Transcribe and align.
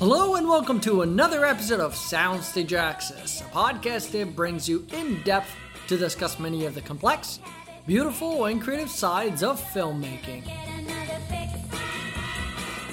Hello 0.00 0.36
and 0.36 0.48
welcome 0.48 0.80
to 0.80 1.02
another 1.02 1.44
episode 1.44 1.78
of 1.78 1.92
Soundstage 1.92 2.72
Access, 2.72 3.42
a 3.42 3.44
podcast 3.44 4.12
that 4.12 4.34
brings 4.34 4.66
you 4.66 4.86
in 4.94 5.20
depth 5.24 5.54
to 5.88 5.98
discuss 5.98 6.38
many 6.38 6.64
of 6.64 6.74
the 6.74 6.80
complex, 6.80 7.38
beautiful, 7.86 8.46
and 8.46 8.62
creative 8.62 8.88
sides 8.88 9.42
of 9.42 9.60
filmmaking. 9.60 10.42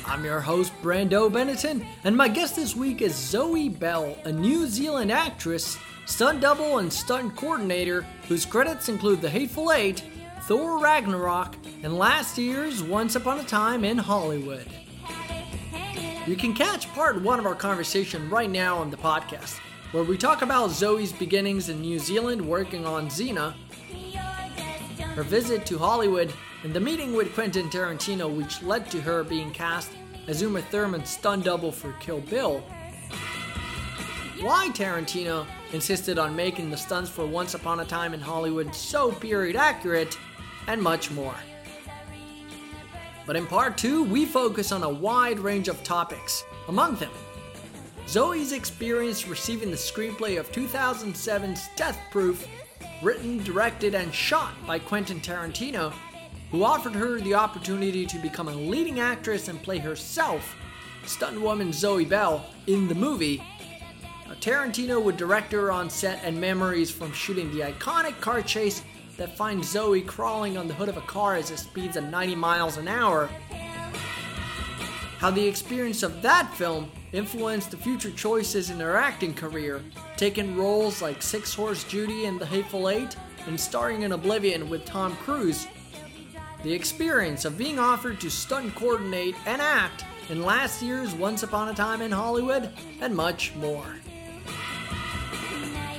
I'm 0.05 0.25
your 0.25 0.41
host, 0.41 0.73
Brando 0.81 1.31
Benetton, 1.31 1.87
and 2.03 2.17
my 2.17 2.27
guest 2.27 2.57
this 2.57 2.75
week 2.75 3.01
is 3.01 3.15
Zoe 3.15 3.69
Bell, 3.69 4.17
a 4.25 4.31
New 4.33 4.67
Zealand 4.67 5.09
actress, 5.09 5.77
stunt 6.07 6.41
double, 6.41 6.79
and 6.79 6.91
stunt 6.91 7.37
coordinator 7.37 8.05
whose 8.27 8.45
credits 8.45 8.89
include 8.89 9.21
The 9.21 9.29
Hateful 9.29 9.71
Eight, 9.71 10.03
Thor 10.41 10.77
Ragnarok, 10.77 11.55
and 11.83 11.97
last 11.97 12.37
year's 12.37 12.83
Once 12.83 13.15
Upon 13.15 13.39
a 13.39 13.45
Time 13.45 13.85
in 13.85 13.97
Hollywood. 13.97 14.67
You 16.27 16.35
can 16.35 16.53
catch 16.53 16.89
part 16.89 17.21
one 17.21 17.39
of 17.39 17.45
our 17.45 17.55
conversation 17.55 18.29
right 18.29 18.49
now 18.49 18.79
on 18.79 18.91
the 18.91 18.97
podcast, 18.97 19.59
where 19.93 20.03
we 20.03 20.17
talk 20.17 20.41
about 20.41 20.71
Zoe's 20.71 21.13
beginnings 21.13 21.69
in 21.69 21.79
New 21.79 21.99
Zealand 21.99 22.41
working 22.45 22.85
on 22.85 23.07
Xena, 23.07 23.53
her 25.15 25.23
visit 25.23 25.65
to 25.67 25.77
Hollywood, 25.77 26.33
and 26.63 26.73
the 26.73 26.81
meeting 26.81 27.13
with 27.13 27.33
Quentin 27.33 27.69
Tarantino, 27.69 28.27
which 28.35 28.61
led 28.61 28.91
to 28.91 28.99
her 28.99 29.23
being 29.23 29.51
cast 29.51 29.91
as 30.27 30.41
Uma 30.41 30.61
Thurman's 30.63 31.09
stunt 31.09 31.45
double 31.45 31.71
for 31.71 31.93
Kill 32.01 32.19
Bill. 32.19 32.61
Why 34.41 34.67
Tarantino 34.73 35.45
insisted 35.71 36.19
on 36.19 36.35
making 36.35 36.69
the 36.69 36.77
stunts 36.77 37.09
for 37.09 37.25
Once 37.25 37.53
Upon 37.53 37.79
a 37.79 37.85
Time 37.85 38.13
in 38.13 38.19
Hollywood 38.19 38.75
so 38.75 39.13
period 39.13 39.55
accurate, 39.55 40.17
and 40.67 40.81
much 40.81 41.09
more. 41.09 41.35
But 43.27 43.35
in 43.35 43.45
part 43.45 43.77
two, 43.77 44.05
we 44.05 44.25
focus 44.25 44.71
on 44.71 44.83
a 44.83 44.89
wide 44.89 45.37
range 45.37 45.67
of 45.67 45.83
topics, 45.83 46.45
among 46.69 46.95
them 46.95 47.11
Zoe's 48.07 48.53
experience 48.53 49.27
receiving 49.27 49.69
the 49.69 49.75
screenplay 49.75 50.39
of 50.39 50.49
2007's 50.53 51.67
Death 51.75 51.99
Proof, 52.09 52.47
written, 53.03 53.43
directed, 53.43 53.93
and 53.95 54.13
shot 54.13 54.53
by 54.65 54.79
Quentin 54.79 55.19
Tarantino, 55.19 55.91
who 56.49 56.63
offered 56.63 56.93
her 56.93 57.19
the 57.19 57.33
opportunity 57.33 58.05
to 58.05 58.17
become 58.19 58.47
a 58.47 58.55
leading 58.55 59.01
actress 59.01 59.49
and 59.49 59.61
play 59.61 59.77
herself, 59.77 60.55
stunt 61.05 61.41
woman 61.41 61.73
Zoe 61.73 62.05
Bell, 62.05 62.45
in 62.67 62.87
the 62.87 62.95
movie. 62.95 63.43
Tarantino 64.39 65.03
would 65.03 65.17
direct 65.17 65.51
her 65.51 65.69
on 65.69 65.89
set 65.89 66.23
and 66.23 66.39
memories 66.39 66.89
from 66.89 67.11
shooting 67.11 67.51
the 67.51 67.59
iconic 67.61 68.21
car 68.21 68.41
chase 68.41 68.83
that 69.17 69.35
finds 69.35 69.69
Zoe 69.69 70.01
crawling 70.01 70.57
on 70.57 70.67
the 70.67 70.73
hood 70.73 70.89
of 70.89 70.97
a 70.97 71.01
car 71.01 71.35
as 71.35 71.51
it 71.51 71.57
speeds 71.57 71.97
at 71.97 72.09
90 72.09 72.35
miles 72.35 72.77
an 72.77 72.87
hour. 72.87 73.29
How 75.17 75.31
the 75.31 75.45
experience 75.45 76.03
of 76.03 76.21
that 76.21 76.53
film 76.53 76.91
influenced 77.11 77.71
the 77.71 77.77
future 77.77 78.11
choices 78.11 78.69
in 78.69 78.79
her 78.79 78.95
acting 78.95 79.33
career, 79.33 79.81
taking 80.15 80.55
roles 80.55 81.01
like 81.01 81.21
Six 81.21 81.53
Horse 81.53 81.83
Judy 81.83 82.25
in 82.25 82.37
The 82.37 82.45
Hateful 82.45 82.89
Eight 82.89 83.15
and 83.47 83.59
starring 83.59 84.03
in 84.03 84.11
Oblivion 84.11 84.69
with 84.69 84.85
Tom 84.85 85.15
Cruise. 85.17 85.67
The 86.63 86.73
experience 86.73 87.45
of 87.45 87.57
being 87.57 87.79
offered 87.79 88.19
to 88.21 88.29
stunt 88.29 88.75
coordinate 88.75 89.35
and 89.45 89.61
act 89.61 90.05
in 90.29 90.43
last 90.43 90.81
year's 90.81 91.13
Once 91.13 91.43
Upon 91.43 91.69
a 91.69 91.73
Time 91.73 92.01
in 92.01 92.11
Hollywood, 92.11 92.69
and 92.99 93.15
much 93.15 93.55
more. 93.55 93.95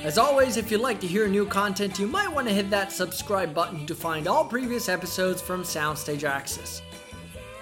As 0.05 0.17
always, 0.17 0.57
if 0.57 0.71
you'd 0.71 0.81
like 0.81 1.01
to 1.01 1.09
hear 1.09 1.27
new 1.27 1.45
content, 1.45 1.99
you 1.99 2.07
might 2.07 2.33
want 2.33 2.47
to 2.47 2.55
hit 2.55 2.71
that 2.71 2.93
subscribe 2.93 3.53
button 3.53 3.85
to 3.87 3.97
find 3.97 4.29
all 4.29 4.45
previous 4.45 4.89
episodes 4.89 5.43
from 5.43 5.65
Soundstage 5.65 6.23
Access. 6.23 6.83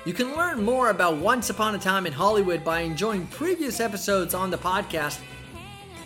You 0.05 0.12
can 0.12 0.37
learn 0.37 0.62
more 0.62 0.91
about 0.91 1.17
Once 1.17 1.48
Upon 1.48 1.75
a 1.75 1.78
Time 1.78 2.06
in 2.06 2.12
Hollywood 2.12 2.62
by 2.62 2.81
enjoying 2.81 3.27
previous 3.28 3.81
episodes 3.81 4.34
on 4.34 4.50
the 4.50 4.59
podcast, 4.59 5.19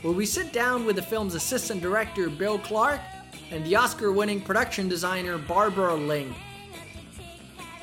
where 0.03 0.13
we 0.13 0.25
sit 0.25 0.53
down 0.53 0.87
with 0.87 0.95
the 0.95 1.03
film's 1.03 1.35
assistant 1.35 1.83
director 1.83 2.31
Bill 2.31 2.61
Clark 2.61 3.01
and 3.51 3.67
the 3.67 3.75
Oscar 3.75 4.13
winning 4.13 4.41
production 4.41 4.89
designer 4.89 5.37
Barbara 5.37 5.97
Ling. 5.97 6.33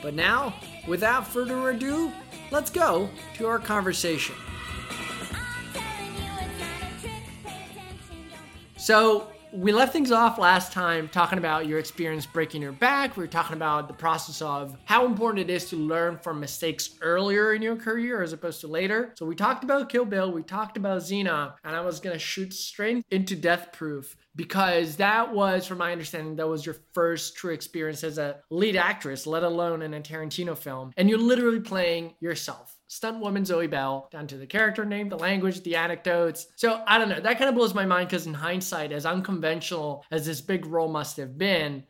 But 0.01 0.13
now, 0.13 0.55
without 0.87 1.27
further 1.27 1.69
ado, 1.69 2.13
let's 2.49 2.69
go 2.69 3.09
to 3.35 3.45
our 3.45 3.59
conversation. 3.59 4.35
So 8.87 9.27
we 9.51 9.73
left 9.73 9.91
things 9.91 10.13
off 10.13 10.37
last 10.37 10.71
time 10.71 11.09
talking 11.09 11.39
about 11.39 11.67
your 11.67 11.77
experience 11.77 12.25
breaking 12.25 12.61
your 12.61 12.71
back. 12.71 13.17
We 13.17 13.23
were 13.23 13.27
talking 13.27 13.57
about 13.57 13.89
the 13.89 13.93
process 13.93 14.41
of 14.41 14.77
how 14.85 15.05
important 15.05 15.49
it 15.49 15.53
is 15.53 15.69
to 15.71 15.75
learn 15.75 16.17
from 16.19 16.39
mistakes 16.39 16.91
earlier 17.01 17.53
in 17.53 17.61
your 17.61 17.75
career 17.75 18.23
as 18.23 18.31
opposed 18.31 18.61
to 18.61 18.67
later. 18.67 19.13
So 19.17 19.25
we 19.25 19.35
talked 19.35 19.65
about 19.65 19.89
Kill 19.89 20.05
Bill, 20.05 20.31
we 20.31 20.41
talked 20.41 20.77
about 20.77 21.01
Xena, 21.01 21.55
and 21.65 21.75
I 21.75 21.81
was 21.81 21.99
gonna 21.99 22.17
shoot 22.17 22.53
straight 22.53 23.03
into 23.11 23.35
Death 23.35 23.73
Proof 23.73 24.15
because 24.37 24.95
that 24.95 25.33
was, 25.33 25.67
from 25.67 25.79
my 25.79 25.91
understanding, 25.91 26.37
that 26.37 26.47
was 26.47 26.65
your 26.65 26.77
first 26.93 27.35
true 27.35 27.51
experience 27.51 28.05
as 28.05 28.17
a 28.17 28.37
lead 28.49 28.77
actress, 28.77 29.27
let 29.27 29.43
alone 29.43 29.81
in 29.81 29.95
a 29.95 29.99
Tarantino 29.99 30.57
film. 30.57 30.93
And 30.95 31.09
you're 31.09 31.19
literally 31.19 31.59
playing 31.59 32.13
yourself 32.21 32.76
stunt 32.87 33.19
woman 33.19 33.45
Zoe 33.45 33.67
Bell, 33.67 34.07
down 34.11 34.27
to 34.27 34.37
the 34.37 34.47
character 34.47 34.85
name, 34.85 35.09
the 35.09 35.17
language, 35.17 35.61
the 35.61 35.75
anecdotes. 35.75 36.47
So 36.55 36.81
I 36.87 36.97
don't 36.97 37.09
know. 37.09 37.19
That 37.19 37.37
kind 37.37 37.49
of 37.49 37.55
blows 37.55 37.73
my 37.73 37.85
mind 37.85 38.09
because 38.09 38.25
in 38.25 38.33
hindsight, 38.33 38.91
as 38.91 39.05
unconventional 39.05 40.05
as 40.09 40.25
this 40.25 40.41
big 40.41 40.65
role 40.65 40.89
must 40.89 41.17
have 41.17 41.37
been, 41.37 41.83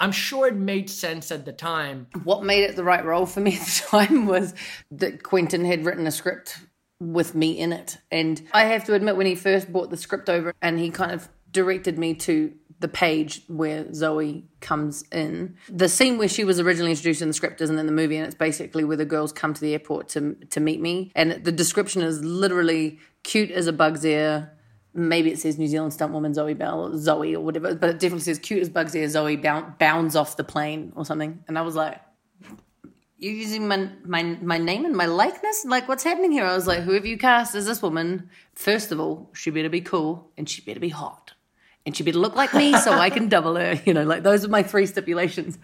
I'm 0.00 0.12
sure 0.12 0.48
it 0.48 0.56
made 0.56 0.90
sense 0.90 1.30
at 1.30 1.44
the 1.44 1.52
time. 1.52 2.08
What 2.24 2.44
made 2.44 2.64
it 2.64 2.76
the 2.76 2.84
right 2.84 3.04
role 3.04 3.26
for 3.26 3.40
me 3.40 3.56
at 3.56 3.66
the 3.66 3.84
time 3.88 4.26
was 4.26 4.54
that 4.90 5.22
Quentin 5.22 5.64
had 5.64 5.84
written 5.84 6.06
a 6.06 6.10
script 6.10 6.58
with 7.00 7.34
me 7.34 7.58
in 7.58 7.72
it. 7.72 7.98
And 8.10 8.42
I 8.52 8.64
have 8.64 8.84
to 8.84 8.94
admit, 8.94 9.16
when 9.16 9.26
he 9.26 9.34
first 9.34 9.72
brought 9.72 9.90
the 9.90 9.96
script 9.96 10.28
over 10.28 10.54
and 10.62 10.78
he 10.78 10.90
kind 10.90 11.12
of 11.12 11.28
directed 11.50 11.98
me 11.98 12.14
to 12.14 12.52
the 12.84 12.88
page 12.88 13.40
where 13.48 13.90
Zoe 13.94 14.44
comes 14.60 15.04
in. 15.10 15.56
The 15.70 15.88
scene 15.88 16.18
where 16.18 16.28
she 16.28 16.44
was 16.44 16.60
originally 16.60 16.90
introduced 16.90 17.22
in 17.22 17.28
the 17.28 17.32
script 17.32 17.62
isn't 17.62 17.78
in 17.78 17.86
the 17.86 17.92
movie, 17.92 18.18
and 18.18 18.26
it's 18.26 18.34
basically 18.34 18.84
where 18.84 18.98
the 18.98 19.06
girls 19.06 19.32
come 19.32 19.54
to 19.54 19.60
the 19.62 19.72
airport 19.72 20.10
to 20.10 20.34
to 20.50 20.60
meet 20.60 20.82
me. 20.82 21.10
And 21.14 21.42
the 21.42 21.50
description 21.50 22.02
is 22.02 22.22
literally 22.22 22.98
cute 23.22 23.50
as 23.50 23.66
a 23.68 23.72
bug's 23.72 24.04
ear. 24.04 24.52
Maybe 24.92 25.32
it 25.32 25.38
says 25.38 25.56
New 25.56 25.66
Zealand 25.66 25.94
stunt 25.94 26.12
woman 26.12 26.34
Zoe 26.34 26.52
Bell, 26.52 26.98
Zoe 26.98 27.34
or 27.34 27.42
whatever, 27.42 27.74
but 27.74 27.88
it 27.88 28.00
definitely 28.00 28.20
says 28.20 28.38
cute 28.38 28.60
as 28.60 28.68
bug's 28.68 28.94
ear. 28.94 29.08
Zoe 29.08 29.36
bounds 29.36 30.14
off 30.14 30.36
the 30.36 30.44
plane 30.44 30.92
or 30.94 31.06
something, 31.06 31.42
and 31.48 31.58
I 31.58 31.62
was 31.62 31.74
like, 31.74 32.02
you're 33.16 33.32
using 33.32 33.66
my, 33.66 33.88
my 34.04 34.22
my 34.42 34.58
name 34.58 34.84
and 34.84 34.94
my 34.94 35.06
likeness? 35.06 35.64
Like, 35.64 35.88
what's 35.88 36.04
happening 36.04 36.32
here? 36.32 36.44
I 36.44 36.54
was 36.54 36.66
like, 36.66 36.80
whoever 36.80 37.06
you 37.06 37.16
cast 37.16 37.54
as 37.54 37.64
this 37.64 37.80
woman, 37.80 38.28
first 38.52 38.92
of 38.92 39.00
all, 39.00 39.30
she 39.32 39.50
better 39.50 39.70
be 39.70 39.80
cool 39.80 40.30
and 40.36 40.46
she 40.46 40.60
better 40.60 40.80
be 40.80 40.90
hot 40.90 41.33
and 41.86 41.96
she 41.96 42.02
better 42.02 42.18
look 42.18 42.34
like 42.34 42.54
me 42.54 42.76
so 42.78 42.92
I 42.92 43.10
can 43.10 43.28
double 43.28 43.56
her. 43.56 43.80
You 43.84 43.92
know, 43.92 44.04
like 44.04 44.22
those 44.22 44.44
are 44.44 44.48
my 44.48 44.62
three 44.62 44.86
stipulations. 44.86 45.58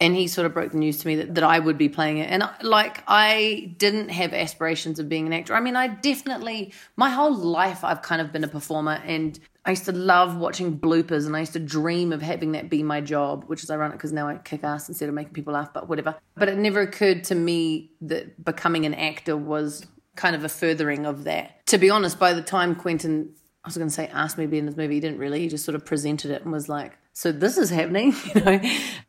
And 0.00 0.14
he 0.14 0.28
sort 0.28 0.46
of 0.46 0.54
broke 0.54 0.72
the 0.72 0.78
news 0.78 0.98
to 0.98 1.06
me 1.06 1.16
that, 1.16 1.34
that 1.34 1.44
I 1.44 1.58
would 1.58 1.76
be 1.76 1.88
playing 1.88 2.18
it. 2.18 2.30
And 2.30 2.48
like, 2.62 3.02
I 3.08 3.74
didn't 3.78 4.10
have 4.10 4.32
aspirations 4.32 4.98
of 4.98 5.08
being 5.08 5.26
an 5.26 5.32
actor. 5.32 5.54
I 5.54 5.60
mean, 5.60 5.76
I 5.76 5.88
definitely, 5.88 6.72
my 6.96 7.10
whole 7.10 7.34
life, 7.34 7.82
I've 7.84 8.00
kind 8.00 8.22
of 8.22 8.32
been 8.32 8.44
a 8.44 8.48
performer 8.48 9.02
and 9.04 9.38
I 9.64 9.70
used 9.70 9.84
to 9.86 9.92
love 9.92 10.38
watching 10.38 10.78
bloopers 10.78 11.26
and 11.26 11.36
I 11.36 11.40
used 11.40 11.52
to 11.54 11.58
dream 11.58 12.12
of 12.12 12.22
having 12.22 12.52
that 12.52 12.70
be 12.70 12.82
my 12.82 13.00
job, 13.00 13.44
which 13.48 13.62
is 13.62 13.70
ironic 13.70 13.98
because 13.98 14.12
now 14.12 14.28
I 14.28 14.36
kick 14.36 14.64
ass 14.64 14.88
instead 14.88 15.08
of 15.08 15.14
making 15.14 15.34
people 15.34 15.52
laugh, 15.52 15.74
but 15.74 15.88
whatever. 15.88 16.14
But 16.36 16.48
it 16.48 16.56
never 16.56 16.80
occurred 16.80 17.24
to 17.24 17.34
me 17.34 17.90
that 18.02 18.42
becoming 18.42 18.86
an 18.86 18.94
actor 18.94 19.36
was 19.36 19.84
kind 20.16 20.34
of 20.34 20.44
a 20.44 20.48
furthering 20.48 21.06
of 21.06 21.24
that. 21.24 21.66
To 21.66 21.76
be 21.76 21.90
honest, 21.90 22.18
by 22.18 22.32
the 22.32 22.40
time 22.42 22.76
Quentin 22.76 23.34
I 23.64 23.68
was 23.68 23.76
going 23.76 23.88
to 23.88 23.94
say 23.94 24.08
asked 24.08 24.38
me 24.38 24.44
to 24.44 24.48
be 24.48 24.58
in 24.58 24.66
this 24.66 24.76
movie. 24.76 24.94
He 24.94 25.00
didn't 25.00 25.18
really. 25.18 25.40
He 25.40 25.48
just 25.48 25.64
sort 25.64 25.74
of 25.74 25.84
presented 25.84 26.30
it 26.30 26.42
and 26.42 26.52
was 26.52 26.68
like, 26.68 26.96
"So 27.12 27.32
this 27.32 27.58
is 27.58 27.70
happening." 27.70 28.14
You 28.34 28.40
know, 28.40 28.60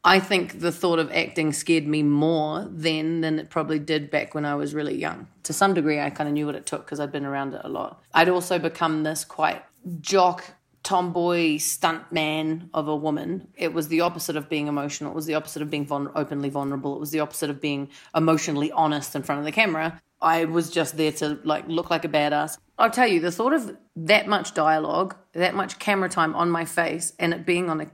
I 0.04 0.20
think 0.20 0.60
the 0.60 0.72
thought 0.72 1.00
of 1.00 1.12
acting 1.12 1.54
scared 1.54 1.86
me 1.86 2.04
more 2.04 2.68
then 2.70 3.22
than 3.22 3.40
it 3.40 3.50
probably 3.50 3.80
did 3.80 4.10
back 4.10 4.34
when 4.34 4.46
I 4.46 4.56
was 4.56 4.74
really 4.74 4.96
young. 4.96 5.28
To 5.44 5.54
some 5.54 5.74
degree, 5.74 6.00
I 6.00 6.10
kind 6.10 6.28
of 6.28 6.34
knew 6.34 6.46
what 6.46 6.56
it 6.56 6.66
took 6.66 6.86
because 6.86 7.00
I'd 7.00 7.12
been 7.12 7.26
around 7.26 7.54
it 7.54 7.62
a 7.64 7.70
lot. 7.70 8.02
I'd 8.14 8.30
also 8.30 8.60
become 8.60 9.04
this 9.04 9.24
quite 9.24 9.64
jock 10.02 10.44
tomboy 10.84 11.58
stunt 11.58 12.12
man 12.12 12.70
of 12.74 12.88
a 12.88 12.96
woman. 12.96 13.48
It 13.56 13.74
was 13.74 13.90
the 13.90 14.02
opposite 14.02 14.36
of 14.36 14.50
being 14.50 14.68
emotional. 14.68 15.12
It 15.12 15.16
was 15.16 15.26
the 15.26 15.36
opposite 15.36 15.62
of 15.62 15.70
being 15.70 15.86
vul- 15.86 16.12
openly 16.16 16.50
vulnerable. 16.50 16.96
It 16.96 17.00
was 17.00 17.12
the 17.12 17.20
opposite 17.20 17.50
of 17.50 17.62
being 17.62 17.90
emotionally 18.16 18.72
honest 18.72 19.16
in 19.16 19.24
front 19.24 19.40
of 19.40 19.46
the 19.46 19.52
camera. 19.52 20.02
I 20.22 20.46
was 20.46 20.70
just 20.70 20.98
there 20.98 21.12
to 21.14 21.40
like 21.44 21.68
look 21.68 21.90
like 21.90 22.06
a 22.06 22.10
badass. 22.10 22.58
I'll 22.78 22.90
tell 22.90 23.08
you, 23.08 23.20
the 23.20 23.32
thought 23.32 23.54
of 23.54 23.78
that 23.96 24.28
much 24.28 24.54
dialogue, 24.54 25.16
that 25.34 25.56
much 25.56 25.80
camera 25.80 26.10
time 26.10 26.36
on 26.36 26.50
my 26.50 26.66
face, 26.66 27.14
and 27.20 27.34
it 27.34 27.46
being 27.46 27.70
on 27.70 27.82
a 27.82 27.88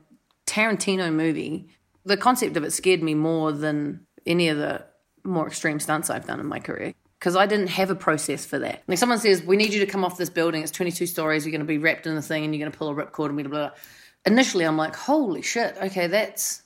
Tarantino 0.46 1.12
movie, 1.12 1.70
the 2.04 2.18
concept 2.18 2.56
of 2.58 2.64
it 2.64 2.72
scared 2.72 3.02
me 3.02 3.16
more 3.16 3.52
than 3.52 4.06
any 4.26 4.50
of 4.50 4.58
the 4.58 4.86
more 5.24 5.48
extreme 5.48 5.80
stunts 5.80 6.10
I've 6.10 6.28
done 6.28 6.40
in 6.40 6.46
my 6.46 6.60
career. 6.60 6.94
Because 7.20 7.36
I 7.36 7.48
didn't 7.48 7.68
have 7.68 7.90
a 7.90 7.96
process 7.96 8.46
for 8.46 8.60
that. 8.60 8.84
Like 8.88 9.00
someone 9.00 9.18
says, 9.18 9.42
we 9.42 9.58
need 9.58 9.74
you 9.74 9.80
to 9.80 9.86
come 9.88 10.04
off 10.06 10.18
this 10.18 10.30
building. 10.30 10.62
It's 10.62 10.72
22 10.72 11.08
stories. 11.08 11.46
You're 11.46 11.52
going 11.52 11.62
to 11.62 11.66
be 11.66 11.80
wrapped 11.80 12.06
in 12.06 12.14
the 12.14 12.22
thing, 12.22 12.44
and 12.44 12.54
you're 12.54 12.64
going 12.64 12.72
to 12.72 12.78
pull 12.78 12.90
a 12.90 12.94
ripcord 12.94 13.30
and 13.30 13.38
blah 13.38 13.48
blah. 13.48 13.70
blah. 13.70 13.72
Initially, 14.26 14.66
I'm 14.66 14.78
like, 14.78 14.96
holy 14.96 15.42
shit. 15.42 15.76
Okay, 15.82 16.08
that's 16.08 16.62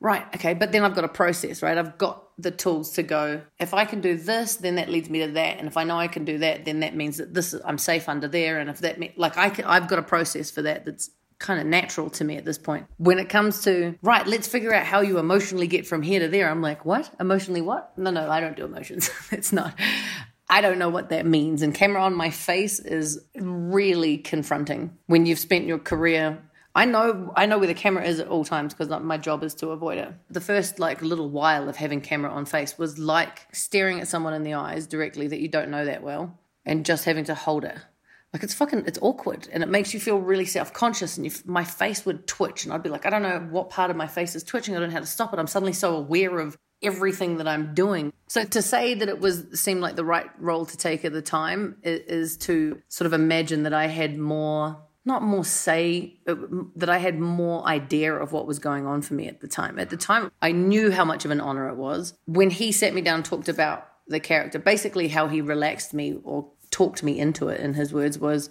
right. 0.00 0.24
Okay, 0.34 0.54
but 0.54 0.72
then 0.72 0.84
I've 0.84 0.94
got 0.94 1.04
a 1.04 1.08
process, 1.08 1.62
right? 1.62 1.78
I've 1.78 1.98
got 1.98 2.27
the 2.38 2.50
tools 2.52 2.92
to 2.92 3.02
go, 3.02 3.42
if 3.58 3.74
I 3.74 3.84
can 3.84 4.00
do 4.00 4.16
this, 4.16 4.56
then 4.56 4.76
that 4.76 4.88
leads 4.88 5.10
me 5.10 5.26
to 5.26 5.32
that. 5.32 5.58
And 5.58 5.66
if 5.66 5.76
I 5.76 5.84
know 5.84 5.96
I 5.96 6.06
can 6.06 6.24
do 6.24 6.38
that, 6.38 6.64
then 6.64 6.80
that 6.80 6.94
means 6.94 7.16
that 7.16 7.34
this 7.34 7.54
I'm 7.64 7.78
safe 7.78 8.08
under 8.08 8.28
there. 8.28 8.60
And 8.60 8.70
if 8.70 8.78
that, 8.78 8.98
mean, 8.98 9.12
like 9.16 9.36
I 9.36 9.50
can, 9.50 9.64
I've 9.64 9.88
got 9.88 9.98
a 9.98 10.02
process 10.02 10.50
for 10.50 10.62
that 10.62 10.84
that's 10.84 11.10
kind 11.38 11.60
of 11.60 11.66
natural 11.66 12.10
to 12.10 12.24
me 12.24 12.36
at 12.36 12.44
this 12.44 12.58
point. 12.58 12.86
When 12.96 13.18
it 13.18 13.28
comes 13.28 13.62
to, 13.62 13.96
right, 14.02 14.26
let's 14.26 14.46
figure 14.46 14.72
out 14.72 14.86
how 14.86 15.00
you 15.00 15.18
emotionally 15.18 15.66
get 15.66 15.86
from 15.86 16.02
here 16.02 16.20
to 16.20 16.28
there, 16.28 16.48
I'm 16.48 16.62
like, 16.62 16.84
what? 16.84 17.10
Emotionally 17.18 17.60
what? 17.60 17.96
No, 17.98 18.10
no, 18.10 18.30
I 18.30 18.40
don't 18.40 18.56
do 18.56 18.64
emotions. 18.64 19.10
it's 19.32 19.52
not. 19.52 19.74
I 20.50 20.60
don't 20.60 20.78
know 20.78 20.88
what 20.88 21.10
that 21.10 21.26
means. 21.26 21.62
And 21.62 21.74
camera 21.74 22.02
on 22.02 22.14
my 22.14 22.30
face 22.30 22.78
is 22.78 23.20
really 23.34 24.18
confronting 24.18 24.96
when 25.06 25.26
you've 25.26 25.38
spent 25.38 25.66
your 25.66 25.78
career 25.78 26.42
I 26.74 26.84
know 26.84 27.32
I 27.36 27.46
know 27.46 27.58
where 27.58 27.66
the 27.66 27.74
camera 27.74 28.04
is 28.04 28.20
at 28.20 28.28
all 28.28 28.44
times 28.44 28.72
because 28.72 28.88
my 29.02 29.16
job 29.16 29.42
is 29.42 29.54
to 29.56 29.70
avoid 29.70 29.98
it. 29.98 30.12
The 30.30 30.40
first 30.40 30.78
like 30.78 31.02
little 31.02 31.28
while 31.28 31.68
of 31.68 31.76
having 31.76 32.00
camera 32.00 32.30
on 32.30 32.44
face 32.44 32.78
was 32.78 32.98
like 32.98 33.46
staring 33.52 34.00
at 34.00 34.08
someone 34.08 34.34
in 34.34 34.44
the 34.44 34.54
eyes 34.54 34.86
directly 34.86 35.26
that 35.28 35.40
you 35.40 35.48
don't 35.48 35.70
know 35.70 35.84
that 35.84 36.02
well 36.02 36.38
and 36.64 36.86
just 36.86 37.04
having 37.04 37.24
to 37.24 37.34
hold 37.34 37.64
it. 37.64 37.76
Like 38.32 38.42
it's 38.42 38.54
fucking 38.54 38.84
it's 38.86 38.98
awkward 39.00 39.48
and 39.50 39.62
it 39.62 39.68
makes 39.68 39.94
you 39.94 40.00
feel 40.00 40.18
really 40.18 40.44
self-conscious 40.44 41.16
and 41.16 41.26
you, 41.26 41.32
my 41.46 41.64
face 41.64 42.04
would 42.04 42.26
twitch 42.26 42.64
and 42.64 42.72
I'd 42.72 42.82
be 42.82 42.90
like 42.90 43.06
I 43.06 43.10
don't 43.10 43.22
know 43.22 43.46
what 43.50 43.70
part 43.70 43.90
of 43.90 43.96
my 43.96 44.06
face 44.06 44.36
is 44.36 44.44
twitching 44.44 44.76
I 44.76 44.80
don't 44.80 44.90
know 44.90 44.94
how 44.94 45.00
to 45.00 45.06
stop 45.06 45.32
it. 45.32 45.38
I'm 45.38 45.46
suddenly 45.46 45.72
so 45.72 45.96
aware 45.96 46.38
of 46.38 46.56
everything 46.82 47.38
that 47.38 47.48
I'm 47.48 47.74
doing. 47.74 48.12
So 48.28 48.44
to 48.44 48.62
say 48.62 48.94
that 48.94 49.08
it 49.08 49.18
was 49.18 49.46
seemed 49.54 49.80
like 49.80 49.96
the 49.96 50.04
right 50.04 50.26
role 50.38 50.66
to 50.66 50.76
take 50.76 51.04
at 51.04 51.12
the 51.12 51.22
time 51.22 51.78
is, 51.82 52.00
is 52.00 52.36
to 52.38 52.80
sort 52.88 53.06
of 53.06 53.14
imagine 53.14 53.64
that 53.64 53.74
I 53.74 53.86
had 53.86 54.18
more 54.18 54.76
not 55.08 55.22
more 55.22 55.44
say 55.44 56.14
uh, 56.28 56.36
that 56.76 56.88
I 56.88 56.98
had 56.98 57.18
more 57.18 57.66
idea 57.66 58.14
of 58.14 58.30
what 58.30 58.46
was 58.46 58.60
going 58.60 58.86
on 58.86 59.02
for 59.02 59.14
me 59.14 59.26
at 59.26 59.40
the 59.40 59.48
time. 59.48 59.78
At 59.80 59.90
the 59.90 59.96
time, 59.96 60.30
I 60.40 60.52
knew 60.52 60.92
how 60.92 61.04
much 61.04 61.24
of 61.24 61.32
an 61.32 61.40
honor 61.40 61.68
it 61.68 61.76
was. 61.76 62.14
When 62.26 62.50
he 62.50 62.70
sat 62.70 62.94
me 62.94 63.00
down 63.00 63.24
talked 63.24 63.48
about 63.48 63.88
the 64.06 64.20
character, 64.20 64.60
basically 64.60 65.08
how 65.08 65.26
he 65.26 65.40
relaxed 65.40 65.92
me 65.92 66.20
or 66.22 66.48
talked 66.70 67.02
me 67.02 67.18
into 67.18 67.48
it 67.48 67.60
in 67.60 67.74
his 67.74 67.92
words 67.92 68.18
was 68.18 68.50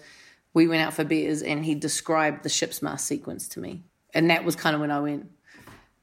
we 0.54 0.68
went 0.68 0.82
out 0.82 0.94
for 0.94 1.04
beers 1.04 1.42
and 1.42 1.64
he 1.64 1.76
described 1.76 2.44
the 2.44 2.50
ship's 2.50 2.82
mast 2.82 3.06
sequence 3.06 3.48
to 3.50 3.60
me. 3.60 3.84
And 4.14 4.30
that 4.32 4.44
was 4.44 4.56
kind 4.56 4.74
of 4.74 4.82
when 4.82 4.92
I 4.92 5.00
went, 5.00 5.30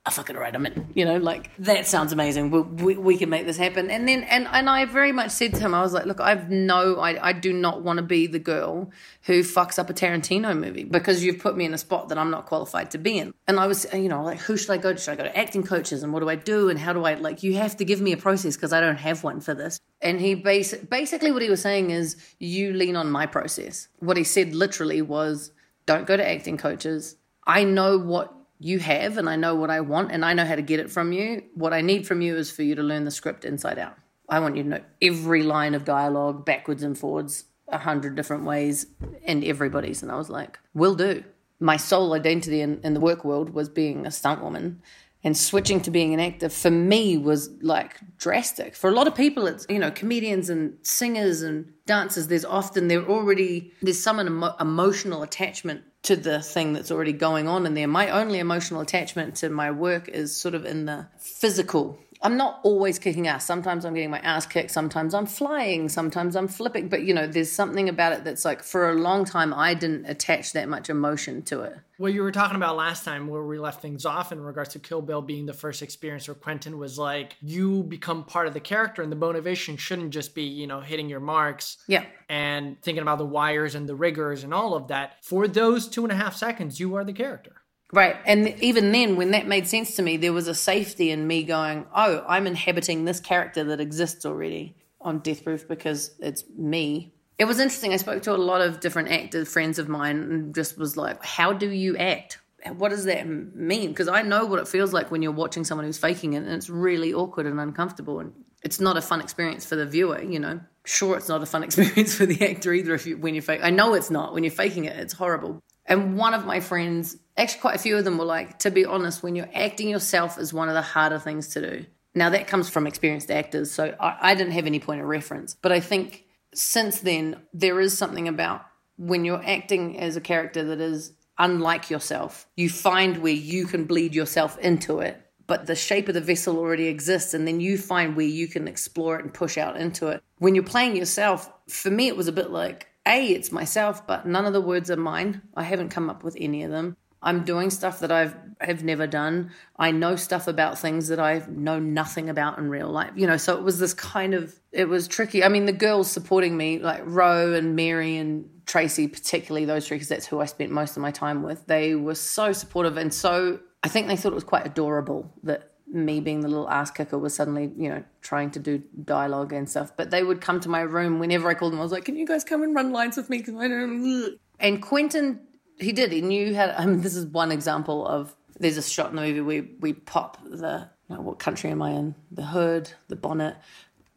I 0.07 0.11
fucking 0.11 0.37
right, 0.37 0.55
I'm 0.55 0.67
in. 0.67 0.89
You 0.93 1.07
know, 1.07 1.17
like 1.17 1.51
that 1.61 1.87
sounds 1.87 2.13
amazing. 2.13 2.51
We, 2.51 2.61
we, 2.61 2.97
we, 2.97 3.17
can 3.17 3.31
make 3.31 3.47
this 3.47 3.57
happen. 3.57 3.91
And 3.91 4.07
then, 4.07 4.25
and 4.25 4.47
and 4.53 4.69
I 4.69 4.85
very 4.85 5.13
much 5.13 5.31
said 5.31 5.55
to 5.55 5.61
him, 5.61 5.73
I 5.73 5.81
was 5.81 5.95
like, 5.95 6.05
look, 6.05 6.21
I've 6.21 6.51
no, 6.51 6.97
I 6.97 7.29
I 7.29 7.33
do 7.33 7.55
not 7.55 7.83
want 7.83 7.97
to 7.97 8.03
be 8.03 8.27
the 8.27 8.39
girl 8.39 8.91
who 9.23 9.43
fucks 9.43 9.79
up 9.79 9.89
a 9.89 9.95
Tarantino 9.95 10.59
movie 10.59 10.85
because 10.85 11.25
you've 11.25 11.39
put 11.39 11.57
me 11.57 11.65
in 11.65 11.73
a 11.73 11.79
spot 11.79 12.11
that 12.11 12.19
I'm 12.19 12.31
not 12.31 12.45
qualified 12.45 12.91
to 12.91 12.99
be 12.99 13.17
in. 13.17 13.33
And 13.49 13.59
I 13.59 13.67
was, 13.67 13.87
you 13.95 14.11
know, 14.11 14.23
like, 14.23 14.41
who 14.41 14.59
should 14.59 14.71
I 14.71 14.77
go 14.77 14.93
to? 14.93 14.99
Should 14.99 15.13
I 15.13 15.17
go 15.17 15.25
to 15.25 15.39
acting 15.39 15.63
coaches? 15.63 16.03
And 16.03 16.13
what 16.13 16.21
do 16.21 16.29
I 16.29 16.37
do? 16.37 16.69
And 16.69 16.79
how 16.79 16.93
do 16.93 17.05
I 17.05 17.15
like? 17.15 17.43
You 17.43 17.55
have 17.55 17.79
to 17.79 17.85
give 17.87 18.03
me 18.03 18.13
a 18.13 18.19
process 18.19 18.57
because 18.57 18.75
I 18.75 18.81
don't 18.81 18.99
have 18.99 19.25
one 19.25 19.41
for 19.41 19.55
this. 19.55 19.81
And 20.03 20.21
he 20.21 20.35
bas- 20.35 20.75
basically 20.75 21.33
what 21.33 21.41
he 21.41 21.49
was 21.49 21.63
saying 21.63 21.91
is, 21.91 22.17
you 22.39 22.75
lean 22.75 22.95
on 22.95 23.11
my 23.11 23.25
process. 23.25 23.89
What 24.01 24.19
he 24.19 24.25
said 24.25 24.55
literally 24.55 25.01
was, 25.01 25.51
don't 25.87 26.07
go 26.07 26.15
to 26.15 26.31
acting 26.31 26.59
coaches. 26.59 27.17
I 27.47 27.65
know 27.65 27.99
what 27.99 28.35
you 28.65 28.79
have 28.79 29.19
and 29.19 29.29
I 29.29 29.37
know 29.37 29.55
what 29.55 29.69
I 29.69 29.83
want 29.83 30.11
and 30.11 30.25
I 30.25 30.33
know 30.33 30.47
how 30.47 30.57
to 30.57 30.63
get 30.63 30.81
it 30.81 30.91
from 30.91 31.13
you. 31.13 31.43
What 31.55 31.75
I 31.75 31.83
need 31.83 32.07
from 32.07 32.23
you 32.23 32.35
is 32.35 32.51
for 32.51 32.63
you 32.63 32.75
to 32.77 32.83
learn 32.83 33.05
the 33.05 33.11
script 33.11 33.45
inside 33.45 33.79
out. 33.79 33.95
I 34.27 34.41
want 34.41 34.57
you 34.57 34.63
to 34.63 34.69
know 34.71 34.81
every 35.03 35.43
line 35.43 35.75
of 35.75 35.85
dialogue 35.85 36.47
backwards 36.47 36.83
and 36.83 36.97
forwards, 36.97 37.45
a 37.69 37.77
hundred 37.77 38.17
different 38.17 38.45
ways, 38.45 38.87
and 39.27 39.45
everybody's. 39.45 40.03
And 40.03 40.11
I 40.11 40.17
was 40.17 40.31
like, 40.31 40.59
will 40.73 40.95
do. 40.95 41.25
My 41.61 41.77
sole 41.77 42.15
identity 42.15 42.63
in, 42.63 42.81
in 42.83 42.95
the 42.95 43.01
work 43.01 43.23
world 43.23 43.51
was 43.51 43.69
being 43.69 44.07
a 44.07 44.11
stunt 44.11 44.43
woman. 44.43 44.81
And 45.23 45.37
switching 45.37 45.81
to 45.83 45.91
being 45.91 46.15
an 46.15 46.21
actor 46.21 46.49
for 46.49 46.71
me 46.71 47.19
was 47.19 47.51
like 47.61 47.99
drastic. 48.17 48.75
For 48.75 48.89
a 48.89 48.95
lot 48.95 49.07
of 49.07 49.15
people, 49.15 49.47
it's, 49.47 49.67
you 49.69 49.79
know, 49.79 49.91
comedians 49.91 50.49
and 50.49 50.79
singers 50.81 51.43
and 51.43 51.71
dancers, 51.85 52.29
there's 52.29 52.45
often, 52.47 52.89
they're 52.89 53.07
already, 53.07 53.73
there's 53.83 54.03
some 54.03 54.21
emo- 54.21 54.55
emotional 54.59 55.23
attachment 55.23 55.83
to 56.05 56.17
the 56.17 56.41
thing 56.41 56.75
that's 56.75 56.91
already 56.91 57.13
going 57.13 57.49
on 57.49 57.67
in 57.67 57.75
there. 57.75 57.89
My 57.89 58.11
only 58.11 58.39
emotional 58.39 58.81
attachment 58.81 59.37
to 59.37 59.49
my 59.49 59.71
work 59.71 60.09
is 60.09 60.37
sort 60.37 60.55
of 60.55 60.65
in 60.65 60.85
the 60.85 61.07
physical. 61.19 61.99
I'm 62.25 62.37
not 62.37 62.61
always 62.63 62.99
kicking 62.99 63.29
ass. 63.29 63.45
Sometimes 63.45 63.85
I'm 63.85 63.95
getting 63.95 64.11
my 64.11 64.19
ass 64.21 64.47
kicked. 64.47 64.71
Sometimes 64.71 65.15
I'm 65.15 65.27
flying. 65.27 65.89
Sometimes 65.89 66.35
I'm 66.35 66.49
flipping. 66.49 66.89
But, 66.89 67.03
you 67.03 67.15
know, 67.15 67.27
there's 67.27 67.53
something 67.53 67.89
about 67.89 68.13
it 68.13 68.25
that's 68.25 68.45
like, 68.45 68.63
for 68.63 68.91
a 68.91 68.95
long 68.95 69.25
time, 69.25 69.55
I 69.55 69.75
didn't 69.75 70.07
attach 70.07 70.53
that 70.55 70.69
much 70.69 70.91
emotion 70.91 71.43
to 71.43 71.63
it 71.63 71.77
what 71.97 72.13
you 72.13 72.23
were 72.23 72.33
talking 72.33 72.57
about 72.57 72.77
last 72.77 73.05
time 73.05 73.29
where 73.29 73.43
we 73.45 73.59
left 73.59 73.81
things 73.81 74.05
off 74.05 74.33
in 74.33 74.41
regards 74.41 74.71
to 74.71 74.79
Kill 74.79 75.01
Bill 75.01 75.23
being 75.23 75.47
the 75.47 75.53
first 75.53 75.83
experience 75.83 76.27
where 76.27 76.35
Quentin 76.35 76.79
was 76.79 76.99
like, 76.99 77.37
you 77.41 77.85
become 77.85 78.25
part 78.25 78.49
of 78.49 78.55
the 78.55 78.61
character 78.61 79.03
and 79.03 79.13
the 79.13 79.17
motivation 79.17 79.77
shouldn't 79.77 80.11
just 80.11 80.35
be, 80.35 80.43
you 80.43 80.67
know, 80.67 80.81
hitting 80.81 81.09
your 81.09 81.21
marks. 81.21 81.79
Yeah. 81.87 82.05
And 82.29 82.81
thinking 82.83 83.03
about 83.03 83.19
the 83.19 83.27
wires 83.27 83.75
and 83.75 83.89
the 83.89 83.95
riggers 83.95 84.43
and 84.43 84.53
all 84.53 84.75
of 84.75 84.89
that. 84.89 85.25
For 85.25 85.47
those 85.47 85.89
two 85.89 86.03
and 86.03 86.13
a 86.13 86.17
half 86.17 86.35
seconds, 86.35 86.81
you 86.81 86.97
are 86.97 87.05
the 87.05 87.13
character. 87.13 87.53
Right. 87.95 88.17
And 88.27 88.49
even 88.61 88.93
then, 88.93 89.17
when 89.17 89.31
that 89.33 89.47
made 89.47 89.67
sense 89.67 89.97
to 89.97 90.03
me, 90.03 90.17
there 90.17 90.33
was 90.33 90.49
a 90.49 90.55
safety 90.55 91.11
in 91.11 91.27
me 91.27 91.45
going, 91.45 91.87
oh, 91.95 92.25
I'm 92.27 92.47
inhabiting 92.47 93.05
this 93.05 93.21
character 93.21 93.65
that 93.65 93.81
exists 93.81 94.27
already 94.27 94.77
on 95.01 95.19
Death 95.21 95.45
Proof 95.45 95.69
because 95.69 96.11
it's 96.19 96.45
me 96.57 97.15
it 97.39 97.47
was 97.47 97.59
interesting. 97.59 97.93
I 97.93 97.97
spoke 97.97 98.23
to 98.23 98.35
a 98.35 98.37
lot 98.37 98.61
of 98.61 98.81
different 98.81 99.11
actors, 99.11 99.53
friends 99.53 99.79
of 99.79 99.89
mine, 99.89 100.19
and 100.19 100.55
just 100.55 100.79
was 100.79 100.97
like, 100.97 101.25
how 101.25 101.53
do 101.53 101.69
you 101.69 101.97
act? 101.97 102.39
What 102.77 102.91
does 102.91 103.05
that 103.05 103.27
mean? 103.27 103.91
Because 103.91 104.09
I 104.09 104.23
know 104.23 104.47
what 104.47 104.61
it 104.61 104.69
feels 104.69 104.93
like 104.93 105.11
when 105.11 105.21
you're 105.21 105.33
watching 105.33 105.65
someone 105.65 105.85
who's 105.85 105.99
faking 105.99 106.35
it, 106.35 106.45
and 106.45 106.53
it's 106.53 106.71
really 106.71 107.13
awkward 107.13 107.47
and 107.47 107.61
uncomfortable, 107.61 108.21
and 108.21 108.33
it's 108.63 108.81
not 108.81 108.97
a 108.97 109.03
fun 109.03 109.21
experience 109.21 109.67
for 109.67 109.77
the 109.77 109.85
viewer. 109.85 110.23
You 110.23 110.39
know, 110.39 110.61
sure, 110.85 111.17
it's 111.17 111.29
not 111.29 111.43
a 111.43 111.47
fun 111.47 111.63
experience 111.65 112.15
for 112.15 112.25
the 112.25 112.49
actor 112.49 112.73
either. 112.73 112.95
If 112.95 113.07
you 113.07 113.19
when 113.19 113.35
you're 113.35 113.43
fake, 113.43 113.61
I 113.63 113.71
know 113.71 113.95
it's 113.95 114.11
not. 114.11 114.33
When 114.33 114.45
you're 114.45 114.51
faking 114.51 114.85
it, 114.85 114.97
it's 114.97 115.13
horrible. 115.13 115.61
And 115.87 116.17
one 116.17 116.35
of 116.35 116.47
my 116.47 116.61
friends, 116.61 117.17
actually, 117.37 117.61
quite 117.61 117.77
a 117.77 117.79
few 117.79 117.97
of 117.97 118.05
them 118.05 118.19
were 118.19 118.25
like, 118.25 118.59
to 118.61 118.71
be 118.71 118.85
honest, 118.85 119.23
when 119.23 119.37
you're 119.37 119.51
acting 119.55 119.89
yourself 119.89 120.39
is 120.39 120.53
one 120.53 120.69
of 120.69 120.75
the 120.75 120.83
harder 120.83 121.19
things 121.19 121.49
to 121.49 121.61
do. 121.61 121.87
Now 122.15 122.31
that 122.31 122.47
comes 122.47 122.71
from 122.71 122.87
experienced 122.87 123.31
actors, 123.31 123.71
so 123.71 123.95
I, 124.01 124.17
I 124.21 124.35
didn't 124.35 124.53
have 124.53 124.67
any 124.67 124.79
point 124.79 125.01
of 125.01 125.07
reference, 125.09 125.55
but 125.61 125.73
I 125.73 125.81
think 125.81 126.25
since 126.55 127.01
then, 127.01 127.37
there 127.53 127.81
is 127.81 127.99
something 127.99 128.29
about 128.29 128.65
when 128.97 129.25
you're 129.25 129.43
acting 129.45 129.99
as 129.99 130.17
a 130.17 130.21
character 130.21 130.63
that 130.65 130.81
is 130.81 131.13
unlike 131.39 131.91
yourself, 131.91 132.47
you 132.57 132.71
find 132.71 133.19
where 133.19 133.33
you 133.33 133.67
can 133.67 133.85
bleed 133.85 134.15
yourself 134.15 134.57
into 134.59 135.01
it, 135.01 135.21
but 135.47 135.67
the 135.67 135.75
shape 135.75 136.09
of 136.09 136.15
the 136.15 136.21
vessel 136.21 136.57
already 136.59 136.87
exists, 136.87 137.35
and 137.35 137.47
then 137.47 137.61
you 137.61 137.77
find 137.77 138.17
where 138.17 138.25
you 138.25 138.47
can 138.47 138.69
explore 138.69 139.19
it 139.19 139.25
and 139.25 139.35
push 139.35 139.59
out 139.59 139.77
into 139.77 140.09
it. 140.09 140.23
When 140.39 140.55
you're 140.55 140.65
playing 140.65 140.97
yourself, 140.97 141.53
for 141.69 141.91
me, 141.91 142.07
it 142.07 142.17
was 142.17 142.29
a 142.29 142.33
bit 142.33 142.51
like, 142.51 142.87
A, 143.07 143.27
it's 143.27 143.53
myself, 143.53 144.07
but 144.07 144.27
none 144.27 144.47
of 144.47 144.53
the 144.53 144.61
words 144.61 144.91
are 144.91 144.97
mine. 144.97 145.43
I 145.55 145.63
haven't 145.63 145.91
come 145.91 146.09
up 146.09 146.25
with 146.25 146.37
any 146.41 146.63
of 146.63 146.71
them. 146.71 146.97
I'm 147.25 147.45
doing 147.45 147.71
stuff 147.71 148.01
that 148.01 148.13
I've 148.13 148.37
have 148.61 148.85
never 148.85 149.07
done. 149.07 149.51
I 149.79 149.91
know 149.91 150.15
stuff 150.17 150.47
about 150.47 150.79
things 150.79 151.09
that 151.09 151.19
I 151.19 151.43
know 151.49 151.79
nothing 151.79 152.29
about 152.29 152.59
in 152.59 152.69
real 152.69 152.89
life. 152.89 153.13
You 153.17 153.27
know, 153.27 153.37
so 153.37 153.57
it 153.57 153.63
was 153.63 153.79
this 153.79 153.95
kind 153.95 154.35
of 154.35 154.55
it 154.73 154.89
was 154.89 155.09
tricky. 155.09 155.43
I 155.43 155.49
mean, 155.49 155.65
the 155.65 155.73
girls 155.73 156.11
supporting 156.11 156.57
me, 156.57 156.79
like 156.79 157.03
Ro 157.05 157.55
and 157.55 157.75
Mary 157.75 158.17
and 158.17 158.49
Tracy, 158.67 159.09
particularly 159.09 159.65
those 159.65 159.89
three, 159.89 159.97
because 159.97 160.09
that's 160.09 160.27
who 160.27 160.41
I 160.41 160.47
spent 160.47 160.71
most 160.71 160.97
of 160.97 161.03
my 161.03 161.11
time 161.11 161.43
with. 161.43 161.67
They 161.67 161.95
were 161.95 162.15
so 162.15 162.53
supportive 162.53 162.97
and 162.97 163.13
so. 163.13 163.61
I 163.83 163.89
think 163.89 164.07
they 164.07 164.17
thought 164.17 164.33
it 164.33 164.37
was 164.37 164.45
quite 164.45 164.67
adorable 164.67 165.33
that 165.43 165.74
me 165.95 166.21
being 166.21 166.41
the 166.41 166.49
little 166.49 166.69
ass 166.69 166.91
kicker 166.91 167.19
was 167.19 167.35
suddenly, 167.35 167.73
you 167.77 167.89
know, 167.89 168.05
trying 168.21 168.51
to 168.51 168.59
do 168.59 168.83
dialogue 169.05 169.53
and 169.53 169.69
stuff. 169.69 169.93
But 169.97 170.11
they 170.11 170.23
would 170.23 170.41
come 170.41 170.61
to 170.61 170.69
my 170.69 170.81
room 170.81 171.19
whenever 171.19 171.49
I 171.49 171.55
called 171.55 171.73
them. 171.73 171.81
I 171.81 171.83
was 171.83 171.93
like, 171.93 172.05
"Can 172.05 172.17
you 172.17 172.27
guys 172.27 172.45
come 172.45 172.63
and 172.63 172.75
run 172.75 172.93
lines 172.93 173.17
with 173.17 173.31
me?" 173.31 173.39
Because 173.39 173.55
I 173.55 173.69
don't. 173.69 174.39
And 174.61 174.83
Quentin 174.83 175.41
he 175.79 175.93
did. 175.93 176.13
He 176.13 176.21
knew 176.21 176.55
how. 176.55 176.67
To, 176.67 176.81
I 176.81 176.87
mean, 176.87 177.01
this 177.01 177.17
is 177.17 177.27
one 177.27 177.53
example 177.53 178.07
of. 178.07 178.35
There's 178.59 178.77
a 178.77 178.83
shot 178.83 179.11
in 179.11 179.17
the 179.17 179.23
movie 179.23 179.41
where 179.41 179.65
we 179.81 179.93
pop 179.93 180.43
the. 180.45 180.89
You 181.09 181.17
know, 181.17 181.21
what 181.21 181.39
country 181.39 181.71
am 181.71 181.83
I 181.83 181.91
in? 181.91 182.15
The 182.31 182.47
hood, 182.47 182.91
the 183.09 183.17
bonnet 183.17 183.57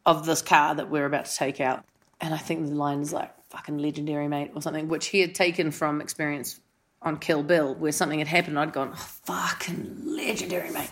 of 0.05 0.25
this 0.25 0.41
car 0.41 0.74
that 0.74 0.89
we're 0.89 1.05
about 1.05 1.25
to 1.25 1.36
take 1.36 1.60
out, 1.60 1.84
and 2.22 2.34
I 2.34 2.38
think 2.38 2.65
the 2.65 2.75
line 2.75 3.01
is 3.01 3.12
like 3.12 3.34
"fucking 3.50 3.77
legendary, 3.77 4.27
mate" 4.27 4.51
or 4.55 4.62
something, 4.62 4.88
which 4.88 5.07
he 5.07 5.19
had 5.19 5.36
taken 5.36 5.72
from 5.72 6.00
experience 6.00 6.60
on 7.01 7.17
Kill 7.17 7.43
Bill, 7.43 7.75
where 7.75 7.91
something 7.91 8.19
had 8.19 8.27
happened. 8.29 8.57
I'd 8.57 8.72
gone, 8.72 8.91
oh, 8.93 8.96
"Fucking 9.25 10.03
legendary, 10.05 10.72
mate." 10.72 10.89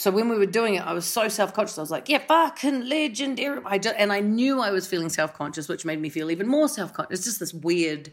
So 0.00 0.10
when 0.10 0.30
we 0.30 0.38
were 0.38 0.46
doing 0.46 0.76
it, 0.76 0.86
I 0.86 0.94
was 0.94 1.04
so 1.04 1.28
self 1.28 1.52
conscious. 1.52 1.76
I 1.76 1.82
was 1.82 1.90
like, 1.90 2.08
"Yeah, 2.08 2.18
fucking 2.18 2.88
legendary." 2.88 3.60
I 3.66 3.76
just, 3.76 3.96
and 3.98 4.10
I 4.12 4.20
knew 4.20 4.60
I 4.60 4.70
was 4.70 4.86
feeling 4.86 5.10
self 5.10 5.34
conscious, 5.34 5.68
which 5.68 5.84
made 5.84 6.00
me 6.00 6.08
feel 6.08 6.30
even 6.30 6.48
more 6.48 6.68
self 6.68 6.94
conscious. 6.94 7.18
It's 7.18 7.24
just 7.26 7.40
this 7.40 7.52
weird 7.52 8.10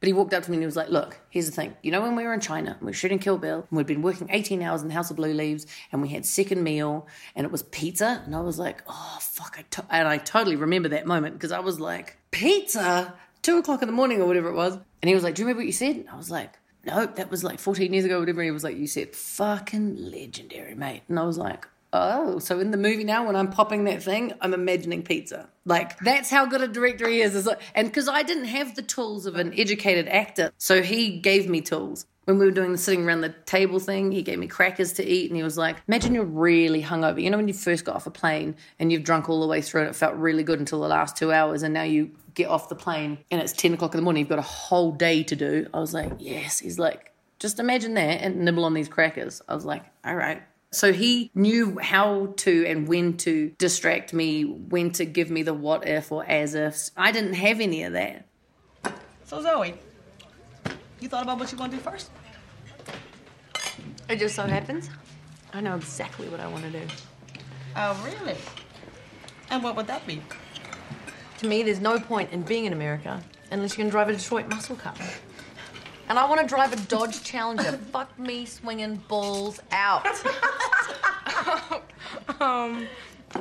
but 0.00 0.08
he 0.08 0.12
walked 0.12 0.34
up 0.34 0.42
to 0.42 0.50
me 0.50 0.56
and 0.56 0.62
he 0.62 0.66
was 0.66 0.76
like, 0.76 0.90
Look, 0.90 1.18
here's 1.30 1.46
the 1.46 1.52
thing. 1.52 1.74
You 1.82 1.90
know, 1.90 2.02
when 2.02 2.16
we 2.16 2.24
were 2.24 2.34
in 2.34 2.40
China 2.40 2.76
we 2.80 2.86
were 2.86 2.92
shooting 2.92 3.18
Kill 3.18 3.38
Bill 3.38 3.66
and 3.68 3.76
we'd 3.76 3.86
been 3.86 4.02
working 4.02 4.28
18 4.30 4.60
hours 4.62 4.82
in 4.82 4.88
the 4.88 4.94
House 4.94 5.10
of 5.10 5.16
Blue 5.16 5.32
Leaves 5.32 5.66
and 5.90 6.02
we 6.02 6.08
had 6.08 6.26
second 6.26 6.62
meal 6.62 7.06
and 7.34 7.46
it 7.46 7.50
was 7.50 7.62
pizza. 7.62 8.22
And 8.26 8.36
I 8.36 8.40
was 8.40 8.58
like, 8.58 8.82
Oh, 8.86 9.18
fuck. 9.20 9.56
I 9.58 9.64
to-. 9.70 9.86
And 9.90 10.06
I 10.06 10.18
totally 10.18 10.56
remember 10.56 10.90
that 10.90 11.06
moment 11.06 11.34
because 11.34 11.52
I 11.52 11.60
was 11.60 11.80
like, 11.80 12.18
Pizza? 12.30 13.14
Two 13.40 13.58
o'clock 13.58 13.80
in 13.82 13.88
the 13.88 13.92
morning 13.94 14.20
or 14.20 14.26
whatever 14.26 14.48
it 14.48 14.54
was. 14.54 14.74
And 14.74 15.08
he 15.08 15.14
was 15.14 15.24
like, 15.24 15.34
Do 15.34 15.42
you 15.42 15.46
remember 15.46 15.60
what 15.60 15.66
you 15.66 15.72
said? 15.72 15.96
And 15.96 16.10
I 16.10 16.16
was 16.16 16.30
like, 16.30 16.52
No, 16.86 17.06
that 17.06 17.30
was 17.30 17.42
like 17.42 17.58
14 17.58 17.92
years 17.92 18.04
ago, 18.04 18.20
whatever. 18.20 18.42
He 18.42 18.50
was 18.50 18.64
like, 18.64 18.76
You 18.76 18.86
said, 18.86 19.14
fucking 19.14 19.96
legendary, 19.96 20.74
mate. 20.74 21.02
And 21.08 21.18
I 21.18 21.24
was 21.24 21.36
like, 21.36 21.66
oh, 21.96 22.38
so 22.38 22.60
in 22.60 22.70
the 22.70 22.76
movie 22.76 23.04
now, 23.04 23.26
when 23.26 23.36
I'm 23.36 23.50
popping 23.50 23.84
that 23.84 24.02
thing, 24.02 24.32
I'm 24.40 24.54
imagining 24.54 25.02
pizza. 25.02 25.48
Like 25.64 25.98
that's 25.98 26.30
how 26.30 26.46
good 26.46 26.60
a 26.60 26.68
director 26.68 27.08
he 27.08 27.20
is. 27.20 27.34
Is 27.34 27.46
like, 27.46 27.60
and 27.74 27.88
because 27.88 28.08
I 28.08 28.22
didn't 28.22 28.46
have 28.46 28.74
the 28.74 28.82
tools 28.82 29.26
of 29.26 29.36
an 29.36 29.52
educated 29.58 30.08
actor, 30.08 30.52
so 30.58 30.82
he 30.82 31.18
gave 31.18 31.48
me 31.48 31.60
tools. 31.60 32.06
When 32.24 32.38
we 32.38 32.46
were 32.46 32.52
doing 32.52 32.72
the 32.72 32.78
sitting 32.78 33.04
around 33.04 33.20
the 33.20 33.34
table 33.46 33.78
thing, 33.78 34.10
he 34.10 34.22
gave 34.22 34.38
me 34.38 34.48
crackers 34.48 34.94
to 34.94 35.04
eat, 35.06 35.30
and 35.30 35.36
he 35.36 35.42
was 35.42 35.56
like, 35.56 35.76
"Imagine 35.86 36.14
you're 36.14 36.24
really 36.24 36.82
hungover. 36.82 37.22
You 37.22 37.30
know 37.30 37.36
when 37.36 37.48
you 37.48 37.54
first 37.54 37.84
got 37.84 37.94
off 37.94 38.06
a 38.06 38.10
plane 38.10 38.56
and 38.78 38.90
you've 38.90 39.04
drunk 39.04 39.28
all 39.28 39.40
the 39.40 39.46
way 39.46 39.60
through, 39.60 39.82
and 39.82 39.90
it 39.90 39.96
felt 39.96 40.14
really 40.14 40.42
good 40.42 40.58
until 40.58 40.80
the 40.80 40.88
last 40.88 41.16
two 41.16 41.32
hours, 41.32 41.62
and 41.62 41.72
now 41.72 41.84
you 41.84 42.10
get 42.34 42.48
off 42.48 42.68
the 42.68 42.74
plane 42.74 43.18
and 43.30 43.40
it's 43.40 43.52
ten 43.52 43.72
o'clock 43.74 43.94
in 43.94 43.98
the 43.98 44.02
morning. 44.02 44.20
You've 44.20 44.28
got 44.28 44.38
a 44.38 44.42
whole 44.42 44.92
day 44.92 45.22
to 45.22 45.36
do." 45.36 45.66
I 45.72 45.78
was 45.78 45.94
like, 45.94 46.12
"Yes." 46.18 46.58
He's 46.58 46.78
like, 46.78 47.12
"Just 47.38 47.60
imagine 47.60 47.94
that 47.94 48.22
and 48.22 48.40
nibble 48.44 48.64
on 48.64 48.74
these 48.74 48.88
crackers." 48.88 49.40
I 49.48 49.54
was 49.54 49.64
like, 49.64 49.84
"All 50.04 50.16
right." 50.16 50.42
So 50.70 50.92
he 50.92 51.30
knew 51.34 51.78
how 51.78 52.34
to 52.38 52.66
and 52.66 52.88
when 52.88 53.16
to 53.18 53.50
distract 53.58 54.12
me, 54.12 54.42
when 54.44 54.90
to 54.92 55.04
give 55.04 55.30
me 55.30 55.42
the 55.42 55.54
what 55.54 55.86
if 55.88 56.12
or 56.12 56.24
as 56.24 56.54
ifs. 56.54 56.90
I 56.96 57.12
didn't 57.12 57.34
have 57.34 57.60
any 57.60 57.82
of 57.84 57.92
that. 57.94 58.26
So 59.24 59.40
Zoe, 59.42 59.74
you 61.00 61.08
thought 61.08 61.22
about 61.22 61.38
what 61.38 61.50
you 61.50 61.58
want 61.58 61.72
to 61.72 61.78
do 61.78 61.82
first? 61.82 62.10
It 64.08 64.18
just 64.18 64.36
so 64.36 64.44
happens 64.44 64.88
I 65.52 65.60
know 65.60 65.74
exactly 65.74 66.28
what 66.28 66.38
I 66.40 66.46
want 66.46 66.64
to 66.64 66.70
do. 66.70 66.82
Oh, 67.74 68.04
really? 68.04 68.36
And 69.50 69.62
what 69.62 69.74
would 69.76 69.86
that 69.86 70.06
be? 70.06 70.20
To 71.38 71.46
me, 71.46 71.62
there's 71.62 71.80
no 71.80 71.98
point 71.98 72.32
in 72.32 72.42
being 72.42 72.66
in 72.66 72.72
America 72.72 73.22
unless 73.50 73.72
you 73.72 73.84
can 73.84 73.90
drive 73.90 74.08
a 74.08 74.12
Detroit 74.12 74.48
muscle 74.48 74.76
car. 74.76 74.94
And 76.08 76.18
I 76.18 76.28
want 76.28 76.40
to 76.40 76.46
drive 76.46 76.72
a 76.72 76.76
Dodge 76.86 77.22
Challenger. 77.22 77.72
Fuck 77.92 78.18
me 78.18 78.44
swinging 78.46 78.96
balls 79.08 79.60
out. 79.72 80.06
Um, 82.40 82.86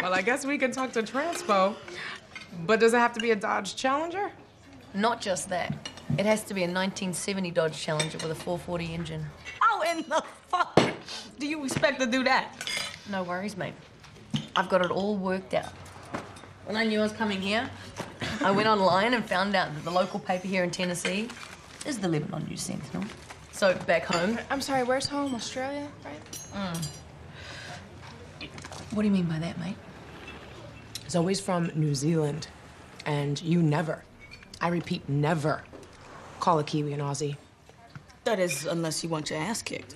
well, 0.01 0.13
I 0.13 0.21
guess 0.21 0.45
we 0.45 0.57
can 0.57 0.71
talk 0.71 0.93
to 0.93 1.03
Transpo. 1.03 1.75
But 2.65 2.79
does 2.79 2.93
it 2.93 2.97
have 2.97 3.13
to 3.13 3.19
be 3.19 3.31
a 3.31 3.35
Dodge 3.35 3.75
Challenger? 3.75 4.31
Not 4.93 5.21
just 5.21 5.49
that. 5.49 5.89
It 6.17 6.25
has 6.25 6.43
to 6.45 6.53
be 6.53 6.61
a 6.61 6.67
1970 6.67 7.51
Dodge 7.51 7.77
Challenger 7.77 8.17
with 8.19 8.31
a 8.31 8.35
440 8.35 8.93
engine. 8.93 9.25
How 9.59 9.81
in 9.81 9.97
the 10.07 10.23
fuck 10.47 10.79
do 11.37 11.47
you 11.47 11.63
expect 11.65 11.99
to 11.99 12.05
do 12.05 12.23
that? 12.23 12.69
No 13.11 13.23
worries, 13.23 13.57
mate. 13.57 13.73
I've 14.55 14.69
got 14.69 14.83
it 14.83 14.91
all 14.91 15.17
worked 15.17 15.53
out. 15.53 15.73
When 16.65 16.77
I 16.77 16.85
knew 16.85 16.99
I 16.99 17.03
was 17.03 17.11
coming 17.11 17.41
here, 17.41 17.69
I 18.41 18.51
went 18.51 18.67
online 18.67 19.13
and 19.13 19.25
found 19.25 19.55
out 19.55 19.73
that 19.73 19.83
the 19.83 19.91
local 19.91 20.19
paper 20.19 20.47
here 20.47 20.63
in 20.63 20.71
Tennessee 20.71 21.29
is 21.85 21.99
the 21.99 22.07
Lebanon 22.07 22.45
News 22.49 22.61
Sentinel. 22.61 23.05
So 23.51 23.73
back 23.85 24.05
home, 24.05 24.37
I'm 24.49 24.61
sorry, 24.61 24.83
where's 24.83 25.07
home? 25.07 25.33
Australia, 25.33 25.87
right? 26.03 26.31
Mm. 26.53 26.87
what 28.91 29.01
do 29.01 29.07
you 29.07 29.13
mean 29.13 29.25
by 29.25 29.39
that, 29.39 29.57
mate? 29.59 29.75
Zoe's 31.09 31.39
from 31.39 31.71
New 31.75 31.95
Zealand. 31.95 32.47
And 33.05 33.41
you 33.41 33.61
never, 33.61 34.03
I 34.59 34.69
repeat, 34.69 35.07
never 35.07 35.63
call 36.39 36.59
a 36.59 36.63
Kiwi 36.63 36.93
an 36.93 36.99
Aussie. 36.99 37.37
That 38.23 38.39
is, 38.39 38.65
unless 38.65 39.03
you 39.03 39.09
want 39.09 39.29
your 39.29 39.39
ass 39.39 39.61
kicked. 39.61 39.95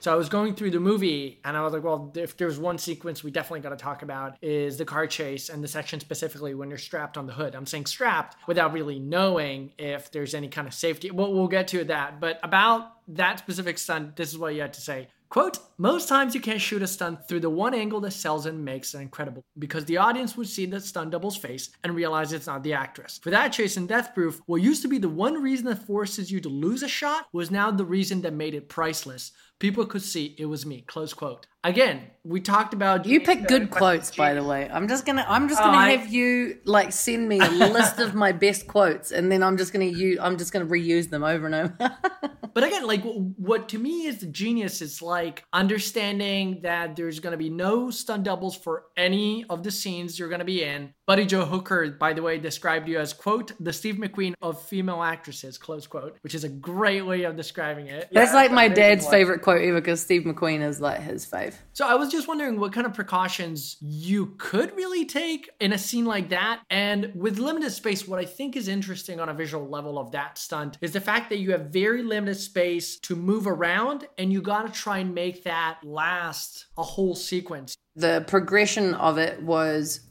So 0.00 0.10
I 0.10 0.16
was 0.16 0.30
going 0.30 0.54
through 0.54 0.70
the 0.70 0.80
movie 0.80 1.40
and 1.44 1.54
I 1.54 1.62
was 1.62 1.74
like, 1.74 1.84
well, 1.84 2.10
if 2.16 2.34
there's 2.38 2.58
one 2.58 2.78
sequence 2.78 3.22
we 3.22 3.30
definitely 3.30 3.60
got 3.60 3.68
to 3.70 3.76
talk 3.76 4.00
about 4.00 4.36
is 4.40 4.78
the 4.78 4.86
car 4.86 5.06
chase 5.06 5.50
and 5.50 5.62
the 5.62 5.68
section 5.68 6.00
specifically 6.00 6.54
when 6.54 6.70
you're 6.70 6.78
strapped 6.78 7.18
on 7.18 7.26
the 7.26 7.34
hood. 7.34 7.54
I'm 7.54 7.66
saying 7.66 7.84
strapped 7.84 8.36
without 8.48 8.72
really 8.72 8.98
knowing 8.98 9.72
if 9.76 10.10
there's 10.10 10.34
any 10.34 10.48
kind 10.48 10.66
of 10.66 10.72
safety. 10.72 11.10
Well, 11.10 11.34
we'll 11.34 11.48
get 11.48 11.68
to 11.68 11.84
that. 11.84 12.18
But 12.18 12.40
about 12.42 12.92
that 13.08 13.40
specific 13.40 13.76
stunt, 13.76 14.16
this 14.16 14.30
is 14.30 14.38
what 14.38 14.54
you 14.54 14.62
had 14.62 14.72
to 14.72 14.80
say. 14.80 15.08
Quote, 15.30 15.58
most 15.78 16.08
times 16.08 16.34
you 16.34 16.40
can't 16.40 16.60
shoot 16.60 16.82
a 16.82 16.88
stunt 16.88 17.28
through 17.28 17.38
the 17.38 17.48
one 17.48 17.72
angle 17.72 18.00
that 18.00 18.10
sells 18.10 18.46
and 18.46 18.64
makes 18.64 18.94
it 18.94 18.98
incredible 18.98 19.44
because 19.60 19.84
the 19.84 19.96
audience 19.96 20.36
would 20.36 20.48
see 20.48 20.66
the 20.66 20.80
stunt 20.80 21.12
double's 21.12 21.36
face 21.36 21.70
and 21.84 21.94
realize 21.94 22.32
it's 22.32 22.48
not 22.48 22.64
the 22.64 22.72
actress. 22.72 23.20
For 23.22 23.30
that 23.30 23.52
chase 23.52 23.76
in 23.76 23.86
Death 23.86 24.12
Proof, 24.12 24.40
what 24.46 24.60
used 24.60 24.82
to 24.82 24.88
be 24.88 24.98
the 24.98 25.08
one 25.08 25.40
reason 25.40 25.66
that 25.66 25.86
forces 25.86 26.32
you 26.32 26.40
to 26.40 26.48
lose 26.48 26.82
a 26.82 26.88
shot 26.88 27.26
was 27.32 27.48
now 27.48 27.70
the 27.70 27.84
reason 27.84 28.22
that 28.22 28.32
made 28.32 28.54
it 28.54 28.68
priceless. 28.68 29.30
People 29.60 29.86
could 29.86 30.02
see 30.02 30.34
it 30.38 30.46
was 30.46 30.66
me. 30.66 30.80
Close 30.86 31.12
quote. 31.14 31.46
Again, 31.62 32.00
we 32.24 32.40
talked 32.40 32.72
about 32.72 33.04
You 33.04 33.20
pick 33.20 33.46
good 33.46 33.70
quotes, 33.70 34.10
by 34.16 34.32
the 34.32 34.42
way. 34.42 34.68
I'm 34.72 34.88
just 34.88 35.04
gonna 35.06 35.24
I'm 35.28 35.48
just 35.48 35.60
gonna 35.60 35.76
Oh, 35.76 35.80
I- 35.80 35.90
have 35.96 36.10
you 36.12 36.58
like 36.64 36.90
send 36.92 37.28
me 37.28 37.38
a 37.38 37.50
list 37.50 37.98
of 37.98 38.14
my 38.14 38.32
best 38.32 38.66
quotes, 38.66 39.12
and 39.12 39.30
then 39.30 39.42
I'm 39.42 39.56
just 39.58 39.72
gonna 39.72 39.84
use 39.84 40.18
I'm 40.20 40.38
just 40.38 40.52
gonna 40.52 40.64
reuse 40.66 41.10
them 41.10 41.22
over 41.22 41.46
and 41.46 41.54
over. 41.54 41.96
But 42.52 42.64
again, 42.64 42.84
like 42.84 43.04
w- 43.04 43.32
what 43.36 43.68
to 43.68 43.78
me 43.78 44.06
is 44.06 44.18
the 44.18 44.26
genius 44.26 44.82
is 44.82 45.00
like 45.00 45.44
understanding 45.52 46.60
that 46.62 46.96
there's 46.96 47.20
going 47.20 47.30
to 47.30 47.36
be 47.38 47.48
no 47.48 47.90
stunt 47.92 48.24
doubles 48.24 48.56
for 48.56 48.86
any 48.96 49.44
of 49.48 49.62
the 49.62 49.70
scenes 49.70 50.18
you're 50.18 50.28
going 50.28 50.40
to 50.40 50.44
be 50.44 50.64
in. 50.64 50.92
Buddy 51.10 51.26
Joe 51.26 51.44
Hooker, 51.44 51.90
by 51.90 52.12
the 52.12 52.22
way, 52.22 52.38
described 52.38 52.86
you 52.86 53.00
as 53.00 53.12
quote 53.12 53.50
the 53.58 53.72
Steve 53.72 53.96
McQueen 53.96 54.34
of 54.40 54.62
female 54.62 55.02
actresses, 55.02 55.58
close 55.58 55.88
quote, 55.88 56.16
which 56.20 56.36
is 56.36 56.44
a 56.44 56.48
great 56.48 57.04
way 57.04 57.24
of 57.24 57.34
describing 57.34 57.88
it. 57.88 58.08
That's 58.12 58.32
like 58.32 58.52
my 58.52 58.68
dad's 58.68 59.08
favorite 59.08 59.42
quote 59.42 59.60
ever 59.60 59.80
because 59.80 60.00
Steve 60.00 60.22
McQueen 60.22 60.62
is 60.62 60.80
like 60.80 61.00
his 61.00 61.26
fave. 61.26 61.54
So 61.72 61.84
I 61.84 61.96
was 61.96 62.12
just 62.12 62.28
wondering 62.28 62.60
what 62.60 62.72
kind 62.72 62.86
of 62.86 62.94
precautions 62.94 63.76
you 63.80 64.36
could 64.38 64.76
really 64.76 65.04
take 65.04 65.50
in 65.58 65.72
a 65.72 65.78
scene 65.78 66.04
like 66.04 66.28
that. 66.28 66.60
And 66.70 67.10
with 67.16 67.40
limited 67.40 67.72
space, 67.72 68.06
what 68.06 68.20
I 68.20 68.24
think 68.24 68.54
is 68.54 68.68
interesting 68.68 69.18
on 69.18 69.28
a 69.28 69.34
visual 69.34 69.68
level 69.68 69.98
of 69.98 70.12
that 70.12 70.38
stunt 70.38 70.78
is 70.80 70.92
the 70.92 71.00
fact 71.00 71.28
that 71.30 71.38
you 71.38 71.50
have 71.50 71.70
very 71.70 72.04
limited 72.04 72.36
space 72.36 73.00
to 73.00 73.16
move 73.16 73.48
around 73.48 74.06
and 74.16 74.32
you 74.32 74.40
got 74.40 74.64
to 74.64 74.72
try 74.72 74.98
and 74.98 75.12
make 75.12 75.42
that 75.42 75.80
last 75.82 76.66
a 76.78 76.84
whole 76.84 77.16
sequence. 77.16 77.76
the 77.96 78.24
progression 78.28 78.94
of 78.94 79.18
it 79.18 79.42
was 79.42 80.02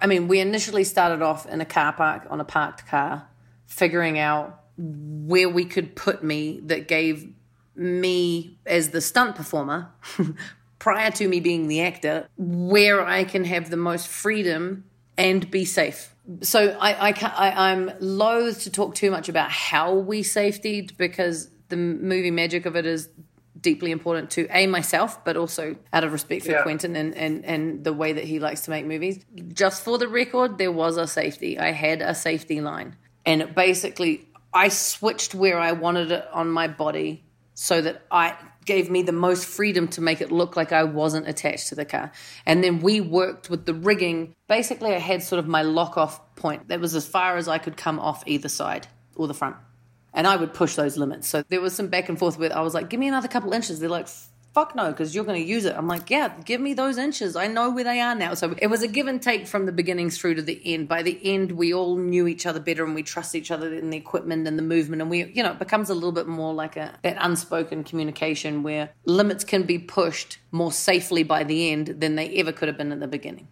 I 0.00 0.06
mean, 0.06 0.28
we 0.28 0.40
initially 0.40 0.84
started 0.84 1.22
off 1.22 1.46
in 1.46 1.60
a 1.60 1.64
car 1.64 1.92
park 1.92 2.26
on 2.28 2.40
a 2.40 2.44
parked 2.44 2.86
car, 2.86 3.28
figuring 3.66 4.18
out 4.18 4.60
where 4.76 5.48
we 5.48 5.64
could 5.64 5.96
put 5.96 6.22
me 6.22 6.60
that 6.64 6.88
gave 6.88 7.32
me 7.74 8.58
as 8.66 8.90
the 8.90 9.00
stunt 9.00 9.36
performer 9.36 9.90
prior 10.78 11.10
to 11.10 11.28
me 11.28 11.40
being 11.40 11.68
the 11.68 11.80
actor 11.80 12.28
where 12.36 13.04
I 13.04 13.24
can 13.24 13.44
have 13.44 13.70
the 13.70 13.76
most 13.76 14.08
freedom 14.08 14.84
and 15.16 15.50
be 15.50 15.64
safe. 15.64 16.14
So 16.40 16.76
I, 16.80 17.10
I, 17.10 17.32
I 17.36 17.70
I'm 17.70 17.92
loath 18.00 18.62
to 18.62 18.70
talk 18.70 18.94
too 18.94 19.10
much 19.10 19.28
about 19.28 19.50
how 19.50 19.94
we 19.94 20.22
safetied 20.22 20.96
because 20.96 21.50
the 21.68 21.76
movie 21.76 22.30
magic 22.30 22.66
of 22.66 22.76
it 22.76 22.86
is 22.86 23.08
deeply 23.60 23.90
important 23.90 24.30
to 24.32 24.46
a 24.50 24.66
myself, 24.66 25.24
but 25.24 25.36
also 25.36 25.76
out 25.92 26.04
of 26.04 26.12
respect 26.12 26.46
for 26.46 26.62
Quentin 26.62 26.96
and, 26.96 27.14
and 27.14 27.44
and 27.44 27.84
the 27.84 27.92
way 27.92 28.12
that 28.12 28.24
he 28.24 28.38
likes 28.38 28.62
to 28.62 28.70
make 28.70 28.84
movies. 28.84 29.24
Just 29.52 29.84
for 29.84 29.98
the 29.98 30.08
record, 30.08 30.58
there 30.58 30.72
was 30.72 30.96
a 30.96 31.06
safety. 31.06 31.58
I 31.58 31.72
had 31.72 32.02
a 32.02 32.14
safety 32.14 32.60
line, 32.60 32.96
and 33.24 33.42
it 33.42 33.54
basically 33.54 34.28
I 34.52 34.68
switched 34.68 35.34
where 35.34 35.58
I 35.58 35.72
wanted 35.72 36.10
it 36.12 36.26
on 36.32 36.50
my 36.50 36.68
body 36.68 37.24
so 37.54 37.80
that 37.80 38.02
I 38.10 38.34
gave 38.66 38.90
me 38.90 39.02
the 39.02 39.12
most 39.12 39.46
freedom 39.46 39.88
to 39.88 40.00
make 40.00 40.20
it 40.20 40.30
look 40.30 40.56
like 40.56 40.72
I 40.72 40.84
wasn't 40.84 41.28
attached 41.28 41.68
to 41.68 41.74
the 41.74 41.84
car. 41.84 42.12
And 42.44 42.62
then 42.62 42.80
we 42.80 43.00
worked 43.00 43.48
with 43.48 43.64
the 43.64 43.72
rigging. 43.72 44.34
Basically, 44.48 44.94
I 44.94 44.98
had 44.98 45.22
sort 45.22 45.38
of 45.38 45.46
my 45.46 45.62
lock 45.62 45.96
off 45.96 46.34
point. 46.34 46.68
That 46.68 46.80
was 46.80 46.94
as 46.94 47.06
far 47.06 47.36
as 47.36 47.48
I 47.48 47.58
could 47.58 47.76
come 47.76 47.98
off 47.98 48.22
either 48.26 48.48
side 48.48 48.88
or 49.14 49.26
the 49.26 49.34
front. 49.34 49.56
And 50.16 50.26
I 50.26 50.34
would 50.34 50.54
push 50.54 50.74
those 50.74 50.96
limits. 50.96 51.28
So 51.28 51.44
there 51.50 51.60
was 51.60 51.74
some 51.74 51.88
back 51.88 52.08
and 52.08 52.18
forth 52.18 52.38
with, 52.38 52.50
I 52.50 52.62
was 52.62 52.74
like, 52.74 52.88
give 52.88 52.98
me 52.98 53.06
another 53.06 53.28
couple 53.28 53.52
inches. 53.52 53.78
They're 53.78 53.88
like, 53.88 54.08
fuck 54.56 54.74
no, 54.74 54.90
because 54.90 55.14
you're 55.14 55.22
going 55.24 55.38
to 55.38 55.46
use 55.46 55.66
it. 55.66 55.74
I'm 55.76 55.86
like, 55.86 56.08
yeah, 56.08 56.32
give 56.46 56.62
me 56.62 56.72
those 56.72 56.96
inches. 56.96 57.36
I 57.36 57.46
know 57.46 57.68
where 57.68 57.84
they 57.84 58.00
are 58.00 58.14
now. 58.14 58.32
So 58.32 58.54
it 58.56 58.68
was 58.68 58.82
a 58.82 58.88
give 58.88 59.06
and 59.06 59.20
take 59.20 59.46
from 59.46 59.66
the 59.66 59.72
beginning 59.72 60.08
through 60.08 60.36
to 60.36 60.42
the 60.42 60.58
end. 60.64 60.88
By 60.88 61.02
the 61.02 61.20
end, 61.22 61.52
we 61.52 61.74
all 61.74 61.98
knew 61.98 62.26
each 62.26 62.46
other 62.46 62.58
better 62.58 62.82
and 62.82 62.94
we 62.94 63.02
trust 63.02 63.34
each 63.34 63.50
other 63.50 63.74
in 63.74 63.90
the 63.90 63.98
equipment 63.98 64.48
and 64.48 64.58
the 64.58 64.62
movement. 64.62 65.02
And 65.02 65.10
we, 65.10 65.24
you 65.24 65.42
know, 65.42 65.52
it 65.52 65.58
becomes 65.58 65.90
a 65.90 65.94
little 65.94 66.10
bit 66.10 66.26
more 66.26 66.54
like 66.54 66.78
a 66.78 66.98
that 67.02 67.18
unspoken 67.20 67.84
communication 67.84 68.62
where 68.62 68.88
limits 69.04 69.44
can 69.44 69.64
be 69.64 69.78
pushed 69.78 70.38
more 70.50 70.72
safely 70.72 71.22
by 71.22 71.44
the 71.44 71.70
end 71.70 71.88
than 72.00 72.14
they 72.14 72.30
ever 72.36 72.52
could 72.52 72.68
have 72.68 72.78
been 72.78 72.92
in 72.92 73.00
the 73.00 73.06
beginning. 73.06 73.48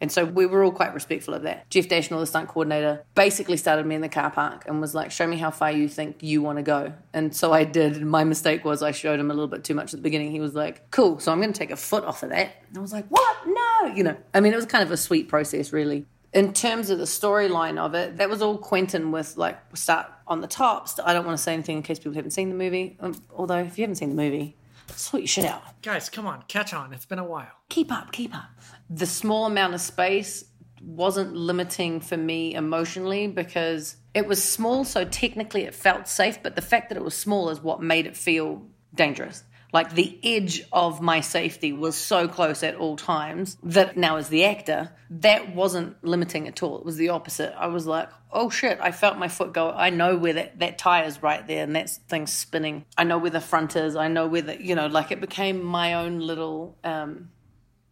And 0.00 0.12
so 0.12 0.24
we 0.24 0.46
were 0.46 0.62
all 0.62 0.72
quite 0.72 0.92
respectful 0.92 1.34
of 1.34 1.42
that. 1.42 1.68
Jeff 1.70 1.88
Dashnell, 1.88 2.20
the 2.20 2.26
stunt 2.26 2.48
coordinator, 2.48 3.04
basically 3.14 3.56
started 3.56 3.86
me 3.86 3.94
in 3.94 4.02
the 4.02 4.08
car 4.08 4.30
park 4.30 4.64
and 4.66 4.80
was 4.80 4.94
like, 4.94 5.10
Show 5.10 5.26
me 5.26 5.36
how 5.36 5.50
far 5.50 5.72
you 5.72 5.88
think 5.88 6.22
you 6.22 6.42
want 6.42 6.58
to 6.58 6.62
go. 6.62 6.92
And 7.12 7.34
so 7.34 7.52
I 7.52 7.64
did. 7.64 7.96
And 7.96 8.10
my 8.10 8.24
mistake 8.24 8.64
was 8.64 8.82
I 8.82 8.90
showed 8.90 9.18
him 9.18 9.30
a 9.30 9.34
little 9.34 9.48
bit 9.48 9.64
too 9.64 9.74
much 9.74 9.94
at 9.94 9.98
the 9.98 10.02
beginning. 10.02 10.30
He 10.30 10.40
was 10.40 10.54
like, 10.54 10.90
Cool, 10.90 11.18
so 11.18 11.32
I'm 11.32 11.40
going 11.40 11.52
to 11.52 11.58
take 11.58 11.70
a 11.70 11.76
foot 11.76 12.04
off 12.04 12.22
of 12.22 12.30
that. 12.30 12.62
And 12.68 12.78
I 12.78 12.80
was 12.80 12.92
like, 12.92 13.06
What? 13.08 13.36
No. 13.46 13.94
You 13.94 14.04
know, 14.04 14.16
I 14.34 14.40
mean, 14.40 14.52
it 14.52 14.56
was 14.56 14.66
kind 14.66 14.84
of 14.84 14.90
a 14.90 14.96
sweet 14.96 15.28
process, 15.28 15.72
really. 15.72 16.04
In 16.32 16.52
terms 16.52 16.90
of 16.90 16.98
the 16.98 17.04
storyline 17.04 17.78
of 17.78 17.94
it, 17.94 18.18
that 18.18 18.28
was 18.28 18.42
all 18.42 18.58
Quentin 18.58 19.10
with 19.10 19.38
like 19.38 19.58
start 19.74 20.06
on 20.26 20.42
the 20.42 20.46
top. 20.46 20.88
I 21.02 21.14
don't 21.14 21.24
want 21.24 21.38
to 21.38 21.42
say 21.42 21.54
anything 21.54 21.78
in 21.78 21.82
case 21.82 21.98
people 21.98 22.12
haven't 22.12 22.32
seen 22.32 22.50
the 22.50 22.54
movie. 22.54 22.96
Um, 23.00 23.14
although, 23.34 23.60
if 23.60 23.78
you 23.78 23.82
haven't 23.82 23.96
seen 23.96 24.10
the 24.10 24.22
movie, 24.22 24.56
sort 24.92 25.22
your 25.22 25.28
shit 25.28 25.44
out 25.44 25.62
Guys, 25.82 26.08
come 26.08 26.26
on, 26.26 26.42
catch 26.48 26.74
on. 26.74 26.92
It's 26.92 27.06
been 27.06 27.18
a 27.18 27.24
while. 27.24 27.52
keep 27.68 27.92
up, 27.92 28.12
keep 28.12 28.34
up. 28.34 28.50
The 28.90 29.06
small 29.06 29.46
amount 29.46 29.74
of 29.74 29.80
space 29.80 30.44
wasn't 30.82 31.34
limiting 31.34 32.00
for 32.00 32.16
me 32.16 32.54
emotionally 32.54 33.26
because 33.26 33.96
it 34.14 34.26
was 34.26 34.42
small, 34.42 34.84
so 34.84 35.04
technically 35.04 35.62
it 35.62 35.74
felt 35.74 36.08
safe, 36.08 36.42
but 36.42 36.54
the 36.56 36.62
fact 36.62 36.88
that 36.88 36.96
it 36.96 37.04
was 37.04 37.14
small 37.14 37.50
is 37.50 37.60
what 37.60 37.82
made 37.82 38.06
it 38.06 38.16
feel 38.16 38.62
dangerous. 38.94 39.44
Like 39.76 39.92
the 39.92 40.18
edge 40.24 40.62
of 40.72 41.02
my 41.02 41.20
safety 41.20 41.70
was 41.74 41.96
so 41.96 42.28
close 42.28 42.62
at 42.62 42.76
all 42.76 42.96
times 42.96 43.58
that 43.62 43.94
now 43.94 44.16
as 44.16 44.30
the 44.30 44.46
actor, 44.46 44.90
that 45.10 45.54
wasn't 45.54 46.02
limiting 46.02 46.48
at 46.48 46.62
all. 46.62 46.78
It 46.78 46.84
was 46.86 46.96
the 46.96 47.10
opposite. 47.10 47.54
I 47.54 47.66
was 47.66 47.86
like, 47.86 48.08
oh 48.32 48.48
shit, 48.48 48.78
I 48.80 48.90
felt 48.90 49.18
my 49.18 49.28
foot 49.28 49.52
go. 49.52 49.70
I 49.70 49.90
know 49.90 50.16
where 50.16 50.32
that, 50.32 50.60
that 50.60 50.78
tire 50.78 51.04
is 51.04 51.22
right 51.22 51.46
there 51.46 51.62
and 51.62 51.76
that 51.76 51.90
thing's 52.08 52.32
spinning. 52.32 52.86
I 52.96 53.04
know 53.04 53.18
where 53.18 53.30
the 53.30 53.38
front 53.38 53.76
is. 53.76 53.96
I 53.96 54.08
know 54.08 54.26
where 54.26 54.40
the, 54.40 54.64
you 54.64 54.74
know, 54.74 54.86
like 54.86 55.12
it 55.12 55.20
became 55.20 55.62
my 55.62 55.92
own 55.92 56.20
little, 56.20 56.78
um, 56.82 57.28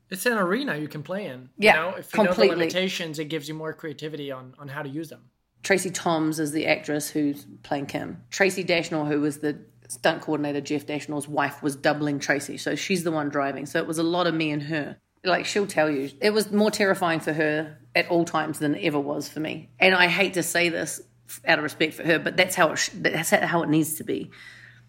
It's 0.08 0.24
an 0.24 0.38
arena 0.38 0.78
you 0.78 0.88
can 0.88 1.02
play 1.02 1.26
in. 1.26 1.50
Yeah, 1.58 1.74
you 1.74 1.80
know? 1.80 1.96
if 1.98 2.14
you 2.14 2.22
know 2.22 2.28
completely. 2.28 2.54
the 2.54 2.60
limitations, 2.60 3.18
it 3.18 3.26
gives 3.26 3.46
you 3.46 3.52
more 3.52 3.74
creativity 3.74 4.32
on 4.32 4.54
on 4.58 4.68
how 4.68 4.82
to 4.82 4.88
use 4.88 5.10
them. 5.10 5.24
Tracie 5.64 5.90
Thoms 5.90 6.40
is 6.40 6.52
the 6.52 6.66
actress 6.66 7.08
who's 7.10 7.46
playing 7.62 7.86
Kim. 7.86 8.22
Tracy 8.30 8.64
Dashnell, 8.64 9.08
who 9.08 9.20
was 9.20 9.38
the 9.38 9.58
stunt 9.88 10.22
coordinator, 10.22 10.60
Jeff 10.60 10.86
Dashnell's 10.86 11.28
wife, 11.28 11.62
was 11.62 11.76
doubling 11.76 12.18
Tracy. 12.18 12.56
So 12.56 12.74
she's 12.74 13.04
the 13.04 13.12
one 13.12 13.28
driving. 13.28 13.66
So 13.66 13.78
it 13.78 13.86
was 13.86 13.98
a 13.98 14.02
lot 14.02 14.26
of 14.26 14.34
me 14.34 14.50
and 14.50 14.62
her. 14.64 14.96
Like 15.24 15.46
she'll 15.46 15.66
tell 15.66 15.90
you, 15.90 16.10
it 16.20 16.30
was 16.30 16.52
more 16.52 16.70
terrifying 16.70 17.20
for 17.20 17.32
her 17.32 17.78
at 17.94 18.08
all 18.08 18.24
times 18.24 18.58
than 18.58 18.76
ever 18.78 18.98
was 18.98 19.28
for 19.28 19.40
me. 19.40 19.70
And 19.78 19.94
I 19.94 20.08
hate 20.08 20.34
to 20.34 20.42
say 20.42 20.68
this 20.68 21.00
out 21.46 21.58
of 21.58 21.62
respect 21.62 21.94
for 21.94 22.04
her, 22.04 22.18
but 22.18 22.36
that's 22.36 22.54
how 22.54 22.72
it 22.72 22.76
sh- 22.76 22.90
that's 22.94 23.30
how 23.30 23.62
it 23.62 23.68
needs 23.68 23.94
to 23.94 24.04
be. 24.04 24.30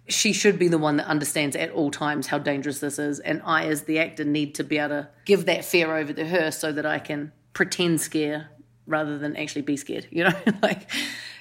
She 0.08 0.34
should 0.34 0.60
be 0.60 0.68
the 0.68 0.78
one 0.78 0.98
that 0.98 1.08
understands 1.08 1.56
at 1.56 1.72
all 1.72 1.90
times 1.90 2.28
how 2.28 2.38
dangerous 2.38 2.80
this 2.80 3.00
is, 3.00 3.20
and 3.20 3.42
I, 3.44 3.66
as 3.66 3.84
the 3.84 4.00
actor, 4.00 4.24
need 4.24 4.56
to 4.56 4.64
be 4.64 4.78
able 4.78 4.90
to 4.90 5.10
give 5.26 5.46
that 5.46 5.66
fear 5.66 5.96
over 5.96 6.14
to 6.14 6.28
her 6.28 6.52
so 6.52 6.72
that 6.72 6.86
I 6.86 7.00
can 7.00 7.32
pretend 7.54 8.02
scare 8.02 8.50
rather 8.86 9.18
than 9.18 9.36
actually 9.36 9.64
be 9.64 9.78
scared. 9.78 10.08
You 10.12 10.26
know, 10.26 10.36
like 10.62 10.90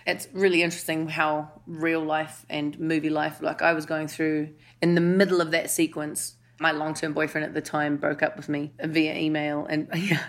it's 0.07 0.29
really 0.33 0.63
interesting 0.63 1.09
how 1.09 1.51
real 1.67 2.01
life 2.01 2.45
and 2.51 2.79
movie 2.79 3.11
life. 3.11 3.41
Like 3.41 3.63
I 3.63 3.73
was 3.73 3.87
going 3.87 4.09
through 4.09 4.51
in 4.83 4.95
the 4.95 5.01
middle 5.01 5.41
of 5.41 5.51
that 5.53 5.71
sequence. 5.71 6.37
My 6.61 6.71
long-term 6.71 7.15
boyfriend 7.15 7.45
at 7.45 7.53
the 7.53 7.61
time 7.61 7.97
broke 7.97 8.23
up 8.23 8.37
with 8.37 8.49
me 8.49 8.73
via 8.81 9.17
email, 9.17 9.67
and 9.67 9.89
yeah. 9.95 10.23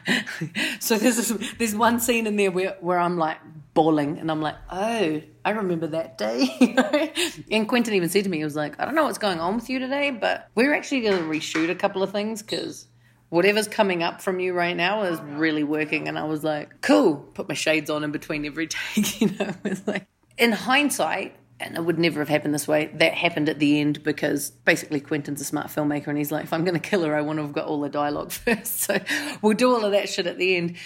so 0.79 0.97
there's 0.97 1.17
this, 1.17 1.53
there's 1.59 1.75
one 1.75 1.99
scene 1.99 2.25
in 2.25 2.35
there 2.35 2.49
where, 2.49 2.75
where 2.79 2.97
I'm 2.97 3.17
like 3.17 3.37
bawling, 3.75 4.17
and 4.17 4.31
I'm 4.31 4.41
like, 4.41 4.55
oh, 4.71 5.21
I 5.45 5.49
remember 5.51 5.85
that 5.87 6.17
day. 6.17 7.13
and 7.51 7.69
Quentin 7.69 7.93
even 7.93 8.09
said 8.09 8.23
to 8.23 8.29
me, 8.29 8.37
he 8.37 8.43
was 8.43 8.55
like, 8.55 8.79
I 8.79 8.85
don't 8.85 8.95
know 8.95 9.03
what's 9.03 9.19
going 9.19 9.39
on 9.39 9.55
with 9.55 9.69
you 9.69 9.77
today, 9.77 10.09
but 10.09 10.49
we're 10.55 10.73
actually 10.73 11.01
going 11.01 11.17
to 11.17 11.29
reshoot 11.29 11.69
a 11.69 11.75
couple 11.75 12.01
of 12.01 12.11
things 12.11 12.41
because 12.41 12.87
whatever's 13.35 13.67
coming 13.67 14.01
up 14.01 14.21
from 14.21 14.39
you 14.39 14.53
right 14.53 14.77
now 14.77 15.03
is 15.03 15.19
oh, 15.19 15.23
really 15.35 15.63
working. 15.63 16.07
And 16.07 16.17
I 16.17 16.23
was 16.23 16.41
like, 16.41 16.81
cool. 16.81 17.17
Put 17.17 17.49
my 17.49 17.53
shades 17.53 17.89
on 17.89 18.05
in 18.05 18.11
between 18.11 18.45
every 18.45 18.67
take, 18.95 19.21
you 19.21 19.29
know. 19.37 19.53
It's 19.65 19.85
like, 19.85 20.07
in 20.37 20.53
hindsight, 20.53 21.35
and 21.59 21.75
it 21.75 21.83
would 21.83 21.99
never 21.99 22.19
have 22.19 22.29
happened 22.29 22.53
this 22.53 22.67
way. 22.67 22.91
That 22.95 23.13
happened 23.13 23.49
at 23.49 23.59
the 23.59 23.79
end 23.79 24.03
because 24.03 24.51
basically 24.51 25.01
Quentin's 25.01 25.41
a 25.41 25.45
smart 25.45 25.67
filmmaker 25.67 26.07
and 26.07 26.17
he's 26.17 26.31
like, 26.31 26.45
if 26.45 26.53
I'm 26.53 26.63
going 26.63 26.79
to 26.79 26.89
kill 26.89 27.03
her, 27.03 27.15
I 27.15 27.21
want 27.21 27.37
to 27.37 27.43
have 27.43 27.53
got 27.53 27.65
all 27.65 27.81
the 27.81 27.89
dialogue 27.89 28.31
first. 28.31 28.81
So 28.81 28.99
we'll 29.41 29.53
do 29.53 29.73
all 29.73 29.83
of 29.83 29.91
that 29.91 30.09
shit 30.09 30.27
at 30.27 30.37
the 30.37 30.55
end. 30.55 30.77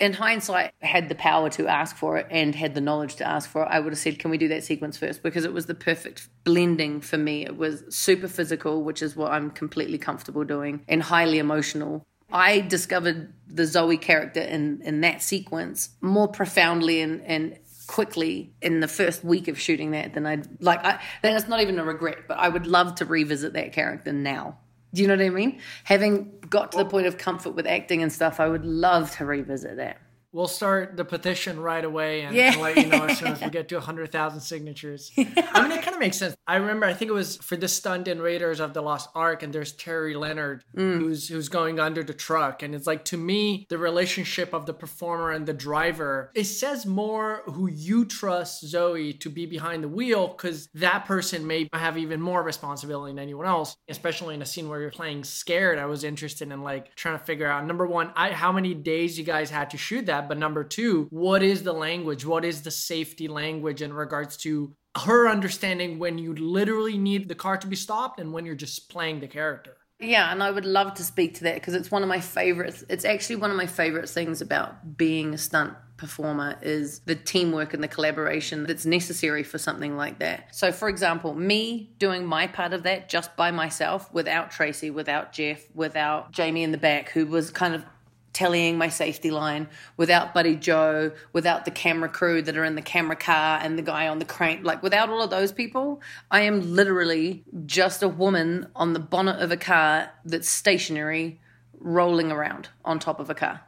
In 0.00 0.12
hindsight, 0.12 0.72
had 0.80 1.08
the 1.08 1.16
power 1.16 1.50
to 1.50 1.66
ask 1.66 1.96
for 1.96 2.18
it 2.18 2.26
and 2.30 2.54
had 2.54 2.74
the 2.74 2.80
knowledge 2.80 3.16
to 3.16 3.26
ask 3.26 3.50
for 3.50 3.64
it, 3.64 3.68
I 3.70 3.80
would 3.80 3.92
have 3.92 3.98
said, 3.98 4.18
can 4.20 4.30
we 4.30 4.38
do 4.38 4.48
that 4.48 4.62
sequence 4.62 4.96
first? 4.96 5.22
Because 5.22 5.44
it 5.44 5.52
was 5.52 5.66
the 5.66 5.74
perfect 5.74 6.28
blending 6.44 7.00
for 7.00 7.18
me. 7.18 7.44
It 7.44 7.56
was 7.56 7.82
super 7.88 8.28
physical, 8.28 8.84
which 8.84 9.02
is 9.02 9.16
what 9.16 9.32
I'm 9.32 9.50
completely 9.50 9.98
comfortable 9.98 10.44
doing, 10.44 10.84
and 10.86 11.02
highly 11.02 11.38
emotional. 11.38 12.06
I 12.30 12.60
discovered 12.60 13.32
the 13.48 13.66
Zoe 13.66 13.96
character 13.96 14.40
in, 14.40 14.82
in 14.82 15.00
that 15.00 15.22
sequence 15.22 15.90
more 16.00 16.28
profoundly 16.28 17.00
and, 17.00 17.22
and 17.22 17.58
quickly 17.88 18.52
in 18.60 18.80
the 18.80 18.88
first 18.88 19.24
week 19.24 19.48
of 19.48 19.58
shooting 19.58 19.92
that 19.92 20.14
than 20.14 20.26
I'd 20.26 20.62
like. 20.62 20.84
I, 20.84 21.00
that's 21.22 21.48
not 21.48 21.60
even 21.60 21.78
a 21.78 21.84
regret, 21.84 22.28
but 22.28 22.38
I 22.38 22.48
would 22.48 22.66
love 22.66 22.96
to 22.96 23.04
revisit 23.04 23.54
that 23.54 23.72
character 23.72 24.12
now. 24.12 24.58
Do 24.94 25.02
you 25.02 25.08
know 25.08 25.16
what 25.16 25.24
I 25.24 25.30
mean? 25.30 25.60
Having 25.84 26.32
got 26.48 26.72
to 26.72 26.78
the 26.78 26.84
point 26.84 27.06
of 27.06 27.18
comfort 27.18 27.50
with 27.50 27.66
acting 27.66 28.02
and 28.02 28.12
stuff, 28.12 28.40
I 28.40 28.48
would 28.48 28.64
love 28.64 29.10
to 29.18 29.26
revisit 29.26 29.76
that. 29.76 29.98
We'll 30.38 30.46
start 30.46 30.96
the 30.96 31.04
petition 31.04 31.58
right 31.58 31.84
away 31.84 32.20
and, 32.20 32.32
Yeah. 32.36 32.52
and 32.52 32.60
let 32.62 32.76
you 32.76 32.86
know 32.86 33.06
as 33.06 33.18
soon 33.18 33.26
as 33.32 33.40
we 33.40 33.50
get 33.58 33.66
to 33.70 33.74
100,000 33.74 34.38
signatures. 34.40 35.10
I 35.18 35.22
mean, 35.62 35.72
it 35.72 35.82
kind 35.82 35.94
of 35.94 35.98
makes 35.98 36.16
sense. 36.16 36.36
I 36.46 36.56
remember, 36.58 36.86
I 36.86 36.94
think 36.94 37.08
it 37.08 37.14
was 37.14 37.38
for 37.38 37.56
the 37.56 37.66
stunt 37.66 38.06
in 38.06 38.22
Raiders 38.22 38.60
of 38.60 38.72
the 38.72 38.80
Lost 38.80 39.08
Ark, 39.16 39.42
and 39.42 39.52
there's 39.52 39.72
Terry 39.72 40.14
Leonard 40.14 40.62
Mm. 40.76 40.98
who's 41.00 41.26
who's 41.28 41.48
going 41.48 41.80
under 41.80 42.04
the 42.04 42.14
truck. 42.14 42.62
And 42.62 42.72
it's 42.72 42.86
like, 42.86 43.04
to 43.06 43.16
me, 43.16 43.66
the 43.68 43.78
relationship 43.78 44.52
of 44.54 44.64
the 44.66 44.74
performer 44.74 45.32
and 45.32 45.44
the 45.44 45.52
driver, 45.54 46.30
it 46.36 46.44
says 46.44 46.86
more 46.86 47.42
who 47.46 47.68
you 47.68 48.04
trust 48.04 48.64
Zoe 48.64 49.12
to 49.14 49.28
be 49.30 49.44
behind 49.44 49.82
the 49.82 49.88
wheel 49.88 50.28
because 50.28 50.68
that 50.74 51.04
person 51.04 51.48
may 51.48 51.68
have 51.72 51.98
even 51.98 52.20
more 52.20 52.44
responsibility 52.44 53.12
than 53.12 53.18
anyone 53.18 53.46
else, 53.46 53.76
especially 53.88 54.36
in 54.36 54.42
a 54.42 54.46
scene 54.46 54.68
where 54.68 54.80
you're 54.80 54.92
playing 54.92 55.24
scared. 55.24 55.80
I 55.80 55.86
was 55.86 56.04
interested 56.04 56.52
in 56.52 56.62
like 56.62 56.94
trying 56.94 57.18
to 57.18 57.24
figure 57.24 57.48
out 57.48 57.66
number 57.66 57.86
one, 57.88 58.12
I, 58.14 58.30
how 58.30 58.52
many 58.52 58.72
days 58.74 59.18
you 59.18 59.24
guys 59.24 59.50
had 59.50 59.70
to 59.70 59.76
shoot 59.76 60.06
that, 60.06 60.27
but 60.28 60.38
number 60.38 60.64
two, 60.64 61.06
what 61.10 61.42
is 61.42 61.62
the 61.62 61.72
language? 61.72 62.24
What 62.24 62.44
is 62.44 62.62
the 62.62 62.70
safety 62.70 63.28
language 63.28 63.82
in 63.82 63.92
regards 63.92 64.36
to 64.38 64.74
her 64.96 65.28
understanding 65.28 65.98
when 65.98 66.18
you 66.18 66.34
literally 66.34 66.98
need 66.98 67.28
the 67.28 67.34
car 67.34 67.56
to 67.56 67.66
be 67.66 67.76
stopped 67.76 68.20
and 68.20 68.32
when 68.32 68.46
you're 68.46 68.54
just 68.54 68.88
playing 68.88 69.20
the 69.20 69.28
character? 69.28 69.76
Yeah, 70.00 70.30
and 70.30 70.42
I 70.42 70.50
would 70.50 70.64
love 70.64 70.94
to 70.94 71.02
speak 71.02 71.34
to 71.36 71.44
that 71.44 71.54
because 71.54 71.74
it's 71.74 71.90
one 71.90 72.02
of 72.02 72.08
my 72.08 72.20
favorites. 72.20 72.84
It's 72.88 73.04
actually 73.04 73.36
one 73.36 73.50
of 73.50 73.56
my 73.56 73.66
favorite 73.66 74.08
things 74.08 74.40
about 74.40 74.96
being 74.96 75.34
a 75.34 75.38
stunt 75.38 75.74
performer 75.96 76.56
is 76.62 77.00
the 77.00 77.16
teamwork 77.16 77.74
and 77.74 77.82
the 77.82 77.88
collaboration 77.88 78.64
that's 78.64 78.86
necessary 78.86 79.42
for 79.42 79.58
something 79.58 79.96
like 79.96 80.20
that. 80.20 80.54
So, 80.54 80.70
for 80.70 80.88
example, 80.88 81.34
me 81.34 81.90
doing 81.98 82.24
my 82.24 82.46
part 82.46 82.72
of 82.72 82.84
that 82.84 83.08
just 83.08 83.34
by 83.34 83.50
myself 83.50 84.12
without 84.14 84.52
Tracy, 84.52 84.90
without 84.90 85.32
Jeff, 85.32 85.64
without 85.74 86.30
Jamie 86.30 86.62
in 86.62 86.70
the 86.70 86.78
back, 86.78 87.10
who 87.10 87.26
was 87.26 87.50
kind 87.50 87.74
of 87.74 87.84
tallying 88.32 88.78
my 88.78 88.88
safety 88.88 89.30
line 89.30 89.68
without 89.96 90.34
Buddy 90.34 90.54
Joe, 90.54 91.12
without 91.32 91.64
the 91.64 91.70
camera 91.70 92.08
crew 92.08 92.42
that 92.42 92.56
are 92.56 92.64
in 92.64 92.74
the 92.74 92.82
camera 92.82 93.16
car 93.16 93.58
and 93.62 93.78
the 93.78 93.82
guy 93.82 94.08
on 94.08 94.18
the 94.18 94.24
crane. 94.24 94.62
Like, 94.62 94.82
without 94.82 95.08
all 95.08 95.22
of 95.22 95.30
those 95.30 95.52
people, 95.52 96.00
I 96.30 96.42
am 96.42 96.74
literally 96.74 97.44
just 97.66 98.02
a 98.02 98.08
woman 98.08 98.68
on 98.76 98.92
the 98.92 99.00
bonnet 99.00 99.40
of 99.40 99.50
a 99.50 99.56
car 99.56 100.10
that's 100.24 100.48
stationary, 100.48 101.40
rolling 101.80 102.30
around 102.30 102.68
on 102.84 102.98
top 102.98 103.20
of 103.20 103.30
a 103.30 103.34
car. 103.34 103.60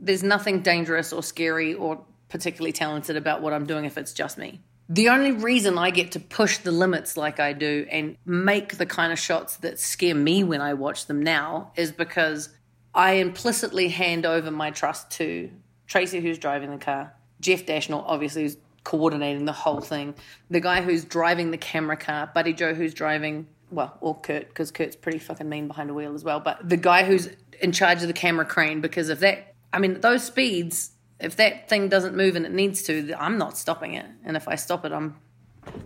There's 0.00 0.22
nothing 0.22 0.60
dangerous 0.60 1.12
or 1.12 1.22
scary 1.22 1.74
or 1.74 2.04
particularly 2.28 2.72
talented 2.72 3.16
about 3.16 3.42
what 3.42 3.52
I'm 3.52 3.66
doing 3.66 3.84
if 3.84 3.96
it's 3.96 4.12
just 4.12 4.38
me. 4.38 4.60
The 4.88 5.08
only 5.08 5.32
reason 5.32 5.78
I 5.78 5.90
get 5.90 6.12
to 6.12 6.20
push 6.20 6.58
the 6.58 6.70
limits 6.70 7.16
like 7.16 7.40
I 7.40 7.52
do 7.54 7.86
and 7.90 8.16
make 8.24 8.78
the 8.78 8.86
kind 8.86 9.12
of 9.12 9.18
shots 9.18 9.56
that 9.58 9.80
scare 9.80 10.14
me 10.14 10.44
when 10.44 10.60
I 10.60 10.74
watch 10.74 11.06
them 11.06 11.22
now 11.22 11.72
is 11.74 11.90
because 11.90 12.50
I 12.96 13.12
implicitly 13.12 13.88
hand 13.88 14.24
over 14.24 14.50
my 14.50 14.70
trust 14.70 15.10
to 15.12 15.50
Tracy, 15.86 16.20
who's 16.20 16.38
driving 16.38 16.70
the 16.70 16.78
car, 16.78 17.12
Jeff 17.40 17.66
Dashnell, 17.66 18.02
obviously, 18.06 18.42
who's 18.42 18.56
coordinating 18.84 19.44
the 19.44 19.52
whole 19.52 19.80
thing, 19.82 20.14
the 20.48 20.60
guy 20.60 20.80
who's 20.80 21.04
driving 21.04 21.50
the 21.50 21.58
camera 21.58 21.96
car, 21.96 22.30
Buddy 22.34 22.54
Joe, 22.54 22.72
who's 22.72 22.94
driving, 22.94 23.46
well, 23.70 23.96
or 24.00 24.18
Kurt, 24.18 24.48
because 24.48 24.70
Kurt's 24.70 24.96
pretty 24.96 25.18
fucking 25.18 25.48
mean 25.48 25.68
behind 25.68 25.90
a 25.90 25.94
wheel 25.94 26.14
as 26.14 26.24
well, 26.24 26.40
but 26.40 26.66
the 26.66 26.78
guy 26.78 27.04
who's 27.04 27.28
in 27.60 27.72
charge 27.72 28.00
of 28.00 28.08
the 28.08 28.14
camera 28.14 28.46
crane, 28.46 28.80
because 28.80 29.10
if 29.10 29.20
that, 29.20 29.54
I 29.72 29.78
mean, 29.78 30.00
those 30.00 30.24
speeds, 30.24 30.92
if 31.20 31.36
that 31.36 31.68
thing 31.68 31.88
doesn't 31.88 32.16
move 32.16 32.34
and 32.34 32.46
it 32.46 32.52
needs 32.52 32.82
to, 32.84 33.14
I'm 33.18 33.36
not 33.36 33.58
stopping 33.58 33.94
it. 33.94 34.06
And 34.24 34.36
if 34.36 34.48
I 34.48 34.54
stop 34.54 34.84
it, 34.84 34.92
I'm 34.92 35.16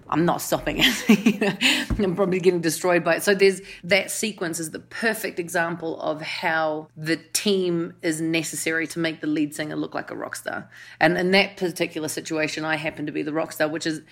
I'm 0.09 0.25
not 0.25 0.43
stopping 0.43 0.79
it. 0.81 1.87
I'm 1.99 2.17
probably 2.17 2.41
getting 2.41 2.61
destroyed 2.61 3.05
by 3.05 3.17
it. 3.17 3.23
So 3.23 3.35
there's 3.35 3.61
that 3.85 4.11
sequence 4.11 4.59
is 4.59 4.73
the 4.73 4.81
perfect 4.81 5.39
example 5.39 6.01
of 6.01 6.21
how 6.21 6.89
the 6.97 7.17
team 7.17 7.95
is 8.03 8.21
necessary 8.21 8.87
to 8.89 8.99
make 8.99 9.21
the 9.21 9.29
lead 9.29 9.55
singer 9.55 9.77
look 9.77 9.95
like 9.95 10.11
a 10.11 10.17
rock 10.17 10.37
star. 10.37 10.69
And 10.99 11.17
in 11.17 11.31
that 11.31 11.57
particular 11.57 12.09
situation, 12.09 12.65
I 12.65 12.77
happen 12.77 13.07
to 13.07 13.13
be 13.13 13.23
the 13.23 13.33
rock 13.33 13.53
star, 13.53 13.69
which 13.69 13.87
is 13.87 14.03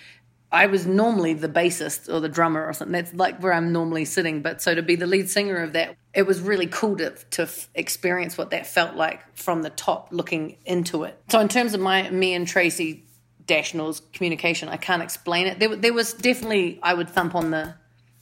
I 0.51 0.65
was 0.65 0.87
normally 0.87 1.33
the 1.33 1.49
bassist 1.49 2.11
or 2.11 2.19
the 2.19 2.29
drummer 2.29 2.65
or 2.65 2.73
something. 2.73 2.93
That's 2.93 3.13
like 3.13 3.41
where 3.41 3.53
I'm 3.53 3.71
normally 3.71 4.05
sitting. 4.05 4.41
But 4.41 4.61
so 4.61 4.73
to 4.73 4.81
be 4.81 4.95
the 4.95 5.05
lead 5.05 5.29
singer 5.29 5.57
of 5.57 5.73
that, 5.73 5.95
it 6.13 6.23
was 6.23 6.41
really 6.41 6.65
cool 6.65 6.97
to, 6.97 7.11
to 7.11 7.43
f- 7.43 7.69
experience 7.75 8.37
what 8.37 8.49
that 8.49 8.65
felt 8.65 8.95
like 8.95 9.37
from 9.37 9.61
the 9.61 9.69
top 9.69 10.07
looking 10.11 10.57
into 10.65 11.03
it. 11.03 11.21
So 11.29 11.39
in 11.39 11.49
terms 11.49 11.75
of 11.75 11.81
my 11.81 12.09
me 12.09 12.33
and 12.33 12.47
Tracy 12.47 13.03
Dashnell's 13.49 14.01
communication. 14.13 14.69
I 14.69 14.77
can't 14.77 15.01
explain 15.01 15.47
it. 15.47 15.59
There, 15.59 15.75
there 15.75 15.93
was 15.93 16.13
definitely 16.13 16.79
I 16.83 16.93
would 16.93 17.09
thump 17.09 17.35
on 17.35 17.51
the, 17.51 17.75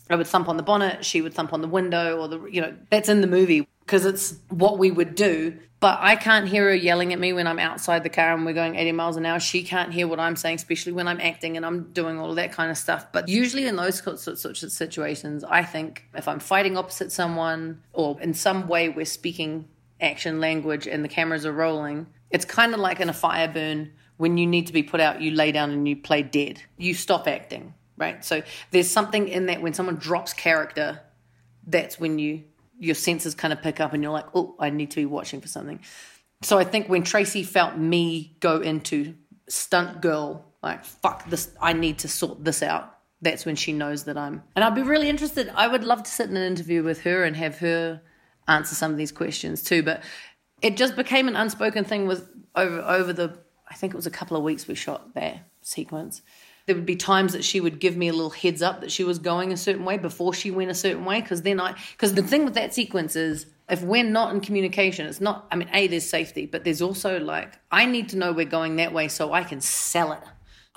I 0.10 0.16
would 0.16 0.28
thump 0.28 0.48
on 0.48 0.58
the 0.58 0.64
bonnet. 0.64 1.06
She 1.06 1.22
would 1.22 1.34
thump 1.34 1.54
on 1.54 1.62
the 1.62 1.68
window, 1.68 2.18
or 2.18 2.28
the 2.28 2.46
you 2.46 2.62
know 2.62 2.74
that's 2.90 3.10
in 3.10 3.22
the 3.22 3.28
movie 3.28 3.68
because 3.82 4.06
it's 4.06 4.36
what 4.50 4.78
we 4.78 4.92
would 4.92 5.16
do. 5.16 5.58
But 5.80 6.00
I 6.02 6.16
can't 6.16 6.48
hear 6.48 6.66
her 6.66 6.74
yelling 6.74 7.14
at 7.14 7.20
me 7.20 7.34
when 7.34 7.46
I'm 7.46 7.60
outside 7.60 8.04
the 8.04 8.10
car 8.10 8.34
and 8.34 8.46
we're 8.46 8.54
going 8.54 8.76
80 8.76 8.94
miles 8.94 9.16
an 9.16 9.28
hour. 9.28 9.40
She 9.40 9.62
can't 9.64 9.94
hear 9.94 10.08
what 10.08 10.20
I'm 10.20 10.36
saying, 10.36 10.56
especially 10.56 10.94
when 10.94 11.08
I'm 11.08 11.22
acting 11.22 11.56
and 11.56 11.64
I'm 11.64 11.92
doing 11.94 12.18
all 12.18 12.32
of 12.32 12.38
that 12.38 12.52
kind 12.52 12.72
of 12.72 12.78
stuff. 12.80 13.12
But 13.12 13.30
usually 13.30 13.68
in 13.68 13.76
those 13.76 14.02
sorts 14.02 14.28
of 14.28 14.72
situations, 14.72 15.44
I 15.44 15.64
think 15.64 16.06
if 16.16 16.28
I'm 16.28 16.40
fighting 16.40 16.78
opposite 16.78 17.12
someone 17.12 17.84
or 17.94 18.20
in 18.20 18.34
some 18.34 18.68
way 18.68 18.90
we're 18.90 19.06
speaking 19.06 19.68
action 20.02 20.40
language 20.40 20.88
and 20.88 21.04
the 21.04 21.10
cameras 21.10 21.46
are 21.46 21.54
rolling, 21.54 22.08
it's 22.32 22.46
kind 22.46 22.74
of 22.74 22.80
like 22.80 23.00
in 23.00 23.08
a 23.08 23.14
fire 23.14 23.48
burn 23.48 23.92
when 24.18 24.38
you 24.38 24.48
need 24.48 24.68
to 24.68 24.74
be 24.74 24.84
put 24.84 25.00
out, 25.00 25.22
you 25.22 25.32
lay 25.32 25.52
down 25.52 25.72
and 25.72 25.88
you 25.88 25.96
play 25.96 26.24
dead. 26.24 26.62
You 26.78 26.94
stop 26.94 27.28
acting, 27.28 27.74
right? 27.98 28.24
So 28.26 28.42
there's 28.72 28.90
something 28.90 29.28
in 29.28 29.46
that 29.48 29.62
when 29.62 29.74
someone 29.74 29.96
drops 29.96 30.34
character, 30.34 31.02
that's 31.66 32.00
when 32.00 32.20
you 32.20 32.44
your 32.80 32.96
senses 32.96 33.34
kind 33.34 33.52
of 33.52 33.62
pick 33.62 33.80
up 33.80 33.94
and 33.94 34.04
you're 34.04 34.12
like, 34.12 34.28
oh, 34.36 34.56
I 34.60 34.70
need 34.70 34.92
to 34.92 34.98
be 34.98 35.06
watching 35.06 35.42
for 35.42 35.48
something. 35.48 35.80
So 36.44 36.60
I 36.60 36.64
think 36.64 36.88
when 36.88 37.04
Tracy 37.04 37.44
felt 37.44 37.76
me 37.78 38.36
go 38.40 38.62
into 38.62 39.16
stunt 39.50 40.02
girl, 40.02 40.46
like, 40.62 40.86
fuck 40.86 41.28
this, 41.30 41.52
I 41.60 41.74
need 41.74 42.00
to 42.00 42.08
sort 42.08 42.44
this 42.44 42.62
out. 42.62 42.94
That's 43.22 43.46
when 43.46 43.56
she 43.56 43.74
knows 43.74 44.04
that 44.04 44.18
I'm. 44.18 44.44
And 44.56 44.64
I'd 44.64 44.76
be 44.76 44.84
really 44.84 45.10
interested. 45.10 45.52
I 45.56 45.68
would 45.68 45.84
love 45.84 46.04
to 46.04 46.12
sit 46.12 46.30
in 46.30 46.38
an 46.38 46.44
interview 46.44 46.84
with 46.84 47.02
her 47.02 47.24
and 47.24 47.36
have 47.36 47.58
her 47.60 48.02
answer 48.48 48.76
some 48.76 48.92
of 48.92 48.98
these 48.98 49.12
questions 49.12 49.64
too. 49.64 49.82
But 49.82 50.04
it 50.62 50.78
just 50.78 50.96
became 50.96 51.28
an 51.28 51.36
unspoken 51.36 51.84
thing 51.84 52.06
with 52.06 52.30
over 52.56 52.82
over 52.82 53.14
the 53.14 53.40
I 53.70 53.76
think 53.76 53.94
it 53.94 53.98
was 53.98 54.08
a 54.08 54.12
couple 54.12 54.38
of 54.38 54.44
weeks 54.44 54.68
we 54.68 54.76
shot 54.76 55.14
that 55.16 55.48
sequence. 55.62 56.22
There 56.66 56.76
would 56.76 56.86
be 56.86 56.96
times 56.96 57.34
that 57.34 57.46
she 57.46 57.62
would 57.62 57.80
give 57.80 57.96
me 57.96 58.10
a 58.10 58.14
little 58.14 58.30
heads 58.30 58.62
up 58.62 58.82
that 58.82 58.92
she 58.92 59.04
was 59.04 59.20
going 59.20 59.54
a 59.54 59.58
certain 59.58 59.86
way 59.86 59.98
before 59.98 60.34
she 60.34 60.52
went 60.52 60.70
a 60.70 60.76
certain 60.76 61.06
way 61.06 61.22
because 61.22 61.42
then 61.42 61.60
I 61.60 61.76
because 61.92 62.14
the 62.14 62.24
thing 62.24 62.44
with 62.44 62.56
that 62.56 62.74
sequence 62.74 63.16
is 63.16 63.46
if 63.70 63.82
we're 63.82 64.04
not 64.04 64.34
in 64.34 64.42
communication 64.42 65.06
it's 65.06 65.22
not 65.22 65.48
I 65.50 65.56
mean 65.56 65.70
a 65.74 65.88
there's 65.88 66.10
safety 66.10 66.46
but 66.46 66.66
there's 66.66 66.82
also 66.82 67.20
like 67.22 67.58
I 67.72 67.86
need 67.86 68.10
to 68.10 68.18
know 68.18 68.34
we're 68.34 68.46
going 68.46 68.76
that 68.78 68.92
way 68.92 69.08
so 69.08 69.32
I 69.32 69.44
can 69.44 69.62
sell 69.62 70.12
it. 70.12 70.24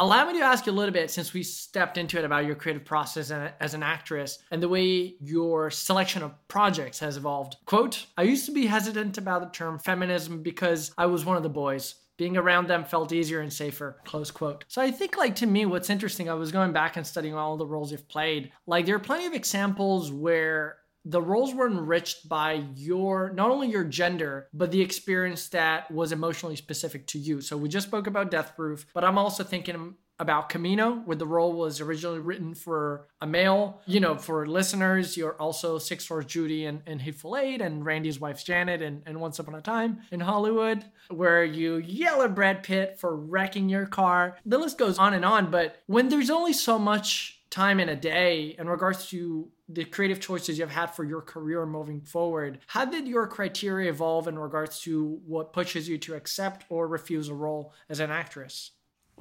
Allow 0.00 0.28
me 0.28 0.38
to 0.38 0.44
ask 0.44 0.64
you 0.64 0.72
a 0.72 0.80
little 0.80 0.94
bit, 0.94 1.10
since 1.10 1.34
we 1.34 1.42
stepped 1.42 1.98
into 1.98 2.18
it, 2.18 2.24
about 2.24 2.46
your 2.46 2.54
creative 2.54 2.86
process 2.86 3.30
as 3.30 3.74
an 3.74 3.82
actress 3.82 4.38
and 4.50 4.62
the 4.62 4.68
way 4.68 5.14
your 5.20 5.70
selection 5.70 6.22
of 6.22 6.32
projects 6.48 6.98
has 7.00 7.18
evolved. 7.18 7.56
Quote, 7.66 8.06
I 8.16 8.22
used 8.22 8.46
to 8.46 8.52
be 8.52 8.64
hesitant 8.64 9.18
about 9.18 9.42
the 9.42 9.50
term 9.50 9.78
feminism 9.78 10.42
because 10.42 10.90
I 10.96 11.04
was 11.04 11.26
one 11.26 11.36
of 11.36 11.42
the 11.42 11.50
boys 11.50 11.96
being 12.20 12.36
around 12.36 12.68
them 12.68 12.84
felt 12.84 13.14
easier 13.14 13.40
and 13.40 13.50
safer 13.50 13.96
close 14.04 14.30
quote. 14.30 14.66
So 14.68 14.82
i 14.82 14.90
think 14.90 15.16
like 15.16 15.36
to 15.36 15.46
me 15.46 15.64
what's 15.64 15.88
interesting 15.88 16.28
i 16.28 16.34
was 16.34 16.52
going 16.52 16.70
back 16.70 16.98
and 16.98 17.06
studying 17.06 17.34
all 17.34 17.56
the 17.56 17.64
roles 17.64 17.90
you've 17.90 18.10
played. 18.10 18.52
Like 18.66 18.84
there 18.84 18.94
are 18.96 18.98
plenty 19.10 19.24
of 19.24 19.32
examples 19.32 20.12
where 20.12 20.76
the 21.06 21.22
roles 21.22 21.54
were 21.54 21.66
enriched 21.66 22.28
by 22.28 22.62
your 22.76 23.32
not 23.32 23.50
only 23.50 23.70
your 23.70 23.84
gender 23.84 24.48
but 24.52 24.70
the 24.70 24.82
experience 24.82 25.48
that 25.48 25.90
was 25.90 26.12
emotionally 26.12 26.56
specific 26.56 27.06
to 27.06 27.18
you. 27.18 27.40
So 27.40 27.56
we 27.56 27.70
just 27.70 27.86
spoke 27.86 28.06
about 28.06 28.30
death 28.30 28.54
proof 28.54 28.84
but 28.92 29.02
i'm 29.02 29.16
also 29.16 29.42
thinking 29.42 29.94
about 30.20 30.50
Camino, 30.50 30.96
where 31.06 31.16
the 31.16 31.26
role 31.26 31.54
was 31.54 31.80
originally 31.80 32.20
written 32.20 32.54
for 32.54 33.08
a 33.20 33.26
male. 33.26 33.80
You 33.86 34.00
know, 34.00 34.16
for 34.16 34.46
listeners, 34.46 35.16
you're 35.16 35.34
also 35.40 35.78
Six 35.78 36.06
Horse 36.06 36.26
Judy 36.26 36.66
and, 36.66 36.82
and 36.86 37.00
Hateful 37.00 37.36
Eight 37.36 37.62
and 37.62 37.84
Randy's 37.84 38.20
wife's 38.20 38.44
Janet 38.44 38.82
and, 38.82 39.02
and 39.06 39.20
Once 39.20 39.38
Upon 39.38 39.54
a 39.54 39.62
Time 39.62 40.02
in 40.12 40.20
Hollywood, 40.20 40.84
where 41.08 41.42
you 41.42 41.78
yell 41.78 42.22
at 42.22 42.34
Brad 42.34 42.62
Pitt 42.62 43.00
for 43.00 43.16
wrecking 43.16 43.68
your 43.68 43.86
car. 43.86 44.36
The 44.44 44.58
list 44.58 44.78
goes 44.78 44.98
on 44.98 45.14
and 45.14 45.24
on, 45.24 45.50
but 45.50 45.76
when 45.86 46.10
there's 46.10 46.30
only 46.30 46.52
so 46.52 46.78
much 46.78 47.38
time 47.48 47.80
in 47.80 47.88
a 47.88 47.96
day 47.96 48.54
in 48.58 48.68
regards 48.68 49.08
to 49.08 49.48
the 49.68 49.84
creative 49.84 50.20
choices 50.20 50.58
you've 50.58 50.70
had 50.70 50.86
for 50.86 51.04
your 51.04 51.20
career 51.20 51.64
moving 51.66 52.00
forward, 52.00 52.58
how 52.66 52.84
did 52.84 53.08
your 53.08 53.26
criteria 53.26 53.90
evolve 53.90 54.28
in 54.28 54.38
regards 54.38 54.80
to 54.80 55.20
what 55.26 55.52
pushes 55.52 55.88
you 55.88 55.98
to 55.98 56.14
accept 56.14 56.64
or 56.68 56.86
refuse 56.86 57.28
a 57.28 57.34
role 57.34 57.72
as 57.88 58.00
an 58.00 58.10
actress? 58.10 58.72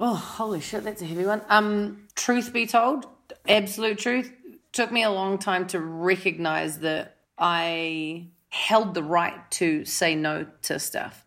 Oh, 0.02 0.14
holy 0.14 0.60
shit, 0.60 0.82
that's 0.82 1.02
a 1.02 1.04
heavy 1.04 1.26
one. 1.26 1.42
Um, 1.50 2.08
truth 2.14 2.54
be 2.54 2.66
told, 2.66 3.06
absolute 3.46 3.98
truth, 3.98 4.32
took 4.72 4.90
me 4.90 5.02
a 5.02 5.10
long 5.10 5.36
time 5.36 5.66
to 5.68 5.78
recognize 5.78 6.78
that 6.78 7.18
I 7.36 8.28
held 8.48 8.94
the 8.94 9.02
right 9.02 9.38
to 9.52 9.84
say 9.84 10.14
no 10.14 10.46
to 10.62 10.78
stuff. 10.78 11.26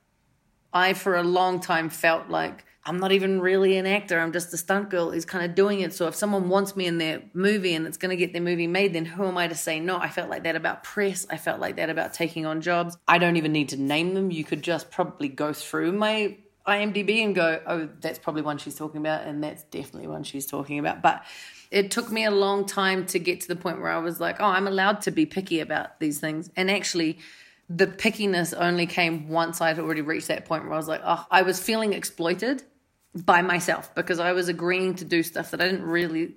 I, 0.73 0.93
for 0.93 1.15
a 1.15 1.23
long 1.23 1.59
time, 1.59 1.89
felt 1.89 2.29
like 2.29 2.65
I'm 2.83 2.99
not 2.99 3.11
even 3.11 3.39
really 3.39 3.77
an 3.77 3.85
actor. 3.85 4.19
I'm 4.19 4.33
just 4.33 4.51
a 4.55 4.57
stunt 4.57 4.89
girl 4.89 5.11
who's 5.11 5.23
kind 5.23 5.45
of 5.45 5.53
doing 5.53 5.81
it. 5.81 5.93
So 5.93 6.07
if 6.07 6.15
someone 6.15 6.49
wants 6.49 6.75
me 6.75 6.87
in 6.87 6.97
their 6.97 7.21
movie 7.33 7.75
and 7.75 7.85
it's 7.85 7.97
going 7.97 8.09
to 8.09 8.17
get 8.17 8.33
their 8.33 8.41
movie 8.41 8.65
made, 8.65 8.93
then 8.93 9.05
who 9.05 9.25
am 9.25 9.37
I 9.37 9.47
to 9.47 9.55
say 9.55 9.79
no? 9.79 9.97
I 9.97 10.09
felt 10.09 10.31
like 10.31 10.43
that 10.43 10.55
about 10.55 10.83
press. 10.83 11.27
I 11.29 11.37
felt 11.37 11.61
like 11.61 11.75
that 11.75 11.91
about 11.91 12.13
taking 12.13 12.47
on 12.47 12.59
jobs. 12.61 12.97
I 13.07 13.19
don't 13.19 13.37
even 13.37 13.51
need 13.51 13.69
to 13.69 13.77
name 13.77 14.15
them. 14.15 14.31
You 14.31 14.43
could 14.43 14.63
just 14.63 14.89
probably 14.89 15.29
go 15.29 15.53
through 15.53 15.91
my 15.91 16.37
IMDb 16.67 17.23
and 17.23 17.35
go, 17.35 17.61
oh, 17.67 17.89
that's 17.99 18.19
probably 18.19 18.41
one 18.41 18.57
she's 18.57 18.75
talking 18.75 19.01
about, 19.01 19.25
and 19.25 19.43
that's 19.43 19.63
definitely 19.63 20.07
one 20.07 20.23
she's 20.23 20.45
talking 20.45 20.79
about. 20.79 21.01
But 21.01 21.23
it 21.71 21.91
took 21.91 22.11
me 22.11 22.25
a 22.25 22.31
long 22.31 22.65
time 22.65 23.05
to 23.07 23.19
get 23.19 23.41
to 23.41 23.47
the 23.47 23.55
point 23.55 23.81
where 23.81 23.91
I 23.91 23.97
was 23.97 24.19
like, 24.19 24.37
oh, 24.39 24.45
I'm 24.45 24.67
allowed 24.67 25.01
to 25.01 25.11
be 25.11 25.25
picky 25.25 25.59
about 25.59 25.99
these 25.99 26.19
things. 26.19 26.49
And 26.55 26.69
actually, 26.69 27.19
the 27.69 27.87
pickiness 27.87 28.53
only 28.57 28.85
came 28.85 29.29
once 29.29 29.59
I'd 29.61 29.79
already 29.79 30.01
reached 30.01 30.27
that 30.27 30.45
point 30.45 30.63
where 30.65 30.73
I 30.73 30.77
was 30.77 30.87
like, 30.87 31.01
oh, 31.03 31.25
I 31.31 31.41
was 31.41 31.59
feeling 31.59 31.93
exploited 31.93 32.63
by 33.15 33.41
myself 33.41 33.93
because 33.95 34.19
I 34.19 34.33
was 34.33 34.47
agreeing 34.47 34.95
to 34.95 35.05
do 35.05 35.23
stuff 35.23 35.51
that 35.51 35.61
I 35.61 35.65
didn't 35.65 35.83
really 35.83 36.33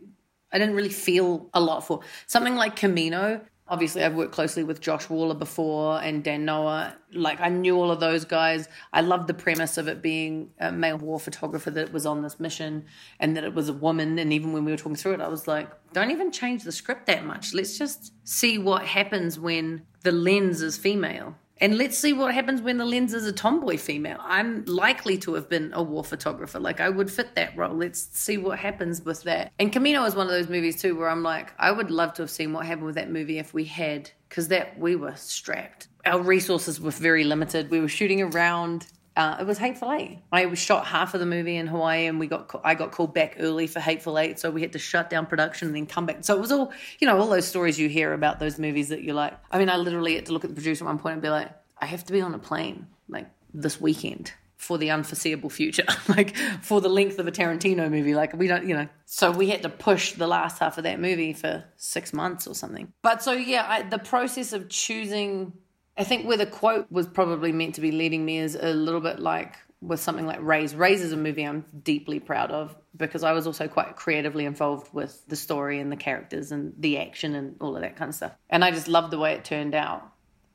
I 0.52 0.58
didn't 0.58 0.76
really 0.76 0.90
feel 0.90 1.50
a 1.52 1.60
lot 1.60 1.86
for. 1.86 2.00
Something 2.26 2.54
like 2.54 2.76
Camino, 2.76 3.40
obviously 3.68 4.04
I've 4.04 4.14
worked 4.14 4.32
closely 4.32 4.62
with 4.62 4.80
Josh 4.80 5.08
Waller 5.08 5.34
before 5.34 6.00
and 6.00 6.22
Dan 6.22 6.44
Noah. 6.44 6.96
Like 7.12 7.40
I 7.40 7.48
knew 7.48 7.76
all 7.76 7.90
of 7.90 8.00
those 8.00 8.24
guys. 8.24 8.68
I 8.92 9.00
loved 9.00 9.26
the 9.26 9.34
premise 9.34 9.78
of 9.78 9.88
it 9.88 10.02
being 10.02 10.50
a 10.58 10.70
male 10.70 10.98
war 10.98 11.18
photographer 11.18 11.70
that 11.70 11.92
was 11.92 12.06
on 12.06 12.22
this 12.22 12.38
mission 12.38 12.84
and 13.18 13.36
that 13.36 13.44
it 13.44 13.54
was 13.54 13.68
a 13.68 13.72
woman. 13.72 14.18
And 14.18 14.32
even 14.32 14.52
when 14.52 14.64
we 14.64 14.72
were 14.72 14.78
talking 14.78 14.96
through 14.96 15.14
it, 15.14 15.20
I 15.20 15.28
was 15.28 15.48
like, 15.48 15.68
don't 15.92 16.10
even 16.10 16.30
change 16.30 16.64
the 16.64 16.72
script 16.72 17.06
that 17.06 17.24
much. 17.24 17.54
Let's 17.54 17.78
just 17.78 18.12
see 18.24 18.58
what 18.58 18.84
happens 18.86 19.38
when 19.38 19.82
the 20.02 20.12
lens 20.12 20.62
is 20.62 20.76
female. 20.76 21.36
And 21.58 21.78
let's 21.78 21.96
see 21.96 22.12
what 22.12 22.34
happens 22.34 22.60
when 22.60 22.76
the 22.76 22.84
lens 22.84 23.14
is 23.14 23.24
a 23.26 23.32
tomboy 23.32 23.78
female. 23.78 24.18
I'm 24.20 24.64
likely 24.66 25.16
to 25.18 25.34
have 25.34 25.48
been 25.48 25.70
a 25.72 25.82
war 25.82 26.04
photographer. 26.04 26.60
Like, 26.60 26.80
I 26.80 26.90
would 26.90 27.10
fit 27.10 27.34
that 27.34 27.56
role. 27.56 27.74
Let's 27.74 28.08
see 28.12 28.36
what 28.36 28.58
happens 28.58 29.02
with 29.02 29.22
that. 29.22 29.52
And 29.58 29.72
Camino 29.72 30.04
is 30.04 30.14
one 30.14 30.26
of 30.26 30.32
those 30.32 30.50
movies, 30.50 30.80
too, 30.80 30.96
where 30.96 31.08
I'm 31.08 31.22
like, 31.22 31.52
I 31.58 31.70
would 31.70 31.90
love 31.90 32.12
to 32.14 32.22
have 32.22 32.30
seen 32.30 32.52
what 32.52 32.66
happened 32.66 32.86
with 32.86 32.96
that 32.96 33.10
movie 33.10 33.38
if 33.38 33.54
we 33.54 33.64
had, 33.64 34.10
because 34.28 34.48
that 34.48 34.78
we 34.78 34.96
were 34.96 35.16
strapped. 35.16 35.88
Our 36.04 36.20
resources 36.20 36.80
were 36.80 36.90
very 36.90 37.24
limited. 37.24 37.70
We 37.70 37.80
were 37.80 37.88
shooting 37.88 38.20
around 38.20 38.86
uh, 39.16 39.38
it 39.40 39.46
was 39.46 39.56
Hateful 39.56 39.90
Eight. 39.92 40.18
I 40.30 40.52
shot 40.54 40.86
half 40.86 41.14
of 41.14 41.20
the 41.20 41.26
movie 41.26 41.56
in 41.56 41.66
Hawaii, 41.66 42.06
and 42.06 42.20
we 42.20 42.26
got 42.26 42.60
I 42.62 42.74
got 42.74 42.92
called 42.92 43.14
back 43.14 43.36
early 43.38 43.66
for 43.66 43.80
Hateful 43.80 44.18
Eight, 44.18 44.38
so 44.38 44.50
we 44.50 44.60
had 44.60 44.72
to 44.74 44.78
shut 44.78 45.08
down 45.08 45.24
production 45.24 45.68
and 45.68 45.76
then 45.76 45.86
come 45.86 46.04
back. 46.04 46.18
So 46.20 46.36
it 46.36 46.40
was 46.40 46.52
all 46.52 46.72
you 46.98 47.06
know, 47.06 47.18
all 47.18 47.28
those 47.28 47.46
stories 47.46 47.78
you 47.78 47.88
hear 47.88 48.12
about 48.12 48.38
those 48.40 48.58
movies 48.58 48.90
that 48.90 49.02
you're 49.02 49.14
like. 49.14 49.32
I 49.50 49.58
mean, 49.58 49.70
I 49.70 49.76
literally 49.76 50.14
had 50.16 50.26
to 50.26 50.32
look 50.32 50.44
at 50.44 50.50
the 50.50 50.54
producer 50.54 50.84
at 50.84 50.86
one 50.86 50.98
point 50.98 51.14
and 51.14 51.22
be 51.22 51.30
like, 51.30 51.50
I 51.78 51.86
have 51.86 52.04
to 52.04 52.12
be 52.12 52.20
on 52.20 52.34
a 52.34 52.38
plane 52.38 52.86
like 53.08 53.28
this 53.54 53.80
weekend 53.80 54.32
for 54.56 54.76
the 54.76 54.90
unforeseeable 54.90 55.48
future, 55.50 55.84
like 56.08 56.36
for 56.60 56.82
the 56.82 56.88
length 56.88 57.18
of 57.18 57.26
a 57.26 57.32
Tarantino 57.32 57.90
movie. 57.90 58.14
Like 58.14 58.34
we 58.34 58.48
don't, 58.48 58.66
you 58.66 58.74
know. 58.74 58.88
So 59.06 59.30
we 59.30 59.48
had 59.48 59.62
to 59.62 59.70
push 59.70 60.12
the 60.12 60.26
last 60.26 60.58
half 60.58 60.76
of 60.76 60.84
that 60.84 61.00
movie 61.00 61.32
for 61.32 61.64
six 61.76 62.12
months 62.12 62.46
or 62.46 62.54
something. 62.54 62.92
But 63.00 63.22
so 63.22 63.32
yeah, 63.32 63.64
I, 63.66 63.82
the 63.82 63.98
process 63.98 64.52
of 64.52 64.68
choosing 64.68 65.54
I 65.98 66.04
think 66.04 66.26
where 66.26 66.36
the 66.36 66.46
quote 66.46 66.90
was 66.90 67.06
probably 67.06 67.52
meant 67.52 67.74
to 67.76 67.80
be 67.80 67.90
leading 67.90 68.24
me 68.24 68.38
is 68.38 68.54
a 68.54 68.74
little 68.74 69.00
bit 69.00 69.18
like 69.18 69.56
with 69.80 70.00
something 70.00 70.26
like 70.26 70.40
Raze. 70.40 70.74
Raze 70.74 71.02
is 71.02 71.12
a 71.12 71.16
movie 71.16 71.42
I'm 71.42 71.64
deeply 71.82 72.18
proud 72.20 72.50
of 72.50 72.76
because 72.96 73.22
I 73.22 73.32
was 73.32 73.46
also 73.46 73.68
quite 73.68 73.96
creatively 73.96 74.44
involved 74.44 74.92
with 74.92 75.22
the 75.28 75.36
story 75.36 75.80
and 75.80 75.92
the 75.92 75.96
characters 75.96 76.52
and 76.52 76.72
the 76.78 76.98
action 76.98 77.34
and 77.34 77.56
all 77.60 77.76
of 77.76 77.82
that 77.82 77.96
kind 77.96 78.08
of 78.08 78.14
stuff. 78.14 78.32
And 78.50 78.64
I 78.64 78.70
just 78.70 78.88
loved 78.88 79.10
the 79.10 79.18
way 79.18 79.32
it 79.32 79.44
turned 79.44 79.74
out. 79.74 80.02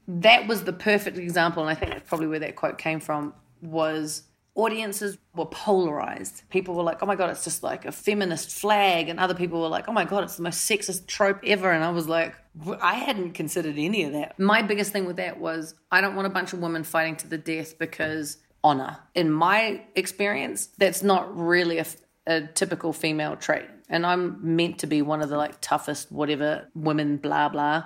That 0.08 0.48
was 0.48 0.64
the 0.64 0.74
perfect 0.74 1.18
example, 1.18 1.62
and 1.62 1.70
I 1.70 1.76
think 1.76 1.92
that's 1.92 2.10
probably 2.10 2.28
where 2.28 2.40
that 2.40 2.56
quote 2.56 2.78
came 2.78 3.00
from, 3.00 3.34
was 3.62 4.24
audiences 4.56 5.18
were 5.34 5.46
polarized. 5.46 6.44
People 6.50 6.76
were 6.76 6.84
like, 6.84 7.02
oh 7.02 7.06
my 7.06 7.16
God, 7.16 7.30
it's 7.30 7.44
just 7.44 7.64
like 7.64 7.86
a 7.86 7.92
feminist 7.92 8.52
flag. 8.52 9.08
And 9.08 9.20
other 9.20 9.34
people 9.34 9.62
were 9.62 9.68
like, 9.68 9.88
oh 9.88 9.94
my 9.94 10.06
God, 10.06 10.24
it's 10.24 10.36
the 10.36 10.44
most 10.44 10.70
sexist 10.70 11.08
trope 11.08 11.40
ever. 11.46 11.72
And 11.72 11.84
I 11.84 11.90
was 11.92 12.08
like, 12.08 12.36
I 12.82 12.96
hadn't 12.96 13.32
considered 13.32 13.76
any 13.78 14.04
of 14.04 14.14
that. 14.14 14.38
My 14.38 14.62
biggest 14.62 14.92
thing 14.92 15.06
with 15.06 15.16
that 15.18 15.40
was 15.40 15.74
I 15.92 16.02
don't 16.02 16.16
want 16.16 16.28
a 16.28 16.32
bunch 16.32 16.54
of 16.54 16.60
women 16.60 16.84
fighting 16.84 17.16
to 17.18 17.28
the 17.28 17.38
death 17.38 17.78
because 17.78 18.38
honor. 18.64 18.98
In 19.16 19.32
my 19.32 19.84
experience, 19.96 20.68
that's 20.78 21.02
not 21.02 21.36
really 21.36 21.80
a, 21.80 21.86
a 22.28 22.42
typical 22.48 22.94
female 22.94 23.36
trait. 23.36 23.66
And 23.90 24.06
I'm 24.06 24.56
meant 24.56 24.80
to 24.80 24.88
be 24.88 25.02
one 25.02 25.22
of 25.22 25.30
the 25.30 25.38
like 25.38 25.60
toughest, 25.62 26.12
whatever, 26.12 26.70
women, 26.76 27.18
blah, 27.18 27.50
blah. 27.50 27.86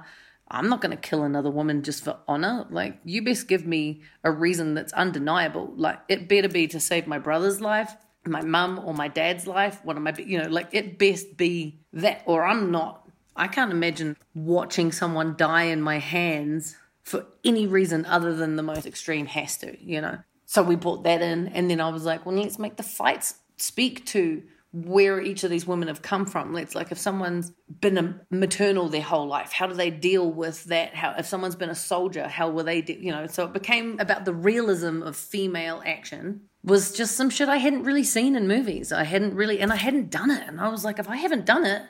I'm 0.49 0.69
not 0.69 0.81
going 0.81 0.91
to 0.91 0.97
kill 0.97 1.23
another 1.23 1.49
woman 1.49 1.81
just 1.81 2.03
for 2.03 2.17
honor. 2.27 2.67
Like, 2.69 2.99
you 3.03 3.23
best 3.23 3.47
give 3.47 3.65
me 3.65 4.01
a 4.23 4.31
reason 4.31 4.75
that's 4.75 4.93
undeniable. 4.93 5.73
Like, 5.75 5.99
it 6.07 6.29
better 6.29 6.49
be 6.49 6.67
to 6.67 6.79
save 6.79 7.07
my 7.07 7.17
brother's 7.17 7.61
life, 7.61 7.95
my 8.25 8.41
mum, 8.41 8.79
or 8.83 8.93
my 8.93 9.07
dad's 9.07 9.47
life. 9.47 9.83
One 9.83 9.97
of 9.97 10.03
my, 10.03 10.13
you 10.17 10.41
know, 10.41 10.49
like, 10.49 10.69
it 10.71 10.99
best 10.99 11.35
be 11.35 11.79
that, 11.93 12.21
or 12.25 12.45
I'm 12.45 12.71
not. 12.71 13.09
I 13.35 13.47
can't 13.47 13.71
imagine 13.71 14.17
watching 14.33 14.91
someone 14.91 15.35
die 15.35 15.63
in 15.63 15.81
my 15.81 15.97
hands 15.97 16.77
for 17.01 17.25
any 17.43 17.67
reason 17.67 18.05
other 18.05 18.33
than 18.35 18.55
the 18.55 18.63
most 18.63 18.85
extreme 18.85 19.25
has 19.25 19.57
to, 19.57 19.77
you 19.83 19.99
know? 19.99 20.19
So 20.45 20.61
we 20.61 20.75
brought 20.75 21.03
that 21.03 21.21
in, 21.21 21.47
and 21.49 21.69
then 21.69 21.81
I 21.81 21.89
was 21.89 22.05
like, 22.05 22.25
well, 22.25 22.35
let's 22.35 22.59
make 22.59 22.77
the 22.77 22.83
fights 22.83 23.35
speak 23.57 24.05
to 24.07 24.43
where 24.75 25.21
each 25.21 25.45
of 25.45 25.49
these 25.49 25.65
women 25.65 25.87
have 25.87 26.01
come 26.01 26.25
from. 26.25 26.53
It's 26.57 26.75
like 26.75 26.91
if 26.91 26.97
someone's 26.97 27.53
been 27.79 27.97
a 27.97 28.19
maternal 28.29 28.89
their 28.89 29.01
whole 29.01 29.25
life, 29.25 29.53
how 29.53 29.67
do 29.67 29.73
they 29.73 29.89
deal 29.89 30.29
with 30.29 30.65
that? 30.65 30.93
How 30.93 31.15
if 31.17 31.25
someone's 31.25 31.55
been 31.55 31.69
a 31.69 31.75
soldier, 31.75 32.27
how 32.27 32.49
will 32.49 32.65
they, 32.65 32.83
you 32.83 33.11
know? 33.11 33.25
So 33.27 33.45
it 33.45 33.53
became 33.53 33.97
about 34.01 34.25
the 34.25 34.33
realism 34.33 35.01
of 35.01 35.15
female 35.15 35.81
action. 35.85 36.41
Was 36.61 36.91
just 36.91 37.15
some 37.15 37.29
shit 37.29 37.47
I 37.47 37.57
hadn't 37.57 37.83
really 37.83 38.03
seen 38.03 38.35
in 38.35 38.49
movies. 38.49 38.91
I 38.91 39.05
hadn't 39.05 39.35
really, 39.35 39.61
and 39.61 39.71
I 39.71 39.77
hadn't 39.77 40.09
done 40.09 40.29
it. 40.29 40.45
And 40.45 40.59
I 40.59 40.67
was 40.67 40.83
like, 40.83 40.99
if 40.99 41.07
I 41.07 41.15
haven't 41.15 41.45
done 41.45 41.63
it, 41.63 41.83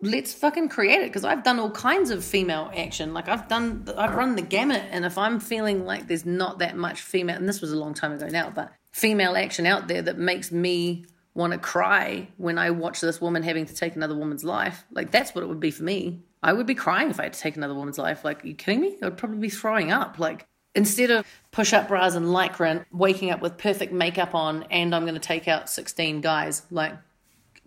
let's 0.00 0.32
fucking 0.32 0.68
create 0.68 1.00
it 1.00 1.08
because 1.08 1.24
I've 1.24 1.42
done 1.42 1.58
all 1.58 1.70
kinds 1.70 2.10
of 2.10 2.24
female 2.24 2.70
action. 2.76 3.14
Like 3.14 3.28
I've 3.28 3.48
done, 3.48 3.88
I've 3.96 4.14
run 4.14 4.36
the 4.36 4.42
gamut, 4.42 4.84
and 4.90 5.04
if 5.04 5.18
I'm 5.18 5.40
feeling 5.40 5.84
like 5.84 6.06
there's 6.06 6.26
not 6.26 6.60
that 6.60 6.76
much 6.76 7.00
female, 7.00 7.36
and 7.36 7.48
this 7.48 7.60
was 7.60 7.72
a 7.72 7.78
long 7.78 7.94
time 7.94 8.12
ago 8.12 8.28
now, 8.28 8.50
but 8.50 8.72
female 8.92 9.36
action 9.36 9.66
out 9.66 9.88
there 9.88 10.02
that 10.02 10.18
makes 10.18 10.52
me 10.52 11.06
want 11.34 11.52
to 11.52 11.58
cry 11.58 12.28
when 12.36 12.58
I 12.58 12.70
watch 12.70 13.00
this 13.00 13.20
woman 13.20 13.42
having 13.42 13.66
to 13.66 13.74
take 13.74 13.96
another 13.96 14.14
woman's 14.14 14.44
life, 14.44 14.84
like 14.92 15.10
that's 15.10 15.34
what 15.34 15.42
it 15.42 15.48
would 15.48 15.60
be 15.60 15.70
for 15.70 15.82
me. 15.82 16.22
I 16.42 16.52
would 16.52 16.66
be 16.66 16.74
crying 16.74 17.10
if 17.10 17.20
I 17.20 17.24
had 17.24 17.34
to 17.34 17.40
take 17.40 17.56
another 17.56 17.74
woman's 17.74 17.98
life. 17.98 18.24
Like, 18.24 18.44
you 18.44 18.54
kidding 18.54 18.80
me? 18.80 18.96
I 19.00 19.06
would 19.06 19.16
probably 19.16 19.38
be 19.38 19.48
throwing 19.48 19.92
up. 19.92 20.18
Like, 20.18 20.46
instead 20.74 21.10
of 21.10 21.26
push 21.52 21.72
up 21.72 21.88
bras 21.88 22.14
and 22.14 22.26
lycra 22.26 22.84
waking 22.90 23.30
up 23.30 23.40
with 23.40 23.58
perfect 23.58 23.92
makeup 23.92 24.34
on 24.34 24.64
and 24.64 24.94
I'm 24.94 25.02
going 25.02 25.14
to 25.14 25.20
take 25.20 25.46
out 25.46 25.70
16 25.70 26.20
guys, 26.20 26.62
like, 26.70 26.94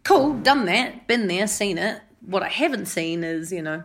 cool, 0.03 0.33
done 0.33 0.65
that, 0.65 1.07
been 1.07 1.27
there, 1.27 1.47
seen 1.47 1.77
it. 1.77 2.01
What 2.25 2.43
I 2.43 2.49
haven't 2.49 2.87
seen 2.87 3.23
is, 3.23 3.51
you 3.51 3.61
know, 3.61 3.83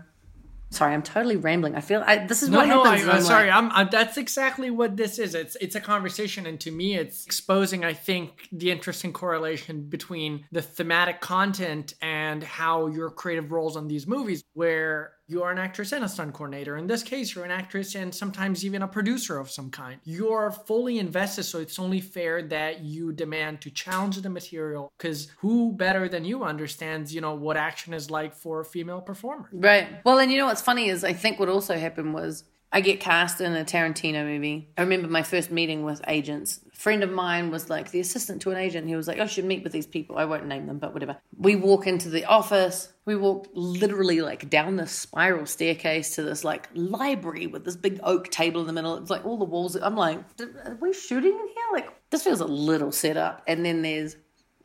sorry, 0.70 0.94
I'm 0.94 1.02
totally 1.02 1.36
rambling. 1.36 1.74
I 1.74 1.80
feel 1.80 2.02
I, 2.06 2.24
this 2.26 2.42
is 2.42 2.48
No, 2.48 2.58
what 2.58 2.68
no, 2.68 2.82
I, 2.82 2.96
happens. 2.96 3.08
I'm 3.08 3.16
I'm 3.16 3.22
sorry. 3.22 3.48
like- 3.48 3.56
I'm, 3.56 3.70
I'm. 3.72 3.88
That's 3.90 4.16
exactly 4.16 4.70
what 4.70 4.96
this 4.96 5.18
is. 5.18 5.34
It's 5.34 5.56
it's 5.60 5.74
a 5.74 5.80
conversation, 5.80 6.46
and 6.46 6.58
to 6.60 6.70
me, 6.70 6.96
it's 6.96 7.26
exposing. 7.26 7.84
I 7.84 7.92
think 7.92 8.48
the 8.52 8.70
interesting 8.70 9.12
correlation 9.12 9.82
between 9.82 10.46
the 10.52 10.62
thematic 10.62 11.20
content 11.20 11.94
and 12.00 12.42
how 12.42 12.86
your 12.86 13.10
creative 13.10 13.50
roles 13.52 13.76
on 13.76 13.88
these 13.88 14.06
movies, 14.06 14.42
where 14.54 15.12
you 15.30 15.44
are 15.44 15.52
an 15.52 15.58
actress 15.58 15.92
and 15.92 16.04
a 16.04 16.08
stunt 16.08 16.34
coordinator. 16.34 16.76
In 16.76 16.88
this 16.88 17.04
case, 17.04 17.34
you're 17.34 17.44
an 17.44 17.52
actress 17.52 17.94
and 17.94 18.12
sometimes 18.12 18.64
even 18.64 18.82
a 18.82 18.88
producer 18.88 19.38
of 19.38 19.48
some 19.48 19.70
kind. 19.70 20.00
You're 20.04 20.50
fully 20.50 20.98
invested, 20.98 21.44
so 21.44 21.60
it's 21.60 21.78
only 21.78 22.00
fair 22.00 22.42
that 22.42 22.80
you 22.80 23.12
demand 23.12 23.60
to 23.60 23.70
challenge 23.70 24.20
the 24.20 24.28
material. 24.28 24.92
Because 24.98 25.28
who 25.38 25.72
better 25.72 26.08
than 26.08 26.24
you 26.24 26.42
understands, 26.42 27.14
you 27.14 27.20
know, 27.20 27.34
what 27.34 27.56
action 27.56 27.94
is 27.94 28.10
like 28.10 28.34
for 28.34 28.60
a 28.60 28.64
female 28.64 29.00
performer? 29.00 29.48
Right. 29.52 30.04
Well, 30.04 30.18
and 30.18 30.32
you 30.32 30.38
know 30.38 30.46
what's 30.46 30.62
funny 30.62 30.88
is 30.88 31.04
I 31.04 31.12
think 31.12 31.38
what 31.38 31.48
also 31.48 31.78
happened 31.78 32.12
was 32.12 32.42
I 32.72 32.80
get 32.80 33.00
cast 33.00 33.40
in 33.40 33.52
a 33.56 33.64
Tarantino 33.64 34.24
movie. 34.24 34.68
I 34.78 34.82
remember 34.82 35.08
my 35.08 35.24
first 35.24 35.50
meeting 35.50 35.82
with 35.84 36.00
agents. 36.06 36.60
A 36.72 36.76
friend 36.76 37.02
of 37.02 37.10
mine 37.10 37.50
was 37.50 37.68
like 37.68 37.90
the 37.90 37.98
assistant 37.98 38.42
to 38.42 38.52
an 38.52 38.56
agent. 38.56 38.86
He 38.86 38.94
was 38.94 39.08
like, 39.08 39.18
oh, 39.18 39.24
"I 39.24 39.26
should 39.26 39.44
meet 39.44 39.64
with 39.64 39.72
these 39.72 39.88
people. 39.88 40.18
I 40.18 40.24
won't 40.24 40.46
name 40.46 40.66
them, 40.66 40.78
but 40.78 40.92
whatever." 40.92 41.16
We 41.36 41.56
walk 41.56 41.88
into 41.88 42.08
the 42.08 42.26
office. 42.26 42.92
We 43.06 43.16
walk 43.16 43.48
literally 43.54 44.20
like 44.20 44.48
down 44.48 44.76
this 44.76 44.92
spiral 44.92 45.46
staircase 45.46 46.14
to 46.14 46.22
this 46.22 46.44
like 46.44 46.68
library 46.74 47.48
with 47.48 47.64
this 47.64 47.76
big 47.76 47.98
oak 48.04 48.30
table 48.30 48.60
in 48.60 48.68
the 48.68 48.72
middle. 48.72 48.96
It's 48.98 49.10
like 49.10 49.26
all 49.26 49.36
the 49.36 49.44
walls. 49.44 49.74
I'm 49.74 49.96
like, 49.96 50.20
"Are 50.40 50.78
we 50.80 50.92
shooting 50.92 51.32
in 51.32 51.48
here? 51.48 51.64
Like 51.72 51.88
this 52.10 52.22
feels 52.22 52.40
a 52.40 52.46
little 52.46 52.92
set 52.92 53.16
up. 53.16 53.42
And 53.48 53.64
then 53.64 53.82
there's 53.82 54.16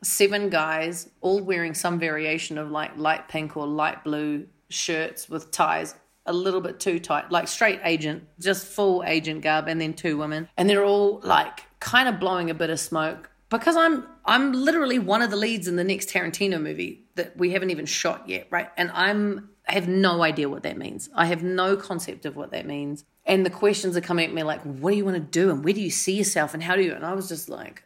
seven 0.02 0.48
guys 0.48 1.08
all 1.20 1.42
wearing 1.42 1.74
some 1.74 1.98
variation 1.98 2.56
of 2.56 2.70
like 2.70 2.96
light 2.96 3.28
pink 3.28 3.56
or 3.56 3.66
light 3.66 4.04
blue 4.04 4.46
shirts 4.68 5.28
with 5.28 5.50
ties 5.50 5.94
a 6.26 6.32
little 6.32 6.60
bit 6.60 6.80
too 6.80 6.98
tight 6.98 7.30
like 7.30 7.48
straight 7.48 7.80
agent 7.84 8.24
just 8.40 8.66
full 8.66 9.04
agent 9.04 9.42
garb 9.42 9.68
and 9.68 9.80
then 9.80 9.94
two 9.94 10.16
women. 10.16 10.48
And 10.56 10.68
they're 10.68 10.84
all 10.84 11.20
like 11.22 11.62
kind 11.80 12.08
of 12.08 12.20
blowing 12.20 12.50
a 12.50 12.54
bit 12.54 12.70
of 12.70 12.80
smoke 12.80 13.30
because 13.48 13.76
i'm 13.76 14.04
i'm 14.24 14.52
literally 14.52 14.98
one 14.98 15.22
of 15.22 15.30
the 15.30 15.36
leads 15.36 15.68
in 15.68 15.76
the 15.76 15.84
next 15.84 16.08
tarantino 16.08 16.60
movie 16.60 17.04
that 17.14 17.36
we 17.36 17.52
haven't 17.52 17.70
even 17.70 17.86
shot 17.86 18.28
yet 18.28 18.46
right? 18.50 18.70
And 18.76 18.90
i'm 18.92 19.50
i 19.68 19.72
have 19.72 19.88
no 19.88 20.22
idea 20.22 20.48
what 20.48 20.62
that 20.62 20.78
means. 20.78 21.08
I 21.14 21.26
have 21.26 21.42
no 21.42 21.76
concept 21.76 22.24
of 22.24 22.36
what 22.36 22.50
that 22.52 22.66
means. 22.66 23.04
And 23.24 23.44
the 23.44 23.50
questions 23.50 23.96
are 23.96 24.00
coming 24.00 24.26
at 24.26 24.34
me 24.34 24.42
like 24.42 24.62
what 24.62 24.90
do 24.90 24.96
you 24.96 25.04
want 25.04 25.16
to 25.16 25.20
do? 25.20 25.50
And 25.50 25.64
where 25.64 25.74
do 25.74 25.80
you 25.80 25.90
see 25.90 26.16
yourself? 26.16 26.54
And 26.54 26.62
how 26.62 26.76
do 26.76 26.82
you? 26.82 26.92
And 26.92 27.04
i 27.04 27.12
was 27.12 27.28
just 27.28 27.48
like 27.48 27.82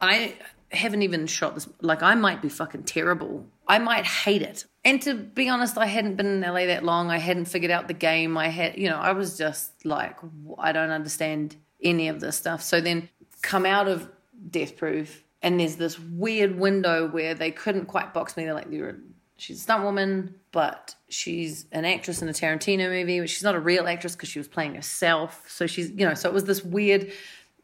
I 0.00 0.34
haven't 0.70 1.02
even 1.02 1.26
shot 1.26 1.54
this. 1.54 1.68
Like, 1.80 2.02
I 2.02 2.14
might 2.14 2.42
be 2.42 2.48
fucking 2.48 2.84
terrible. 2.84 3.46
I 3.68 3.78
might 3.78 4.06
hate 4.06 4.42
it. 4.42 4.64
And 4.84 5.02
to 5.02 5.14
be 5.14 5.48
honest, 5.48 5.76
I 5.76 5.86
hadn't 5.86 6.14
been 6.14 6.26
in 6.26 6.40
LA 6.40 6.66
that 6.66 6.84
long. 6.84 7.10
I 7.10 7.18
hadn't 7.18 7.46
figured 7.46 7.72
out 7.72 7.88
the 7.88 7.94
game. 7.94 8.36
I 8.36 8.48
had, 8.48 8.78
you 8.78 8.88
know, 8.88 8.98
I 8.98 9.12
was 9.12 9.36
just 9.36 9.84
like, 9.84 10.16
I 10.58 10.72
don't 10.72 10.90
understand 10.90 11.56
any 11.82 12.08
of 12.08 12.20
this 12.20 12.36
stuff. 12.36 12.62
So 12.62 12.80
then 12.80 13.08
come 13.42 13.66
out 13.66 13.88
of 13.88 14.08
Death 14.48 14.76
Proof, 14.76 15.24
and 15.42 15.58
there's 15.58 15.76
this 15.76 15.98
weird 15.98 16.58
window 16.58 17.08
where 17.08 17.34
they 17.34 17.50
couldn't 17.50 17.86
quite 17.86 18.14
box 18.14 18.36
me. 18.36 18.44
They're 18.44 18.54
like, 18.54 18.70
you're, 18.70 18.96
she's 19.36 19.58
a 19.58 19.62
stunt 19.62 19.82
woman, 19.82 20.36
but 20.52 20.94
she's 21.08 21.66
an 21.72 21.84
actress 21.84 22.22
in 22.22 22.28
a 22.28 22.32
Tarantino 22.32 22.88
movie. 22.88 23.20
But 23.20 23.28
she's 23.28 23.42
not 23.42 23.56
a 23.56 23.60
real 23.60 23.88
actress 23.88 24.14
because 24.14 24.28
she 24.28 24.38
was 24.38 24.48
playing 24.48 24.76
herself. 24.76 25.44
So 25.48 25.66
she's, 25.66 25.90
you 25.90 26.06
know, 26.06 26.14
so 26.14 26.28
it 26.28 26.32
was 26.32 26.44
this 26.44 26.64
weird. 26.64 27.10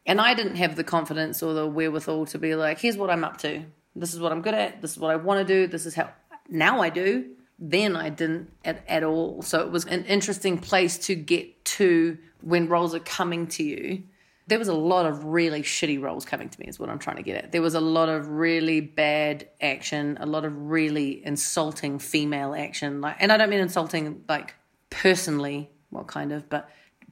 And 0.07 0.21
I 0.21 0.35
didn't 0.35 0.57
have 0.57 0.75
the 0.75 0.85
confidence 0.85 1.43
or 1.43 1.55
the 1.55 1.67
wherewithal 1.67 2.27
to 2.27 2.38
be 2.38 2.57
like, 2.57 2.81
here's 2.81 2.97
what 2.97 3.11
I'm 3.11 3.23
up 3.23 3.38
to. 3.38 3.65
This 3.94 4.14
is 4.14 4.20
what 4.20 4.33
I'm 4.33 4.42
good 4.42 4.55
at. 4.55 4.81
This 4.81 4.92
is 4.92 4.98
what 4.98 5.11
I 5.11 5.16
want 5.16 5.46
to 5.46 5.55
do. 5.55 5.66
This 5.66 5.87
is 5.87 5.94
how. 5.94 6.11
Now 6.48 6.81
I 6.81 6.90
do. 6.90 7.31
Then 7.59 7.94
I 7.94 8.09
didn't 8.09 8.50
at, 8.64 8.85
at 8.88 9.05
all. 9.05 9.42
So 9.42 9.61
it 9.61 9.70
was 9.70 9.85
an 9.85 10.05
interesting 10.05 10.59
place 10.59 10.98
to 11.07 11.14
get 11.14 11.64
to 11.64 12.18
when 12.40 12.68
roles 12.68 12.94
are 12.94 13.00
coming 13.00 13.46
to 13.48 13.62
you. 13.62 14.02
There 14.48 14.59
was 14.59 14.68
a 14.68 14.74
lot 14.74 15.07
of 15.07 15.24
really 15.24 15.62
shitty 15.62 16.02
roles 16.02 16.24
coming 16.24 16.48
to 16.48 16.61
me, 16.61 16.66
is 16.66 16.78
what 16.78 16.88
I'm 16.88 16.98
trying 16.98 17.16
to 17.16 17.22
get 17.22 17.44
at. 17.44 17.52
There 17.52 17.62
was 17.62 17.74
a 17.74 17.81
lot 17.81 18.09
of 18.09 18.28
really 18.28 18.81
bad 18.81 19.48
action, 19.61 20.18
a 20.20 20.26
lot 20.26 20.44
of 20.44 20.52
really 20.57 21.24
insulting 21.24 22.00
female 22.00 22.52
action. 22.52 23.00
Like, 23.00 23.16
and 23.20 23.31
I 23.31 23.37
don't 23.37 23.50
mean 23.50 23.61
insulting 23.61 24.24
like 24.28 24.55
personally, 24.90 25.70
well, 25.92 26.05
kind 26.05 26.33
of, 26.33 26.48
but 26.50 26.68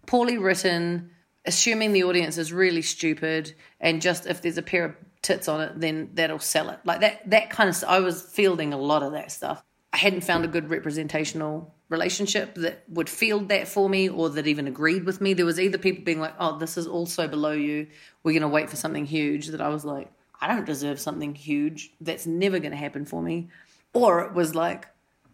poorly 0.07 0.39
written, 0.39 1.11
assuming 1.45 1.93
the 1.93 2.03
audience 2.03 2.37
is 2.37 2.53
really 2.53 2.83
stupid 2.83 3.55
and 3.81 4.03
just 4.03 4.27
if 4.27 4.43
there's 4.43 4.59
a 4.59 4.63
pair 4.63 4.85
of 4.85 4.97
tits 5.23 5.49
on 5.49 5.61
it 5.61 5.73
then 5.79 6.11
that'll 6.15 6.39
sell 6.39 6.71
it. 6.71 6.79
Like 6.85 7.01
that 7.01 7.29
that 7.31 7.51
kind 7.51 7.69
of 7.69 7.85
i 7.87 8.01
was 8.01 8.23
fielding 8.23 8.73
a 8.73 8.79
lot 8.79 9.03
of 9.03 9.13
that 9.13 9.33
stuff. 9.33 9.63
I 9.93 9.97
hadn't 9.97 10.23
found 10.23 10.45
a 10.45 10.49
good 10.49 10.71
representational 10.71 11.75
relationship 11.89 12.55
that 12.55 12.85
would 12.89 13.09
field 13.09 13.49
that 13.49 13.67
for 13.67 13.89
me 13.89 14.09
or 14.09 14.31
that 14.31 14.47
even 14.47 14.69
agreed 14.69 15.05
with 15.05 15.21
me. 15.21 15.35
There 15.35 15.45
was 15.45 15.59
either 15.59 15.79
people 15.79 16.05
being 16.05 16.21
like 16.21 16.35
oh 16.39 16.59
this 16.59 16.77
is 16.77 16.87
also 16.87 17.29
below 17.29 17.53
you. 17.53 17.87
We're 18.23 18.33
going 18.33 18.43
to 18.43 18.49
wait 18.49 18.71
for 18.71 18.77
something 18.77 19.07
huge 19.07 19.49
that 19.49 19.61
i 19.61 19.69
was 19.69 19.85
like 19.85 20.11
i 20.41 20.49
don't 20.49 20.67
deserve 20.67 21.01
something 21.01 21.35
huge. 21.35 21.93
That's 22.01 22.27
never 22.27 22.59
going 22.59 22.73
to 22.73 22.77
happen 22.77 23.05
for 23.05 23.23
me. 23.23 23.49
Or 23.93 24.21
it 24.23 24.33
was 24.33 24.55
like 24.55 24.87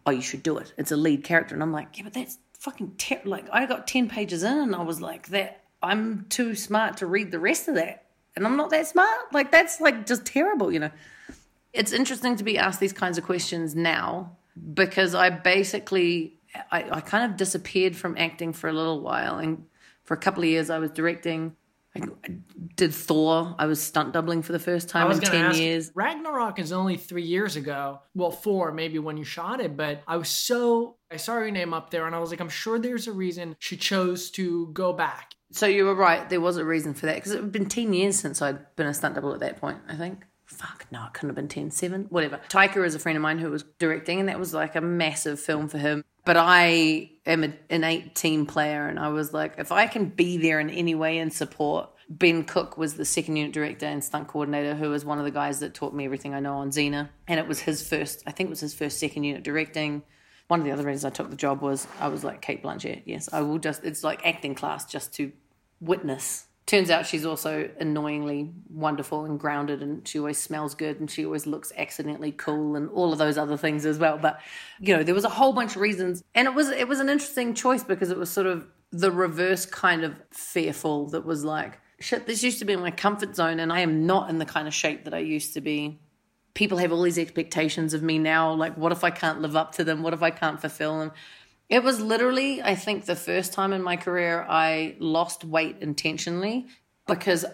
oh 0.05 0.11
you 0.11 0.21
should 0.21 0.43
do 0.43 0.57
it. 0.57 0.73
It's 0.77 0.91
a 0.91 0.97
lead 0.97 1.23
character. 1.23 1.53
And 1.53 1.63
i'm 1.63 1.71
like 1.71 1.97
yeah 1.97 2.03
but 2.03 2.13
that's 2.13 2.39
fucking 2.59 2.97
like 3.25 3.45
i 3.53 3.65
got 3.65 3.87
10 3.87 4.09
pages 4.09 4.43
in 4.43 4.57
and 4.57 4.75
i 4.75 4.81
was 4.81 4.99
like 4.99 5.27
that 5.27 5.61
i'm 5.83 6.25
too 6.27 6.55
smart 6.55 6.97
to 6.97 7.05
read 7.05 7.31
the 7.31 7.39
rest 7.39 7.67
of 7.67 7.75
that 7.75 8.06
and 8.37 8.47
i'm 8.47 8.55
not 8.55 8.69
that 8.69 8.87
smart 8.87 9.19
like 9.33 9.51
that's 9.51 9.81
like 9.81 10.05
just 10.05 10.25
terrible 10.25 10.71
you 10.71 10.79
know 10.79 10.91
it's 11.73 11.91
interesting 11.91 12.35
to 12.35 12.43
be 12.43 12.57
asked 12.57 12.79
these 12.79 12.93
kinds 12.93 13.17
of 13.17 13.23
questions 13.25 13.75
now 13.75 14.31
because 14.73 15.13
i 15.13 15.29
basically 15.29 16.33
I, 16.71 16.85
I 16.89 17.01
kind 17.01 17.29
of 17.29 17.37
disappeared 17.37 17.95
from 17.95 18.15
acting 18.17 18.53
for 18.53 18.69
a 18.69 18.73
little 18.73 19.01
while 19.01 19.37
and 19.37 19.65
for 20.03 20.13
a 20.13 20.17
couple 20.17 20.43
of 20.43 20.49
years 20.49 20.69
i 20.69 20.79
was 20.79 20.91
directing 20.91 21.55
I 21.95 22.31
did 22.75 22.93
Thor. 22.93 23.55
I 23.57 23.65
was 23.65 23.81
stunt 23.81 24.13
doubling 24.13 24.41
for 24.41 24.51
the 24.51 24.59
first 24.59 24.89
time 24.89 25.05
I 25.05 25.09
was 25.09 25.19
in 25.19 25.25
10 25.25 25.45
ask, 25.45 25.59
years. 25.59 25.91
Ragnarok 25.95 26.59
is 26.59 26.71
only 26.71 26.97
three 26.97 27.23
years 27.23 27.55
ago. 27.55 28.01
Well, 28.13 28.31
four 28.31 28.71
maybe 28.71 28.99
when 28.99 29.17
you 29.17 29.23
shot 29.23 29.59
it, 29.61 29.75
but 29.75 30.03
I 30.07 30.17
was 30.17 30.29
so 30.29 30.97
I 31.11 31.17
saw 31.17 31.39
your 31.39 31.51
name 31.51 31.73
up 31.73 31.89
there, 31.89 32.05
and 32.05 32.15
I 32.15 32.19
was 32.19 32.29
like, 32.29 32.41
I'm 32.41 32.49
sure 32.49 32.79
there's 32.79 33.07
a 33.07 33.13
reason 33.13 33.55
she 33.59 33.77
chose 33.77 34.29
to 34.31 34.67
go 34.73 34.93
back. 34.93 35.33
So 35.51 35.65
you 35.65 35.85
were 35.85 35.95
right. 35.95 36.29
There 36.29 36.41
was 36.41 36.57
a 36.57 36.65
reason 36.65 36.93
for 36.93 37.05
that 37.05 37.15
because 37.15 37.31
it 37.31 37.41
had 37.41 37.51
been 37.51 37.67
10 37.67 37.93
years 37.93 38.19
since 38.19 38.41
I'd 38.41 38.75
been 38.75 38.87
a 38.87 38.93
stunt 38.93 39.15
double 39.15 39.33
at 39.33 39.39
that 39.39 39.59
point, 39.59 39.79
I 39.87 39.95
think. 39.95 40.25
Fuck, 40.45 40.87
no, 40.91 41.05
it 41.05 41.13
couldn't 41.13 41.29
have 41.29 41.35
been 41.35 41.49
10, 41.49 41.71
7, 41.71 42.07
whatever. 42.09 42.39
Taika 42.47 42.85
is 42.85 42.95
a 42.95 42.99
friend 42.99 43.17
of 43.17 43.21
mine 43.21 43.37
who 43.37 43.51
was 43.51 43.63
directing, 43.79 44.19
and 44.19 44.29
that 44.29 44.39
was 44.39 44.53
like 44.53 44.75
a 44.75 44.81
massive 44.81 45.39
film 45.39 45.67
for 45.67 45.77
him. 45.77 46.05
But 46.23 46.37
I 46.37 47.11
am 47.25 47.43
an 47.43 47.57
innate 47.69 48.15
team 48.15 48.45
player, 48.45 48.87
and 48.87 48.97
I 48.97 49.09
was 49.09 49.33
like, 49.33 49.55
if 49.57 49.73
I 49.73 49.87
can 49.87 50.05
be 50.05 50.37
there 50.37 50.59
in 50.59 50.69
any 50.69 50.95
way 50.95 51.19
and 51.19 51.31
support. 51.31 51.89
Ben 52.09 52.45
Cook 52.45 52.77
was 52.77 52.93
the 52.93 53.03
second 53.03 53.35
unit 53.35 53.51
director 53.51 53.85
and 53.85 54.01
stunt 54.01 54.29
coordinator, 54.29 54.75
who 54.75 54.89
was 54.89 55.03
one 55.03 55.19
of 55.19 55.25
the 55.25 55.31
guys 55.31 55.59
that 55.59 55.73
taught 55.73 55.93
me 55.93 56.05
everything 56.05 56.33
I 56.33 56.39
know 56.39 56.53
on 56.53 56.69
Xena. 56.69 57.09
And 57.27 57.37
it 57.37 57.45
was 57.45 57.59
his 57.59 57.85
first, 57.85 58.23
I 58.25 58.31
think 58.31 58.47
it 58.47 58.51
was 58.51 58.61
his 58.61 58.73
first 58.73 58.97
second 58.97 59.25
unit 59.25 59.43
directing 59.43 60.03
one 60.47 60.59
of 60.59 60.65
the 60.65 60.71
other 60.71 60.83
reasons 60.83 61.05
I 61.05 61.09
took 61.09 61.29
the 61.29 61.35
job 61.35 61.61
was 61.61 61.87
I 61.99 62.07
was 62.07 62.23
like 62.23 62.41
Cate 62.41 62.63
Blanchett. 62.63 63.03
Yes, 63.05 63.29
I 63.31 63.41
will 63.41 63.59
just. 63.59 63.83
It's 63.83 64.03
like 64.03 64.25
acting 64.25 64.55
class 64.55 64.85
just 64.85 65.13
to 65.15 65.31
witness. 65.79 66.45
Turns 66.65 66.89
out 66.89 67.05
she's 67.05 67.25
also 67.25 67.69
annoyingly 67.79 68.51
wonderful 68.69 69.23
and 69.25 69.39
grounded, 69.39 69.81
and 69.81 70.05
she 70.07 70.19
always 70.19 70.37
smells 70.37 70.75
good, 70.75 70.99
and 70.99 71.09
she 71.09 71.25
always 71.25 71.47
looks 71.47 71.71
accidentally 71.77 72.31
cool, 72.31 72.75
and 72.75 72.89
all 72.89 73.11
of 73.11 73.19
those 73.19 73.37
other 73.37 73.57
things 73.57 73.85
as 73.85 73.99
well. 73.99 74.17
But 74.17 74.39
you 74.79 74.95
know, 74.95 75.03
there 75.03 75.15
was 75.15 75.25
a 75.25 75.29
whole 75.29 75.53
bunch 75.53 75.75
of 75.75 75.81
reasons, 75.81 76.23
and 76.33 76.47
it 76.47 76.53
was 76.53 76.69
it 76.69 76.87
was 76.87 76.99
an 76.99 77.09
interesting 77.09 77.53
choice 77.53 77.83
because 77.83 78.09
it 78.09 78.17
was 78.17 78.29
sort 78.29 78.47
of 78.47 78.67
the 78.91 79.11
reverse 79.11 79.65
kind 79.65 80.03
of 80.03 80.15
fearful 80.31 81.07
that 81.09 81.25
was 81.25 81.43
like, 81.43 81.79
shit, 81.99 82.25
this 82.25 82.41
used 82.41 82.59
to 82.59 82.65
be 82.65 82.75
my 82.77 82.91
comfort 82.91 83.35
zone, 83.35 83.59
and 83.59 83.71
I 83.71 83.81
am 83.81 84.05
not 84.05 84.29
in 84.29 84.37
the 84.37 84.45
kind 84.45 84.67
of 84.67 84.73
shape 84.73 85.03
that 85.03 85.13
I 85.13 85.19
used 85.19 85.53
to 85.55 85.61
be 85.61 85.99
people 86.57 86.79
have 86.79 86.91
all 86.91 87.03
these 87.03 87.19
expectations 87.19 87.93
of 87.93 88.01
me 88.01 88.17
now. 88.17 88.51
Like, 88.51 88.75
what 88.77 88.91
if 88.91 89.03
I 89.03 89.11
can't 89.11 89.41
live 89.41 89.55
up 89.55 89.73
to 89.73 89.83
them? 89.83 90.01
What 90.01 90.13
if 90.15 90.23
I 90.23 90.31
can't 90.31 90.59
fulfill 90.59 90.97
them? 90.97 91.11
It 91.69 91.83
was 91.83 92.01
literally, 92.01 92.63
I 92.63 92.73
think, 92.73 93.05
the 93.05 93.15
first 93.15 93.53
time 93.53 93.73
in 93.73 93.83
my 93.83 93.95
career 93.95 94.43
I 94.49 94.95
lost 94.97 95.45
weight 95.45 95.75
intentionally 95.81 96.65
because 97.05 97.45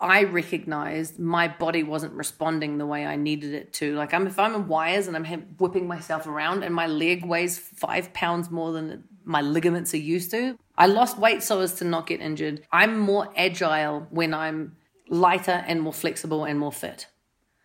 I 0.00 0.24
recognized 0.24 1.18
my 1.18 1.48
body 1.48 1.82
wasn't 1.82 2.14
responding 2.14 2.78
the 2.78 2.86
way 2.86 3.04
I 3.04 3.16
needed 3.16 3.52
it 3.52 3.74
to. 3.74 3.94
Like 3.94 4.14
I'm, 4.14 4.26
if 4.26 4.38
I'm 4.38 4.54
in 4.54 4.68
wires 4.68 5.06
and 5.06 5.16
I'm 5.16 5.26
whipping 5.58 5.86
myself 5.86 6.26
around 6.26 6.62
and 6.62 6.74
my 6.74 6.86
leg 6.86 7.26
weighs 7.26 7.58
five 7.58 8.14
pounds 8.14 8.50
more 8.50 8.72
than 8.72 9.04
my 9.24 9.42
ligaments 9.42 9.92
are 9.92 9.98
used 9.98 10.30
to, 10.30 10.58
I 10.78 10.86
lost 10.86 11.18
weight 11.18 11.42
so 11.42 11.60
as 11.60 11.74
to 11.74 11.84
not 11.84 12.06
get 12.06 12.22
injured. 12.22 12.62
I'm 12.72 12.98
more 12.98 13.28
agile 13.36 14.06
when 14.08 14.32
I'm 14.32 14.76
lighter 15.10 15.62
and 15.66 15.82
more 15.82 15.92
flexible 15.92 16.44
and 16.46 16.58
more 16.58 16.72
fit. 16.72 17.06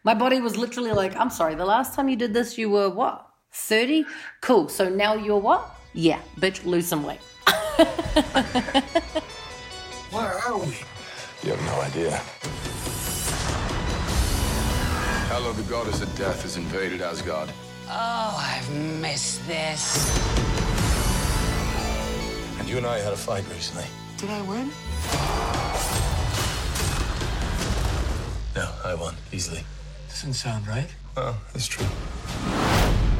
My 0.03 0.15
body 0.15 0.41
was 0.41 0.57
literally 0.57 0.93
like, 0.93 1.15
I'm 1.15 1.29
sorry, 1.29 1.53
the 1.53 1.65
last 1.65 1.93
time 1.93 2.09
you 2.09 2.15
did 2.15 2.33
this, 2.33 2.57
you 2.57 2.71
were 2.71 2.89
what? 2.89 3.27
30? 3.51 4.03
Cool. 4.41 4.67
So 4.67 4.89
now 4.89 5.13
you're 5.13 5.37
what? 5.37 5.75
Yeah, 5.93 6.19
bitch, 6.37 6.65
lose 6.65 6.87
some 6.87 7.03
weight. 7.03 7.19
Where 10.09 10.33
are 10.39 10.57
we? 10.57 10.75
You 11.43 11.51
have 11.51 11.61
no 11.65 11.81
idea. 11.81 12.17
Hela, 15.27 15.53
the 15.53 15.61
goddess 15.69 16.01
of 16.01 16.15
death, 16.17 16.41
has 16.41 16.57
invaded 16.57 17.01
Asgard. 17.01 17.51
Oh, 17.87 18.37
I've 18.39 18.71
missed 19.01 19.45
this. 19.45 20.17
And 22.59 22.67
you 22.67 22.77
and 22.77 22.87
I 22.87 22.97
had 22.97 23.13
a 23.13 23.17
fight 23.17 23.45
recently. 23.53 23.85
Did 24.17 24.31
I 24.31 24.41
win? 24.41 24.71
No, 28.55 28.67
I 28.83 28.95
won 28.95 29.15
easily. 29.31 29.63
Doesn't 30.11 30.33
sound 30.33 30.67
right. 30.67 30.89
Oh, 31.15 31.21
well, 31.21 31.37
it's 31.55 31.67
true. 31.67 31.87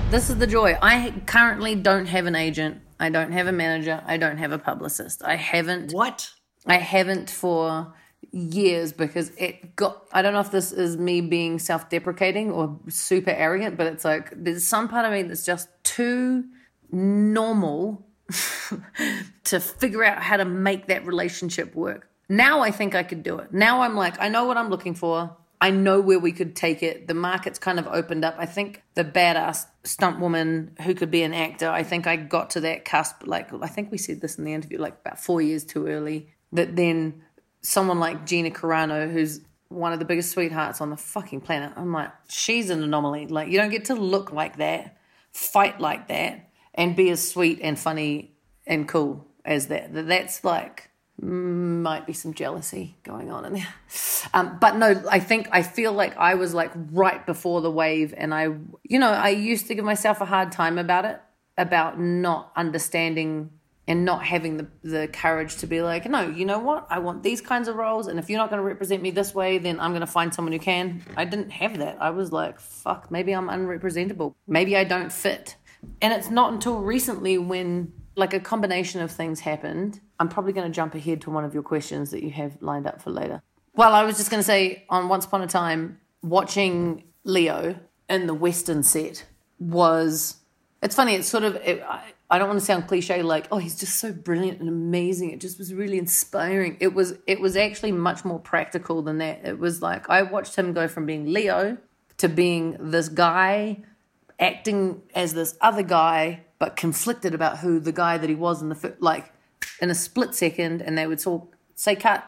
This 0.10 0.30
is 0.30 0.38
the 0.38 0.46
joy. 0.46 0.78
I 0.82 1.14
currently 1.26 1.74
don't 1.74 2.06
have 2.06 2.26
an 2.26 2.36
agent. 2.36 2.82
I 3.00 3.10
don't 3.10 3.32
have 3.32 3.48
a 3.48 3.54
manager. 3.54 4.04
I 4.06 4.18
don't 4.18 4.38
have 4.38 4.52
a 4.52 4.60
publicist. 4.60 5.24
I 5.24 5.36
haven't. 5.36 5.94
What? 5.94 6.30
I 6.66 6.76
haven't 6.76 7.30
for 7.30 7.94
years 8.32 8.92
because 8.92 9.32
it 9.38 9.78
got. 9.78 10.06
I 10.12 10.22
don't 10.22 10.34
know 10.34 10.42
if 10.42 10.52
this 10.52 10.74
is 10.74 10.98
me 10.98 11.22
being 11.22 11.60
self 11.60 11.90
deprecating 11.90 12.52
or 12.52 12.78
super 12.90 13.32
arrogant, 13.32 13.78
but 13.78 13.88
it's 13.88 14.04
like 14.04 14.32
there's 14.36 14.68
some 14.68 14.90
part 14.90 15.06
of 15.06 15.14
me 15.14 15.24
that's 15.24 15.46
just 15.46 15.70
too 15.84 16.44
normal 16.92 18.06
to 19.46 19.60
figure 19.62 20.04
out 20.04 20.22
how 20.22 20.36
to 20.36 20.46
make 20.46 20.88
that 20.88 21.06
relationship 21.06 21.74
work. 21.74 22.10
Now 22.28 22.60
I 22.60 22.72
think 22.72 22.96
I 22.96 23.04
could 23.04 23.24
do 23.24 23.40
it. 23.40 23.54
Now 23.54 23.82
I'm 23.82 23.96
like, 23.96 24.20
I 24.20 24.28
know 24.28 24.44
what 24.44 24.58
I'm 24.58 24.70
looking 24.70 24.94
for. 24.94 25.38
I 25.64 25.70
know 25.70 26.02
where 26.02 26.18
we 26.18 26.32
could 26.32 26.56
take 26.56 26.82
it. 26.82 27.08
The 27.08 27.14
market's 27.14 27.60
kind 27.60 27.78
of 27.78 27.86
opened 27.86 28.26
up. 28.26 28.34
I 28.40 28.48
think 28.48 28.82
the 28.96 29.06
badass 29.06 29.68
stunt 29.84 30.20
woman 30.20 30.76
who 30.82 30.96
could 30.96 31.12
be 31.12 31.22
an 31.22 31.36
actor, 31.36 31.70
I 31.70 31.84
think 31.84 32.08
I 32.08 32.16
got 32.16 32.50
to 32.52 32.62
that 32.62 32.84
cusp. 32.84 33.28
Like, 33.28 33.54
I 33.54 33.68
think 33.68 33.92
we 33.92 34.00
said 34.00 34.22
this 34.22 34.40
in 34.40 34.44
the 34.44 34.54
interview, 34.54 34.80
like 34.80 34.96
about 35.02 35.20
four 35.20 35.40
years 35.40 35.64
too 35.64 35.86
early. 35.86 36.30
That 36.52 36.76
then 36.76 37.22
someone 37.62 38.00
like 38.00 38.26
Gina 38.26 38.50
Carano, 38.50 39.12
who's 39.12 39.42
one 39.70 39.94
of 39.94 40.00
the 40.00 40.06
biggest 40.06 40.32
sweethearts 40.32 40.82
on 40.82 40.90
the 40.90 40.98
fucking 40.98 41.42
planet, 41.42 41.74
I'm 41.76 41.94
like, 41.94 42.12
she's 42.28 42.72
an 42.72 42.82
anomaly. 42.82 43.28
Like, 43.28 43.50
you 43.50 43.60
don't 43.60 43.70
get 43.70 43.86
to 43.86 43.96
look 43.96 44.32
like 44.32 44.58
that, 44.58 44.98
fight 45.32 45.80
like 45.80 46.08
that, 46.08 46.50
and 46.74 46.96
be 46.96 47.12
as 47.12 47.26
sweet 47.26 47.60
and 47.62 47.78
funny 47.78 48.36
and 48.66 48.88
cool 48.88 49.28
as 49.46 49.68
that. 49.68 49.94
That's 49.94 50.44
like, 50.44 50.90
might 51.22 52.08
be 52.08 52.14
some 52.14 52.34
jealousy 52.34 52.96
going 53.04 53.32
on 53.32 53.46
in 53.46 53.54
there. 53.54 53.74
Um, 54.34 54.58
but 54.60 54.76
no, 54.76 55.04
I 55.10 55.20
think 55.20 55.48
I 55.52 55.62
feel 55.62 55.94
like 55.94 56.18
I 56.18 56.34
was 56.36 56.54
like 56.54 56.72
right 56.92 57.26
before 57.26 57.62
the 57.62 57.72
wave, 57.72 58.14
and 58.18 58.34
I, 58.34 58.44
you 58.84 59.00
know, 59.00 59.12
I 59.12 59.30
used 59.30 59.68
to 59.68 59.76
give 59.76 59.86
myself 59.86 60.20
a 60.22 60.26
hard 60.26 60.52
time 60.52 60.78
about 60.78 61.06
it, 61.06 61.22
about 61.58 62.00
not 62.00 62.52
understanding 62.56 63.52
and 63.88 64.06
not 64.06 64.24
having 64.24 64.58
the, 64.58 64.68
the 64.84 65.08
courage 65.08 65.58
to 65.58 65.68
be 65.68 65.82
like, 65.82 66.10
no, 66.10 66.28
you 66.28 66.46
know 66.46 66.60
what? 66.60 66.88
I 66.90 67.00
want 67.00 67.24
these 67.24 67.42
kinds 67.42 67.68
of 67.68 67.76
roles, 67.76 68.08
and 68.08 68.18
if 68.18 68.30
you're 68.30 68.40
not 68.40 68.50
going 68.50 68.62
to 68.62 68.68
represent 68.68 69.02
me 69.04 69.12
this 69.12 69.36
way, 69.36 69.58
then 69.58 69.80
I'm 69.80 69.92
going 69.92 70.02
to 70.02 70.08
find 70.08 70.34
someone 70.34 70.54
who 70.54 70.60
can. 70.60 71.04
I 71.16 71.26
didn't 71.26 71.52
have 71.52 71.78
that. 71.80 71.98
I 72.02 72.10
was 72.12 72.32
like, 72.32 72.60
fuck, 72.60 73.12
maybe 73.12 73.34
I'm 73.34 73.48
unrepresentable. 73.48 74.34
Maybe 74.48 74.76
I 74.76 74.86
don't 74.86 75.12
fit. 75.12 75.56
And 76.02 76.14
it's 76.14 76.30
not 76.30 76.54
until 76.54 76.80
recently 76.80 77.38
when 77.38 77.94
like 78.16 78.34
a 78.34 78.40
combination 78.40 79.02
of 79.02 79.12
things 79.12 79.42
happened. 79.42 80.00
I'm 80.20 80.30
probably 80.30 80.54
going 80.54 80.68
to 80.68 80.74
jump 80.74 80.96
ahead 80.96 81.22
to 81.22 81.32
one 81.32 81.44
of 81.46 81.54
your 81.54 81.64
questions 81.64 82.12
that 82.12 82.24
you 82.24 82.32
have 82.32 82.62
lined 82.62 82.88
up 82.88 83.02
for 83.02 83.10
later. 83.10 83.42
Well, 83.74 83.94
I 83.94 84.04
was 84.04 84.18
just 84.18 84.30
going 84.30 84.40
to 84.40 84.46
say 84.46 84.86
on 84.90 85.08
Once 85.08 85.26
Upon 85.26 85.42
a 85.42 85.48
Time, 85.48 86.00
watching 86.22 87.04
Leo 87.24 87.80
in 88.10 88.28
the 88.28 88.34
Western 88.34 88.84
set 88.84 89.26
was. 89.60 90.38
It's 90.84 90.96
funny. 90.96 91.16
It's 91.16 91.28
sort 91.28 91.44
of. 91.44 91.56
It, 91.58 91.82
I, 91.84 92.04
I 92.30 92.40
don't 92.40 92.48
want 92.48 92.60
to 92.60 92.66
sound 92.66 92.88
cliche, 92.88 93.22
like 93.24 93.48
oh, 93.52 93.58
he's 93.58 93.80
just 93.80 94.00
so 94.00 94.12
brilliant 94.12 94.60
and 94.60 94.70
amazing. 94.70 95.32
It 95.32 95.40
just 95.40 95.60
was 95.60 95.74
really 95.74 95.98
inspiring. 95.98 96.78
It 96.80 96.94
was. 96.94 97.14
It 97.28 97.40
was 97.40 97.56
actually 97.56 97.92
much 97.92 98.26
more 98.26 98.40
practical 98.40 99.02
than 99.02 99.20
that. 99.20 99.46
It 99.46 99.60
was 99.60 99.82
like 99.82 100.10
I 100.10 100.24
watched 100.24 100.56
him 100.56 100.74
go 100.74 100.88
from 100.88 101.06
being 101.06 101.32
Leo 101.32 101.78
to 102.18 102.28
being 102.28 102.78
this 102.80 103.10
guy 103.10 103.84
acting 104.42 105.04
as 105.14 105.34
this 105.34 105.56
other 105.62 105.84
guy, 105.84 106.42
but 106.62 106.76
conflicted 106.76 107.34
about 107.34 107.58
who 107.58 107.80
the 107.80 107.92
guy 107.92 108.20
that 108.20 108.30
he 108.30 108.36
was 108.36 108.62
in 108.62 108.70
the 108.70 108.76
fir- 108.76 108.96
like 109.00 109.34
in 109.82 109.90
a 109.90 109.96
split 109.96 110.36
second, 110.36 110.80
and 110.80 110.96
they 110.96 111.08
would 111.08 111.18
talk, 111.18 111.56
say 111.74 111.96
cut, 111.96 112.24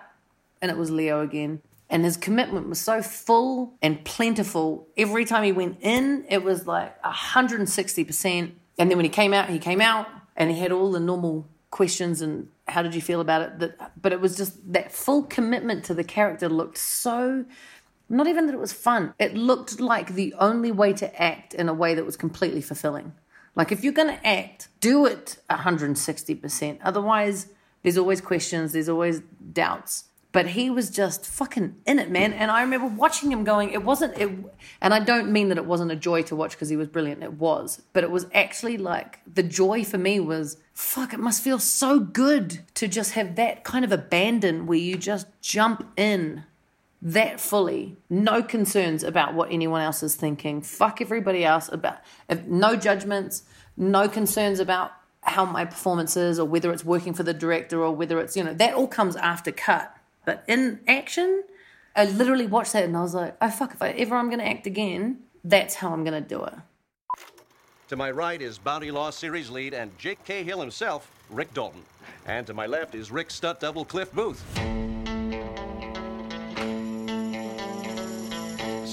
and 0.59 0.71
it 0.71 0.75
was 0.75 0.89
Leo 0.89 1.21
again. 1.21 1.61
And 1.87 2.03
his 2.03 2.17
commitment 2.17 2.67
was 2.67 2.81
so 2.81 3.03
full 3.03 3.75
and 3.79 4.03
plentiful. 4.03 4.87
Every 4.97 5.23
time 5.23 5.43
he 5.43 5.51
went 5.51 5.77
in, 5.81 6.25
it 6.31 6.43
was 6.43 6.65
like 6.65 6.99
160%. 7.03 8.51
And 8.79 8.89
then 8.89 8.97
when 8.97 9.05
he 9.05 9.09
came 9.09 9.33
out, 9.33 9.49
he 9.49 9.59
came 9.59 9.79
out 9.79 10.07
and 10.35 10.49
he 10.49 10.57
had 10.57 10.71
all 10.71 10.91
the 10.91 10.99
normal 10.99 11.47
questions 11.69 12.19
and 12.19 12.47
how 12.67 12.81
did 12.81 12.95
you 12.95 13.01
feel 13.01 13.21
about 13.21 13.43
it? 13.43 13.59
That, 13.59 13.91
but 14.01 14.13
it 14.13 14.19
was 14.19 14.35
just 14.35 14.73
that 14.73 14.91
full 14.91 15.21
commitment 15.21 15.85
to 15.85 15.93
the 15.93 16.03
character 16.03 16.49
looked 16.49 16.79
so 16.79 17.45
not 18.09 18.27
even 18.27 18.47
that 18.47 18.53
it 18.53 18.59
was 18.59 18.73
fun. 18.73 19.13
It 19.19 19.35
looked 19.35 19.79
like 19.79 20.13
the 20.13 20.33
only 20.39 20.71
way 20.71 20.93
to 20.93 21.21
act 21.21 21.53
in 21.53 21.69
a 21.69 21.73
way 21.73 21.93
that 21.93 22.05
was 22.05 22.17
completely 22.17 22.61
fulfilling. 22.61 23.13
Like 23.55 23.71
if 23.71 23.83
you're 23.83 23.93
going 23.93 24.15
to 24.15 24.27
act, 24.27 24.69
do 24.79 25.05
it 25.05 25.37
160%. 25.49 26.79
Otherwise, 26.83 27.47
there's 27.81 27.97
always 27.97 28.21
questions, 28.21 28.73
there's 28.73 28.89
always 28.89 29.21
doubts. 29.51 30.05
But 30.31 30.47
he 30.47 30.71
was 30.71 30.89
just 30.89 31.27
fucking 31.27 31.75
in 31.85 31.99
it, 31.99 32.09
man. 32.09 32.33
And 32.33 32.49
I 32.49 32.63
remember 32.63 32.87
watching 32.87 33.31
him 33.31 33.43
going, 33.43 33.69
it 33.69 33.83
wasn't, 33.83 34.17
it, 34.17 34.31
and 34.81 34.91
I 34.91 34.99
don't 34.99 35.31
mean 35.31 35.49
that 35.49 35.59
it 35.59 35.65
wasn't 35.65 35.91
a 35.91 35.95
joy 35.95 36.23
to 36.23 36.35
watch 36.35 36.53
because 36.53 36.69
he 36.69 36.75
was 36.75 36.87
brilliant. 36.87 37.21
It 37.21 37.33
was. 37.33 37.83
But 37.93 38.03
it 38.03 38.09
was 38.09 38.25
actually 38.33 38.77
like, 38.77 39.19
the 39.31 39.43
joy 39.43 39.83
for 39.83 39.99
me 39.99 40.19
was, 40.19 40.57
fuck, 40.73 41.13
it 41.13 41.19
must 41.19 41.43
feel 41.43 41.59
so 41.59 41.99
good 41.99 42.61
to 42.73 42.87
just 42.87 43.11
have 43.11 43.35
that 43.35 43.63
kind 43.63 43.85
of 43.85 43.91
abandon 43.91 44.65
where 44.65 44.79
you 44.79 44.97
just 44.97 45.27
jump 45.39 45.87
in 45.95 46.45
that 47.05 47.41
fully, 47.41 47.97
no 48.09 48.41
concerns 48.41 49.03
about 49.03 49.33
what 49.33 49.51
anyone 49.51 49.81
else 49.81 50.01
is 50.03 50.15
thinking. 50.15 50.61
Fuck 50.61 51.01
everybody 51.01 51.43
else 51.43 51.69
about 51.69 51.97
no 52.47 52.77
judgments, 52.77 53.43
no 53.75 54.07
concerns 54.07 54.61
about 54.61 54.93
how 55.21 55.43
my 55.43 55.65
performance 55.65 56.15
is 56.15 56.39
or 56.39 56.47
whether 56.47 56.71
it's 56.71 56.85
working 56.85 57.13
for 57.13 57.23
the 57.23 57.33
director 57.33 57.83
or 57.83 57.93
whether 57.93 58.19
it's, 58.19 58.37
you 58.37 58.43
know, 58.43 58.53
that 58.53 58.73
all 58.73 58.87
comes 58.87 59.17
after 59.17 59.51
cut. 59.51 59.93
But 60.25 60.45
in 60.47 60.79
action, 60.87 61.43
I 61.93 62.05
literally 62.05 62.47
watched 62.47 62.71
that 62.71 62.85
and 62.85 62.95
I 62.95 63.01
was 63.01 63.13
like, 63.13 63.35
oh 63.41 63.49
fuck, 63.49 63.73
if 63.73 63.81
I 63.81 63.89
ever 63.89 64.15
I'm 64.15 64.29
gonna 64.29 64.43
act 64.43 64.65
again, 64.65 65.19
that's 65.43 65.75
how 65.75 65.91
I'm 65.91 66.05
gonna 66.05 66.21
do 66.21 66.45
it. 66.45 66.53
To 67.89 67.97
my 67.97 68.11
right 68.11 68.41
is 68.41 68.57
Bounty 68.57 68.91
Law 68.91 69.09
Series 69.09 69.49
lead 69.49 69.73
and 69.73 69.95
Jake 69.97 70.23
Cahill 70.23 70.61
himself, 70.61 71.11
Rick 71.29 71.53
Dalton. 71.53 71.83
And 72.25 72.47
to 72.47 72.53
my 72.53 72.65
left 72.65 72.95
is 72.95 73.11
Rick 73.11 73.29
Stutt 73.29 73.59
double, 73.59 73.83
Cliff 73.83 74.11
Booth. 74.13 74.41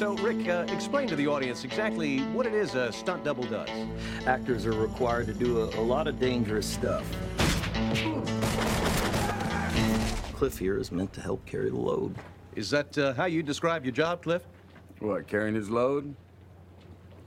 So, 0.00 0.14
Rick, 0.14 0.48
uh, 0.48 0.64
explain 0.72 1.08
to 1.08 1.14
the 1.14 1.26
audience 1.26 1.62
exactly 1.62 2.20
what 2.32 2.46
it 2.46 2.54
is 2.54 2.74
a 2.74 2.90
stunt 2.90 3.22
double 3.22 3.44
does. 3.44 3.68
Actors 4.24 4.64
are 4.64 4.72
required 4.72 5.26
to 5.26 5.34
do 5.34 5.60
a, 5.60 5.78
a 5.78 5.82
lot 5.82 6.08
of 6.08 6.18
dangerous 6.18 6.64
stuff. 6.64 7.04
Cliff 10.32 10.56
here 10.56 10.78
is 10.78 10.90
meant 10.90 11.12
to 11.12 11.20
help 11.20 11.44
carry 11.44 11.68
the 11.68 11.76
load. 11.76 12.16
Is 12.56 12.70
that 12.70 12.96
uh, 12.96 13.12
how 13.12 13.26
you 13.26 13.42
describe 13.42 13.84
your 13.84 13.92
job, 13.92 14.22
Cliff? 14.22 14.40
What, 15.00 15.26
carrying 15.26 15.54
his 15.54 15.68
load? 15.68 16.14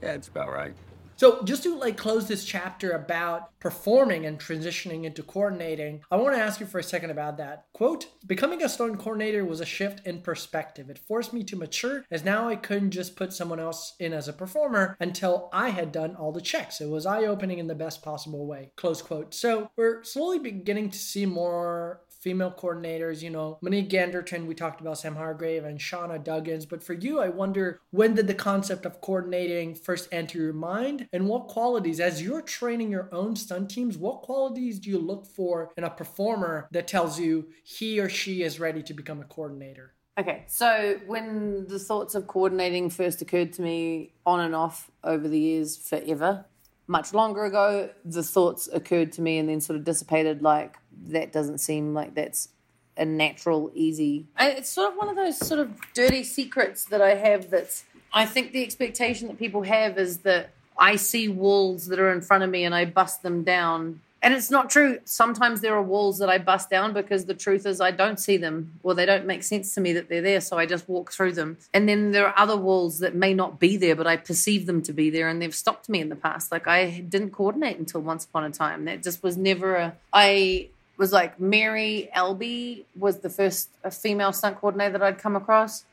Yeah, 0.02 0.14
it's 0.14 0.26
about 0.26 0.52
right. 0.52 0.74
So, 1.16 1.42
just 1.44 1.62
to 1.62 1.76
like 1.76 1.96
close 1.96 2.26
this 2.26 2.44
chapter 2.44 2.90
about 2.90 3.58
performing 3.60 4.26
and 4.26 4.38
transitioning 4.38 5.04
into 5.04 5.22
coordinating, 5.22 6.02
I 6.10 6.16
want 6.16 6.34
to 6.34 6.42
ask 6.42 6.58
you 6.58 6.66
for 6.66 6.78
a 6.78 6.82
second 6.82 7.10
about 7.10 7.36
that. 7.38 7.66
Quote, 7.72 8.06
becoming 8.26 8.62
a 8.62 8.68
stunt 8.68 8.98
coordinator 8.98 9.44
was 9.44 9.60
a 9.60 9.66
shift 9.66 10.04
in 10.06 10.22
perspective. 10.22 10.90
It 10.90 10.98
forced 10.98 11.32
me 11.32 11.44
to 11.44 11.56
mature 11.56 12.04
as 12.10 12.24
now 12.24 12.48
I 12.48 12.56
couldn't 12.56 12.90
just 12.90 13.16
put 13.16 13.32
someone 13.32 13.60
else 13.60 13.94
in 14.00 14.12
as 14.12 14.26
a 14.26 14.32
performer 14.32 14.96
until 14.98 15.48
I 15.52 15.68
had 15.70 15.92
done 15.92 16.16
all 16.16 16.32
the 16.32 16.40
checks. 16.40 16.80
It 16.80 16.88
was 16.88 17.06
eye 17.06 17.24
opening 17.24 17.58
in 17.58 17.68
the 17.68 17.74
best 17.74 18.02
possible 18.02 18.46
way. 18.46 18.72
Close 18.76 19.00
quote. 19.00 19.34
So, 19.34 19.70
we're 19.76 20.02
slowly 20.02 20.40
beginning 20.40 20.90
to 20.90 20.98
see 20.98 21.26
more 21.26 22.00
female 22.24 22.50
coordinators, 22.50 23.20
you 23.20 23.28
know, 23.28 23.58
Monique 23.60 23.90
Ganderton, 23.90 24.46
we 24.46 24.54
talked 24.54 24.80
about 24.80 24.96
Sam 24.96 25.14
Hargrave 25.14 25.64
and 25.64 25.78
Shauna 25.78 26.24
Duggins. 26.24 26.66
But 26.66 26.82
for 26.82 26.94
you, 26.94 27.20
I 27.20 27.28
wonder 27.28 27.82
when 27.90 28.14
did 28.14 28.26
the 28.26 28.34
concept 28.34 28.86
of 28.86 29.02
coordinating 29.02 29.74
first 29.74 30.08
enter 30.10 30.38
your 30.38 30.54
mind? 30.54 31.06
And 31.12 31.28
what 31.28 31.48
qualities, 31.48 32.00
as 32.00 32.22
you're 32.22 32.40
training 32.40 32.90
your 32.90 33.10
own 33.12 33.36
stunt 33.36 33.70
teams, 33.70 33.98
what 33.98 34.22
qualities 34.22 34.78
do 34.78 34.88
you 34.88 34.98
look 34.98 35.26
for 35.26 35.70
in 35.76 35.84
a 35.84 35.90
performer 35.90 36.66
that 36.72 36.88
tells 36.88 37.20
you 37.20 37.48
he 37.62 38.00
or 38.00 38.08
she 38.08 38.42
is 38.42 38.58
ready 38.58 38.82
to 38.82 38.94
become 38.94 39.20
a 39.20 39.24
coordinator? 39.24 39.92
Okay, 40.18 40.44
so 40.46 40.98
when 41.06 41.66
the 41.68 41.78
thoughts 41.78 42.14
of 42.14 42.26
coordinating 42.26 42.88
first 42.88 43.20
occurred 43.20 43.52
to 43.54 43.62
me 43.62 44.14
on 44.24 44.40
and 44.40 44.54
off 44.54 44.90
over 45.02 45.28
the 45.28 45.38
years, 45.38 45.76
forever, 45.76 46.46
much 46.86 47.14
longer 47.14 47.44
ago, 47.44 47.90
the 48.04 48.22
thoughts 48.22 48.68
occurred 48.72 49.12
to 49.12 49.22
me 49.22 49.38
and 49.38 49.48
then 49.48 49.60
sort 49.60 49.78
of 49.78 49.84
dissipated 49.84 50.42
like 50.42 50.76
that 51.08 51.32
doesn't 51.32 51.58
seem 51.58 51.94
like 51.94 52.14
that's 52.14 52.48
a 52.96 53.04
natural, 53.04 53.70
easy. 53.74 54.26
It's 54.38 54.68
sort 54.68 54.92
of 54.92 54.98
one 54.98 55.08
of 55.08 55.16
those 55.16 55.38
sort 55.38 55.60
of 55.60 55.72
dirty 55.94 56.24
secrets 56.24 56.84
that 56.86 57.02
I 57.02 57.14
have 57.14 57.50
that's, 57.50 57.84
I 58.12 58.26
think 58.26 58.52
the 58.52 58.62
expectation 58.62 59.28
that 59.28 59.38
people 59.38 59.62
have 59.62 59.98
is 59.98 60.18
that 60.18 60.50
I 60.78 60.96
see 60.96 61.28
walls 61.28 61.86
that 61.86 61.98
are 61.98 62.12
in 62.12 62.20
front 62.20 62.44
of 62.44 62.50
me 62.50 62.64
and 62.64 62.74
I 62.74 62.84
bust 62.84 63.22
them 63.22 63.44
down. 63.44 64.00
And 64.22 64.32
it's 64.32 64.50
not 64.50 64.70
true. 64.70 65.00
Sometimes 65.04 65.60
there 65.60 65.74
are 65.74 65.82
walls 65.82 66.18
that 66.18 66.30
I 66.30 66.38
bust 66.38 66.70
down 66.70 66.94
because 66.94 67.26
the 67.26 67.34
truth 67.34 67.66
is 67.66 67.78
I 67.80 67.90
don't 67.90 68.18
see 68.18 68.38
them 68.38 68.78
or 68.82 68.94
they 68.94 69.04
don't 69.04 69.26
make 69.26 69.42
sense 69.42 69.74
to 69.74 69.82
me 69.82 69.92
that 69.92 70.08
they're 70.08 70.22
there. 70.22 70.40
So 70.40 70.56
I 70.56 70.64
just 70.64 70.88
walk 70.88 71.12
through 71.12 71.32
them. 71.32 71.58
And 71.74 71.86
then 71.86 72.12
there 72.12 72.26
are 72.26 72.34
other 72.38 72.56
walls 72.56 73.00
that 73.00 73.14
may 73.14 73.34
not 73.34 73.60
be 73.60 73.76
there, 73.76 73.94
but 73.94 74.06
I 74.06 74.16
perceive 74.16 74.64
them 74.64 74.80
to 74.82 74.94
be 74.94 75.10
there 75.10 75.28
and 75.28 75.42
they've 75.42 75.54
stopped 75.54 75.90
me 75.90 76.00
in 76.00 76.08
the 76.08 76.16
past. 76.16 76.50
Like 76.50 76.66
I 76.66 77.00
didn't 77.00 77.32
coordinate 77.32 77.76
until 77.78 78.00
once 78.00 78.24
upon 78.24 78.44
a 78.44 78.50
time. 78.50 78.86
That 78.86 79.02
just 79.02 79.22
was 79.22 79.36
never 79.36 79.74
a. 79.74 79.96
I 80.12 80.70
was 80.96 81.12
like 81.12 81.40
Mary 81.40 82.08
Elby 82.14 82.84
was 82.96 83.18
the 83.18 83.30
first 83.30 83.70
uh, 83.84 83.90
female 83.90 84.32
stunt 84.32 84.60
coordinator 84.60 84.98
that 84.98 85.02
I'd 85.02 85.18
come 85.18 85.36
across. 85.36 85.84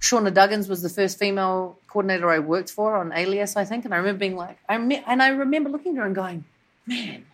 Shauna 0.00 0.32
Duggins 0.32 0.68
was 0.68 0.82
the 0.82 0.88
first 0.88 1.18
female 1.18 1.78
coordinator 1.88 2.30
I 2.30 2.38
worked 2.38 2.70
for 2.70 2.96
on 2.96 3.12
Alias, 3.12 3.56
I 3.56 3.64
think. 3.64 3.84
And 3.84 3.94
I 3.94 3.96
remember 3.98 4.18
being 4.18 4.36
like, 4.36 4.58
I 4.68 4.76
rem- 4.76 5.02
and 5.06 5.22
I 5.22 5.28
remember 5.28 5.70
looking 5.70 5.96
at 5.96 6.00
her 6.00 6.06
and 6.06 6.14
going, 6.14 6.44
man, 6.86 7.24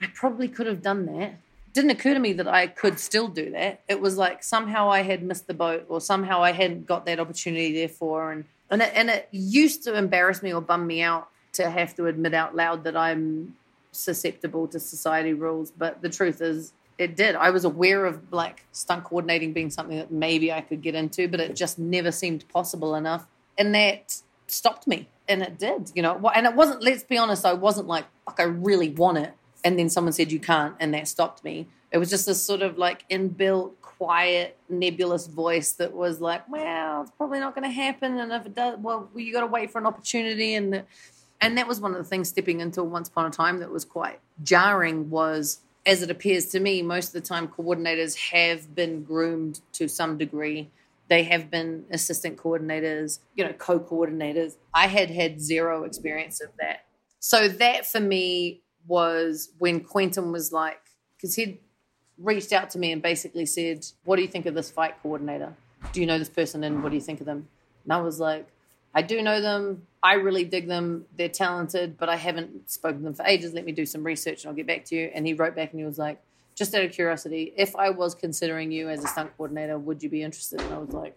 I 0.00 0.06
probably 0.14 0.48
could 0.48 0.66
have 0.66 0.82
done 0.82 1.06
that. 1.06 1.36
Didn't 1.72 1.90
occur 1.90 2.14
to 2.14 2.20
me 2.20 2.32
that 2.34 2.48
I 2.48 2.66
could 2.66 2.98
still 2.98 3.28
do 3.28 3.50
that. 3.50 3.80
It 3.88 4.00
was 4.00 4.16
like 4.18 4.42
somehow 4.42 4.90
I 4.90 5.02
had 5.02 5.22
missed 5.22 5.46
the 5.46 5.54
boat 5.54 5.86
or 5.88 6.00
somehow 6.00 6.42
I 6.42 6.52
hadn't 6.52 6.86
got 6.86 7.06
that 7.06 7.20
opportunity 7.20 7.72
therefore. 7.72 8.32
And, 8.32 8.44
and, 8.70 8.82
it, 8.82 8.92
and 8.94 9.10
it 9.10 9.28
used 9.30 9.84
to 9.84 9.96
embarrass 9.96 10.42
me 10.42 10.52
or 10.52 10.60
bum 10.60 10.86
me 10.86 11.02
out 11.02 11.28
to 11.54 11.70
have 11.70 11.94
to 11.96 12.06
admit 12.06 12.34
out 12.34 12.54
loud 12.54 12.84
that 12.84 12.96
I'm 12.96 13.56
susceptible 13.96 14.68
to 14.68 14.78
society 14.80 15.32
rules. 15.32 15.70
But 15.70 16.02
the 16.02 16.08
truth 16.08 16.40
is, 16.40 16.72
it 16.98 17.16
did. 17.16 17.34
I 17.34 17.50
was 17.50 17.64
aware 17.64 18.06
of 18.06 18.32
like 18.32 18.64
stunt 18.72 19.04
coordinating 19.04 19.52
being 19.52 19.70
something 19.70 19.98
that 19.98 20.10
maybe 20.10 20.52
I 20.52 20.60
could 20.60 20.82
get 20.82 20.94
into, 20.94 21.28
but 21.28 21.40
it 21.40 21.54
just 21.54 21.78
never 21.78 22.10
seemed 22.10 22.48
possible 22.48 22.94
enough. 22.94 23.26
And 23.58 23.74
that 23.74 24.20
stopped 24.46 24.86
me. 24.86 25.08
And 25.28 25.42
it 25.42 25.58
did, 25.58 25.92
you 25.94 26.02
know. 26.02 26.30
And 26.34 26.46
it 26.46 26.54
wasn't, 26.54 26.82
let's 26.82 27.02
be 27.02 27.18
honest, 27.18 27.44
I 27.44 27.52
wasn't 27.52 27.88
like, 27.88 28.06
fuck, 28.24 28.36
I 28.38 28.44
really 28.44 28.90
want 28.90 29.18
it. 29.18 29.34
And 29.64 29.78
then 29.78 29.90
someone 29.90 30.12
said, 30.12 30.30
you 30.30 30.38
can't. 30.38 30.76
And 30.78 30.94
that 30.94 31.08
stopped 31.08 31.42
me. 31.42 31.66
It 31.90 31.98
was 31.98 32.10
just 32.10 32.26
this 32.26 32.42
sort 32.42 32.62
of 32.62 32.78
like 32.78 33.08
inbuilt, 33.08 33.72
quiet, 33.82 34.56
nebulous 34.68 35.26
voice 35.26 35.72
that 35.72 35.92
was 35.92 36.20
like, 36.20 36.48
well, 36.48 37.02
it's 37.02 37.10
probably 37.12 37.40
not 37.40 37.54
going 37.54 37.64
to 37.64 37.74
happen. 37.74 38.18
And 38.18 38.32
if 38.32 38.46
it 38.46 38.54
does, 38.54 38.78
well, 38.78 39.08
you 39.14 39.32
got 39.32 39.40
to 39.40 39.46
wait 39.46 39.70
for 39.70 39.78
an 39.78 39.86
opportunity. 39.86 40.54
And 40.54 40.72
the, 40.72 40.84
and 41.40 41.58
that 41.58 41.68
was 41.68 41.80
one 41.80 41.92
of 41.92 41.98
the 41.98 42.04
things 42.04 42.28
stepping 42.28 42.60
into 42.60 42.82
once 42.82 43.08
upon 43.08 43.26
a 43.26 43.30
time 43.30 43.58
that 43.58 43.70
was 43.70 43.84
quite 43.84 44.20
jarring 44.42 45.10
was 45.10 45.60
as 45.84 46.02
it 46.02 46.10
appears 46.10 46.46
to 46.46 46.60
me 46.60 46.82
most 46.82 47.08
of 47.08 47.12
the 47.12 47.26
time 47.26 47.48
coordinators 47.48 48.16
have 48.32 48.74
been 48.74 49.02
groomed 49.04 49.60
to 49.72 49.88
some 49.88 50.18
degree. 50.18 50.70
They 51.08 51.22
have 51.24 51.50
been 51.50 51.84
assistant 51.90 52.36
coordinators 52.36 53.20
you 53.34 53.44
know 53.44 53.52
co-coordinators. 53.52 54.56
I 54.74 54.88
had 54.88 55.10
had 55.10 55.40
zero 55.40 55.84
experience 55.84 56.40
of 56.40 56.48
that. 56.58 56.84
So 57.20 57.48
that 57.48 57.86
for 57.86 58.00
me 58.00 58.62
was 58.86 59.50
when 59.58 59.80
quentin 59.80 60.32
was 60.32 60.52
like 60.52 60.80
because 61.16 61.34
he'd 61.34 61.58
reached 62.18 62.52
out 62.52 62.70
to 62.70 62.78
me 62.78 62.92
and 62.92 63.02
basically 63.02 63.46
said 63.46 63.84
what 64.04 64.16
do 64.16 64.22
you 64.22 64.28
think 64.28 64.46
of 64.46 64.54
this 64.54 64.70
fight 64.70 65.00
coordinator? 65.02 65.54
Do 65.92 66.00
you 66.00 66.06
know 66.06 66.18
this 66.18 66.30
person 66.30 66.64
and 66.64 66.82
what 66.82 66.88
do 66.88 66.96
you 66.96 67.02
think 67.02 67.20
of 67.20 67.26
them? 67.26 67.48
And 67.84 67.92
i 67.92 68.00
was 68.00 68.18
like 68.18 68.48
I 68.96 69.02
do 69.02 69.20
know 69.20 69.42
them. 69.42 69.86
I 70.02 70.14
really 70.14 70.44
dig 70.44 70.68
them. 70.68 71.04
They're 71.18 71.28
talented, 71.28 71.98
but 71.98 72.08
I 72.08 72.16
haven't 72.16 72.70
spoken 72.70 73.00
to 73.00 73.04
them 73.04 73.14
for 73.14 73.26
ages. 73.26 73.52
Let 73.52 73.66
me 73.66 73.72
do 73.72 73.84
some 73.84 74.02
research 74.02 74.42
and 74.42 74.48
I'll 74.48 74.56
get 74.56 74.66
back 74.66 74.86
to 74.86 74.96
you. 74.96 75.10
And 75.14 75.26
he 75.26 75.34
wrote 75.34 75.54
back 75.54 75.72
and 75.72 75.78
he 75.78 75.84
was 75.84 75.98
like, 75.98 76.18
just 76.54 76.74
out 76.74 76.82
of 76.82 76.92
curiosity, 76.92 77.52
if 77.58 77.76
I 77.76 77.90
was 77.90 78.14
considering 78.14 78.72
you 78.72 78.88
as 78.88 79.04
a 79.04 79.06
stunt 79.06 79.36
coordinator, 79.36 79.78
would 79.78 80.02
you 80.02 80.08
be 80.08 80.22
interested? 80.22 80.62
And 80.62 80.72
I 80.72 80.78
was 80.78 80.94
like, 80.94 81.14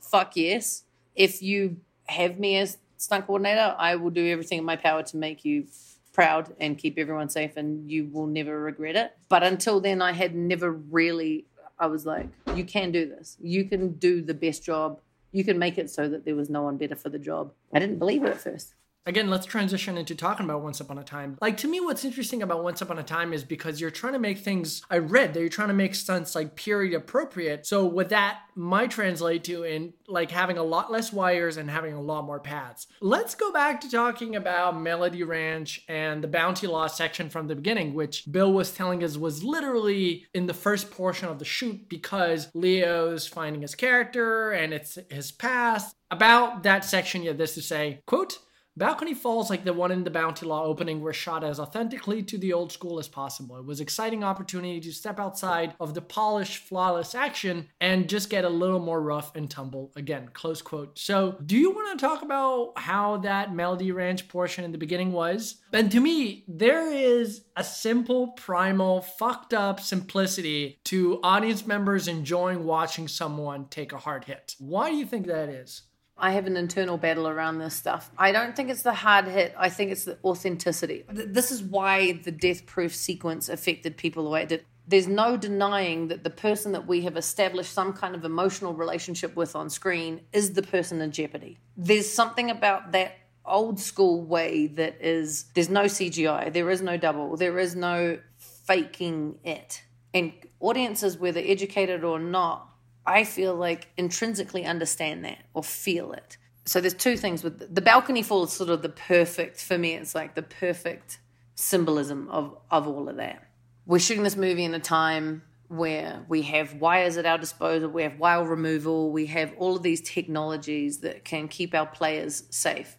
fuck 0.00 0.36
yes. 0.36 0.84
If 1.14 1.42
you 1.42 1.76
have 2.06 2.38
me 2.38 2.56
as 2.56 2.78
stunt 2.96 3.26
coordinator, 3.26 3.76
I 3.78 3.96
will 3.96 4.10
do 4.10 4.26
everything 4.28 4.60
in 4.60 4.64
my 4.64 4.76
power 4.76 5.02
to 5.02 5.16
make 5.18 5.44
you 5.44 5.66
proud 6.14 6.54
and 6.58 6.78
keep 6.78 6.96
everyone 6.96 7.28
safe 7.28 7.58
and 7.58 7.90
you 7.90 8.06
will 8.06 8.26
never 8.26 8.58
regret 8.58 8.96
it. 8.96 9.12
But 9.28 9.42
until 9.42 9.80
then, 9.80 10.00
I 10.00 10.12
had 10.12 10.34
never 10.34 10.72
really, 10.72 11.44
I 11.78 11.88
was 11.88 12.06
like, 12.06 12.28
you 12.54 12.64
can 12.64 12.90
do 12.90 13.06
this. 13.06 13.36
You 13.38 13.66
can 13.66 13.92
do 13.92 14.22
the 14.22 14.32
best 14.32 14.64
job 14.64 14.98
you 15.32 15.44
can 15.44 15.58
make 15.58 15.78
it 15.78 15.90
so 15.90 16.08
that 16.08 16.24
there 16.24 16.36
was 16.36 16.50
no 16.50 16.62
one 16.62 16.76
better 16.76 16.96
for 16.96 17.08
the 17.08 17.18
job. 17.18 17.52
I 17.72 17.78
didn't 17.78 17.98
believe 17.98 18.24
it 18.24 18.30
at 18.30 18.40
first. 18.40 18.74
Again, 19.04 19.30
let's 19.30 19.46
transition 19.46 19.98
into 19.98 20.14
talking 20.14 20.44
about 20.44 20.62
Once 20.62 20.78
Upon 20.78 20.96
a 20.96 21.02
Time. 21.02 21.36
Like 21.40 21.56
to 21.58 21.68
me, 21.68 21.80
what's 21.80 22.04
interesting 22.04 22.40
about 22.40 22.62
Once 22.62 22.80
Upon 22.80 23.00
a 23.00 23.02
Time 23.02 23.32
is 23.32 23.42
because 23.42 23.80
you're 23.80 23.90
trying 23.90 24.12
to 24.12 24.20
make 24.20 24.38
things. 24.38 24.82
I 24.88 24.98
read 24.98 25.34
that 25.34 25.40
you're 25.40 25.48
trying 25.48 25.68
to 25.68 25.74
make 25.74 25.96
stunts 25.96 26.36
like 26.36 26.54
period 26.54 26.94
appropriate. 26.94 27.66
So 27.66 27.84
what 27.84 28.10
that 28.10 28.42
might 28.54 28.92
translate 28.92 29.42
to 29.44 29.64
in 29.64 29.92
like 30.06 30.30
having 30.30 30.56
a 30.56 30.62
lot 30.62 30.92
less 30.92 31.12
wires 31.12 31.56
and 31.56 31.68
having 31.68 31.94
a 31.94 32.00
lot 32.00 32.24
more 32.24 32.38
pads. 32.38 32.86
Let's 33.00 33.34
go 33.34 33.52
back 33.52 33.80
to 33.80 33.90
talking 33.90 34.36
about 34.36 34.78
Melody 34.78 35.24
Ranch 35.24 35.82
and 35.88 36.22
the 36.22 36.28
Bounty 36.28 36.68
Law 36.68 36.86
section 36.86 37.28
from 37.28 37.48
the 37.48 37.56
beginning, 37.56 37.94
which 37.94 38.30
Bill 38.30 38.52
was 38.52 38.70
telling 38.70 39.02
us 39.02 39.16
was 39.16 39.42
literally 39.42 40.26
in 40.32 40.46
the 40.46 40.54
first 40.54 40.92
portion 40.92 41.28
of 41.28 41.40
the 41.40 41.44
shoot 41.44 41.88
because 41.88 42.50
Leo's 42.54 43.26
finding 43.26 43.62
his 43.62 43.74
character 43.74 44.52
and 44.52 44.72
it's 44.72 44.96
his 45.10 45.32
past. 45.32 45.96
About 46.12 46.62
that 46.62 46.84
section, 46.84 47.22
you 47.22 47.28
have 47.30 47.38
this 47.38 47.54
to 47.54 47.62
say, 47.62 48.00
quote. 48.06 48.38
Balcony 48.74 49.12
falls 49.12 49.50
like 49.50 49.64
the 49.64 49.74
one 49.74 49.92
in 49.92 50.02
the 50.02 50.10
Bounty 50.10 50.46
Law 50.46 50.64
opening 50.64 51.02
were 51.02 51.12
shot 51.12 51.44
as 51.44 51.60
authentically 51.60 52.22
to 52.22 52.38
the 52.38 52.54
old 52.54 52.72
school 52.72 52.98
as 52.98 53.06
possible. 53.06 53.58
It 53.58 53.66
was 53.66 53.82
exciting 53.82 54.24
opportunity 54.24 54.80
to 54.80 54.92
step 54.92 55.20
outside 55.20 55.74
of 55.78 55.92
the 55.92 56.00
polished, 56.00 56.56
flawless 56.64 57.14
action 57.14 57.68
and 57.82 58.08
just 58.08 58.30
get 58.30 58.46
a 58.46 58.48
little 58.48 58.78
more 58.78 59.02
rough 59.02 59.36
and 59.36 59.50
tumble 59.50 59.92
again. 59.94 60.30
Close 60.32 60.62
quote. 60.62 60.98
So, 60.98 61.36
do 61.44 61.54
you 61.54 61.70
want 61.70 61.98
to 61.98 62.06
talk 62.06 62.22
about 62.22 62.72
how 62.76 63.18
that 63.18 63.54
Melody 63.54 63.92
Ranch 63.92 64.26
portion 64.28 64.64
in 64.64 64.72
the 64.72 64.78
beginning 64.78 65.12
was? 65.12 65.56
And 65.74 65.92
to 65.92 66.00
me, 66.00 66.44
there 66.48 66.90
is 66.90 67.42
a 67.56 67.64
simple, 67.64 68.28
primal, 68.28 69.02
fucked 69.02 69.52
up 69.52 69.80
simplicity 69.80 70.78
to 70.84 71.20
audience 71.22 71.66
members 71.66 72.08
enjoying 72.08 72.64
watching 72.64 73.06
someone 73.06 73.66
take 73.68 73.92
a 73.92 73.98
hard 73.98 74.24
hit. 74.24 74.56
Why 74.58 74.88
do 74.88 74.96
you 74.96 75.04
think 75.04 75.26
that 75.26 75.50
is? 75.50 75.82
I 76.16 76.32
have 76.32 76.46
an 76.46 76.56
internal 76.56 76.98
battle 76.98 77.26
around 77.26 77.58
this 77.58 77.74
stuff. 77.74 78.10
I 78.16 78.32
don't 78.32 78.54
think 78.54 78.70
it's 78.70 78.82
the 78.82 78.92
hard 78.92 79.26
hit. 79.26 79.54
I 79.58 79.68
think 79.68 79.90
it's 79.90 80.04
the 80.04 80.18
authenticity. 80.24 81.04
This 81.08 81.50
is 81.50 81.62
why 81.62 82.12
the 82.12 82.30
death 82.30 82.66
proof 82.66 82.94
sequence 82.94 83.48
affected 83.48 83.96
people 83.96 84.24
the 84.24 84.30
way 84.30 84.42
it 84.42 84.48
did. 84.48 84.64
There's 84.86 85.08
no 85.08 85.36
denying 85.36 86.08
that 86.08 86.24
the 86.24 86.30
person 86.30 86.72
that 86.72 86.86
we 86.86 87.02
have 87.02 87.16
established 87.16 87.72
some 87.72 87.92
kind 87.92 88.14
of 88.14 88.24
emotional 88.24 88.74
relationship 88.74 89.34
with 89.36 89.56
on 89.56 89.70
screen 89.70 90.20
is 90.32 90.52
the 90.52 90.62
person 90.62 91.00
in 91.00 91.12
jeopardy. 91.12 91.58
There's 91.76 92.12
something 92.12 92.50
about 92.50 92.92
that 92.92 93.16
old 93.44 93.80
school 93.80 94.22
way 94.22 94.66
that 94.68 95.00
is 95.00 95.44
there's 95.54 95.68
no 95.68 95.84
CGI, 95.84 96.52
there 96.52 96.70
is 96.70 96.82
no 96.82 96.96
double, 96.96 97.36
there 97.36 97.58
is 97.58 97.74
no 97.74 98.18
faking 98.38 99.38
it. 99.44 99.82
And 100.14 100.32
audiences, 100.60 101.16
whether 101.16 101.40
educated 101.40 102.04
or 102.04 102.18
not, 102.18 102.71
I 103.06 103.24
feel 103.24 103.54
like 103.54 103.88
intrinsically 103.96 104.64
understand 104.64 105.24
that 105.24 105.38
or 105.54 105.62
feel 105.62 106.12
it. 106.12 106.36
So 106.64 106.80
there's 106.80 106.94
two 106.94 107.16
things 107.16 107.42
with 107.42 107.74
the 107.74 107.80
balcony 107.80 108.22
fall 108.22 108.44
is 108.44 108.52
sort 108.52 108.70
of 108.70 108.82
the 108.82 108.88
perfect 108.88 109.60
for 109.60 109.76
me. 109.76 109.94
It's 109.94 110.14
like 110.14 110.34
the 110.34 110.42
perfect 110.42 111.18
symbolism 111.54 112.28
of 112.30 112.56
of 112.70 112.86
all 112.86 113.08
of 113.08 113.16
that. 113.16 113.48
We're 113.84 113.98
shooting 113.98 114.22
this 114.22 114.36
movie 114.36 114.64
in 114.64 114.74
a 114.74 114.80
time 114.80 115.42
where 115.66 116.24
we 116.28 116.42
have 116.42 116.74
wires 116.74 117.16
at 117.16 117.26
our 117.26 117.38
disposal, 117.38 117.88
we 117.88 118.02
have 118.02 118.18
wire 118.18 118.44
removal, 118.44 119.10
we 119.10 119.26
have 119.26 119.52
all 119.56 119.76
of 119.76 119.82
these 119.82 120.02
technologies 120.02 120.98
that 120.98 121.24
can 121.24 121.48
keep 121.48 121.74
our 121.74 121.86
players 121.86 122.44
safe. 122.50 122.96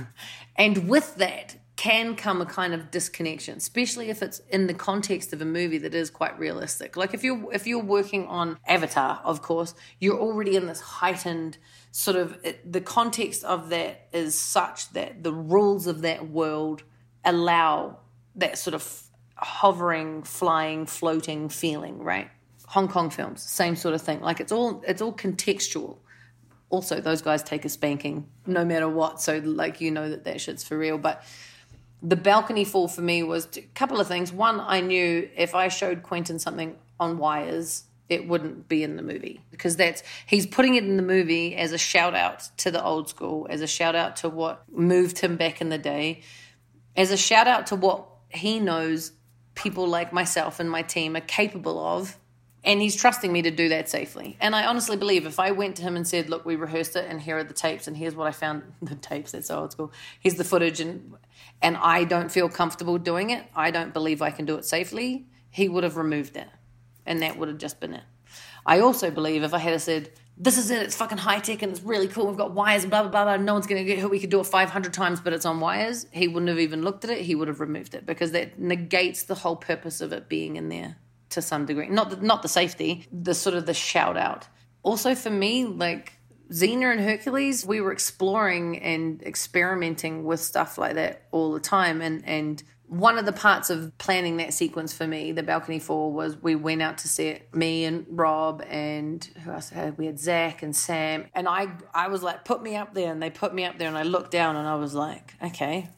and 0.56 0.88
with 0.88 1.16
that 1.16 1.56
can 1.76 2.16
come 2.16 2.40
a 2.40 2.46
kind 2.46 2.72
of 2.72 2.90
disconnection, 2.90 3.58
especially 3.58 4.08
if 4.08 4.22
it's 4.22 4.40
in 4.48 4.66
the 4.66 4.74
context 4.74 5.34
of 5.34 5.42
a 5.42 5.44
movie 5.44 5.76
that 5.78 5.94
is 5.94 6.10
quite 6.10 6.38
realistic. 6.38 6.96
Like 6.96 7.12
if 7.12 7.22
you're 7.22 7.52
if 7.52 7.66
you're 7.66 7.84
working 7.84 8.26
on 8.26 8.58
Avatar, 8.66 9.20
of 9.24 9.42
course, 9.42 9.74
you're 10.00 10.18
already 10.18 10.56
in 10.56 10.66
this 10.66 10.80
heightened 10.80 11.58
sort 11.90 12.16
of 12.16 12.38
it, 12.42 12.72
the 12.72 12.80
context 12.80 13.44
of 13.44 13.68
that 13.68 14.08
is 14.12 14.34
such 14.34 14.90
that 14.94 15.22
the 15.22 15.32
rules 15.32 15.86
of 15.86 16.00
that 16.00 16.30
world 16.30 16.82
allow 17.24 17.98
that 18.36 18.56
sort 18.56 18.74
of 18.74 19.02
hovering, 19.36 20.22
flying, 20.22 20.86
floating 20.86 21.50
feeling, 21.50 21.98
right? 21.98 22.30
Hong 22.68 22.88
Kong 22.88 23.10
films, 23.10 23.42
same 23.42 23.76
sort 23.76 23.94
of 23.94 24.00
thing. 24.00 24.22
Like 24.22 24.40
it's 24.40 24.50
all 24.50 24.82
it's 24.88 25.02
all 25.02 25.12
contextual 25.12 25.98
also 26.68 27.00
those 27.00 27.22
guys 27.22 27.44
take 27.44 27.64
a 27.64 27.68
spanking 27.68 28.26
no 28.44 28.64
matter 28.64 28.88
what 28.88 29.20
so 29.20 29.38
like 29.44 29.80
you 29.80 29.88
know 29.88 30.10
that 30.10 30.24
that 30.24 30.40
shit's 30.40 30.64
for 30.64 30.76
real 30.76 30.98
but 30.98 31.22
the 32.02 32.16
balcony 32.16 32.64
fall 32.64 32.88
for 32.88 33.00
me 33.00 33.22
was 33.22 33.48
a 33.56 33.62
couple 33.74 34.00
of 34.00 34.06
things 34.06 34.32
one 34.32 34.60
i 34.60 34.80
knew 34.80 35.28
if 35.36 35.54
i 35.54 35.68
showed 35.68 36.02
quentin 36.02 36.38
something 36.38 36.76
on 37.00 37.18
wires 37.18 37.84
it 38.08 38.28
wouldn't 38.28 38.68
be 38.68 38.82
in 38.82 38.96
the 38.96 39.02
movie 39.02 39.40
because 39.50 39.76
that's 39.76 40.02
he's 40.26 40.46
putting 40.46 40.74
it 40.74 40.84
in 40.84 40.96
the 40.96 41.02
movie 41.02 41.56
as 41.56 41.72
a 41.72 41.78
shout 41.78 42.14
out 42.14 42.48
to 42.58 42.70
the 42.70 42.82
old 42.82 43.08
school, 43.08 43.46
as 43.50 43.60
a 43.60 43.66
shout 43.66 43.94
out 43.94 44.16
to 44.16 44.28
what 44.28 44.62
moved 44.72 45.18
him 45.18 45.36
back 45.36 45.60
in 45.60 45.70
the 45.70 45.78
day, 45.78 46.22
as 46.96 47.10
a 47.10 47.16
shout 47.16 47.48
out 47.48 47.66
to 47.68 47.76
what 47.76 48.06
he 48.28 48.60
knows 48.60 49.12
people 49.54 49.86
like 49.88 50.12
myself 50.12 50.60
and 50.60 50.70
my 50.70 50.82
team 50.82 51.16
are 51.16 51.20
capable 51.20 51.78
of. 51.78 52.16
And 52.62 52.80
he's 52.82 52.96
trusting 52.96 53.32
me 53.32 53.42
to 53.42 53.52
do 53.52 53.68
that 53.68 53.88
safely. 53.88 54.36
And 54.40 54.56
I 54.56 54.66
honestly 54.66 54.96
believe 54.96 55.24
if 55.24 55.38
I 55.38 55.52
went 55.52 55.76
to 55.76 55.82
him 55.82 55.94
and 55.94 56.06
said, 56.06 56.28
Look, 56.28 56.44
we 56.44 56.56
rehearsed 56.56 56.96
it 56.96 57.06
and 57.08 57.20
here 57.20 57.38
are 57.38 57.44
the 57.44 57.54
tapes 57.54 57.86
and 57.86 57.96
here's 57.96 58.16
what 58.16 58.26
I 58.26 58.32
found 58.32 58.64
the 58.82 58.96
tapes, 58.96 59.32
that's 59.32 59.50
old 59.50 59.72
school. 59.72 59.92
Here's 60.18 60.34
the 60.34 60.42
footage 60.42 60.80
and 60.80 61.14
and 61.62 61.76
I 61.76 62.04
don't 62.04 62.30
feel 62.30 62.48
comfortable 62.48 62.98
doing 62.98 63.30
it, 63.30 63.44
I 63.54 63.70
don't 63.70 63.92
believe 63.92 64.22
I 64.22 64.30
can 64.30 64.44
do 64.44 64.56
it 64.56 64.64
safely, 64.64 65.26
he 65.50 65.68
would 65.68 65.84
have 65.84 65.96
removed 65.96 66.36
it. 66.36 66.48
And 67.04 67.22
that 67.22 67.38
would 67.38 67.48
have 67.48 67.58
just 67.58 67.80
been 67.80 67.94
it. 67.94 68.02
I 68.64 68.80
also 68.80 69.10
believe 69.10 69.42
if 69.42 69.54
I 69.54 69.58
had 69.58 69.80
said, 69.80 70.10
this 70.36 70.58
is 70.58 70.70
it, 70.70 70.82
it's 70.82 70.96
fucking 70.96 71.18
high 71.18 71.38
tech 71.38 71.62
and 71.62 71.72
it's 71.72 71.82
really 71.82 72.08
cool, 72.08 72.26
we've 72.26 72.36
got 72.36 72.52
wires 72.52 72.82
and 72.82 72.90
blah, 72.90 73.02
blah, 73.02 73.10
blah, 73.10 73.24
blah, 73.24 73.36
no 73.36 73.54
one's 73.54 73.66
going 73.66 73.82
to 73.82 73.86
get 73.86 74.00
hurt, 74.00 74.10
we 74.10 74.18
could 74.18 74.30
do 74.30 74.40
it 74.40 74.44
500 74.44 74.92
times, 74.92 75.20
but 75.20 75.32
it's 75.32 75.46
on 75.46 75.60
wires, 75.60 76.06
he 76.12 76.28
wouldn't 76.28 76.48
have 76.48 76.58
even 76.58 76.82
looked 76.82 77.04
at 77.04 77.10
it, 77.10 77.22
he 77.22 77.34
would 77.34 77.48
have 77.48 77.60
removed 77.60 77.94
it 77.94 78.04
because 78.04 78.32
that 78.32 78.58
negates 78.58 79.22
the 79.22 79.34
whole 79.34 79.56
purpose 79.56 80.00
of 80.00 80.12
it 80.12 80.28
being 80.28 80.56
in 80.56 80.68
there 80.68 80.96
to 81.30 81.40
some 81.40 81.64
degree. 81.64 81.88
Not 81.88 82.10
the, 82.10 82.16
not 82.16 82.42
the 82.42 82.48
safety, 82.48 83.06
the 83.10 83.34
sort 83.34 83.54
of 83.56 83.66
the 83.66 83.74
shout 83.74 84.16
out. 84.16 84.48
Also 84.82 85.14
for 85.14 85.30
me, 85.30 85.64
like 85.64 86.12
Xena 86.50 86.92
and 86.92 87.00
Hercules, 87.00 87.66
we 87.66 87.80
were 87.80 87.92
exploring 87.92 88.78
and 88.78 89.22
experimenting 89.22 90.24
with 90.24 90.40
stuff 90.40 90.78
like 90.78 90.94
that 90.94 91.26
all 91.32 91.52
the 91.52 91.60
time. 91.60 92.00
And, 92.00 92.24
and 92.24 92.62
one 92.88 93.18
of 93.18 93.26
the 93.26 93.32
parts 93.32 93.68
of 93.68 93.96
planning 93.98 94.36
that 94.36 94.54
sequence 94.54 94.92
for 94.92 95.06
me, 95.06 95.32
the 95.32 95.42
balcony 95.42 95.78
fall, 95.78 96.12
was 96.12 96.40
we 96.40 96.54
went 96.54 96.82
out 96.82 96.98
to 96.98 97.08
see 97.08 97.28
it. 97.28 97.54
Me 97.54 97.84
and 97.84 98.06
Rob 98.08 98.62
and 98.68 99.24
who 99.44 99.50
else 99.50 99.70
had 99.70 99.98
we 99.98 100.06
had 100.06 100.20
Zach 100.20 100.62
and 100.62 100.74
Sam. 100.74 101.26
And 101.34 101.48
I 101.48 101.68
I 101.92 102.08
was 102.08 102.22
like, 102.22 102.44
put 102.44 102.62
me 102.62 102.76
up 102.76 102.94
there, 102.94 103.10
and 103.10 103.20
they 103.20 103.30
put 103.30 103.52
me 103.52 103.64
up 103.64 103.78
there, 103.78 103.88
and 103.88 103.98
I 103.98 104.04
looked 104.04 104.30
down 104.30 104.56
and 104.56 104.68
I 104.68 104.76
was 104.76 104.94
like, 104.94 105.34
okay. 105.42 105.88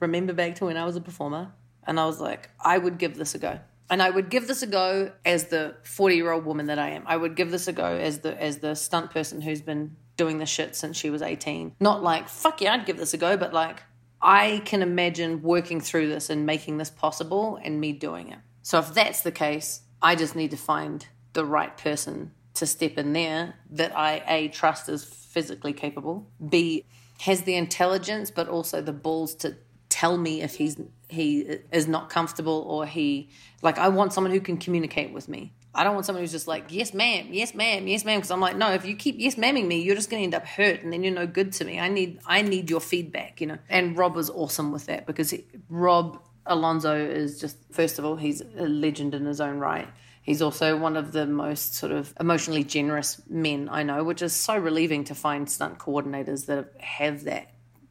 Remember 0.00 0.32
back 0.32 0.54
to 0.56 0.64
when 0.64 0.78
I 0.78 0.86
was 0.86 0.96
a 0.96 1.00
performer, 1.02 1.52
and 1.86 2.00
I 2.00 2.06
was 2.06 2.18
like, 2.18 2.48
I 2.58 2.78
would 2.78 2.96
give 2.96 3.16
this 3.18 3.34
a 3.34 3.38
go. 3.38 3.60
And 3.90 4.00
I 4.00 4.08
would 4.08 4.30
give 4.30 4.46
this 4.46 4.62
a 4.62 4.68
go 4.68 5.12
as 5.24 5.48
the 5.48 5.74
40 5.82 6.14
year 6.14 6.30
old 6.30 6.46
woman 6.46 6.66
that 6.66 6.78
I 6.78 6.90
am. 6.90 7.02
I 7.06 7.16
would 7.16 7.34
give 7.34 7.50
this 7.50 7.66
a 7.66 7.72
go 7.72 7.84
as 7.84 8.20
the 8.20 8.40
as 8.40 8.58
the 8.58 8.74
stunt 8.74 9.10
person 9.10 9.40
who's 9.40 9.60
been 9.60 9.96
doing 10.16 10.38
this 10.38 10.48
shit 10.48 10.76
since 10.76 10.96
she 10.96 11.10
was 11.10 11.22
18. 11.22 11.74
Not 11.80 12.02
like, 12.02 12.28
fuck 12.28 12.60
yeah, 12.60 12.74
I'd 12.74 12.86
give 12.86 12.98
this 12.98 13.14
a 13.14 13.18
go, 13.18 13.36
but 13.36 13.52
like, 13.52 13.82
I 14.22 14.62
can 14.64 14.82
imagine 14.82 15.42
working 15.42 15.80
through 15.80 16.08
this 16.08 16.30
and 16.30 16.46
making 16.46 16.76
this 16.76 16.90
possible 16.90 17.58
and 17.62 17.80
me 17.80 17.92
doing 17.92 18.28
it. 18.28 18.38
So 18.62 18.78
if 18.78 18.94
that's 18.94 19.22
the 19.22 19.32
case, 19.32 19.80
I 20.02 20.14
just 20.14 20.36
need 20.36 20.50
to 20.52 20.56
find 20.56 21.06
the 21.32 21.44
right 21.44 21.76
person 21.76 22.32
to 22.54 22.66
step 22.66 22.98
in 22.98 23.12
there 23.12 23.54
that 23.70 23.96
I 23.96 24.22
A 24.28 24.48
trust 24.48 24.88
is 24.88 25.04
physically 25.04 25.72
capable, 25.72 26.28
B 26.46 26.84
has 27.20 27.42
the 27.42 27.54
intelligence 27.54 28.30
but 28.30 28.48
also 28.48 28.80
the 28.80 28.92
balls 28.92 29.34
to 29.36 29.56
tell 30.00 30.16
me 30.16 30.40
if 30.40 30.54
he's 30.54 30.80
he 31.08 31.58
is 31.72 31.86
not 31.86 32.08
comfortable 32.08 32.64
or 32.66 32.86
he 32.86 33.28
like 33.60 33.76
I 33.78 33.88
want 33.88 34.12
someone 34.14 34.32
who 34.32 34.40
can 34.40 34.56
communicate 34.56 35.12
with 35.12 35.28
me. 35.28 35.52
I 35.74 35.84
don't 35.84 35.94
want 35.94 36.06
someone 36.06 36.22
who's 36.22 36.32
just 36.32 36.48
like, 36.48 36.64
yes, 36.70 36.92
ma'am, 36.92 37.28
yes, 37.30 37.54
ma'am, 37.54 37.86
yes, 37.86 38.04
ma'am. 38.04 38.18
Because 38.18 38.32
I'm 38.32 38.40
like, 38.40 38.56
no, 38.56 38.72
if 38.72 38.84
you 38.84 38.96
keep 38.96 39.16
yes, 39.18 39.36
mamming 39.36 39.68
me, 39.68 39.82
you're 39.82 39.94
just 39.94 40.10
going 40.10 40.20
to 40.20 40.24
end 40.24 40.34
up 40.34 40.44
hurt, 40.44 40.82
and 40.82 40.92
then 40.92 41.04
you're 41.04 41.14
no 41.14 41.28
good 41.28 41.52
to 41.52 41.64
me. 41.64 41.78
I 41.78 41.88
need, 41.88 42.18
I 42.26 42.42
need 42.42 42.68
your 42.68 42.80
feedback, 42.80 43.40
you 43.40 43.46
know. 43.46 43.58
And 43.68 43.96
Rob 43.96 44.16
was 44.16 44.30
awesome 44.30 44.72
with 44.72 44.86
that 44.86 45.06
because 45.06 45.30
he, 45.30 45.44
Rob 45.68 46.20
Alonzo 46.44 46.96
is 46.96 47.40
just, 47.40 47.56
first 47.70 48.00
of 48.00 48.04
all, 48.04 48.16
he's 48.16 48.40
a 48.40 48.66
legend 48.66 49.14
in 49.14 49.26
his 49.26 49.40
own 49.40 49.60
right. 49.60 49.86
He's 50.22 50.42
also 50.42 50.76
one 50.76 50.96
of 50.96 51.12
the 51.12 51.26
most 51.26 51.76
sort 51.76 51.92
of 51.92 52.14
emotionally 52.18 52.64
generous 52.64 53.22
men 53.28 53.68
I 53.70 53.84
know, 53.84 54.02
which 54.02 54.22
is 54.22 54.32
so 54.32 54.56
relieving 54.56 55.04
to 55.04 55.14
find 55.14 55.48
stunt 55.48 55.78
coordinators 55.78 56.46
that 56.46 56.72
have 56.80 57.24
that 57.24 57.49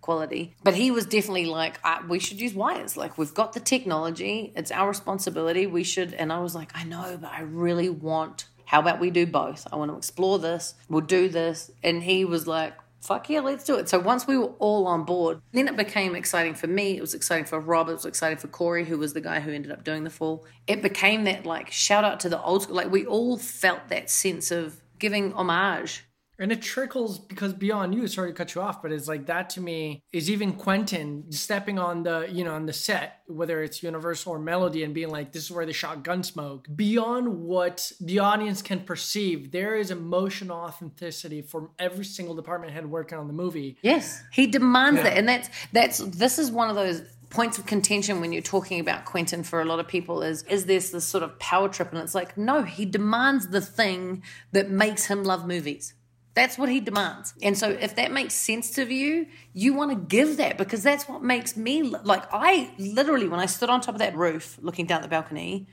quality. 0.10 0.55
But 0.64 0.74
he 0.74 0.89
was 0.89 1.05
definitely 1.05 1.45
like, 1.45 1.78
we 2.07 2.18
should 2.18 2.41
use 2.41 2.55
wires. 2.55 2.97
Like, 2.97 3.20
we've 3.20 3.32
got 3.32 3.53
the 3.53 3.60
technology, 3.60 4.51
it's 4.55 4.72
our 4.72 4.88
responsibility. 4.88 5.68
We 5.68 5.84
should. 5.84 6.16
And 6.16 6.34
I 6.34 6.39
was 6.39 6.55
like, 6.55 6.72
I 6.74 6.84
know, 6.84 7.20
but 7.22 7.32
I 7.32 7.41
really 7.41 7.89
want, 7.89 8.45
how 8.66 8.80
about 8.80 8.99
we 8.99 9.12
do 9.12 9.28
both? 9.28 9.68
I 9.72 9.76
want 9.76 9.91
to 9.91 9.97
explore 9.97 10.39
this, 10.39 10.74
we'll 10.89 11.01
do 11.01 11.30
this. 11.30 11.70
And 11.84 12.01
he 12.01 12.26
was 12.26 12.47
like, 12.47 12.74
fuck 13.01 13.30
yeah, 13.30 13.41
let's 13.41 13.64
do 13.64 13.76
it. 13.76 13.88
So 13.88 13.99
once 13.99 14.26
we 14.26 14.36
were 14.36 14.53
all 14.57 14.88
on 14.88 15.05
board, 15.05 15.41
then 15.51 15.68
it 15.68 15.78
became 15.78 16.16
exciting 16.16 16.55
for 16.55 16.66
me. 16.66 16.97
It 16.97 17.01
was 17.01 17.14
exciting 17.14 17.45
for 17.45 17.60
Rob. 17.60 17.88
It 17.89 17.93
was 17.93 18.05
exciting 18.05 18.39
for 18.39 18.47
Corey, 18.47 18.86
who 18.86 18.97
was 18.97 19.14
the 19.14 19.22
guy 19.22 19.41
who 19.41 19.51
ended 19.51 19.72
up 19.72 19.84
doing 19.84 20.05
the 20.05 20.10
fall. 20.10 20.43
It 20.66 20.82
became 20.82 21.26
that 21.26 21.45
like 21.45 21.70
shout 21.70 22.03
out 22.03 22.20
to 22.22 22.30
the 22.30 22.41
old 22.41 22.64
school. 22.64 22.76
Like 22.76 22.91
we 22.91 23.05
all 23.05 23.38
felt 23.38 23.89
that 23.89 24.10
sense 24.10 24.49
of 24.49 24.82
giving 24.97 25.34
homage 25.34 26.03
and 26.40 26.54
it 26.54 26.62
trickles 26.62 27.20
because 27.20 27.54
beyond 27.54 27.94
you, 27.94 28.08
sorry 28.08 28.32
to 28.32 28.34
cut 28.34 28.56
you 28.56 28.62
off, 28.62 28.82
but 28.82 28.92
it's 28.92 29.08
like 29.08 29.26
that 29.26 29.50
to 29.52 29.62
me 29.62 30.04
is 30.14 30.30
even 30.30 30.54
Quentin 30.54 31.32
stepping 31.32 31.78
on 31.78 32.04
the, 32.04 32.28
you 32.32 32.46
know, 32.46 32.54
on 32.54 32.66
the 32.66 32.74
set, 32.74 33.22
whether 33.28 33.62
it's 33.62 33.84
Universal 33.84 34.34
or 34.34 34.40
Melody, 34.40 34.84
and 34.84 34.94
being 34.94 35.10
like, 35.10 35.34
this 35.34 35.44
is 35.44 35.52
where 35.52 35.66
they 35.66 35.74
shot 35.74 36.04
Gunsmoke. 36.04 36.74
Beyond 36.74 37.42
what 37.42 37.92
the 38.00 38.20
audience 38.20 38.62
can 38.62 38.80
perceive, 38.80 39.52
there 39.52 39.76
is 39.76 39.92
emotional 39.92 40.58
authenticity 40.58 41.42
from 41.42 41.72
every 41.78 42.06
single 42.06 42.36
department 42.36 42.72
head 42.72 42.90
working 42.90 43.18
on 43.18 43.28
the 43.28 43.34
movie. 43.34 43.78
Yes. 43.82 44.24
He 44.32 44.48
demands 44.48 45.00
yeah. 45.00 45.04
that. 45.04 45.18
And 45.18 45.28
that's 45.28 45.50
that's 45.74 45.98
this 45.98 46.40
is 46.40 46.52
one 46.52 46.70
of 46.70 46.76
those 46.76 47.02
points 47.30 47.60
of 47.60 47.66
contention 47.66 48.22
when 48.22 48.32
you're 48.32 48.42
talking 48.42 48.80
about 48.80 49.06
Quentin 49.06 49.44
for 49.44 49.62
a 49.62 49.66
lot 49.66 49.80
of 49.80 49.88
people 49.88 50.24
is 50.24 50.44
is 50.44 50.66
this 50.66 50.90
this 50.90 51.06
sort 51.06 51.24
of 51.24 51.38
power 51.38 51.70
trip 51.70 51.92
and 51.92 52.02
it's 52.02 52.16
like 52.16 52.38
no 52.38 52.64
he 52.64 52.86
demands 52.86 53.50
the 53.50 53.62
thing 53.62 54.24
that 54.52 54.70
makes 54.70 55.06
him 55.06 55.24
love 55.24 55.46
movies 55.46 55.94
that's 56.40 56.58
what 56.58 56.70
he 56.70 56.80
demands. 56.80 57.34
And 57.42 57.58
so 57.58 57.70
if 57.70 57.96
that 57.98 58.14
makes 58.14 58.34
sense 58.34 58.72
to 58.72 58.92
you, 58.92 59.28
you 59.54 59.74
want 59.74 59.92
to 59.92 59.98
give 59.98 60.38
that 60.38 60.58
because 60.58 60.82
that's 60.82 61.08
what 61.08 61.22
makes 61.22 61.58
me 61.58 61.84
like 61.84 62.24
I 62.32 62.72
literally 62.78 63.28
when 63.28 63.42
I 63.42 63.46
stood 63.46 63.70
on 63.70 63.82
top 63.82 63.96
of 63.96 64.00
that 64.00 64.16
roof 64.16 64.58
looking 64.62 64.86
down 64.86 65.02
the 65.02 65.10
balcony, 65.10 65.68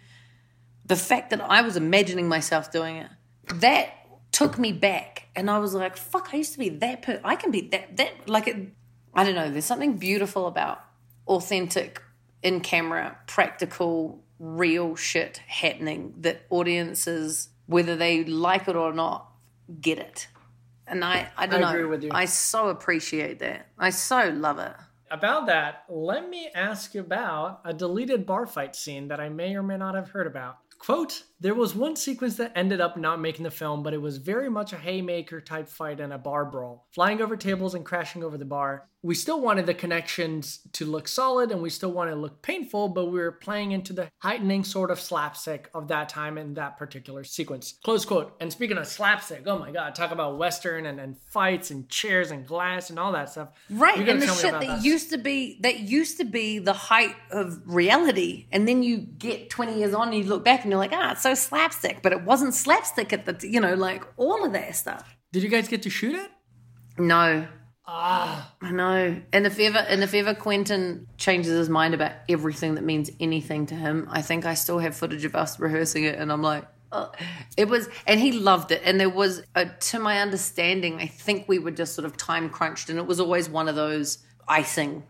the 0.85 0.97
fact 0.97 1.31
that 1.31 1.41
I 1.41 1.63
was 1.63 1.77
imagining 1.77 2.29
myself 2.29 2.73
doing 2.73 2.97
it, 2.97 3.11
that 3.55 3.91
took 4.33 4.59
me 4.59 4.73
back 4.73 5.29
and 5.37 5.49
I 5.49 5.61
was 5.61 5.73
like, 5.73 5.97
fuck, 5.97 6.31
I 6.33 6.39
used 6.39 6.53
to 6.55 6.59
be 6.59 6.69
that 6.69 7.03
per 7.03 7.21
I 7.23 7.37
can 7.37 7.53
be 7.53 7.69
that 7.69 7.97
that 7.99 8.29
like 8.29 8.49
it 8.49 8.57
I 9.15 9.23
don't 9.23 9.37
know, 9.37 9.49
there's 9.49 9.65
something 9.65 9.99
beautiful 9.99 10.49
about 10.49 10.85
authentic 11.29 12.03
in 12.43 12.61
camera, 12.61 13.17
practical, 13.29 14.21
real 14.41 14.97
shit 14.97 15.39
happening 15.47 16.15
that 16.19 16.43
audiences 16.51 17.51
whether 17.67 17.95
they 17.95 18.25
like 18.25 18.67
it 18.67 18.75
or 18.75 18.93
not 18.93 19.31
get 19.81 19.99
it 19.99 20.27
and 20.87 21.05
I, 21.05 21.29
I 21.37 21.47
don't 21.47 21.63
I 21.63 21.73
know. 21.73 21.79
agree 21.79 21.89
with 21.89 22.03
you. 22.05 22.11
I 22.13 22.25
so 22.27 22.69
appreciate 22.69 23.39
that. 23.41 23.69
I 23.79 23.91
so 23.91 24.31
love 24.31 24.59
it. 24.59 24.73
About 25.11 25.47
that, 25.47 25.85
let 25.89 26.29
me 26.29 26.51
ask 26.55 26.95
you 26.95 27.01
about 27.01 27.61
a 27.65 27.73
deleted 27.73 28.27
bar 28.27 28.47
fight 28.47 28.75
scene 28.75 29.09
that 29.09 29.21
I 29.21 29.29
may 29.29 29.55
or 29.55 29.63
may 29.63 29.77
not 29.77 29.95
have 29.95 30.11
heard 30.11 30.27
about. 30.27 30.59
Quote, 30.79 31.23
there 31.39 31.55
was 31.55 31.75
one 31.75 31.97
sequence 31.97 32.37
that 32.37 32.53
ended 32.57 32.81
up 32.81 32.97
not 32.97 33.21
making 33.21 33.45
the 33.45 33.51
film, 33.51 33.83
but 33.83 33.93
it 33.93 34.01
was 34.01 34.17
very 34.17 34.49
much 34.49 34.73
a 34.73 34.77
haymaker 34.77 35.41
type 35.41 35.69
fight 35.69 36.01
and 36.01 36.13
a 36.13 36.19
bar 36.19 36.47
brawl, 36.47 36.87
flying 36.95 37.21
over 37.21 37.37
tables 37.37 37.75
and 37.75 37.85
crashing 37.85 38.25
over 38.25 38.39
the 38.39 38.45
bar. 38.45 38.89
We 39.03 39.15
still 39.15 39.41
wanted 39.41 39.67
the 39.67 39.75
connections 39.75 40.67
to 40.73 40.85
look 40.85 41.07
solid 41.07 41.53
and 41.53 41.63
we 41.63 41.71
still 41.71 41.93
wanted 41.93 42.13
to 42.13 42.17
look 42.17 42.43
painful, 42.43 42.89
but 42.89 43.05
we 43.05 43.21
were 43.21 43.31
playing 43.31 43.71
into 43.71 43.93
the 43.93 44.09
heightening 44.19 44.65
sort 44.65 44.91
of 44.91 44.99
slapstick 44.99 45.71
of 45.75 45.89
that 45.89 46.09
time 46.09 46.39
in 46.39 46.55
that 46.55 46.77
particular 46.77 47.23
sequence. 47.23 47.79
Close 47.85 48.05
quote. 48.05 48.35
And 48.41 48.51
speaking 48.51 48.79
of 48.79 48.87
slapstick, 48.87 49.43
oh 49.47 49.61
my 49.61 49.71
god, 49.71 49.95
talk 49.95 50.11
about 50.11 50.39
Western 50.39 50.87
and, 50.87 50.99
and 50.99 51.17
fights 51.19 51.71
and 51.71 51.89
chairs 51.89 52.33
and 52.33 52.45
glass 52.45 52.91
and 52.91 52.99
all 52.99 53.13
that 53.13 53.31
stuff. 53.31 53.51
Right. 53.71 54.09
And 54.09 54.21
the 54.21 54.27
shit 54.27 54.51
that, 54.51 54.61
that 54.63 54.85
used 54.85 55.11
to 55.11 55.19
be 55.19 55.61
that 55.61 55.79
used 55.81 56.17
to 56.17 56.25
be 56.25 56.59
the 56.59 56.73
height 56.73 57.15
of 57.31 57.61
reality. 57.65 58.47
And 58.51 58.67
then 58.67 58.83
you 58.83 58.99
get 58.99 59.51
20 59.51 59.79
years 59.79 59.95
on 59.95 60.09
and 60.09 60.17
you 60.17 60.25
look 60.25 60.45
back 60.45 60.63
and 60.63 60.71
you're 60.71 60.79
like, 60.79 60.93
ah, 60.93 61.13
it's 61.13 61.26
so 61.27 61.35
slapstick, 61.35 62.03
but 62.03 62.13
it 62.13 62.23
wasn't 62.23 62.55
slapstick 62.55 63.13
at 63.13 63.27
the, 63.27 63.49
you 63.49 63.61
know, 63.61 63.75
like 63.75 64.05
all 64.17 64.45
of 64.45 64.53
that 64.53 64.77
stuff. 64.77 65.17
Did 65.33 65.43
you 65.43 65.49
guys 65.49 65.67
get 65.67 65.83
to 65.83 65.91
shoot 65.91 66.15
it? 66.15 66.31
No. 66.99 67.49
Ah, 67.85 68.55
I 68.63 68.71
know. 68.71 69.21
And 69.33 69.47
if 69.47 69.59
ever, 69.59 69.79
and 69.79 70.03
if 70.03 70.15
ever 70.15 70.35
Quentin 70.35 71.07
changes 71.19 71.53
his 71.53 71.69
mind 71.69 71.95
about 71.95 72.13
everything 72.29 72.77
that 72.77 72.85
means 72.85 73.11
anything 73.21 73.67
to 73.67 73.75
him, 73.75 74.09
I 74.11 74.23
think 74.23 74.47
I 74.47 74.55
still 74.55 74.79
have 74.79 74.97
footage 74.97 75.25
of 75.25 75.35
us 75.35 75.59
rehearsing 75.59 76.05
it, 76.05 76.17
and 76.17 76.33
I'm 76.33 76.43
like, 76.43 76.65
oh. 76.93 77.13
it 77.57 77.69
was, 77.69 77.89
and 78.07 78.19
he 78.19 78.33
loved 78.33 78.73
it. 78.73 78.83
And 78.85 78.99
there 78.99 79.11
was, 79.11 79.43
a, 79.55 79.67
to 79.67 79.99
my 79.99 80.21
understanding, 80.21 81.01
I 81.01 81.07
think 81.07 81.49
we 81.49 81.59
were 81.59 81.71
just 81.71 81.95
sort 81.95 82.07
of 82.07 82.17
time 82.17 82.51
crunched, 82.51 82.89
and 82.89 82.99
it 82.99 83.07
was 83.07 83.21
always 83.21 83.49
one 83.49 83.69
of 83.69 83.77
those 83.77 84.19
icing 84.49 85.05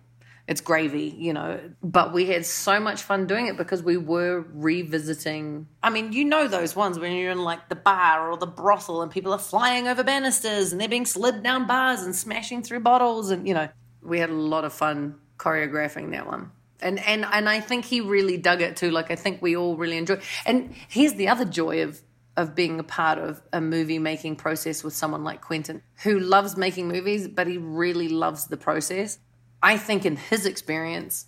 it's 0.49 0.61
gravy, 0.61 1.15
you 1.19 1.33
know. 1.33 1.61
But 1.83 2.13
we 2.13 2.27
had 2.27 2.47
so 2.47 2.79
much 2.79 3.03
fun 3.03 3.27
doing 3.27 3.47
it 3.47 3.57
because 3.57 3.83
we 3.83 3.97
were 3.97 4.45
revisiting. 4.53 5.67
I 5.83 5.91
mean, 5.91 6.13
you 6.13 6.25
know 6.25 6.47
those 6.47 6.77
ones 6.77 6.99
when 6.99 7.13
you're 7.13 7.33
in 7.33 7.43
like 7.43 7.69
the 7.69 7.77
bar 7.77 8.31
or 8.31 8.37
the 8.37 8.47
brothel 8.47 9.03
and 9.03 9.11
people 9.11 9.33
are 9.33 9.39
flying 9.39 9.89
over 9.89 10.05
banisters 10.05 10.73
and 10.73 10.81
they're 10.81 10.89
being 10.89 11.07
slid 11.07 11.43
down 11.43 11.67
bars 11.67 12.03
and 12.03 12.15
smashing 12.15 12.63
through 12.63 12.81
bottles 12.81 13.31
and 13.31 13.47
you 13.47 13.55
know, 13.55 13.69
we 14.03 14.21
had 14.21 14.31
a 14.31 14.35
lot 14.35 14.65
of 14.65 14.73
fun 14.73 15.17
choreographing 15.37 16.13
that 16.13 16.27
one. 16.27 16.53
And 16.81 16.99
and 17.01 17.25
and 17.25 17.49
I 17.49 17.61
think 17.61 17.85
he 17.85 18.01
really 18.01 18.37
dug 18.37 18.61
it 18.61 18.77
too. 18.77 18.91
Like 18.91 19.11
I 19.11 19.17
think 19.17 19.43
we 19.43 19.57
all 19.57 19.77
really 19.77 19.97
enjoyed. 19.97 20.23
And 20.45 20.75
here's 20.89 21.15
the 21.15 21.29
other 21.29 21.45
joy 21.45 21.83
of 21.83 22.01
of 22.37 22.55
being 22.55 22.79
a 22.79 22.85
part 22.85 23.19
of 23.19 23.41
a 23.53 23.61
movie 23.61 23.99
making 23.99 24.37
process 24.37 24.85
with 24.85 24.95
someone 24.95 25.25
like 25.25 25.41
Quentin, 25.41 25.83
who 26.03 26.21
loves 26.21 26.57
making 26.57 26.87
movies, 26.87 27.29
but 27.29 27.47
he 27.47 27.57
really 27.57 28.09
loves 28.09 28.47
the 28.47 28.59
process. 28.59 29.19
I 29.67 29.79
think 29.79 30.07
in 30.07 30.15
his 30.15 30.47
experience, 30.47 31.27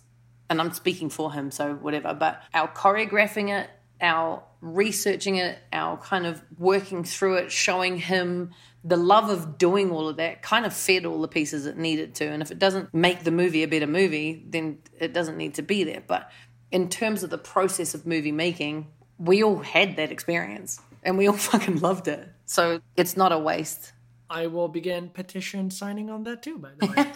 and 0.49 0.61
I'm 0.61 0.71
speaking 0.71 1.09
for 1.09 1.33
him, 1.33 1.51
so 1.51 1.73
whatever, 1.73 2.13
but 2.13 2.41
our 2.53 2.69
choreographing 2.69 3.49
it, 3.49 3.69
our 3.99 4.41
researching 4.61 5.35
it, 5.35 5.57
our 5.73 5.97
kind 5.97 6.25
of 6.25 6.41
working 6.57 7.03
through 7.03 7.35
it, 7.35 7.51
showing 7.51 7.97
him 7.97 8.51
the 8.81 8.95
love 8.95 9.29
of 9.29 9.57
doing 9.57 9.91
all 9.91 10.07
of 10.07 10.15
that 10.15 10.41
kind 10.41 10.65
of 10.65 10.73
fed 10.73 11.05
all 11.05 11.19
the 11.19 11.27
pieces 11.27 11.65
it 11.65 11.75
needed 11.75 12.15
to. 12.15 12.27
And 12.27 12.41
if 12.41 12.49
it 12.49 12.59
doesn't 12.59 12.93
make 12.93 13.25
the 13.25 13.31
movie 13.31 13.61
a 13.63 13.67
better 13.67 13.87
movie, 13.87 14.41
then 14.47 14.77
it 14.97 15.11
doesn't 15.11 15.35
need 15.35 15.55
to 15.55 15.61
be 15.61 15.83
there. 15.83 16.01
But 16.07 16.31
in 16.71 16.87
terms 16.87 17.23
of 17.23 17.31
the 17.31 17.37
process 17.37 17.93
of 17.93 18.05
movie 18.05 18.31
making, 18.31 18.87
we 19.17 19.43
all 19.43 19.59
had 19.59 19.97
that 19.97 20.13
experience 20.13 20.79
and 21.03 21.17
we 21.17 21.27
all 21.27 21.35
fucking 21.51 21.79
loved 21.79 22.07
it. 22.07 22.25
So 22.45 22.79
it's 22.95 23.17
not 23.17 23.33
a 23.33 23.37
waste. 23.37 23.91
I 24.29 24.47
will 24.47 24.69
begin 24.69 25.09
petition 25.09 25.71
signing 25.71 26.09
on 26.09 26.23
that 26.23 26.41
too, 26.41 26.57
by 26.57 26.69
the 26.77 26.87
way. 26.87 27.11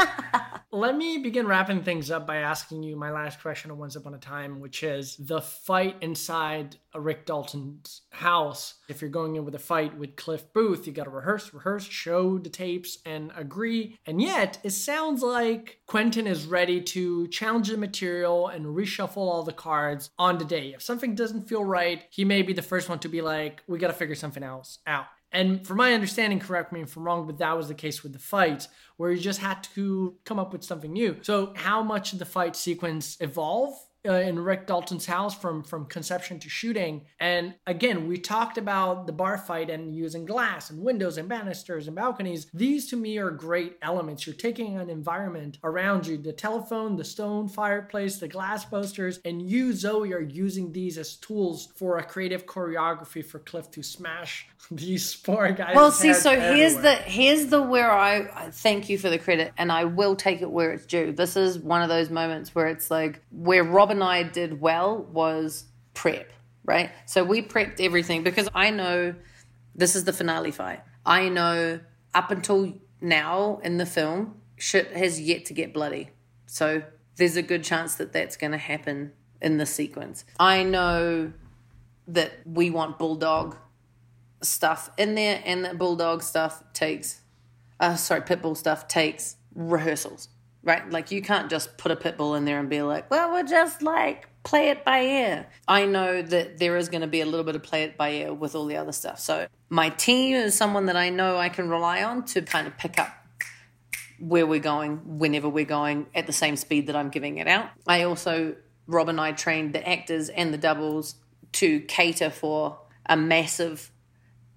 Let 0.75 0.97
me 0.97 1.19
begin 1.19 1.45
wrapping 1.45 1.83
things 1.83 2.09
up 2.09 2.25
by 2.25 2.37
asking 2.37 2.81
you 2.81 2.95
my 2.95 3.11
last 3.11 3.39
question 3.39 3.69
of 3.69 3.77
Once 3.77 3.95
Upon 3.95 4.15
a 4.15 4.17
Time, 4.17 4.59
which 4.59 4.81
is 4.81 5.15
the 5.17 5.39
fight 5.39 5.97
inside 6.01 6.77
Rick 6.95 7.27
Dalton's 7.27 8.01
house. 8.09 8.73
If 8.89 8.99
you're 8.99 9.11
going 9.11 9.35
in 9.35 9.45
with 9.45 9.53
a 9.53 9.59
fight 9.59 9.95
with 9.95 10.15
Cliff 10.15 10.51
Booth, 10.51 10.87
you 10.87 10.91
got 10.91 11.03
to 11.03 11.11
rehearse, 11.11 11.53
rehearse, 11.53 11.83
show 11.83 12.39
the 12.39 12.49
tapes, 12.49 12.97
and 13.05 13.31
agree. 13.35 13.99
And 14.07 14.19
yet, 14.19 14.57
it 14.63 14.71
sounds 14.71 15.21
like 15.21 15.81
Quentin 15.85 16.25
is 16.25 16.47
ready 16.47 16.81
to 16.81 17.27
challenge 17.27 17.69
the 17.69 17.77
material 17.77 18.47
and 18.47 18.65
reshuffle 18.65 19.17
all 19.17 19.43
the 19.43 19.53
cards 19.53 20.09
on 20.17 20.39
the 20.39 20.45
day. 20.45 20.73
If 20.73 20.81
something 20.81 21.13
doesn't 21.13 21.47
feel 21.47 21.63
right, 21.63 22.03
he 22.09 22.25
may 22.25 22.41
be 22.41 22.53
the 22.53 22.63
first 22.63 22.89
one 22.89 22.97
to 22.99 23.09
be 23.09 23.21
like, 23.21 23.61
we 23.67 23.77
got 23.77 23.89
to 23.89 23.93
figure 23.93 24.15
something 24.15 24.41
else 24.41 24.79
out. 24.87 25.05
And 25.33 25.65
from 25.65 25.77
my 25.77 25.93
understanding, 25.93 26.39
correct 26.39 26.71
me 26.71 26.81
if 26.81 26.95
I'm 26.95 27.03
wrong, 27.03 27.25
but 27.25 27.39
that 27.39 27.57
was 27.57 27.67
the 27.67 27.73
case 27.73 28.03
with 28.03 28.13
the 28.13 28.19
fight, 28.19 28.67
where 28.97 29.11
you 29.11 29.19
just 29.19 29.39
had 29.39 29.63
to 29.75 30.15
come 30.25 30.37
up 30.37 30.53
with 30.53 30.63
something 30.63 30.93
new. 30.93 31.17
So, 31.23 31.53
how 31.55 31.81
much 31.81 32.11
did 32.11 32.19
the 32.19 32.25
fight 32.25 32.55
sequence 32.55 33.17
evolve 33.19 33.73
uh, 34.07 34.13
in 34.13 34.39
Rick 34.39 34.67
Dalton's 34.67 35.05
house 35.05 35.37
from 35.37 35.63
from 35.63 35.85
conception 35.85 36.39
to 36.39 36.49
shooting. 36.49 37.05
And 37.19 37.55
again, 37.65 38.07
we 38.07 38.17
talked 38.17 38.57
about 38.57 39.07
the 39.07 39.13
bar 39.13 39.37
fight 39.37 39.69
and 39.69 39.95
using 39.95 40.25
glass 40.25 40.69
and 40.69 40.83
windows 40.83 41.17
and 41.17 41.29
banisters 41.29 41.87
and 41.87 41.95
balconies. 41.95 42.47
These 42.53 42.89
to 42.89 42.97
me 42.97 43.17
are 43.17 43.31
great 43.31 43.77
elements. 43.81 44.27
You're 44.27 44.35
taking 44.35 44.77
an 44.77 44.89
environment 44.89 45.57
around 45.63 46.07
you, 46.07 46.17
the 46.17 46.33
telephone, 46.33 46.95
the 46.95 47.03
stone 47.03 47.47
fireplace, 47.47 48.17
the 48.17 48.27
glass 48.27 48.65
posters, 48.65 49.19
and 49.25 49.41
you, 49.41 49.73
Zoe, 49.73 50.13
are 50.13 50.21
using 50.21 50.71
these 50.71 50.97
as 50.97 51.15
tools 51.15 51.69
for 51.75 51.97
a 51.97 52.03
creative 52.03 52.45
choreography 52.45 53.25
for 53.25 53.39
Cliff 53.39 53.71
to 53.71 53.83
smash 53.83 54.47
these 54.71 55.15
poor 55.15 55.51
guys. 55.51 55.75
Well, 55.75 55.91
see, 55.91 56.13
so 56.13 56.39
here's 56.39 56.77
the 56.77 56.95
here's 56.95 57.47
the 57.47 57.61
where 57.61 57.91
I, 57.91 58.29
I 58.33 58.49
thank 58.51 58.89
you 58.89 58.97
for 58.97 59.09
the 59.09 59.19
credit, 59.19 59.53
and 59.57 59.71
I 59.71 59.85
will 59.85 60.15
take 60.15 60.41
it 60.41 60.49
where 60.49 60.71
it's 60.71 60.85
due. 60.85 61.11
This 61.11 61.35
is 61.35 61.59
one 61.59 61.81
of 61.81 61.89
those 61.89 62.09
moments 62.09 62.53
where 62.55 62.67
it's 62.67 62.89
like 62.91 63.21
where 63.31 63.63
Robin 63.63 63.92
and 63.93 64.03
I 64.03 64.23
did 64.23 64.59
well 64.59 64.97
was 64.97 65.65
prep, 65.93 66.31
right? 66.65 66.91
So 67.05 67.23
we 67.23 67.41
prepped 67.41 67.79
everything 67.79 68.23
because 68.23 68.49
I 68.53 68.69
know 68.69 69.15
this 69.75 69.95
is 69.95 70.03
the 70.03 70.13
finale 70.13 70.51
fight. 70.51 70.81
I 71.05 71.29
know 71.29 71.79
up 72.13 72.31
until 72.31 72.73
now 73.01 73.59
in 73.63 73.77
the 73.77 73.85
film, 73.85 74.35
shit 74.57 74.91
has 74.93 75.21
yet 75.21 75.45
to 75.45 75.53
get 75.53 75.73
bloody. 75.73 76.09
So 76.45 76.83
there's 77.15 77.37
a 77.37 77.41
good 77.41 77.63
chance 77.63 77.95
that 77.95 78.13
that's 78.13 78.37
going 78.37 78.51
to 78.51 78.57
happen 78.57 79.13
in 79.41 79.57
the 79.57 79.65
sequence. 79.65 80.25
I 80.39 80.63
know 80.63 81.33
that 82.07 82.31
we 82.45 82.69
want 82.69 82.97
bulldog 82.97 83.55
stuff 84.41 84.89
in 84.97 85.15
there, 85.15 85.41
and 85.45 85.63
that 85.65 85.77
bulldog 85.77 86.21
stuff 86.21 86.63
takes, 86.73 87.21
uh, 87.79 87.95
sorry, 87.95 88.21
pitbull 88.21 88.57
stuff 88.57 88.87
takes 88.87 89.37
rehearsals 89.55 90.29
right? 90.63 90.89
Like 90.89 91.11
you 91.11 91.21
can't 91.21 91.49
just 91.49 91.77
put 91.77 91.91
a 91.91 91.95
pit 91.95 92.17
bull 92.17 92.35
in 92.35 92.45
there 92.45 92.59
and 92.59 92.69
be 92.69 92.81
like, 92.81 93.11
well, 93.11 93.31
we're 93.31 93.43
just 93.43 93.81
like 93.81 94.27
play 94.43 94.69
it 94.69 94.83
by 94.83 95.01
ear. 95.01 95.47
I 95.67 95.85
know 95.85 96.21
that 96.21 96.57
there 96.57 96.77
is 96.77 96.89
going 96.89 97.01
to 97.01 97.07
be 97.07 97.21
a 97.21 97.25
little 97.25 97.43
bit 97.43 97.55
of 97.55 97.63
play 97.63 97.83
it 97.83 97.97
by 97.97 98.11
ear 98.11 98.33
with 98.33 98.55
all 98.55 98.65
the 98.65 98.77
other 98.77 98.91
stuff. 98.91 99.19
So 99.19 99.47
my 99.69 99.89
team 99.89 100.35
is 100.35 100.55
someone 100.55 100.87
that 100.87 100.95
I 100.95 101.09
know 101.09 101.37
I 101.37 101.49
can 101.49 101.69
rely 101.69 102.03
on 102.03 102.25
to 102.25 102.41
kind 102.41 102.67
of 102.67 102.77
pick 102.77 102.99
up 102.99 103.09
where 104.19 104.45
we're 104.45 104.59
going 104.59 105.19
whenever 105.19 105.49
we're 105.49 105.65
going 105.65 106.07
at 106.15 106.27
the 106.27 106.33
same 106.33 106.55
speed 106.55 106.87
that 106.87 106.95
I'm 106.95 107.09
giving 107.09 107.37
it 107.37 107.47
out. 107.47 107.69
I 107.87 108.03
also 108.03 108.55
Rob 108.87 109.09
and 109.09 109.19
I 109.19 109.31
trained 109.31 109.73
the 109.73 109.87
actors 109.87 110.29
and 110.29 110.53
the 110.53 110.57
doubles 110.57 111.15
to 111.53 111.81
cater 111.81 112.29
for 112.29 112.79
a 113.05 113.15
massive 113.15 113.91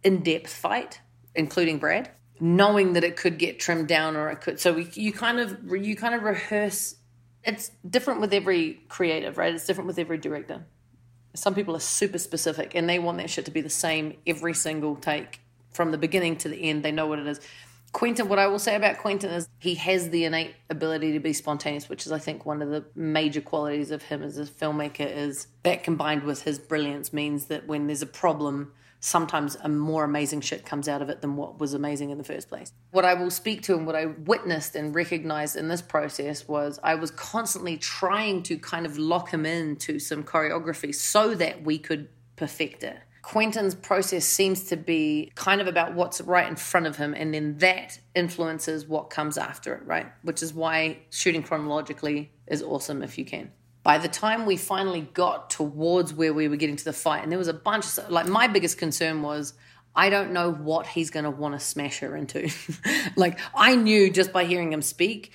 in-depth 0.03 0.53
fight, 0.53 1.01
including 1.35 1.79
Brad 1.79 2.11
knowing 2.41 2.95
that 2.95 3.05
it 3.05 3.17
could 3.17 3.39
get 3.39 3.59
trimmed 3.59 3.89
down 3.89 4.17
or 4.17 4.29
it 4.29 4.41
could 4.41 4.61
so 4.61 4.73
we, 4.75 4.89
you 4.95 5.13
kind 5.13 5.41
of 5.41 5.59
you 5.71 5.97
kind 5.97 6.15
of 6.15 6.23
rehearse. 6.23 6.97
It's 7.45 7.71
different 7.89 8.21
with 8.21 8.33
every 8.35 8.81
creative 8.89 9.39
right? 9.39 9.55
It's 9.55 9.67
different 9.67 9.89
with 9.89 9.99
every 9.99 10.19
director. 10.19 10.65
Some 11.35 11.55
people 11.55 11.77
are 11.77 11.81
super 11.81 12.19
specific 12.19 12.75
and 12.75 12.89
they 12.89 12.99
want 12.99 13.19
that 13.19 13.31
shit 13.31 13.45
to 13.47 13.51
be 13.51 13.61
the 13.61 13.71
same 13.71 14.17
every 14.27 14.55
single 14.55 14.97
take 14.97 15.41
from 15.71 15.93
the 15.93 15.99
beginning 15.99 16.37
to 16.39 16.49
the 16.49 16.57
end. 16.57 16.83
They 16.83 16.93
know 16.93 17.07
what 17.07 17.19
it 17.19 17.27
is. 17.27 17.41
Quentin 17.93 18.29
what 18.29 18.39
i 18.39 18.47
will 18.47 18.59
say 18.59 18.75
about 18.75 18.99
quentin 18.99 19.31
is 19.31 19.49
he 19.59 19.75
has 19.77 20.11
the 20.11 20.25
innate 20.25 20.55
ability 20.69 21.13
to 21.13 21.21
be 21.21 21.33
spontaneous 21.33 21.89
which 21.89 22.05
is 22.05 22.13
i 22.13 22.19
think 22.19 22.45
one 22.45 22.61
of 22.61 22.69
the 22.69 22.85
major 22.95 23.41
qualities 23.41 23.91
of 23.91 24.03
him 24.03 24.23
as 24.23 24.37
a 24.37 24.45
filmmaker 24.45 25.11
is 25.11 25.47
that 25.63 25.83
combined 25.83 26.23
with 26.23 26.43
his 26.43 26.59
brilliance 26.59 27.11
means 27.15 27.47
that 27.47 27.67
when 27.67 27.87
there's 27.87 28.03
a 28.03 28.07
problem 28.07 28.71
sometimes 29.01 29.57
a 29.63 29.69
more 29.69 30.05
amazing 30.05 30.41
shit 30.41 30.65
comes 30.65 30.89
out 30.89 31.03
of 31.03 31.09
it 31.09 31.21
than 31.21 31.37
what 31.37 31.59
was 31.59 31.75
amazing 31.75 32.11
in 32.11 32.19
the 32.19 32.25
first 32.25 32.49
place. 32.49 32.73
What 32.91 33.05
I 33.05 33.15
will 33.15 33.31
speak 33.31 33.63
to 33.63 33.77
and 33.77 33.87
what 33.87 33.97
I 33.97 34.07
witnessed 34.07 34.77
and 34.77 34.95
recognized 34.95 35.57
in 35.57 35.69
this 35.69 35.83
process 35.83 36.49
was 36.49 36.79
I 36.83 36.95
was 36.95 37.11
constantly 37.11 37.77
trying 37.77 38.43
to 38.45 38.59
kind 38.59 38.87
of 38.87 38.99
lock 38.99 39.31
him 39.31 39.47
into 39.47 39.99
some 39.99 40.25
choreography 40.25 40.95
so 40.95 41.35
that 41.35 41.63
we 41.63 41.79
could 41.79 42.09
perfect 42.37 42.83
it. 42.83 42.99
Quentin's 43.23 43.75
process 43.75 44.25
seems 44.25 44.65
to 44.65 44.77
be 44.77 45.33
kind 45.35 45.61
of 45.61 45.67
about 45.67 45.95
what's 45.95 46.21
right 46.21 46.47
in 46.47 46.55
front 46.55 46.87
of 46.87 46.97
him, 46.97 47.13
and 47.13 47.35
then 47.35 47.59
that 47.59 47.99
influences 48.15 48.87
what 48.87 49.11
comes 49.11 49.37
after 49.37 49.75
it, 49.75 49.85
right? 49.85 50.07
Which 50.23 50.45
is 50.45 50.55
why 50.55 50.99
shooting 51.11 51.43
chronologically 51.43 52.31
is 52.47 52.63
awesome 52.63 53.03
if 53.03 53.19
you 53.19 53.25
can 53.25 53.51
by 53.87 53.99
the 53.99 54.09
time 54.09 54.47
we 54.47 54.57
finally 54.57 55.03
got 55.15 55.49
towards 55.49 56.13
where 56.13 56.35
we 56.35 56.49
were 56.49 56.57
getting 56.57 56.75
to 56.75 56.85
the 56.85 56.93
fight, 56.93 57.23
and 57.23 57.31
there 57.31 57.39
was 57.39 57.47
a 57.47 57.55
bunch 57.55 57.85
of 57.97 58.11
like 58.11 58.27
my 58.27 58.49
biggest 58.49 58.79
concern 58.79 59.23
was 59.23 59.55
I 59.95 60.11
don't 60.11 60.33
know 60.33 60.51
what 60.51 60.89
he's 60.89 61.11
going 61.11 61.23
to 61.23 61.31
want 61.31 61.55
to 61.55 61.65
smash 61.65 62.01
her 62.01 62.17
into. 62.17 62.51
like 63.17 63.39
I 63.55 63.77
knew 63.77 64.11
just 64.11 64.33
by 64.33 64.45
hearing 64.45 64.73
him 64.73 64.83
speak, 64.83 65.31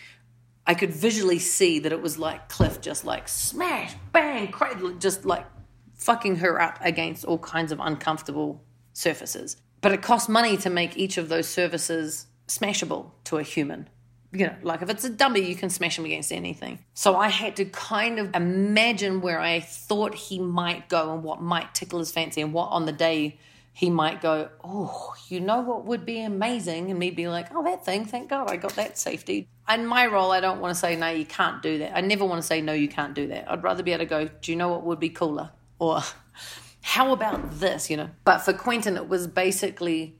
I 0.68 0.74
could 0.74 0.91
visually 0.91 1.39
see 1.39 1.80
that 1.80 1.93
it 1.93 2.02
was 2.02 2.18
like 2.18 2.49
Cliff 2.49 2.82
just 2.82 3.06
like 3.06 3.30
smash, 3.30 3.93
bang, 4.12 4.54
just 4.99 5.24
like 5.24 5.45
fucking 5.93 6.36
her 6.36 6.62
up 6.62 6.78
against 6.82 7.24
all 7.24 7.38
kinds 7.38 7.72
of 7.72 7.80
uncomfortable 7.80 8.66
surfaces. 8.91 9.56
But 9.80 9.93
it 9.93 10.02
costs 10.02 10.28
money 10.28 10.58
to 10.58 10.70
make 10.70 10.97
each 10.97 11.18
of 11.18 11.30
those 11.30 11.47
surfaces 11.47 12.28
smashable 12.49 13.12
to 13.24 13.38
a 13.38 13.43
human 13.43 13.88
you 14.34 14.47
know, 14.47 14.55
like 14.61 14.82
if 14.82 14.89
it's 14.89 15.03
a 15.03 15.09
dummy, 15.09 15.41
you 15.41 15.55
can 15.55 15.69
smash 15.69 15.99
him 15.99 16.05
against 16.05 16.32
anything. 16.32 16.79
So 16.93 17.17
I 17.17 17.27
had 17.27 17.57
to 17.57 17.65
kind 17.65 18.17
of 18.17 18.34
imagine 18.34 19.21
where 19.21 19.39
I 19.39 19.59
thought 19.59 20.15
he 20.15 20.39
might 20.39 20.88
go 20.88 21.13
and 21.13 21.23
what 21.23 21.41
might 21.41 21.75
tickle 21.75 21.99
his 21.99 22.11
fancy 22.11 22.41
and 22.41 22.53
what 22.53 22.69
on 22.69 22.86
the 22.86 22.93
day 22.93 23.38
he 23.73 23.89
might 23.89 24.21
go, 24.21 24.49
Oh, 24.63 25.13
you 25.27 25.39
know 25.39 25.61
what 25.61 25.86
would 25.86 26.05
be 26.05 26.21
amazing? 26.21 26.89
And 26.89 26.99
me 26.99 27.11
be 27.11 27.27
like, 27.27 27.47
Oh, 27.53 27.63
that 27.63 27.84
thing, 27.84 28.05
thank 28.05 28.29
God 28.29 28.49
I 28.49 28.55
got 28.55 28.75
that 28.75 28.97
safety. 28.97 29.47
In 29.69 29.86
my 29.86 30.05
role, 30.05 30.32
I 30.32 30.39
don't 30.39 30.61
want 30.61 30.73
to 30.73 30.79
say, 30.79 30.95
No, 30.95 31.09
you 31.09 31.25
can't 31.25 31.61
do 31.61 31.79
that. 31.79 31.95
I 31.95 32.01
never 32.01 32.25
want 32.25 32.41
to 32.41 32.47
say, 32.47 32.61
No, 32.61 32.73
you 32.73 32.88
can't 32.88 33.13
do 33.13 33.27
that. 33.27 33.51
I'd 33.51 33.63
rather 33.63 33.84
be 33.84 33.91
able 33.91 34.05
to 34.05 34.09
go, 34.09 34.29
Do 34.41 34.51
you 34.51 34.57
know 34.57 34.69
what 34.69 34.84
would 34.84 34.99
be 34.99 35.09
cooler? 35.09 35.51
Or 35.77 36.01
how 36.82 37.11
about 37.11 37.59
this, 37.59 37.89
you 37.89 37.97
know? 37.97 38.09
But 38.23 38.39
for 38.39 38.53
Quentin, 38.53 38.95
it 38.95 39.09
was 39.09 39.27
basically 39.27 40.15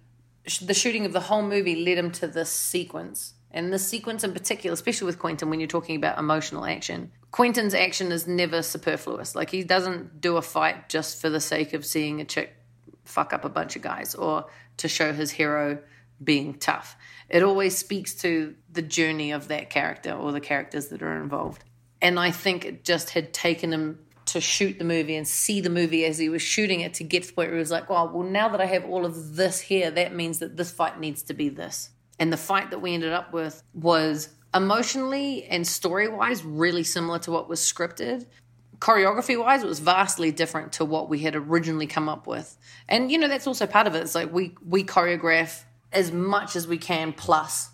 the 0.62 0.74
shooting 0.74 1.06
of 1.06 1.14
the 1.14 1.22
whole 1.22 1.44
movie 1.44 1.76
led 1.76 1.98
him 1.98 2.12
to 2.12 2.28
this 2.28 2.50
sequence 2.50 3.36
and 3.54 3.72
the 3.72 3.80
sequence 3.80 4.24
in 4.24 4.34
particular, 4.34 4.74
especially 4.74 5.06
with 5.06 5.20
Quentin, 5.20 5.50
when 5.50 5.60
you're 5.60 5.68
talking 5.68 5.96
about 5.96 6.18
emotional 6.18 6.66
action, 6.66 7.12
Quentin's 7.32 7.74
action 7.74 8.12
is 8.12 8.28
never 8.28 8.62
superfluous. 8.62 9.36
Like 9.36 9.50
he 9.50 9.64
doesn't 9.64 10.22
do 10.22 10.38
a 10.38 10.42
fight 10.42 10.90
just 10.90 11.22
for 11.22 11.30
the 11.30 11.40
sake 11.40 11.74
of 11.74 11.86
seeing 11.86 12.22
a 12.22 12.26
chick 12.26 12.56
fuck 13.04 13.34
up 13.34 13.44
a 13.44 13.50
bunch 13.50 13.76
of 13.76 13.82
guys 13.82 14.16
or 14.16 14.46
to 14.78 14.88
show 14.88 15.12
his 15.14 15.32
hero 15.32 15.80
being 16.24 16.54
tough. 16.54 16.96
It 17.30 17.44
always 17.44 17.78
speaks 17.78 18.14
to 18.16 18.56
the 18.72 18.82
journey 18.82 19.32
of 19.32 19.48
that 19.50 19.70
character 19.70 20.12
or 20.12 20.32
the 20.32 20.40
characters 20.40 20.88
that 20.90 21.02
are 21.02 21.22
involved. 21.22 21.64
And 22.02 22.20
I 22.20 22.32
think 22.32 22.66
it 22.66 22.84
just 22.84 23.12
had 23.12 23.34
taken 23.34 23.74
him 23.74 24.00
to 24.26 24.40
shoot 24.40 24.78
the 24.78 24.86
movie 24.86 25.16
and 25.16 25.28
see 25.28 25.62
the 25.62 25.70
movie 25.70 26.06
as 26.06 26.18
he 26.18 26.30
was 26.30 26.42
shooting 26.42 26.82
it 26.82 26.94
to 26.96 27.04
get 27.04 27.24
to 27.24 27.30
the 27.30 27.34
point 27.34 27.50
where 27.50 27.56
he 27.56 27.60
was 27.60 27.72
like, 27.72 27.90
oh, 27.90 28.12
well, 28.14 28.28
now 28.28 28.50
that 28.50 28.62
I 28.62 28.66
have 28.66 28.86
all 28.86 29.06
of 29.06 29.36
this 29.36 29.60
here, 29.60 29.92
that 29.92 30.16
means 30.16 30.40
that 30.40 30.58
this 30.58 30.72
fight 30.72 31.00
needs 31.00 31.24
to 31.24 31.34
be 31.34 31.50
this. 31.50 31.90
And 32.22 32.32
the 32.32 32.38
fight 32.38 32.70
that 32.70 32.80
we 32.80 32.94
ended 32.94 33.14
up 33.14 33.34
with 33.34 33.64
was 33.74 34.30
emotionally 34.54 35.46
and 35.46 35.66
story 35.66 36.08
wise 36.08 36.44
really 36.44 36.84
similar 36.84 37.18
to 37.18 37.32
what 37.32 37.50
was 37.50 37.60
scripted. 37.60 38.28
choreography 38.78 39.40
wise, 39.40 39.64
it 39.64 39.68
was 39.68 39.80
vastly 39.80 40.32
different 40.32 40.74
to 40.74 40.86
what 40.86 41.10
we 41.10 41.20
had 41.20 41.36
originally 41.36 41.88
come 41.88 42.08
up 42.08 42.28
with. 42.28 42.58
And 42.88 43.12
you 43.12 43.18
know, 43.18 43.28
that's 43.28 43.48
also 43.48 43.66
part 43.66 43.88
of 43.88 43.96
it. 43.96 44.04
It's 44.04 44.14
like 44.14 44.32
we 44.32 44.56
we 44.64 44.84
choreograph 44.84 45.64
as 45.92 46.12
much 46.12 46.56
as 46.56 46.68
we 46.68 46.78
can 46.78 47.12
plus 47.12 47.72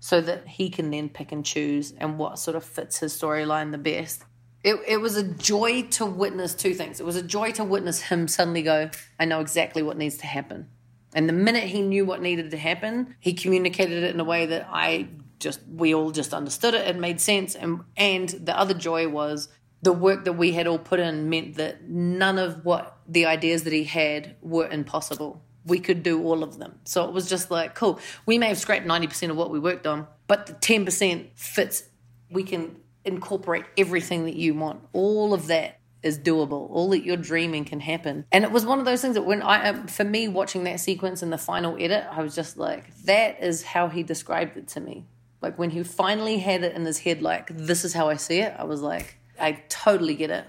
so 0.00 0.20
that 0.20 0.48
he 0.48 0.70
can 0.70 0.90
then 0.90 1.08
pick 1.08 1.30
and 1.30 1.44
choose 1.44 1.94
and 1.96 2.18
what 2.18 2.40
sort 2.40 2.56
of 2.56 2.64
fits 2.64 2.98
his 2.98 3.16
storyline 3.16 3.70
the 3.70 3.78
best. 3.78 4.24
It, 4.64 4.76
it 4.88 4.96
was 4.96 5.16
a 5.16 5.22
joy 5.22 5.82
to 5.92 6.04
witness 6.04 6.52
two 6.54 6.74
things. 6.74 6.98
It 6.98 7.06
was 7.06 7.16
a 7.16 7.22
joy 7.22 7.52
to 7.52 7.64
witness 7.64 8.00
him 8.02 8.26
suddenly 8.26 8.62
go, 8.62 8.90
I 9.20 9.24
know 9.24 9.40
exactly 9.40 9.82
what 9.82 9.96
needs 9.96 10.16
to 10.18 10.26
happen. 10.26 10.68
And 11.14 11.28
the 11.28 11.32
minute 11.32 11.64
he 11.64 11.80
knew 11.80 12.04
what 12.04 12.20
needed 12.20 12.50
to 12.50 12.56
happen, 12.56 13.14
he 13.20 13.32
communicated 13.32 14.02
it 14.02 14.12
in 14.12 14.20
a 14.20 14.24
way 14.24 14.46
that 14.46 14.68
I 14.70 15.08
just, 15.38 15.60
we 15.68 15.94
all 15.94 16.10
just 16.10 16.34
understood 16.34 16.74
it. 16.74 16.86
It 16.88 16.96
made 16.96 17.20
sense. 17.20 17.54
And, 17.54 17.80
and 17.96 18.28
the 18.28 18.58
other 18.58 18.74
joy 18.74 19.08
was 19.08 19.48
the 19.82 19.92
work 19.92 20.24
that 20.24 20.32
we 20.32 20.52
had 20.52 20.66
all 20.66 20.78
put 20.78 20.98
in 20.98 21.28
meant 21.28 21.56
that 21.56 21.88
none 21.88 22.38
of 22.38 22.64
what 22.64 22.98
the 23.06 23.26
ideas 23.26 23.64
that 23.64 23.72
he 23.72 23.84
had 23.84 24.34
were 24.42 24.66
impossible. 24.68 25.42
We 25.66 25.78
could 25.78 26.02
do 26.02 26.22
all 26.24 26.42
of 26.42 26.58
them. 26.58 26.80
So 26.84 27.04
it 27.04 27.12
was 27.12 27.28
just 27.28 27.50
like, 27.50 27.74
cool. 27.74 28.00
We 28.26 28.38
may 28.38 28.48
have 28.48 28.58
scrapped 28.58 28.86
90% 28.86 29.30
of 29.30 29.36
what 29.36 29.50
we 29.50 29.58
worked 29.58 29.86
on, 29.86 30.06
but 30.26 30.46
the 30.46 30.54
10% 30.54 31.28
fits. 31.34 31.84
We 32.30 32.42
can 32.42 32.76
incorporate 33.04 33.64
everything 33.76 34.24
that 34.24 34.36
you 34.36 34.54
want. 34.54 34.80
All 34.92 35.34
of 35.34 35.46
that 35.48 35.78
is 36.04 36.18
doable. 36.18 36.70
All 36.70 36.90
that 36.90 37.04
you're 37.04 37.16
dreaming 37.16 37.64
can 37.64 37.80
happen. 37.80 38.26
And 38.30 38.44
it 38.44 38.52
was 38.52 38.66
one 38.66 38.78
of 38.78 38.84
those 38.84 39.00
things 39.00 39.14
that 39.14 39.22
when 39.22 39.42
I, 39.42 39.70
um, 39.70 39.86
for 39.86 40.04
me, 40.04 40.28
watching 40.28 40.64
that 40.64 40.78
sequence 40.80 41.22
in 41.22 41.30
the 41.30 41.38
final 41.38 41.76
edit, 41.78 42.04
I 42.10 42.22
was 42.22 42.34
just 42.34 42.56
like, 42.56 42.94
that 43.04 43.42
is 43.42 43.62
how 43.62 43.88
he 43.88 44.02
described 44.02 44.56
it 44.56 44.68
to 44.68 44.80
me. 44.80 45.06
Like 45.40 45.58
when 45.58 45.70
he 45.70 45.82
finally 45.82 46.38
had 46.38 46.62
it 46.62 46.76
in 46.76 46.84
his 46.84 46.98
head, 46.98 47.22
like, 47.22 47.56
this 47.56 47.84
is 47.84 47.92
how 47.94 48.08
I 48.08 48.16
see 48.16 48.38
it, 48.38 48.54
I 48.58 48.64
was 48.64 48.80
like, 48.80 49.18
I 49.40 49.62
totally 49.68 50.14
get 50.14 50.30
it. 50.30 50.46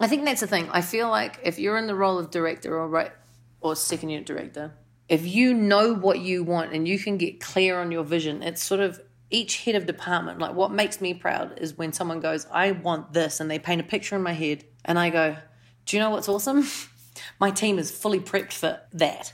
I 0.00 0.08
think 0.08 0.24
that's 0.24 0.40
the 0.40 0.46
thing. 0.46 0.68
I 0.70 0.80
feel 0.80 1.08
like 1.08 1.40
if 1.44 1.58
you're 1.58 1.76
in 1.76 1.86
the 1.86 1.94
role 1.94 2.18
of 2.18 2.30
director 2.30 2.76
or 2.78 2.88
right 2.88 3.12
or 3.60 3.76
second 3.76 4.10
unit 4.10 4.26
director, 4.26 4.72
if 5.08 5.26
you 5.26 5.54
know 5.54 5.92
what 5.92 6.20
you 6.20 6.42
want 6.42 6.72
and 6.72 6.88
you 6.88 6.98
can 6.98 7.18
get 7.18 7.40
clear 7.40 7.78
on 7.78 7.92
your 7.92 8.04
vision, 8.04 8.42
it's 8.42 8.62
sort 8.62 8.80
of 8.80 9.00
each 9.30 9.64
head 9.64 9.74
of 9.74 9.86
department. 9.86 10.38
Like 10.38 10.54
what 10.54 10.72
makes 10.72 11.00
me 11.00 11.14
proud 11.14 11.58
is 11.58 11.76
when 11.76 11.92
someone 11.92 12.20
goes, 12.20 12.46
I 12.50 12.72
want 12.72 13.12
this, 13.12 13.40
and 13.40 13.50
they 13.50 13.58
paint 13.58 13.80
a 13.80 13.84
picture 13.84 14.16
in 14.16 14.22
my 14.22 14.32
head, 14.32 14.64
and 14.84 14.98
I 14.98 15.10
go, 15.10 15.36
Do 15.86 15.96
you 15.96 16.02
know 16.02 16.10
what's 16.10 16.28
awesome? 16.28 16.66
my 17.40 17.50
team 17.50 17.78
is 17.78 17.90
fully 17.90 18.20
prepped 18.20 18.52
for 18.52 18.80
that. 18.92 19.32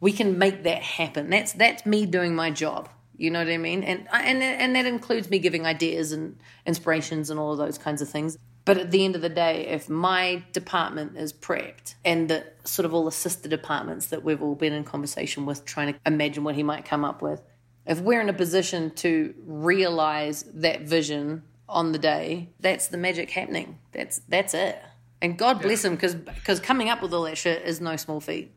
We 0.00 0.12
can 0.12 0.38
make 0.38 0.64
that 0.64 0.82
happen. 0.82 1.30
That's 1.30 1.52
that's 1.52 1.86
me 1.86 2.06
doing 2.06 2.34
my 2.34 2.50
job. 2.50 2.88
You 3.16 3.30
know 3.30 3.38
what 3.38 3.48
I 3.48 3.58
mean? 3.58 3.84
And 3.84 4.08
and 4.12 4.42
and 4.42 4.74
that 4.74 4.86
includes 4.86 5.30
me 5.30 5.38
giving 5.38 5.66
ideas 5.66 6.12
and 6.12 6.38
inspirations 6.66 7.30
and 7.30 7.38
all 7.38 7.52
of 7.52 7.58
those 7.58 7.78
kinds 7.78 8.02
of 8.02 8.08
things. 8.08 8.36
But 8.64 8.78
at 8.78 8.90
the 8.90 9.04
end 9.04 9.16
of 9.16 9.22
the 9.22 9.28
day, 9.28 9.66
if 9.66 9.88
my 9.88 10.44
department 10.52 11.16
is 11.16 11.32
prepped 11.32 11.94
and 12.04 12.28
the 12.28 12.46
sort 12.64 12.86
of 12.86 12.94
all 12.94 13.04
the 13.04 13.12
sister 13.12 13.48
departments 13.48 14.06
that 14.06 14.22
we've 14.22 14.40
all 14.40 14.54
been 14.54 14.72
in 14.72 14.84
conversation 14.84 15.46
with, 15.46 15.64
trying 15.64 15.92
to 15.92 16.00
imagine 16.06 16.44
what 16.44 16.54
he 16.54 16.62
might 16.62 16.84
come 16.84 17.04
up 17.04 17.22
with, 17.22 17.42
if 17.86 18.00
we're 18.00 18.20
in 18.20 18.28
a 18.28 18.32
position 18.32 18.92
to 18.96 19.34
realize 19.44 20.44
that 20.54 20.82
vision 20.82 21.42
on 21.72 21.92
the 21.92 21.98
day, 21.98 22.50
that's 22.60 22.88
the 22.88 22.98
magic 22.98 23.30
happening. 23.30 23.78
That's 23.92 24.20
that's 24.28 24.54
it. 24.54 24.78
And 25.20 25.38
God 25.38 25.62
bless 25.62 25.84
him, 25.84 25.94
because 25.94 26.14
because 26.14 26.60
coming 26.60 26.88
up 26.88 27.02
with 27.02 27.12
all 27.14 27.22
that 27.24 27.38
shit 27.38 27.62
is 27.62 27.80
no 27.80 27.96
small 27.96 28.20
feat. 28.20 28.52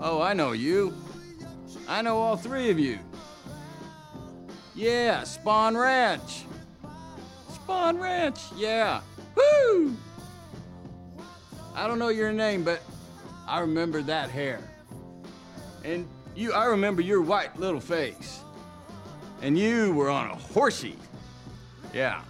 Oh, 0.00 0.20
I 0.20 0.32
know 0.32 0.52
you. 0.52 0.94
I 1.88 2.02
know 2.02 2.18
all 2.18 2.36
three 2.36 2.70
of 2.70 2.78
you. 2.78 2.98
Yeah, 4.74 5.22
Spahn 5.22 5.80
Ranch. 5.80 6.44
Spahn 7.50 8.00
Ranch, 8.00 8.40
yeah. 8.56 9.00
Woo! 9.34 9.96
I 11.74 11.86
don't 11.86 11.98
know 11.98 12.08
your 12.08 12.32
name, 12.32 12.62
but 12.62 12.80
I 13.46 13.60
remember 13.60 14.02
that 14.02 14.30
hair. 14.30 14.60
And 15.84 16.06
you, 16.36 16.52
I 16.52 16.66
remember 16.66 17.02
your 17.02 17.22
white 17.22 17.58
little 17.58 17.80
face. 17.80 18.40
And 19.42 19.58
you 19.58 19.92
were 19.92 20.10
on 20.10 20.30
a 20.30 20.34
horsey. 20.34 20.96
Yeah. 21.92 22.22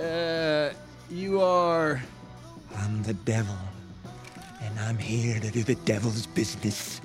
Uh, 0.00 0.70
you 1.10 1.40
are. 1.40 2.02
I'm 2.76 3.02
the 3.02 3.14
devil, 3.14 3.56
and 4.62 4.78
I'm 4.80 4.98
here 4.98 5.38
to 5.40 5.50
do 5.50 5.62
the 5.62 5.74
devil's 5.74 6.26
business. 6.26 7.00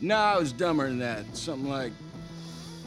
No, 0.00 0.16
I 0.16 0.38
was 0.38 0.52
dumber 0.52 0.86
than 0.88 0.98
that. 1.00 1.36
Something 1.36 1.68
like 1.68 1.92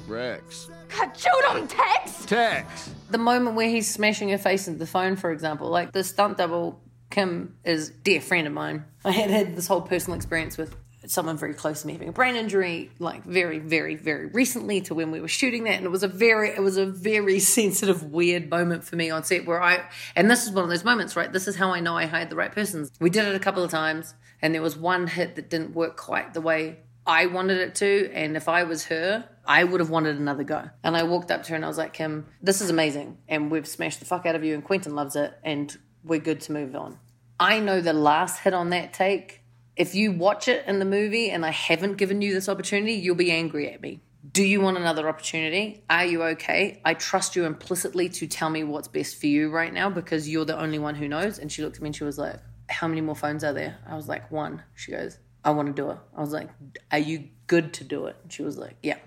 Rex. 0.07 0.69
God, 0.89 1.11
shoot 1.17 1.57
him, 1.57 1.67
Tex! 1.67 2.25
Tex! 2.25 2.89
The 3.11 3.17
moment 3.17 3.55
where 3.55 3.69
he's 3.69 3.89
smashing 3.89 4.29
her 4.29 4.37
face 4.37 4.67
into 4.67 4.79
the 4.79 4.87
phone, 4.87 5.15
for 5.15 5.31
example, 5.31 5.69
like 5.69 5.91
the 5.91 6.03
stunt 6.03 6.37
double, 6.37 6.79
Kim, 7.09 7.55
is 7.63 7.89
a 7.89 7.93
dear 7.93 8.21
friend 8.21 8.47
of 8.47 8.53
mine. 8.53 8.85
I 9.05 9.11
had 9.11 9.29
had 9.29 9.55
this 9.55 9.67
whole 9.67 9.81
personal 9.81 10.15
experience 10.15 10.57
with 10.57 10.75
someone 11.07 11.37
very 11.37 11.53
close 11.53 11.81
to 11.81 11.87
me 11.87 11.93
having 11.93 12.09
a 12.09 12.11
brain 12.11 12.35
injury, 12.35 12.91
like 12.99 13.23
very, 13.23 13.59
very, 13.59 13.95
very 13.95 14.27
recently 14.27 14.81
to 14.81 14.93
when 14.93 15.11
we 15.11 15.19
were 15.19 15.27
shooting 15.27 15.63
that, 15.63 15.75
and 15.75 15.85
it 15.85 15.89
was 15.89 16.03
a 16.03 16.07
very, 16.07 16.49
it 16.49 16.61
was 16.61 16.77
a 16.77 16.85
very 16.85 17.39
sensitive, 17.57 18.03
weird 18.03 18.49
moment 18.49 18.83
for 18.83 18.95
me 18.95 19.09
on 19.09 19.23
set 19.23 19.45
where 19.45 19.61
I, 19.61 19.83
and 20.15 20.29
this 20.29 20.45
is 20.45 20.51
one 20.51 20.63
of 20.63 20.69
those 20.69 20.83
moments, 20.83 21.15
right? 21.15 21.31
This 21.31 21.47
is 21.47 21.55
how 21.55 21.71
I 21.71 21.79
know 21.79 21.95
I 21.97 22.05
hired 22.05 22.29
the 22.29 22.35
right 22.35 22.51
persons. 22.51 22.91
We 22.99 23.09
did 23.09 23.27
it 23.27 23.35
a 23.35 23.39
couple 23.39 23.63
of 23.63 23.71
times, 23.71 24.13
and 24.41 24.53
there 24.53 24.61
was 24.61 24.77
one 24.77 25.07
hit 25.07 25.35
that 25.35 25.49
didn't 25.49 25.73
work 25.73 25.97
quite 25.97 26.33
the 26.33 26.41
way 26.41 26.79
I 27.05 27.25
wanted 27.25 27.57
it 27.57 27.75
to, 27.75 28.11
and 28.13 28.37
if 28.37 28.47
I 28.47 28.63
was 28.63 28.85
her, 28.85 29.27
I 29.45 29.63
would 29.63 29.79
have 29.79 29.89
wanted 29.89 30.17
another 30.17 30.43
go. 30.43 30.69
And 30.83 30.95
I 30.95 31.03
walked 31.03 31.31
up 31.31 31.43
to 31.43 31.49
her 31.49 31.55
and 31.55 31.65
I 31.65 31.67
was 31.67 31.77
like, 31.77 31.93
Kim, 31.93 32.27
this 32.41 32.61
is 32.61 32.69
amazing, 32.69 33.17
and 33.27 33.49
we've 33.49 33.67
smashed 33.67 33.99
the 33.99 34.05
fuck 34.05 34.25
out 34.25 34.35
of 34.35 34.43
you, 34.43 34.53
and 34.53 34.63
Quentin 34.63 34.93
loves 34.93 35.15
it, 35.15 35.33
and 35.43 35.75
we're 36.03 36.19
good 36.19 36.41
to 36.41 36.51
move 36.51 36.75
on. 36.75 36.99
I 37.39 37.59
know 37.59 37.81
the 37.81 37.93
last 37.93 38.41
hit 38.41 38.53
on 38.53 38.69
that 38.69 38.93
take 38.93 39.40
if 39.75 39.95
you 39.95 40.11
watch 40.11 40.47
it 40.47 40.65
in 40.67 40.79
the 40.79 40.85
movie 40.85 41.29
and 41.29 41.45
I 41.45 41.51
haven't 41.51 41.95
given 41.95 42.21
you 42.21 42.33
this 42.33 42.49
opportunity, 42.49 42.93
you'll 42.93 43.15
be 43.15 43.31
angry 43.31 43.71
at 43.71 43.81
me. 43.81 44.01
Do 44.29 44.43
you 44.43 44.61
want 44.61 44.77
another 44.77 45.09
opportunity? 45.09 45.83
Are 45.89 46.05
you 46.05 46.21
okay? 46.23 46.79
I 46.85 46.93
trust 46.93 47.35
you 47.35 47.45
implicitly 47.45 48.09
to 48.09 48.27
tell 48.27 48.49
me 48.49 48.63
what's 48.63 48.87
best 48.87 49.19
for 49.19 49.25
you 49.27 49.49
right 49.49 49.73
now 49.73 49.89
because 49.89 50.29
you're 50.29 50.45
the 50.45 50.59
only 50.59 50.77
one 50.77 50.95
who 50.95 51.07
knows. 51.07 51.39
And 51.39 51.51
she 51.51 51.63
looked 51.63 51.77
at 51.77 51.81
me 51.81 51.87
and 51.87 51.95
she 51.95 52.03
was 52.03 52.19
like, 52.19 52.39
How 52.69 52.87
many 52.87 53.01
more 53.01 53.15
phones 53.15 53.43
are 53.43 53.53
there? 53.53 53.79
I 53.87 53.95
was 53.95 54.07
like, 54.07 54.29
One. 54.31 54.61
She 54.75 54.91
goes, 54.91 55.17
I 55.43 55.51
want 55.51 55.75
to 55.75 55.81
do 55.81 55.89
it. 55.89 55.97
I 56.15 56.21
was 56.21 56.31
like, 56.31 56.49
Are 56.91 56.99
you 56.99 57.29
good 57.47 57.73
to 57.75 57.83
do 57.83 58.05
it? 58.05 58.15
She 58.29 58.43
was 58.43 58.57
like, 58.59 58.75
Yeah. 58.83 58.99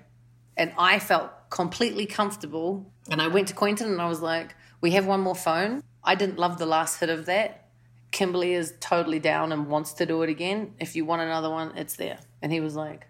And 0.56 0.72
I 0.76 0.98
felt 0.98 1.30
completely 1.48 2.06
comfortable. 2.06 2.92
And 3.08 3.22
I 3.22 3.28
went 3.28 3.48
to 3.48 3.54
Quentin 3.54 3.88
and 3.88 4.00
I 4.00 4.08
was 4.08 4.20
like, 4.20 4.56
We 4.80 4.92
have 4.92 5.06
one 5.06 5.20
more 5.20 5.36
phone. 5.36 5.84
I 6.02 6.16
didn't 6.16 6.38
love 6.38 6.58
the 6.58 6.66
last 6.66 6.98
hit 6.98 7.08
of 7.08 7.26
that. 7.26 7.63
Kimberly 8.14 8.54
is 8.54 8.72
totally 8.78 9.18
down 9.18 9.50
and 9.50 9.66
wants 9.66 9.92
to 9.94 10.06
do 10.06 10.22
it 10.22 10.30
again. 10.30 10.74
If 10.78 10.94
you 10.94 11.04
want 11.04 11.20
another 11.20 11.50
one, 11.50 11.76
it's 11.76 11.96
there. 11.96 12.20
And 12.40 12.52
he 12.52 12.60
was 12.60 12.76
like, 12.76 13.08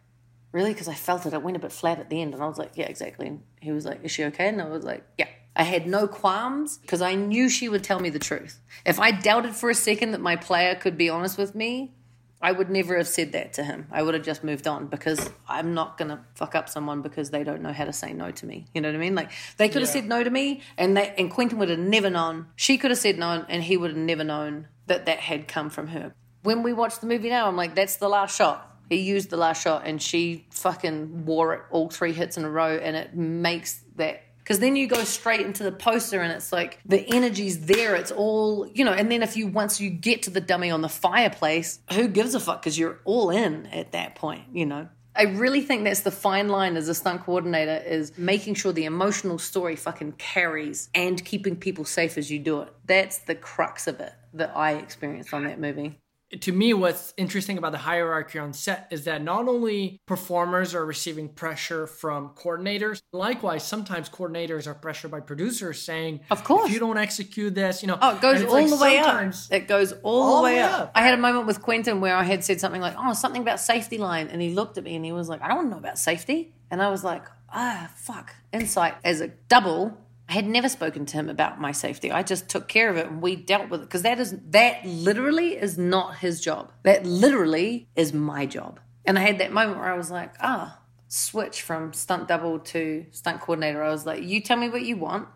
Really? 0.50 0.72
Because 0.72 0.88
I 0.88 0.94
felt 0.94 1.26
it. 1.26 1.34
It 1.34 1.42
went 1.42 1.57
a 1.57 1.61
bit 1.61 1.72
flat 1.72 1.98
at 1.98 2.09
the 2.09 2.22
end. 2.22 2.32
And 2.32 2.42
I 2.42 2.46
was 2.46 2.57
like, 2.57 2.72
Yeah, 2.74 2.86
exactly. 2.86 3.26
And 3.26 3.42
he 3.61 3.70
was 3.70 3.84
like, 3.84 4.02
Is 4.02 4.11
she 4.11 4.24
okay? 4.24 4.48
And 4.48 4.62
I 4.62 4.68
was 4.68 4.82
like, 4.82 5.05
Yeah. 5.18 5.28
I 5.55 5.62
had 5.62 5.86
no 5.86 6.09
qualms 6.09 6.78
because 6.78 7.02
I 7.02 7.14
knew 7.14 7.48
she 7.50 7.68
would 7.68 7.84
tell 7.84 8.00
me 8.00 8.09
the 8.09 8.18
truth. 8.18 8.59
If 8.86 8.98
I 8.98 9.12
doubted 9.12 9.55
for 9.55 9.68
a 9.70 9.74
second 9.74 10.12
that 10.12 10.20
my 10.20 10.36
player 10.36 10.74
could 10.74 10.96
be 10.96 11.11
honest 11.11 11.36
with 11.38 11.55
me, 11.55 11.92
I 12.40 12.52
would 12.52 12.70
never 12.70 12.96
have 12.96 13.07
said 13.07 13.32
that 13.32 13.52
to 13.55 13.64
him. 13.64 13.86
I 13.92 14.02
would 14.02 14.14
have 14.14 14.24
just 14.24 14.42
moved 14.42 14.66
on 14.66 14.86
because 14.86 15.30
I'm 15.46 15.74
not 15.74 15.96
going 15.96 16.09
to 16.09 16.20
fuck 16.34 16.55
up 16.55 16.68
someone 16.68 17.02
because 17.02 17.30
they 17.30 17.44
don't 17.44 17.62
know 17.62 17.72
how 17.72 17.84
to 17.84 17.92
say 17.92 18.12
no 18.12 18.30
to 18.32 18.46
me. 18.46 18.66
You 18.74 18.80
know 18.80 18.88
what 18.88 18.96
I 18.96 18.98
mean? 18.98 19.14
Like 19.14 19.30
they 19.59 19.68
could 19.68 19.82
have 19.82 19.90
said 19.90 20.07
no 20.07 20.24
to 20.24 20.30
me 20.30 20.62
and 20.76 20.96
they 20.96 21.14
and 21.18 21.30
Quentin 21.30 21.59
would 21.59 21.68
have 21.68 21.78
never 21.78 22.11
known. 22.11 22.46
She 22.57 22.78
could 22.78 22.90
have 22.90 22.98
said 22.98 23.18
no 23.18 23.44
and 23.48 23.62
he 23.62 23.76
would 23.76 23.90
have 23.90 23.98
never 23.98 24.24
known 24.24 24.68
that 24.87 25.07
that 25.07 25.18
had 25.18 25.49
come 25.49 25.70
from 25.70 25.89
her. 25.89 26.14
When 26.43 26.62
we 26.62 26.72
watch 26.72 27.01
the 27.01 27.07
movie 27.07 27.30
now, 27.30 27.49
I'm 27.49 27.57
like, 27.57 27.74
that's 27.74 27.97
the 27.97 28.09
last 28.09 28.37
shot. 28.37 28.70
He 28.89 28.97
used 28.97 29.30
the 29.30 29.37
last 29.37 29.62
shot 29.62 29.87
and 29.87 30.01
she 30.01 30.47
fucking 30.51 31.24
wore 31.24 31.55
it 31.55 31.62
all 31.70 31.89
three 31.89 32.12
hits 32.12 32.37
in 32.37 32.45
a 32.45 32.51
row 32.51 32.76
and 32.76 32.97
it 32.97 33.14
makes 33.14 33.82
that 33.97 34.22
because 34.39 34.59
then 34.59 34.76
you 34.76 34.87
go 34.87 35.03
straight 35.05 35.41
into 35.41 35.62
the 35.62 35.72
poster 35.72 36.20
and 36.20 36.30
it's 36.30 36.53
like 36.53 36.78
the 36.85 37.01
energy's 37.14 37.64
there. 37.64 37.95
It's 37.95 38.12
all 38.12 38.68
you 38.74 38.85
know 38.85 38.93
and 38.93 39.11
then 39.11 39.22
if 39.22 39.39
you 39.39 39.47
once 39.47 39.80
you 39.80 39.89
get 39.89 40.24
to 40.24 40.30
the 40.30 40.41
dummy 40.41 40.70
on 40.70 40.82
the 40.82 40.89
fireplace 40.89 41.80
who 41.93 42.09
gives 42.09 42.35
a 42.35 42.41
fuck? 42.41 42.61
Because 42.61 42.78
you're 42.78 43.01
all 43.05 43.30
in 43.30 43.66
at 43.66 43.93
that 43.93 44.16
point 44.16 44.45
you 44.53 44.66
know? 44.66 44.89
I 45.16 45.22
really 45.22 45.62
think 45.62 45.85
that's 45.85 46.01
the 46.01 46.11
fine 46.11 46.49
line 46.49 46.76
as 46.76 46.89
a 46.89 46.95
stunt 46.95 47.22
coordinator 47.22 47.76
is 47.87 48.18
making 48.18 48.55
sure 48.55 48.72
the 48.72 48.85
emotional 48.85 49.39
story 49.39 49.76
fucking 49.76 50.12
carries 50.18 50.91
and 50.93 51.24
keeping 51.24 51.55
people 51.55 51.85
safe 51.85 52.18
as 52.18 52.32
you 52.32 52.41
do 52.41 52.62
it. 52.62 52.74
That's 52.85 53.18
the 53.18 53.37
crux 53.37 53.87
of 53.87 54.01
it 54.01 54.12
that 54.35 54.53
i 54.57 54.72
experienced 54.74 55.32
on 55.32 55.45
that 55.45 55.59
movie 55.59 55.99
to 56.41 56.53
me, 56.53 56.74
what's 56.74 57.14
interesting 57.16 57.59
about 57.59 57.72
the 57.72 57.78
hierarchy 57.78 58.39
on 58.39 58.53
set 58.53 58.89
is 58.91 59.05
that 59.05 59.22
not 59.22 59.49
only 59.49 60.01
performers 60.07 60.74
are 60.74 60.85
receiving 60.85 61.28
pressure 61.28 61.87
from 61.87 62.30
coordinators, 62.30 63.03
likewise, 63.12 63.62
sometimes 63.64 64.09
coordinators 64.09 64.66
are 64.66 64.74
pressured 64.74 65.11
by 65.11 65.20
producers 65.20 65.80
saying, 65.80 66.20
Of 66.30 66.45
course. 66.45 66.66
if 66.66 66.72
you 66.72 66.80
don't 66.80 66.99
execute 66.99 67.55
this, 67.55 67.82
you 67.82 67.89
know. 67.89 67.99
Oh, 68.01 68.16
it 68.16 68.22
goes 68.22 68.43
all 68.43 68.53
like 68.53 68.68
the 68.68 68.76
way 68.76 68.99
up. 68.99 69.35
It 69.51 69.68
goes 69.68 69.93
all, 70.03 70.39
the 70.39 70.43
way, 70.45 70.61
up. 70.61 70.93
I 70.95 71.03
had 71.03 71.14
a 71.14 71.20
moment 71.20 71.47
with 71.47 71.62
Quentin 71.62 72.01
where 72.01 72.16
I 72.16 72.24
had 72.24 72.45
said 72.45 72.61
something 72.61 72.80
like, 72.80 72.95
"Oh, 72.99 73.12
something 73.12 73.43
about 73.43 73.61
safety 73.61 73.99
line," 73.99 74.28
and 74.28 74.41
he 74.43 74.55
looked 74.55 74.78
at 74.78 74.85
me 74.85 74.97
and 74.97 75.05
he 75.05 75.12
was 75.12 75.28
like, 75.28 75.43
"I 75.43 75.49
don't 75.49 75.70
know 75.70 75.78
about 75.78 75.99
safety," 75.99 76.55
and 76.70 76.82
I 76.82 76.91
was 76.91 77.05
like, 77.05 77.24
"Ah, 77.53 77.91
fuck." 77.97 78.35
Insight 78.53 78.95
as 79.05 79.20
a 79.20 79.28
double, 79.49 79.97
I 80.29 80.33
had 80.33 80.47
never 80.47 80.68
spoken 80.68 81.05
to 81.07 81.16
him 81.16 81.29
about 81.29 81.61
my 81.61 81.72
safety. 81.72 82.11
I 82.11 82.22
just 82.22 82.49
took 82.49 82.66
care 82.66 82.89
of 82.89 82.97
it 82.97 83.07
and 83.07 83.20
we 83.20 83.37
dealt 83.37 83.68
with 83.68 83.83
it 83.83 83.85
because 83.85 84.03
that 84.03 84.18
is 84.18 84.37
that 84.51 84.85
literally 84.85 85.57
is 85.57 85.77
not 85.77 86.16
his 86.16 86.41
job. 86.41 86.72
That 86.83 87.05
literally 87.05 87.89
is 87.95 88.12
my 88.12 88.47
job. 88.47 88.81
And 89.05 89.18
I 89.18 89.22
had 89.22 89.39
that 89.39 89.53
moment 89.53 89.79
where 89.79 89.93
I 89.93 89.97
was 89.97 90.11
like, 90.11 90.35
ah, 90.41 90.79
switch 91.09 91.62
from 91.62 91.93
stunt 91.93 92.29
double 92.29 92.59
to 92.59 93.05
stunt 93.11 93.41
coordinator. 93.41 93.83
I 93.83 93.91
was 93.91 94.07
like, 94.07 94.22
you 94.22 94.41
tell 94.41 94.57
me 94.57 94.70
what 94.70 94.83
you 94.83 94.97
want. 94.97 95.29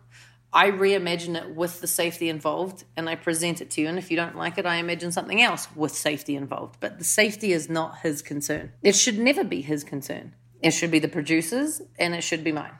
I 0.50 0.70
reimagine 0.70 1.36
it 1.36 1.54
with 1.54 1.82
the 1.82 1.86
safety 1.86 2.30
involved 2.30 2.84
and 2.96 3.08
I 3.10 3.16
present 3.16 3.60
it 3.60 3.70
to 3.72 3.82
you. 3.82 3.88
And 3.88 3.98
if 3.98 4.10
you 4.10 4.16
don't 4.16 4.36
like 4.36 4.56
it, 4.56 4.64
I 4.64 4.76
imagine 4.76 5.12
something 5.12 5.42
else 5.42 5.68
with 5.76 5.92
safety 5.92 6.34
involved. 6.34 6.76
But 6.80 6.98
the 6.98 7.04
safety 7.04 7.52
is 7.52 7.68
not 7.68 7.98
his 7.98 8.22
concern. 8.22 8.72
It 8.82 8.96
should 8.96 9.18
never 9.18 9.44
be 9.44 9.60
his 9.60 9.84
concern. 9.84 10.34
It 10.62 10.70
should 10.70 10.90
be 10.90 10.98
the 10.98 11.08
producers 11.08 11.82
and 11.98 12.14
it 12.14 12.22
should 12.22 12.42
be 12.42 12.52
mine. 12.52 12.72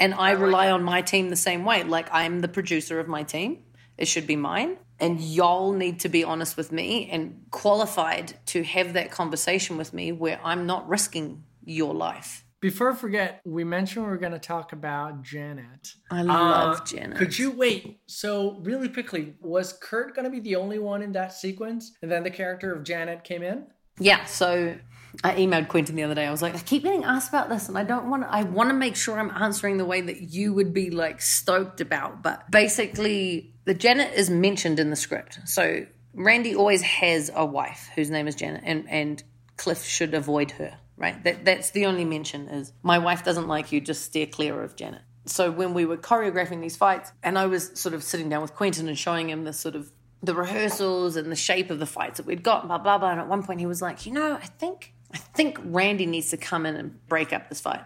And 0.00 0.14
I 0.14 0.30
rely 0.30 0.70
on 0.70 0.82
my 0.82 1.02
team 1.02 1.28
the 1.28 1.36
same 1.36 1.64
way. 1.64 1.84
Like 1.84 2.08
I'm 2.10 2.40
the 2.40 2.48
producer 2.48 2.98
of 2.98 3.06
my 3.06 3.22
team. 3.22 3.62
It 3.98 4.08
should 4.08 4.26
be 4.26 4.34
mine. 4.34 4.78
And 4.98 5.20
y'all 5.20 5.72
need 5.72 6.00
to 6.00 6.08
be 6.08 6.24
honest 6.24 6.56
with 6.56 6.72
me 6.72 7.08
and 7.10 7.44
qualified 7.50 8.34
to 8.46 8.64
have 8.64 8.94
that 8.94 9.10
conversation 9.10 9.76
with 9.76 9.92
me 9.92 10.10
where 10.12 10.40
I'm 10.42 10.66
not 10.66 10.88
risking 10.88 11.44
your 11.64 11.94
life. 11.94 12.44
Before 12.60 12.92
I 12.92 12.94
forget, 12.94 13.40
we 13.46 13.64
mentioned 13.64 14.06
we 14.06 14.12
are 14.12 14.18
going 14.18 14.32
to 14.32 14.38
talk 14.38 14.72
about 14.72 15.22
Janet. 15.22 15.94
I 16.10 16.20
love 16.20 16.80
uh, 16.80 16.84
Janet. 16.84 17.16
Could 17.16 17.38
you 17.38 17.50
wait? 17.50 18.00
So, 18.06 18.58
really 18.60 18.90
quickly, 18.90 19.34
was 19.40 19.72
Kurt 19.72 20.14
going 20.14 20.26
to 20.26 20.30
be 20.30 20.40
the 20.40 20.56
only 20.56 20.78
one 20.78 21.00
in 21.00 21.12
that 21.12 21.32
sequence? 21.32 21.96
And 22.02 22.10
then 22.10 22.22
the 22.22 22.30
character 22.30 22.74
of 22.74 22.84
Janet 22.84 23.24
came 23.24 23.42
in? 23.42 23.64
Yeah, 23.98 24.26
so 24.26 24.76
I 25.24 25.34
emailed 25.34 25.68
Quentin 25.68 25.96
the 25.96 26.02
other 26.02 26.14
day. 26.14 26.26
I 26.26 26.30
was 26.30 26.42
like, 26.42 26.54
I 26.54 26.58
keep 26.58 26.82
getting 26.82 27.04
asked 27.04 27.28
about 27.28 27.48
this, 27.48 27.68
and 27.68 27.76
I 27.76 27.84
don't 27.84 28.10
want. 28.10 28.24
I 28.28 28.44
want 28.44 28.70
to 28.70 28.74
make 28.74 28.96
sure 28.96 29.18
I'm 29.18 29.30
answering 29.30 29.76
the 29.76 29.84
way 29.84 30.00
that 30.00 30.20
you 30.20 30.52
would 30.52 30.72
be 30.72 30.90
like 30.90 31.20
stoked 31.20 31.80
about. 31.80 32.22
But 32.22 32.50
basically, 32.50 33.54
the 33.64 33.74
Janet 33.74 34.14
is 34.14 34.30
mentioned 34.30 34.78
in 34.78 34.90
the 34.90 34.96
script. 34.96 35.40
So 35.46 35.86
Randy 36.14 36.54
always 36.54 36.82
has 36.82 37.30
a 37.34 37.44
wife 37.44 37.90
whose 37.94 38.10
name 38.10 38.28
is 38.28 38.34
Janet, 38.34 38.62
and 38.64 38.88
and 38.88 39.22
Cliff 39.56 39.84
should 39.84 40.14
avoid 40.14 40.52
her 40.52 40.78
right? 41.00 41.24
That 41.24 41.44
that's 41.44 41.70
the 41.70 41.86
only 41.86 42.04
mention 42.04 42.48
is 42.48 42.72
my 42.82 42.98
wife 42.98 43.24
doesn't 43.24 43.48
like 43.48 43.72
you, 43.72 43.80
just 43.80 44.04
steer 44.04 44.26
clear 44.26 44.62
of 44.62 44.76
Janet. 44.76 45.02
So 45.26 45.50
when 45.50 45.74
we 45.74 45.84
were 45.84 45.96
choreographing 45.96 46.60
these 46.60 46.76
fights, 46.76 47.10
and 47.22 47.38
I 47.38 47.46
was 47.46 47.72
sort 47.74 47.94
of 47.94 48.04
sitting 48.04 48.28
down 48.28 48.42
with 48.42 48.54
Quentin 48.54 48.86
and 48.86 48.96
showing 48.96 49.28
him 49.28 49.44
the 49.44 49.52
sort 49.52 49.74
of 49.74 49.90
the 50.22 50.34
rehearsals 50.34 51.16
and 51.16 51.32
the 51.32 51.36
shape 51.36 51.70
of 51.70 51.78
the 51.78 51.86
fights 51.86 52.18
that 52.18 52.26
we'd 52.26 52.42
got, 52.42 52.66
blah 52.68 52.78
blah 52.78 52.98
blah. 52.98 53.10
And 53.10 53.20
at 53.20 53.28
one 53.28 53.42
point 53.42 53.58
he 53.58 53.66
was 53.66 53.82
like, 53.82 54.06
you 54.06 54.12
know, 54.12 54.34
I 54.34 54.46
think 54.46 54.92
I 55.12 55.18
think 55.18 55.58
Randy 55.62 56.06
needs 56.06 56.30
to 56.30 56.36
come 56.36 56.66
in 56.66 56.76
and 56.76 57.06
break 57.08 57.32
up 57.32 57.48
this 57.48 57.60
fight. 57.60 57.82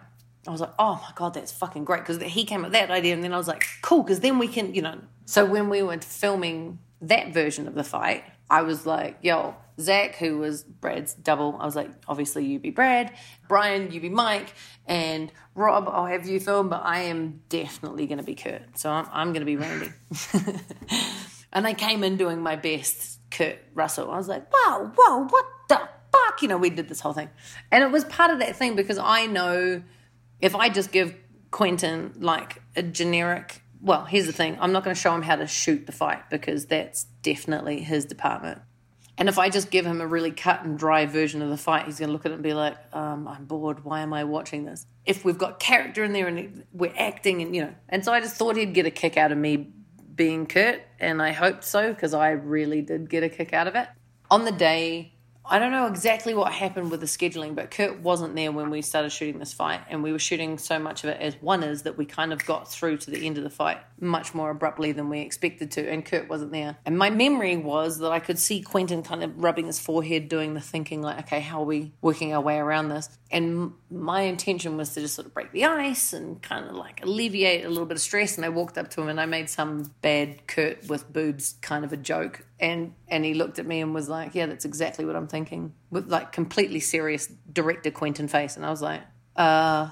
I 0.47 0.51
was 0.51 0.61
like, 0.61 0.73
oh 0.77 0.95
my 0.95 1.11
god, 1.15 1.33
that's 1.33 1.51
fucking 1.51 1.85
great 1.85 2.01
because 2.01 2.21
he 2.21 2.45
came 2.45 2.61
up 2.61 2.65
with 2.67 2.73
that 2.73 2.91
idea, 2.91 3.13
and 3.13 3.23
then 3.23 3.33
I 3.33 3.37
was 3.37 3.47
like, 3.47 3.65
cool, 3.81 4.03
because 4.03 4.19
then 4.19 4.37
we 4.37 4.47
can, 4.47 4.75
you 4.75 4.81
know. 4.81 4.99
So 5.25 5.43
when 5.45 5.69
we 5.69 5.81
were 5.81 5.97
filming 5.99 6.79
that 7.01 7.33
version 7.33 7.67
of 7.67 7.73
the 7.73 7.83
fight, 7.83 8.23
I 8.49 8.61
was 8.61 8.85
like, 8.85 9.17
yo, 9.21 9.55
Zach, 9.79 10.15
who 10.15 10.37
was 10.37 10.63
Brad's 10.63 11.13
double, 11.13 11.57
I 11.59 11.65
was 11.65 11.75
like, 11.75 11.89
obviously 12.07 12.45
you 12.45 12.59
be 12.59 12.69
Brad, 12.69 13.11
Brian, 13.47 13.91
you 13.91 13.99
be 13.99 14.09
Mike, 14.09 14.53
and 14.85 15.31
Rob, 15.55 15.87
I'll 15.89 16.05
have 16.05 16.27
you 16.27 16.39
film, 16.39 16.69
but 16.69 16.81
I 16.83 17.03
am 17.03 17.41
definitely 17.49 18.05
going 18.05 18.19
to 18.19 18.23
be 18.23 18.35
Kurt. 18.35 18.77
So 18.77 18.91
I'm, 18.91 19.07
I'm 19.11 19.33
going 19.33 19.41
to 19.41 19.45
be 19.45 19.55
Randy. 19.55 19.91
and 21.53 21.65
I 21.65 21.73
came 21.73 22.03
in 22.03 22.17
doing 22.17 22.39
my 22.39 22.55
best 22.55 23.19
Kurt 23.31 23.57
Russell. 23.73 24.11
I 24.11 24.17
was 24.17 24.27
like, 24.27 24.51
wow, 24.53 24.91
whoa, 24.95 25.25
what 25.25 25.45
fuck? 26.35 26.41
You 26.41 26.47
know, 26.47 26.57
we 26.57 26.69
did 26.69 26.89
this 26.89 26.99
whole 26.99 27.13
thing. 27.13 27.29
And 27.71 27.83
it 27.83 27.91
was 27.91 28.03
part 28.05 28.31
of 28.31 28.39
that 28.39 28.55
thing 28.55 28.75
because 28.75 28.97
I 28.97 29.25
know 29.25 29.81
if 30.39 30.55
I 30.55 30.69
just 30.69 30.91
give 30.91 31.15
Quentin 31.51 32.13
like 32.19 32.61
a 32.75 32.83
generic 32.83 33.61
well, 33.81 34.03
here's 34.05 34.25
the 34.25 34.33
thing 34.33 34.57
I'm 34.59 34.71
not 34.71 34.83
going 34.83 34.95
to 34.95 34.99
show 34.99 35.13
him 35.13 35.21
how 35.21 35.35
to 35.35 35.45
shoot 35.45 35.85
the 35.85 35.91
fight 35.91 36.29
because 36.31 36.65
that's 36.65 37.03
definitely 37.21 37.81
his 37.81 38.05
department. 38.05 38.61
And 39.17 39.29
if 39.29 39.37
I 39.37 39.49
just 39.49 39.69
give 39.69 39.85
him 39.85 40.01
a 40.01 40.07
really 40.07 40.31
cut 40.31 40.65
and 40.65 40.77
dry 40.77 41.05
version 41.05 41.41
of 41.41 41.49
the 41.49 41.57
fight, 41.57 41.85
he's 41.85 41.99
going 41.99 42.09
to 42.09 42.13
look 42.13 42.25
at 42.25 42.31
it 42.31 42.35
and 42.35 42.43
be 42.43 42.53
like, 42.53 42.77
um, 42.93 43.27
I'm 43.27 43.45
bored. 43.45 43.85
Why 43.85 44.01
am 44.01 44.11
I 44.11 44.25
watching 44.25 44.65
this? 44.65 44.85
If 45.05 45.23
we've 45.23 45.37
got 45.37 45.59
character 45.59 46.03
in 46.03 46.11
there 46.11 46.27
and 46.27 46.65
we're 46.73 46.93
acting 46.97 47.41
and, 47.41 47.55
you 47.55 47.63
know. 47.63 47.75
And 47.87 48.03
so 48.03 48.11
I 48.11 48.19
just 48.19 48.35
thought 48.35 48.57
he'd 48.57 48.73
get 48.73 48.85
a 48.87 48.91
kick 48.91 49.15
out 49.15 49.31
of 49.31 49.37
me 49.37 49.71
being 50.15 50.47
Kurt. 50.47 50.81
And 50.99 51.21
I 51.21 51.31
hoped 51.31 51.63
so 51.63 51.93
because 51.93 52.13
I 52.13 52.31
really 52.31 52.81
did 52.81 53.09
get 53.09 53.23
a 53.23 53.29
kick 53.29 53.53
out 53.53 53.67
of 53.67 53.75
it. 53.75 53.87
On 54.29 54.43
the 54.43 54.51
day 54.51 55.13
I 55.47 55.59
don't 55.59 55.71
know 55.71 55.85
exactly 55.85 56.33
what 56.33 56.51
happened 56.51 56.89
with 56.89 57.01
the 57.01 57.05
scheduling, 57.05 57.53
but 57.53 57.69
Kurt 57.69 57.99
wasn't 57.99 58.35
there 58.35 58.51
when 58.51 58.71
we 58.71 58.81
started 58.81 59.11
shooting 59.11 59.37
this 59.37 59.53
fight, 59.53 59.81
and 59.89 60.01
we 60.01 60.11
were 60.11 60.19
shooting 60.19 60.57
so 60.57 60.79
much 60.79 61.03
of 61.03 61.11
it 61.11 61.21
as 61.21 61.35
one 61.39 61.63
is 61.63 61.83
that 61.83 61.97
we 61.97 62.05
kind 62.05 62.33
of 62.33 62.43
got 62.45 62.67
through 62.67 62.97
to 62.97 63.11
the 63.11 63.25
end 63.25 63.37
of 63.37 63.43
the 63.43 63.49
fight 63.51 63.77
much 63.99 64.33
more 64.33 64.49
abruptly 64.49 64.91
than 64.91 65.09
we 65.09 65.19
expected 65.21 65.71
to, 65.71 65.89
and 65.89 66.05
Kurt 66.05 66.27
wasn't 66.27 66.51
there. 66.51 66.77
And 66.85 66.97
my 66.97 67.09
memory 67.09 67.57
was 67.57 67.99
that 67.99 68.11
I 68.11 68.19
could 68.19 68.37
see 68.37 68.61
Quentin 68.61 69.03
kind 69.03 69.23
of 69.23 69.41
rubbing 69.41 69.67
his 69.67 69.79
forehead, 69.79 70.29
doing 70.29 70.53
the 70.53 70.61
thinking, 70.61 71.01
like, 71.01 71.19
okay, 71.19 71.39
how 71.39 71.61
are 71.61 71.65
we 71.65 71.93
working 72.01 72.33
our 72.33 72.41
way 72.41 72.57
around 72.57 72.89
this? 72.89 73.09
And 73.31 73.73
my 73.89 74.21
intention 74.21 74.77
was 74.77 74.93
to 74.93 75.01
just 75.01 75.15
sort 75.15 75.27
of 75.27 75.33
break 75.33 75.51
the 75.51 75.65
ice 75.65 76.13
and 76.13 76.41
kind 76.41 76.65
of 76.65 76.75
like 76.75 77.03
alleviate 77.03 77.65
a 77.65 77.69
little 77.69 77.85
bit 77.85 77.97
of 77.97 78.01
stress. 78.01 78.37
And 78.37 78.45
I 78.45 78.49
walked 78.49 78.77
up 78.77 78.89
to 78.91 79.01
him 79.01 79.09
and 79.09 79.19
I 79.19 79.25
made 79.25 79.49
some 79.49 79.93
bad 80.01 80.47
Kurt 80.47 80.87
with 80.87 81.11
boobs 81.11 81.55
kind 81.61 81.83
of 81.83 81.91
a 81.91 81.97
joke 81.97 82.45
and 82.59 82.93
and 83.07 83.25
he 83.25 83.33
looked 83.33 83.59
at 83.59 83.65
me 83.65 83.81
and 83.81 83.93
was 83.93 84.09
like, 84.09 84.33
"Yeah, 84.33 84.45
that's 84.45 84.65
exactly 84.65 85.05
what 85.05 85.15
I'm 85.15 85.27
thinking." 85.27 85.73
With 85.89 86.09
like 86.09 86.31
completely 86.31 86.79
serious 86.79 87.27
director 87.51 87.91
Quentin 87.91 88.27
face, 88.27 88.55
and 88.55 88.65
I 88.65 88.69
was 88.69 88.81
like, 88.81 89.01
"Uh, 89.35 89.89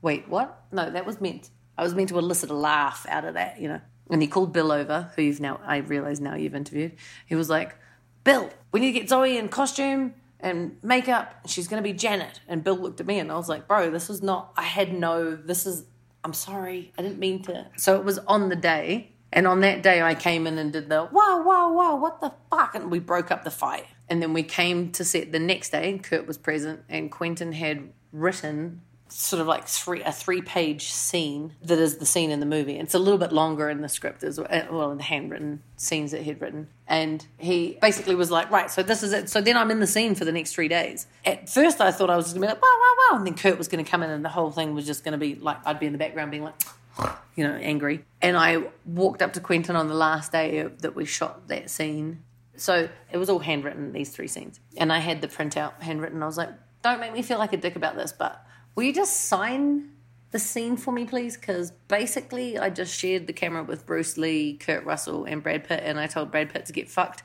wait, 0.00 0.28
what? 0.28 0.64
No, 0.72 0.90
that 0.90 1.04
was 1.06 1.20
meant. 1.20 1.50
I 1.78 1.82
was 1.82 1.94
meant 1.94 2.10
to 2.10 2.18
elicit 2.18 2.50
a 2.50 2.54
laugh 2.54 3.06
out 3.08 3.24
of 3.24 3.34
that, 3.34 3.60
you 3.60 3.68
know." 3.68 3.80
And 4.10 4.20
he 4.20 4.28
called 4.28 4.52
Bill 4.52 4.72
over, 4.72 5.10
who 5.16 5.22
you've 5.22 5.40
now 5.40 5.60
I 5.64 5.78
realize 5.78 6.20
now 6.20 6.34
you've 6.34 6.54
interviewed. 6.54 6.96
He 7.24 7.34
was 7.34 7.48
like, 7.48 7.76
"Bill, 8.24 8.50
we 8.72 8.80
need 8.80 8.92
to 8.92 9.00
get 9.00 9.08
Zoe 9.08 9.38
in 9.38 9.48
costume." 9.48 10.14
And 10.40 10.76
makeup, 10.82 11.34
she's 11.46 11.66
gonna 11.68 11.82
be 11.82 11.92
Janet. 11.92 12.40
And 12.46 12.62
Bill 12.62 12.76
looked 12.76 13.00
at 13.00 13.06
me 13.06 13.18
and 13.18 13.32
I 13.32 13.36
was 13.36 13.48
like, 13.48 13.66
Bro, 13.66 13.90
this 13.90 14.08
is 14.08 14.22
not, 14.22 14.52
I 14.56 14.62
had 14.62 14.92
no, 14.92 15.34
this 15.34 15.66
is, 15.66 15.84
I'm 16.22 16.32
sorry, 16.32 16.92
I 16.96 17.02
didn't 17.02 17.18
mean 17.18 17.42
to. 17.42 17.66
So 17.76 17.96
it 17.96 18.04
was 18.04 18.18
on 18.20 18.48
the 18.48 18.54
day 18.54 19.16
and 19.32 19.46
on 19.46 19.60
that 19.60 19.82
day, 19.82 20.00
I 20.00 20.14
came 20.14 20.46
in 20.46 20.58
and 20.58 20.72
did 20.72 20.88
the 20.88 21.08
wow, 21.12 21.42
wow, 21.44 21.72
wow, 21.72 21.96
what 21.96 22.20
the 22.20 22.32
fuck? 22.50 22.74
And 22.74 22.90
we 22.90 22.98
broke 22.98 23.30
up 23.30 23.44
the 23.44 23.50
fight. 23.50 23.86
And 24.08 24.22
then 24.22 24.32
we 24.32 24.42
came 24.42 24.90
to 24.92 25.04
set 25.04 25.32
the 25.32 25.38
next 25.38 25.70
day, 25.70 25.90
and 25.90 26.02
Kurt 26.02 26.26
was 26.26 26.38
present, 26.38 26.80
and 26.88 27.10
Quentin 27.10 27.52
had 27.52 27.92
written 28.10 28.80
sort 29.08 29.40
of 29.40 29.46
like 29.46 29.66
three 29.66 30.02
a 30.02 30.12
three 30.12 30.42
page 30.42 30.92
scene 30.92 31.54
that 31.62 31.78
is 31.78 31.98
the 31.98 32.06
scene 32.06 32.30
in 32.30 32.40
the 32.40 32.46
movie. 32.46 32.78
It's 32.78 32.94
a 32.94 32.98
little 32.98 33.18
bit 33.18 33.32
longer 33.32 33.68
in 33.70 33.80
the 33.80 33.88
script 33.88 34.22
as 34.22 34.38
well, 34.38 34.48
uh, 34.50 34.62
well 34.70 34.90
in 34.90 34.98
the 34.98 35.04
handwritten 35.04 35.62
scenes 35.76 36.12
that 36.12 36.22
he'd 36.22 36.40
written. 36.40 36.68
And 36.86 37.24
he 37.38 37.78
basically 37.80 38.14
was 38.14 38.30
like, 38.30 38.50
right, 38.50 38.70
so 38.70 38.82
this 38.82 39.02
is 39.02 39.12
it. 39.12 39.28
So 39.28 39.40
then 39.40 39.56
I'm 39.56 39.70
in 39.70 39.80
the 39.80 39.86
scene 39.86 40.14
for 40.14 40.24
the 40.24 40.32
next 40.32 40.52
three 40.52 40.68
days. 40.68 41.06
At 41.24 41.48
first, 41.48 41.80
I 41.80 41.90
thought 41.90 42.10
I 42.10 42.16
was 42.16 42.26
just 42.26 42.34
gonna 42.34 42.46
be 42.46 42.52
like, 42.52 42.62
wow, 42.62 42.78
wow, 42.80 42.94
wow, 43.10 43.16
and 43.18 43.26
then 43.26 43.34
Kurt 43.34 43.58
was 43.58 43.68
gonna 43.68 43.84
come 43.84 44.02
in, 44.02 44.10
and 44.10 44.24
the 44.24 44.30
whole 44.30 44.50
thing 44.50 44.74
was 44.74 44.86
just 44.86 45.04
gonna 45.04 45.18
be 45.18 45.34
like 45.34 45.58
I'd 45.66 45.80
be 45.80 45.86
in 45.86 45.92
the 45.92 45.98
background 45.98 46.30
being 46.30 46.44
like 46.44 46.60
you 47.36 47.46
know, 47.46 47.54
angry. 47.54 48.04
And 48.20 48.36
I 48.36 48.64
walked 48.84 49.22
up 49.22 49.32
to 49.34 49.40
Quentin 49.40 49.76
on 49.76 49.88
the 49.88 49.94
last 49.94 50.32
day 50.32 50.62
that 50.62 50.94
we 50.94 51.04
shot 51.04 51.48
that 51.48 51.70
scene. 51.70 52.22
So 52.56 52.88
it 53.12 53.16
was 53.16 53.30
all 53.30 53.38
handwritten, 53.38 53.92
these 53.92 54.10
three 54.10 54.26
scenes. 54.26 54.58
And 54.76 54.92
I 54.92 54.98
had 54.98 55.20
the 55.20 55.28
printout 55.28 55.80
handwritten. 55.80 56.22
I 56.22 56.26
was 56.26 56.36
like, 56.36 56.50
don't 56.82 57.00
make 57.00 57.12
me 57.12 57.22
feel 57.22 57.38
like 57.38 57.52
a 57.52 57.56
dick 57.56 57.76
about 57.76 57.96
this, 57.96 58.12
but 58.12 58.44
will 58.78 58.84
you 58.84 58.92
just 58.92 59.24
sign 59.24 59.90
the 60.30 60.38
scene 60.38 60.76
for 60.76 60.92
me, 60.92 61.04
please? 61.04 61.36
Because 61.36 61.72
basically, 61.88 62.56
I 62.56 62.70
just 62.70 62.96
shared 62.96 63.26
the 63.26 63.32
camera 63.32 63.64
with 63.64 63.84
Bruce 63.84 64.16
Lee, 64.16 64.54
Kurt 64.54 64.84
Russell, 64.84 65.24
and 65.24 65.42
Brad 65.42 65.64
Pitt, 65.64 65.82
and 65.82 65.98
I 65.98 66.06
told 66.06 66.30
Brad 66.30 66.50
Pitt 66.52 66.66
to 66.66 66.72
get 66.72 66.88
fucked. 66.88 67.24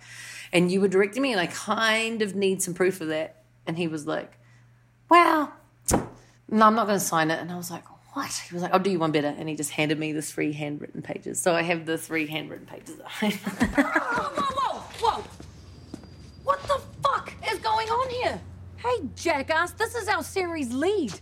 And 0.51 0.71
you 0.71 0.81
were 0.81 0.87
directing 0.87 1.21
me, 1.21 1.31
and 1.31 1.39
I 1.39 1.45
kind 1.45 2.23
of 2.23 2.35
need 2.35 2.63
some 2.63 2.73
proof 2.73 3.01
of 3.01 3.09
that. 3.09 3.43
And 3.67 3.77
he 3.77 3.87
was 3.87 4.07
like, 4.07 4.39
well, 5.11 5.53
no, 6.49 6.65
I'm 6.65 6.73
not 6.73 6.87
going 6.87 6.97
to 6.97 7.05
sign 7.05 7.29
it. 7.29 7.39
And 7.39 7.51
I 7.51 7.55
was 7.55 7.69
like, 7.69 7.83
what? 8.15 8.31
He 8.49 8.55
was 8.55 8.63
like, 8.63 8.73
I'll 8.73 8.79
do 8.79 8.89
you 8.89 8.97
one 8.97 9.11
better. 9.11 9.35
And 9.37 9.47
he 9.47 9.53
just 9.53 9.69
handed 9.69 9.99
me 9.99 10.11
the 10.11 10.23
three 10.23 10.53
handwritten 10.53 11.03
pages. 11.03 11.39
So 11.39 11.53
I 11.53 11.61
have 11.61 11.85
the 11.85 11.99
three 11.99 12.25
handwritten 12.25 12.65
pages. 12.65 12.97
whoa, 13.19 13.29
whoa, 13.29 14.49
whoa, 14.49 14.79
whoa. 15.01 15.23
What 16.45 16.63
the 16.63 16.81
fuck 17.03 17.31
is 17.51 17.59
going 17.59 17.89
on 17.89 18.09
here? 18.09 18.41
Hey, 18.77 19.07
jackass, 19.15 19.73
this 19.73 19.93
is 19.93 20.07
our 20.07 20.23
series 20.23 20.73
lead. 20.73 21.13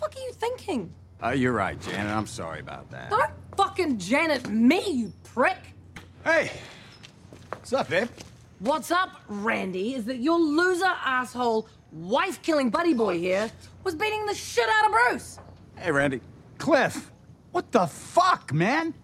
What 0.00 0.12
the 0.12 0.16
fuck 0.16 0.24
are 0.24 0.26
you 0.26 0.32
thinking? 0.32 0.94
Uh, 1.22 1.28
you're 1.30 1.52
right, 1.52 1.78
Janet. 1.78 2.10
I'm 2.10 2.26
sorry 2.26 2.60
about 2.60 2.90
that. 2.90 3.10
Don't 3.10 3.30
fucking 3.56 3.98
Janet 3.98 4.48
me, 4.48 4.90
you 4.90 5.12
prick. 5.22 5.58
Hey, 6.24 6.50
what's 7.50 7.74
up, 7.74 7.90
babe? 7.90 8.08
What's 8.60 8.90
up, 8.90 9.10
Randy, 9.28 9.94
is 9.94 10.06
that 10.06 10.16
your 10.16 10.38
loser 10.38 10.86
asshole 10.86 11.68
wife 11.92 12.40
killing 12.40 12.70
buddy 12.70 12.94
boy 12.94 13.18
here 13.18 13.50
was 13.84 13.94
beating 13.94 14.24
the 14.24 14.34
shit 14.34 14.68
out 14.70 14.86
of 14.86 14.92
Bruce. 14.92 15.38
Hey, 15.76 15.90
Randy. 15.90 16.20
Cliff! 16.56 17.10
What 17.52 17.70
the 17.70 17.86
fuck, 17.86 18.54
man? 18.54 18.94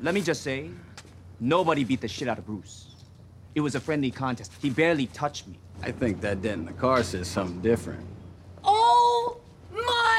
Let 0.00 0.14
me 0.14 0.22
just 0.22 0.42
say, 0.42 0.70
nobody 1.38 1.84
beat 1.84 2.00
the 2.00 2.08
shit 2.08 2.28
out 2.28 2.38
of 2.38 2.46
Bruce. 2.46 2.94
It 3.54 3.60
was 3.60 3.74
a 3.74 3.80
friendly 3.80 4.10
contest. 4.10 4.52
He 4.62 4.70
barely 4.70 5.06
touched 5.08 5.48
me. 5.48 5.58
I 5.82 5.90
think 5.90 6.22
that 6.22 6.40
dent 6.40 6.60
in 6.60 6.66
the 6.66 6.72
car 6.72 7.02
says 7.02 7.28
something 7.28 7.60
different. 7.60 8.06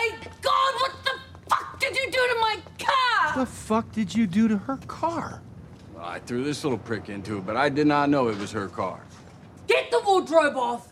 My 0.02 0.10
god, 0.42 0.74
what 0.82 0.94
the 1.04 1.12
fuck 1.48 1.80
did 1.80 1.96
you 1.96 2.06
do 2.06 2.18
to 2.18 2.38
my 2.42 2.58
car? 2.80 3.28
What 3.28 3.36
the 3.36 3.46
fuck 3.46 3.92
did 3.92 4.16
you 4.16 4.26
do 4.26 4.48
to 4.48 4.58
her 4.58 4.78
car? 4.88 5.44
Well, 5.94 6.04
I 6.04 6.18
threw 6.18 6.44
this 6.44 6.64
little 6.64 6.80
prick 6.80 7.10
into 7.10 7.38
it, 7.38 7.46
but 7.46 7.56
I 7.56 7.70
did 7.70 7.86
not 7.86 8.10
know 8.10 8.28
it 8.30 8.38
was 8.40 8.52
her 8.52 8.68
car. 8.68 9.02
Get 9.68 9.92
the 9.92 10.02
wardrobe 10.04 10.58
off. 10.58 10.92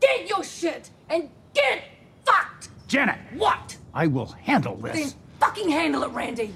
Get 0.00 0.26
your 0.30 0.42
shit 0.42 0.88
and 1.10 1.28
get 1.52 1.82
fucked. 2.24 2.70
Janet, 2.88 3.18
What? 3.34 3.76
I 3.92 4.06
will 4.06 4.26
handle 4.26 4.76
this. 4.76 4.92
Then 4.94 5.02
this. 5.02 5.16
fucking 5.38 5.68
handle 5.68 6.02
it, 6.04 6.12
Randy. 6.12 6.54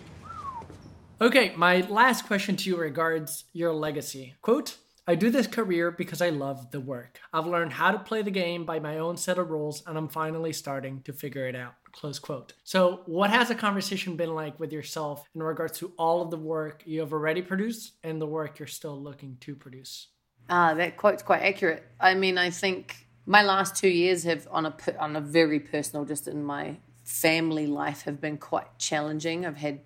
Okay, 1.21 1.53
my 1.55 1.83
last 1.83 2.27
question 2.27 2.57
to 2.57 2.71
you 2.71 2.79
regards 2.79 3.45
your 3.53 3.75
legacy. 3.75 4.37
Quote, 4.41 4.79
I 5.07 5.17
do 5.17 5.29
this 5.29 5.47
career 5.47 5.91
because 5.91 6.23
I 6.23 6.31
love 6.31 6.71
the 6.71 6.81
work. 6.81 7.21
I've 7.33 7.47
learned 7.47 7.75
how 7.75 7.91
to 7.91 7.99
play 7.99 8.23
the 8.23 8.31
game 8.31 8.65
by 8.65 8.79
my 8.79 8.97
own 8.97 9.19
set 9.19 9.39
of 9.39 9.51
rules, 9.51 9.83
and 9.87 9.99
I'm 9.99 10.09
finally 10.09 10.53
starting 10.55 11.03
to 11.03 11.13
figure 11.13 11.47
it 11.47 11.55
out. 11.57 11.75
Close 11.93 12.19
quote. 12.19 12.53
So, 12.65 13.01
what 13.07 13.31
has 13.31 13.49
the 13.49 13.55
conversation 13.55 14.17
been 14.17 14.35
like 14.35 14.59
with 14.61 14.73
yourself 14.73 15.25
in 15.35 15.43
regards 15.43 15.79
to 15.79 15.93
all 15.99 16.23
of 16.23 16.31
the 16.31 16.37
work 16.37 16.83
you 16.87 17.01
have 17.01 17.13
already 17.13 17.43
produced 17.43 17.95
and 18.05 18.21
the 18.21 18.27
work 18.27 18.59
you're 18.59 18.69
still 18.69 19.01
looking 19.01 19.37
to 19.41 19.55
produce? 19.55 20.09
Ah, 20.49 20.75
that 20.75 20.97
quote's 20.97 21.23
quite 21.23 21.43
accurate. 21.43 21.85
I 21.99 22.15
mean, 22.15 22.39
I 22.39 22.51
think 22.51 23.07
my 23.27 23.43
last 23.43 23.77
two 23.77 23.89
years 23.89 24.25
have, 24.25 24.47
on 24.51 24.67
a 24.67 24.75
on 24.99 25.17
a 25.17 25.21
very 25.21 25.61
personal, 25.61 26.05
just 26.05 26.29
in 26.29 26.45
my 26.45 26.77
family 27.05 27.67
life, 27.67 28.03
have 28.03 28.21
been 28.21 28.39
quite 28.39 28.79
challenging. 28.79 29.45
I've 29.45 29.57
had 29.57 29.81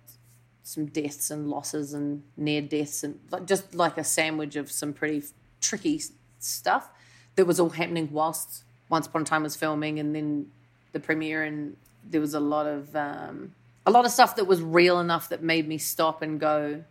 some 0.65 0.87
deaths 0.87 1.29
and 1.29 1.47
losses 1.49 1.93
and 1.93 2.23
near 2.37 2.61
deaths 2.61 3.03
and 3.03 3.19
just 3.45 3.75
like 3.75 3.97
a 3.99 4.03
sandwich 4.03 4.55
of 4.55 4.71
some 4.71 4.93
pretty 4.93 5.23
tricky 5.61 6.01
stuff 6.39 6.89
that 7.35 7.45
was 7.45 7.59
all 7.59 7.69
happening 7.69 8.09
whilst 8.11 8.63
Once 8.89 9.05
Upon 9.05 9.21
a 9.21 9.25
Time 9.25 9.43
was 9.43 9.55
filming 9.55 9.99
and 9.99 10.15
then 10.15 10.47
the 10.91 10.99
premiere 10.99 11.43
and 11.43 11.77
there 12.09 12.21
was 12.21 12.33
a 12.33 12.39
lot 12.39 12.65
of 12.65 12.95
um, 12.95 13.53
a 13.85 13.91
lot 13.91 14.05
of 14.05 14.11
stuff 14.11 14.35
that 14.37 14.45
was 14.45 14.61
real 14.61 14.99
enough 14.99 15.29
that 15.29 15.43
made 15.43 15.67
me 15.67 15.77
stop 15.77 16.21
and 16.21 16.39
go 16.39 16.83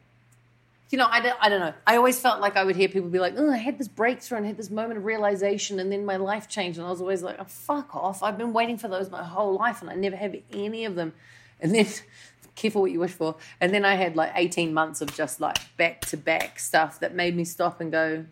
you 0.90 0.98
know 0.98 1.08
I 1.10 1.20
don't, 1.20 1.36
I 1.40 1.48
don't 1.48 1.60
know. 1.60 1.74
I 1.86 1.96
always 1.96 2.20
felt 2.20 2.40
like 2.40 2.56
i 2.56 2.62
would 2.62 2.76
hear 2.76 2.88
people 2.88 3.08
be 3.08 3.18
like 3.18 3.34
oh 3.36 3.50
i 3.50 3.56
had 3.56 3.78
this 3.78 3.88
breakthrough 3.88 4.38
and 4.38 4.46
had 4.46 4.56
this 4.56 4.70
moment 4.70 4.98
of 4.98 5.04
realization 5.04 5.80
and 5.80 5.90
then 5.90 6.04
my 6.04 6.16
life 6.16 6.48
changed. 6.48 6.78
And 6.78 6.86
i 6.86 6.90
was 6.90 7.00
always 7.00 7.22
like 7.22 7.36
oh, 7.38 7.44
fuck 7.44 7.94
off. 7.96 8.22
I've 8.22 8.38
been 8.38 8.52
waiting 8.52 8.78
for 8.78 8.88
those 8.88 9.10
my 9.10 9.24
whole 9.24 9.56
life 9.56 9.80
and 9.80 9.90
i 9.90 9.94
never 9.94 10.16
have 10.16 10.36
any 10.52 10.84
of 10.84 10.94
them. 10.94 11.12
And 11.60 11.74
then 11.74 11.86
careful 12.54 12.82
what 12.82 12.92
you 12.92 13.00
wish 13.00 13.12
for. 13.12 13.36
And 13.60 13.74
then 13.74 13.84
i 13.84 13.94
had 13.94 14.14
like 14.14 14.32
18 14.34 14.72
months 14.72 15.00
of 15.00 15.14
just 15.14 15.40
like 15.40 15.58
back 15.76 16.02
to 16.02 16.16
back 16.16 16.58
stuff 16.58 17.00
that 17.00 17.14
made 17.14 17.34
me 17.34 17.44
stop 17.44 17.80
and 17.80 17.90
go 17.90 18.26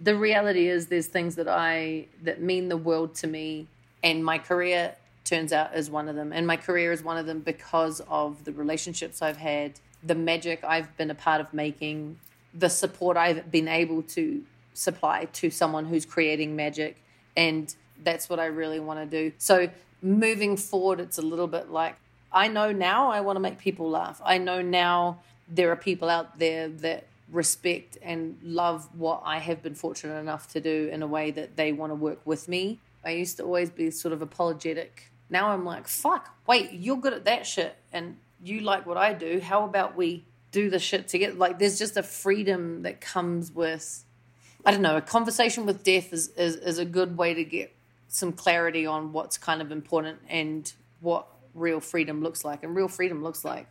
the 0.00 0.14
reality 0.14 0.68
is 0.68 0.86
there's 0.86 1.06
things 1.06 1.36
that 1.36 1.48
I 1.48 2.06
that 2.22 2.40
mean 2.40 2.68
the 2.68 2.76
world 2.76 3.14
to 3.16 3.26
me 3.26 3.66
and 4.02 4.24
my 4.24 4.38
career 4.38 4.94
turns 5.28 5.52
out 5.52 5.74
is 5.74 5.90
one 5.90 6.08
of 6.08 6.16
them 6.16 6.32
and 6.32 6.46
my 6.46 6.56
career 6.56 6.92
is 6.92 7.02
one 7.02 7.16
of 7.16 7.26
them 7.26 7.40
because 7.40 8.00
of 8.08 8.44
the 8.44 8.52
relationships 8.52 9.22
I've 9.22 9.36
had 9.36 9.72
the 10.02 10.14
magic 10.14 10.62
I've 10.64 10.96
been 10.96 11.10
a 11.10 11.14
part 11.14 11.40
of 11.40 11.52
making 11.52 12.18
the 12.54 12.68
support 12.68 13.16
I've 13.16 13.50
been 13.50 13.68
able 13.68 14.02
to 14.02 14.42
supply 14.74 15.26
to 15.34 15.50
someone 15.50 15.86
who's 15.86 16.06
creating 16.06 16.56
magic 16.56 17.02
and 17.36 17.74
that's 18.02 18.28
what 18.28 18.38
I 18.38 18.46
really 18.46 18.80
want 18.80 19.00
to 19.00 19.06
do 19.06 19.32
so 19.38 19.68
moving 20.00 20.56
forward 20.56 21.00
it's 21.00 21.18
a 21.18 21.22
little 21.22 21.48
bit 21.48 21.70
like 21.70 21.96
I 22.32 22.48
know 22.48 22.72
now 22.72 23.10
I 23.10 23.20
want 23.20 23.36
to 23.36 23.40
make 23.40 23.58
people 23.58 23.90
laugh 23.90 24.20
I 24.24 24.38
know 24.38 24.62
now 24.62 25.20
there 25.48 25.70
are 25.70 25.76
people 25.76 26.08
out 26.08 26.38
there 26.38 26.68
that 26.68 27.04
respect 27.30 27.98
and 28.02 28.38
love 28.42 28.88
what 28.96 29.22
I 29.24 29.38
have 29.38 29.62
been 29.62 29.74
fortunate 29.74 30.18
enough 30.18 30.48
to 30.52 30.60
do 30.60 30.88
in 30.92 31.02
a 31.02 31.06
way 31.06 31.30
that 31.32 31.56
they 31.56 31.72
want 31.72 31.90
to 31.90 31.94
work 31.94 32.20
with 32.24 32.48
me. 32.48 32.78
I 33.04 33.10
used 33.10 33.36
to 33.38 33.44
always 33.44 33.70
be 33.70 33.90
sort 33.90 34.12
of 34.12 34.22
apologetic. 34.22 35.10
Now 35.30 35.50
I'm 35.50 35.64
like, 35.64 35.88
fuck, 35.88 36.28
wait, 36.46 36.72
you're 36.72 36.96
good 36.96 37.12
at 37.12 37.24
that 37.26 37.46
shit 37.46 37.76
and 37.92 38.16
you 38.42 38.60
like 38.60 38.86
what 38.86 38.96
I 38.96 39.12
do. 39.12 39.40
How 39.40 39.64
about 39.64 39.96
we 39.96 40.24
do 40.52 40.70
the 40.70 40.78
shit 40.78 41.08
together? 41.08 41.34
Like, 41.34 41.58
there's 41.58 41.78
just 41.78 41.96
a 41.96 42.02
freedom 42.02 42.82
that 42.82 43.00
comes 43.00 43.52
with, 43.52 44.04
I 44.64 44.70
don't 44.70 44.82
know, 44.82 44.96
a 44.96 45.02
conversation 45.02 45.66
with 45.66 45.82
death 45.84 46.12
is, 46.12 46.28
is, 46.28 46.56
is 46.56 46.78
a 46.78 46.84
good 46.84 47.16
way 47.18 47.34
to 47.34 47.44
get 47.44 47.74
some 48.08 48.32
clarity 48.32 48.86
on 48.86 49.12
what's 49.12 49.36
kind 49.36 49.60
of 49.60 49.70
important 49.70 50.18
and 50.28 50.72
what 51.00 51.26
real 51.54 51.80
freedom 51.80 52.22
looks 52.22 52.44
like. 52.44 52.62
And 52.62 52.74
real 52.74 52.88
freedom 52.88 53.22
looks 53.22 53.44
like 53.44 53.66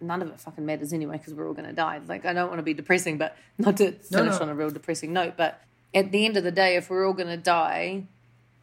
none 0.00 0.22
of 0.22 0.28
it 0.28 0.40
fucking 0.40 0.64
matters 0.64 0.92
anyway 0.92 1.18
because 1.18 1.34
we're 1.34 1.46
all 1.46 1.54
going 1.54 1.68
to 1.68 1.74
die. 1.74 2.00
Like, 2.06 2.24
I 2.24 2.32
don't 2.32 2.48
want 2.48 2.58
to 2.58 2.62
be 2.64 2.74
depressing, 2.74 3.18
but 3.18 3.36
not 3.58 3.76
to 3.78 3.90
No, 4.10 4.18
finish 4.18 4.34
no. 4.36 4.42
on 4.42 4.48
a 4.48 4.54
real 4.54 4.70
depressing 4.70 5.12
note. 5.12 5.34
But 5.36 5.60
at 5.94 6.10
the 6.12 6.24
end 6.24 6.36
of 6.36 6.44
the 6.44 6.52
day, 6.52 6.76
if 6.76 6.88
we're 6.88 7.06
all 7.06 7.12
going 7.12 7.28
to 7.28 7.36
die 7.36 8.04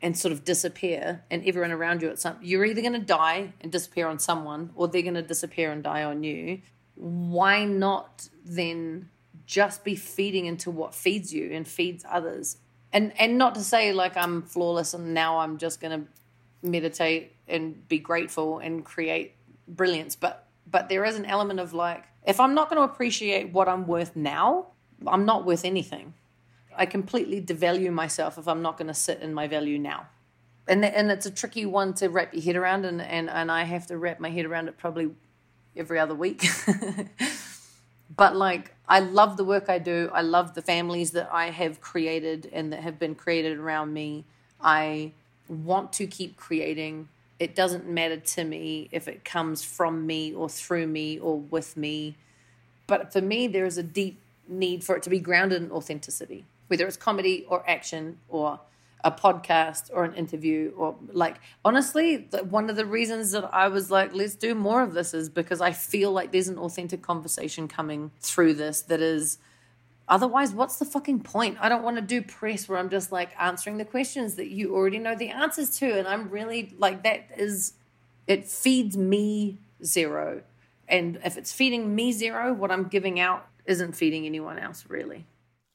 and 0.04 0.18
sort 0.18 0.34
of 0.34 0.44
disappear, 0.44 1.24
and 1.32 1.48
everyone 1.48 1.72
around 1.72 2.02
you 2.02 2.10
at 2.10 2.20
some, 2.20 2.38
you're 2.42 2.66
either 2.66 2.82
going 2.82 2.94
to 2.94 3.00
die 3.00 3.54
and 3.62 3.72
disappear 3.72 4.06
on 4.06 4.20
someone, 4.20 4.70
or 4.76 4.90
they're 4.90 5.02
going 5.02 5.14
to 5.14 5.22
disappear 5.22 5.72
and 5.72 5.82
die 5.82 6.04
on 6.04 6.24
you. 6.24 6.62
Why 6.96 7.64
not 7.64 8.28
then 8.44 9.10
just 9.46 9.86
be 9.86 9.96
feeding 9.96 10.46
into 10.46 10.70
what 10.70 10.94
feeds 10.94 11.34
you 11.34 11.52
and 11.54 11.66
feeds 11.66 12.06
others? 12.08 12.58
And 12.92 13.14
and 13.20 13.38
not 13.38 13.56
to 13.56 13.62
say 13.62 13.94
like 13.94 14.16
I'm 14.18 14.44
flawless 14.44 14.94
and 14.94 15.14
now 15.14 15.40
I'm 15.40 15.58
just 15.58 15.80
going 15.80 16.02
to 16.02 16.08
meditate 16.62 17.36
and 17.48 17.88
be 17.88 17.98
grateful 17.98 18.60
and 18.60 18.86
create 18.86 19.36
brilliance, 19.68 20.16
but 20.18 20.48
but 20.70 20.90
there 20.90 21.06
is 21.06 21.16
an 21.16 21.26
element 21.26 21.62
of 21.62 21.74
like 21.74 22.04
if 22.26 22.42
I'm 22.42 22.54
not 22.54 22.70
going 22.70 22.86
to 22.86 22.94
appreciate 22.94 23.54
what 23.54 23.70
I'm 23.70 23.88
worth 23.88 24.16
now, 24.16 24.68
I'm 25.08 25.26
not 25.26 25.46
worth 25.46 25.64
anything. 25.64 26.14
I 26.78 26.86
completely 26.86 27.42
devalue 27.42 27.92
myself 27.92 28.38
if 28.38 28.48
I'm 28.48 28.62
not 28.62 28.78
going 28.78 28.88
to 28.88 28.94
sit 28.94 29.22
in 29.22 29.34
my 29.34 29.48
value 29.48 29.78
now. 29.78 30.08
And 30.68 30.86
and 30.86 31.12
it's 31.12 31.26
a 31.26 31.32
tricky 31.32 31.66
one 31.66 31.94
to 31.96 32.08
wrap 32.08 32.34
your 32.34 32.42
head 32.42 32.56
around 32.56 32.86
and 32.86 33.02
and, 33.02 33.30
and 33.30 33.52
I 33.52 33.64
have 33.64 33.88
to 33.88 33.98
wrap 33.98 34.20
my 34.20 34.30
head 34.30 34.46
around 34.46 34.70
it 34.70 34.78
probably 34.78 35.12
every 35.76 36.00
other 36.00 36.16
week. 36.16 36.46
but 38.16 38.36
like 38.36 38.74
I 38.88 39.00
love 39.00 39.38
the 39.38 39.44
work 39.44 39.70
I 39.70 39.80
do. 39.80 40.10
I 40.14 40.22
love 40.22 40.54
the 40.54 40.62
families 40.62 41.12
that 41.12 41.30
I 41.32 41.50
have 41.50 41.82
created 41.82 42.50
and 42.54 42.72
that 42.72 42.82
have 42.82 42.98
been 42.98 43.16
created 43.16 43.58
around 43.58 43.94
me. 43.94 44.26
I 44.62 45.12
want 45.48 45.92
to 45.94 46.08
keep 46.08 46.38
creating. 46.38 47.10
It 47.40 47.56
doesn't 47.56 47.88
matter 47.88 48.18
to 48.18 48.44
me 48.44 48.88
if 48.92 49.08
it 49.08 49.26
comes 49.26 49.64
from 49.64 50.06
me 50.08 50.34
or 50.34 50.48
through 50.48 50.88
me 50.88 51.20
or 51.20 51.40
with 51.40 51.76
me. 51.76 52.16
But 52.88 53.12
for 53.12 53.22
me, 53.22 53.48
there 53.48 53.66
is 53.66 53.78
a 53.78 53.84
deep 53.84 54.20
need 54.48 54.84
for 54.84 54.96
it 54.96 55.04
to 55.04 55.10
be 55.10 55.20
grounded 55.20 55.62
in 55.62 55.72
authenticity, 55.72 56.46
whether 56.68 56.86
it's 56.88 56.98
comedy 56.98 57.46
or 57.50 57.68
action 57.70 58.18
or 58.28 58.60
a 59.04 59.12
podcast 59.12 59.90
or 59.94 60.06
an 60.06 60.14
interview 60.14 60.72
or 60.78 60.96
like 61.12 61.36
honestly 61.66 62.28
one 62.50 62.70
of 62.70 62.76
the 62.76 62.86
reasons 62.86 63.32
that 63.32 63.54
i 63.54 63.68
was 63.68 63.92
like 63.92 64.14
let's 64.14 64.36
do 64.36 64.56
more 64.56 64.82
of 64.82 64.94
this 64.94 65.14
is 65.14 65.30
because 65.30 65.60
i 65.60 65.72
feel 65.72 66.12
like 66.12 66.32
there's 66.32 66.48
an 66.48 66.58
authentic 66.58 67.02
conversation 67.02 67.68
coming 67.68 68.12
through 68.22 68.54
this 68.54 68.82
that 68.82 69.02
is 69.02 69.38
otherwise 70.08 70.52
what's 70.54 70.78
the 70.78 70.86
fucking 70.86 71.20
point? 71.20 71.58
I 71.62 71.70
don't 71.70 71.84
want 71.84 71.96
to 71.96 72.02
do 72.02 72.22
press 72.22 72.70
where 72.70 72.78
i'm 72.78 72.90
just 72.90 73.12
like 73.12 73.32
answering 73.40 73.78
the 73.78 73.86
questions 73.86 74.36
that 74.36 74.48
you 74.48 74.74
already 74.74 75.00
know 75.00 75.16
the 75.16 75.30
answers 75.30 75.78
to 75.80 75.98
and 75.98 76.08
i'm 76.08 76.30
really 76.30 76.74
like 76.78 77.04
that 77.04 77.28
is 77.38 77.74
it 78.26 78.48
feeds 78.48 78.96
me 78.96 79.58
zero. 79.84 80.44
And 80.88 81.20
if 81.26 81.38
it's 81.38 81.52
feeding 81.52 81.94
me 81.94 82.14
zero 82.14 82.54
what 82.54 82.72
i'm 82.72 82.86
giving 82.86 83.20
out 83.20 83.48
isn't 83.66 83.94
feeding 83.94 84.26
anyone 84.26 84.60
else 84.60 84.86
really 84.88 85.26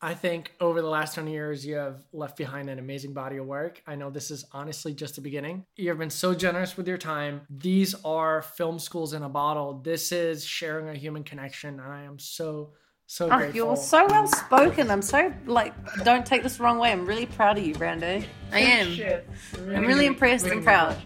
I 0.00 0.14
think 0.14 0.52
over 0.60 0.80
the 0.80 0.88
last 0.88 1.14
20 1.14 1.32
years, 1.32 1.66
you 1.66 1.74
have 1.74 2.04
left 2.12 2.36
behind 2.36 2.70
an 2.70 2.78
amazing 2.78 3.14
body 3.14 3.36
of 3.38 3.46
work. 3.46 3.82
I 3.84 3.96
know 3.96 4.10
this 4.10 4.30
is 4.30 4.44
honestly 4.52 4.94
just 4.94 5.16
the 5.16 5.20
beginning. 5.20 5.64
You 5.74 5.88
have 5.88 5.98
been 5.98 6.08
so 6.10 6.34
generous 6.34 6.76
with 6.76 6.86
your 6.86 6.98
time. 6.98 7.40
These 7.50 7.96
are 8.04 8.42
film 8.42 8.78
schools 8.78 9.12
in 9.12 9.24
a 9.24 9.28
bottle. 9.28 9.80
This 9.82 10.12
is 10.12 10.44
sharing 10.44 10.88
a 10.88 10.94
human 10.94 11.24
connection. 11.24 11.80
And 11.80 11.92
I 11.92 12.02
am 12.04 12.20
so, 12.20 12.74
so 13.06 13.26
Oh, 13.28 13.36
grateful. 13.38 13.56
you're 13.56 13.76
so 13.76 14.06
well 14.06 14.28
spoken. 14.28 14.88
I'm 14.88 15.02
so 15.02 15.34
like. 15.46 15.74
Don't 16.04 16.24
take 16.24 16.44
this 16.44 16.58
the 16.58 16.62
wrong 16.62 16.78
way. 16.78 16.92
I'm 16.92 17.04
really 17.04 17.26
proud 17.26 17.58
of 17.58 17.66
you, 17.66 17.74
Brando. 17.74 18.24
I 18.52 18.60
am. 18.60 19.22
I'm 19.66 19.84
really 19.84 20.06
impressed 20.06 20.46
and 20.46 20.62
proud. 20.62 20.96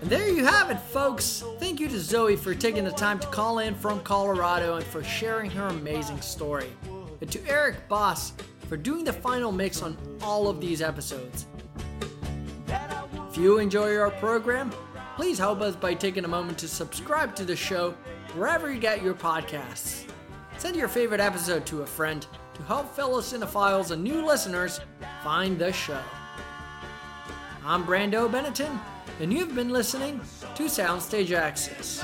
And 0.00 0.10
there 0.10 0.28
you 0.28 0.44
have 0.44 0.70
it, 0.70 0.78
folks. 0.78 1.44
Thank 1.58 1.78
you 1.78 1.88
to 1.88 1.98
Zoe 1.98 2.36
for 2.36 2.54
taking 2.54 2.84
the 2.84 2.90
time 2.90 3.18
to 3.20 3.26
call 3.28 3.58
in 3.60 3.74
from 3.74 4.00
Colorado 4.00 4.76
and 4.76 4.84
for 4.84 5.02
sharing 5.04 5.50
her 5.52 5.68
amazing 5.68 6.20
story. 6.20 6.68
And 7.22 7.30
to 7.30 7.48
Eric 7.48 7.88
Boss 7.88 8.32
for 8.68 8.76
doing 8.76 9.04
the 9.04 9.12
final 9.12 9.52
mix 9.52 9.80
on 9.80 9.96
all 10.22 10.48
of 10.48 10.60
these 10.60 10.82
episodes. 10.82 11.46
If 13.30 13.36
you 13.36 13.58
enjoy 13.58 13.96
our 13.96 14.10
program, 14.10 14.72
please 15.14 15.38
help 15.38 15.60
us 15.60 15.76
by 15.76 15.94
taking 15.94 16.24
a 16.24 16.28
moment 16.28 16.58
to 16.58 16.68
subscribe 16.68 17.36
to 17.36 17.44
the 17.44 17.54
show 17.54 17.92
wherever 18.34 18.72
you 18.72 18.80
get 18.80 19.04
your 19.04 19.14
podcasts. 19.14 20.04
Send 20.58 20.74
your 20.74 20.88
favorite 20.88 21.20
episode 21.20 21.64
to 21.66 21.82
a 21.82 21.86
friend 21.86 22.26
to 22.54 22.62
help 22.64 22.92
fellow 22.92 23.20
cinephiles 23.20 23.92
and 23.92 24.02
new 24.02 24.26
listeners 24.26 24.80
find 25.22 25.56
the 25.56 25.72
show. 25.72 26.02
I'm 27.64 27.84
Brando 27.84 28.28
Benetton, 28.28 28.80
and 29.20 29.32
you've 29.32 29.54
been 29.54 29.70
listening 29.70 30.20
to 30.56 30.64
Soundstage 30.64 31.30
Access. 31.30 32.02